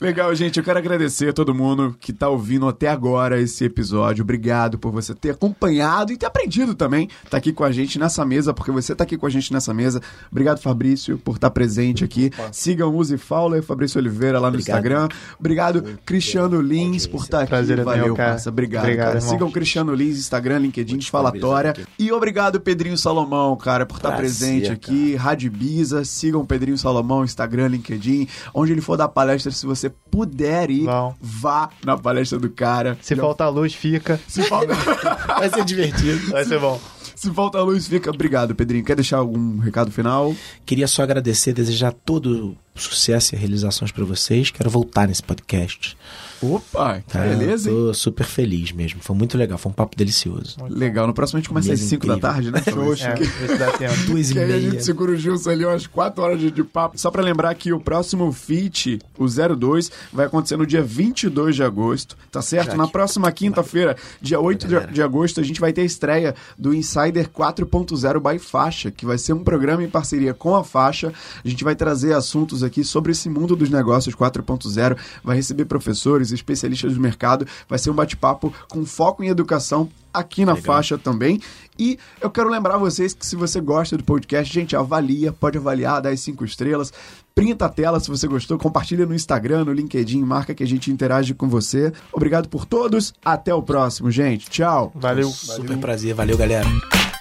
Legal, 0.00 0.34
gente. 0.34 0.58
Eu 0.58 0.64
quero 0.64 0.78
agradecer 0.78 1.30
a 1.30 1.32
todo 1.32 1.54
mundo 1.54 1.96
que 1.98 2.12
tá 2.12 2.28
ouvindo 2.28 2.68
até 2.68 2.88
agora 2.88 3.40
esse 3.40 3.64
episódio. 3.64 4.22
Obrigado 4.22 4.78
por 4.78 4.92
você 4.92 5.14
ter 5.14 5.30
acompanhado 5.30 6.12
e 6.12 6.16
ter 6.16 6.26
aprendido 6.26 6.74
também. 6.74 7.08
Tá 7.30 7.38
aqui 7.38 7.52
com 7.52 7.64
a 7.64 7.72
gente 7.72 7.98
nessa 7.98 8.24
mesa, 8.24 8.52
porque 8.52 8.70
você 8.70 8.94
tá 8.94 9.04
aqui 9.04 9.16
com 9.16 9.26
a 9.26 9.30
gente 9.30 9.52
nessa 9.52 9.72
mesa. 9.72 10.00
Obrigado, 10.30 10.60
Fabrício, 10.60 11.16
por 11.18 11.36
estar 11.36 11.50
presente 11.50 12.04
aqui. 12.04 12.30
Sigam 12.52 12.94
Use 12.94 13.16
Fowler, 13.16 13.62
Fabrício 13.62 13.98
Oliveira 13.98 14.38
lá 14.38 14.50
no 14.50 14.56
Obrigado. 14.58 14.76
Instagram. 14.76 15.08
Obrigado, 15.38 15.98
Cristiano 16.04 16.60
Lins, 16.60 17.06
por 17.06 17.22
estar 17.22 17.40
aqui. 17.40 17.48
Prazer 17.48 17.76
meu, 17.76 17.84
Valeu, 17.86 18.14
cara. 18.14 18.30
parça. 18.30 18.50
Obrigado, 18.50 18.84
Obrigado, 18.84 19.06
cara. 19.06 19.20
Sigam 19.20 19.50
Cristiano 19.50 19.94
Lins, 19.94 20.18
Instagram, 20.18 20.58
LinkedIn, 20.58 20.94
Muito 20.94 21.10
Falatória. 21.10 21.74
E 21.98 22.12
obrigado, 22.12 22.60
Pedrinho 22.74 22.98
Salomão, 22.98 23.56
cara, 23.56 23.86
por 23.86 23.98
estar 23.98 24.10
Prazer, 24.16 24.48
presente 24.60 24.72
aqui. 24.72 25.14
Rádio 25.14 25.46
Ibiza, 25.46 26.04
sigam 26.04 26.40
o 26.40 26.44
Pedrinho 26.46 26.76
Salomão, 26.76 27.22
Instagram, 27.22 27.68
LinkedIn. 27.68 28.26
Onde 28.52 28.72
ele 28.72 28.80
for 28.80 28.96
dar 28.96 29.06
palestra, 29.06 29.52
se 29.52 29.64
você 29.64 29.88
puder 29.88 30.70
ir, 30.70 30.82
Vão. 30.86 31.14
vá 31.20 31.70
na 31.84 31.96
palestra 31.96 32.36
do 32.36 32.50
cara. 32.50 32.98
Se 33.00 33.14
Já- 33.14 33.22
faltar 33.22 33.48
luz, 33.52 33.72
fica. 33.74 34.18
se 34.26 34.42
falta, 34.42 34.74
Vai 35.38 35.48
ser 35.50 35.64
divertido. 35.64 36.32
Vai 36.32 36.44
ser 36.44 36.58
bom. 36.58 36.80
se 37.14 37.30
falta 37.32 37.62
luz, 37.62 37.86
fica. 37.86 38.10
Obrigado, 38.10 38.56
Pedrinho. 38.56 38.84
Quer 38.84 38.96
deixar 38.96 39.18
algum 39.18 39.58
recado 39.60 39.92
final? 39.92 40.34
Queria 40.66 40.88
só 40.88 41.04
agradecer, 41.04 41.52
desejar 41.52 41.92
todo 41.92 42.48
o 42.48 42.56
sucesso 42.80 43.34
e 43.34 43.38
realizações 43.38 43.92
pra 43.92 44.04
vocês. 44.04 44.50
Quero 44.50 44.68
voltar 44.68 45.06
nesse 45.06 45.22
podcast. 45.22 45.96
Opa, 46.42 47.00
que 47.00 47.12
Tá? 47.12 47.20
beleza, 47.20 47.70
hein? 47.70 47.76
Tô 47.76 47.94
super 47.94 48.24
feliz 48.26 48.72
mesmo. 48.72 49.00
Foi 49.00 49.16
muito 49.16 49.38
legal, 49.38 49.56
foi 49.56 49.70
um 49.70 49.74
papo 49.74 49.96
delicioso. 49.96 50.56
Legal. 50.68 51.06
No 51.06 51.14
próximo 51.14 51.38
a 51.38 51.40
gente 51.40 51.48
começa 51.48 51.72
às 51.72 51.78
Mesa 51.80 51.88
5 51.90 52.06
da 52.06 52.18
tarde, 52.18 52.50
né? 52.50 52.60
Fabrício? 52.66 53.06
É, 53.06 53.56
dá 53.56 53.70
tempo. 53.72 53.94
Duas 54.06 54.30
e 54.30 54.32
Que 54.34 54.38
aí 54.40 54.44
a 54.44 54.48
meia. 54.48 54.70
gente 54.72 54.84
segura 54.84 55.12
o 55.12 55.16
Gilson 55.16 55.50
ali 55.50 55.64
umas 55.64 55.86
4 55.86 56.22
horas 56.22 56.40
de, 56.40 56.50
de 56.50 56.62
papo. 56.64 56.98
Só 56.98 57.10
pra 57.10 57.22
lembrar 57.22 57.54
que 57.54 57.72
o 57.72 57.80
próximo 57.80 58.30
feat, 58.32 58.98
o 59.16 59.26
02, 59.56 59.90
vai 60.12 60.26
acontecer 60.26 60.56
no 60.56 60.66
dia 60.66 60.82
22 60.82 61.54
de 61.56 61.62
agosto, 61.62 62.16
tá 62.30 62.42
certo? 62.42 62.72
Já 62.72 62.76
Na 62.76 62.86
que- 62.86 62.92
próxima 62.92 63.30
quinta-feira, 63.32 63.96
dia 64.20 64.38
8 64.40 64.66
de, 64.68 64.86
de 64.92 65.00
agosto, 65.02 65.40
a 65.40 65.44
gente 65.44 65.60
vai 65.60 65.72
ter 65.72 65.82
a 65.82 65.84
estreia 65.84 66.34
do 66.58 66.74
Insider 66.74 67.28
4.0 67.30 68.20
by 68.32 68.38
Faixa, 68.38 68.90
que 68.90 69.06
vai 69.06 69.16
ser 69.16 69.32
um 69.32 69.42
programa 69.44 69.82
em 69.82 69.88
parceria 69.88 70.34
com 70.34 70.54
a 70.54 70.64
Faixa. 70.64 71.12
A 71.42 71.48
gente 71.48 71.64
vai 71.64 71.74
trazer 71.76 72.12
assuntos 72.12 72.62
aqui 72.64 72.82
sobre 72.82 73.12
esse 73.12 73.28
mundo 73.28 73.54
dos 73.54 73.70
negócios 73.70 74.14
4.0, 74.14 74.96
vai 75.22 75.36
receber 75.36 75.64
professores, 75.66 76.32
especialistas 76.32 76.94
do 76.94 77.00
mercado, 77.00 77.46
vai 77.68 77.78
ser 77.78 77.90
um 77.90 77.94
bate-papo 77.94 78.52
com 78.68 78.84
foco 78.84 79.22
em 79.22 79.28
educação 79.28 79.90
aqui 80.12 80.44
na 80.44 80.54
faixa 80.54 80.96
também. 80.96 81.40
E 81.76 81.98
eu 82.20 82.30
quero 82.30 82.48
lembrar 82.48 82.78
vocês 82.78 83.12
que 83.12 83.26
se 83.26 83.34
você 83.34 83.60
gosta 83.60 83.96
do 83.96 84.04
podcast, 84.04 84.52
gente, 84.52 84.76
avalia, 84.76 85.32
pode 85.32 85.58
avaliar, 85.58 86.00
dá 86.00 86.10
as 86.10 86.20
cinco 86.20 86.44
estrelas, 86.44 86.92
printa 87.34 87.66
a 87.66 87.68
tela 87.68 87.98
se 87.98 88.08
você 88.08 88.28
gostou, 88.28 88.56
compartilha 88.56 89.04
no 89.04 89.14
Instagram, 89.14 89.64
no 89.64 89.72
LinkedIn, 89.72 90.22
marca 90.22 90.54
que 90.54 90.62
a 90.62 90.66
gente 90.66 90.90
interage 90.90 91.34
com 91.34 91.48
você. 91.48 91.92
Obrigado 92.12 92.48
por 92.48 92.64
todos, 92.64 93.12
até 93.24 93.52
o 93.52 93.62
próximo, 93.62 94.10
gente. 94.10 94.48
Tchau. 94.48 94.92
Valeu. 94.94 95.28
Super 95.28 95.78
prazer. 95.78 96.14
Valeu, 96.14 96.38
galera. 96.38 97.13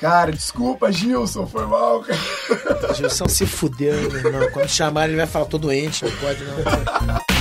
Cara, 0.00 0.32
desculpa, 0.32 0.90
Gilson, 0.90 1.46
foi 1.46 1.66
mal, 1.66 2.00
cara. 2.00 2.94
Gilson 2.94 3.28
se 3.28 3.44
fudeu, 3.46 4.10
meu 4.10 4.16
irmão. 4.16 4.50
Quando 4.50 4.68
chamar, 4.68 5.08
ele 5.08 5.16
vai 5.16 5.26
falar, 5.26 5.44
tô 5.44 5.58
doente, 5.58 6.04
não 6.04 6.12
pode 6.12 6.42
não. 6.42 7.20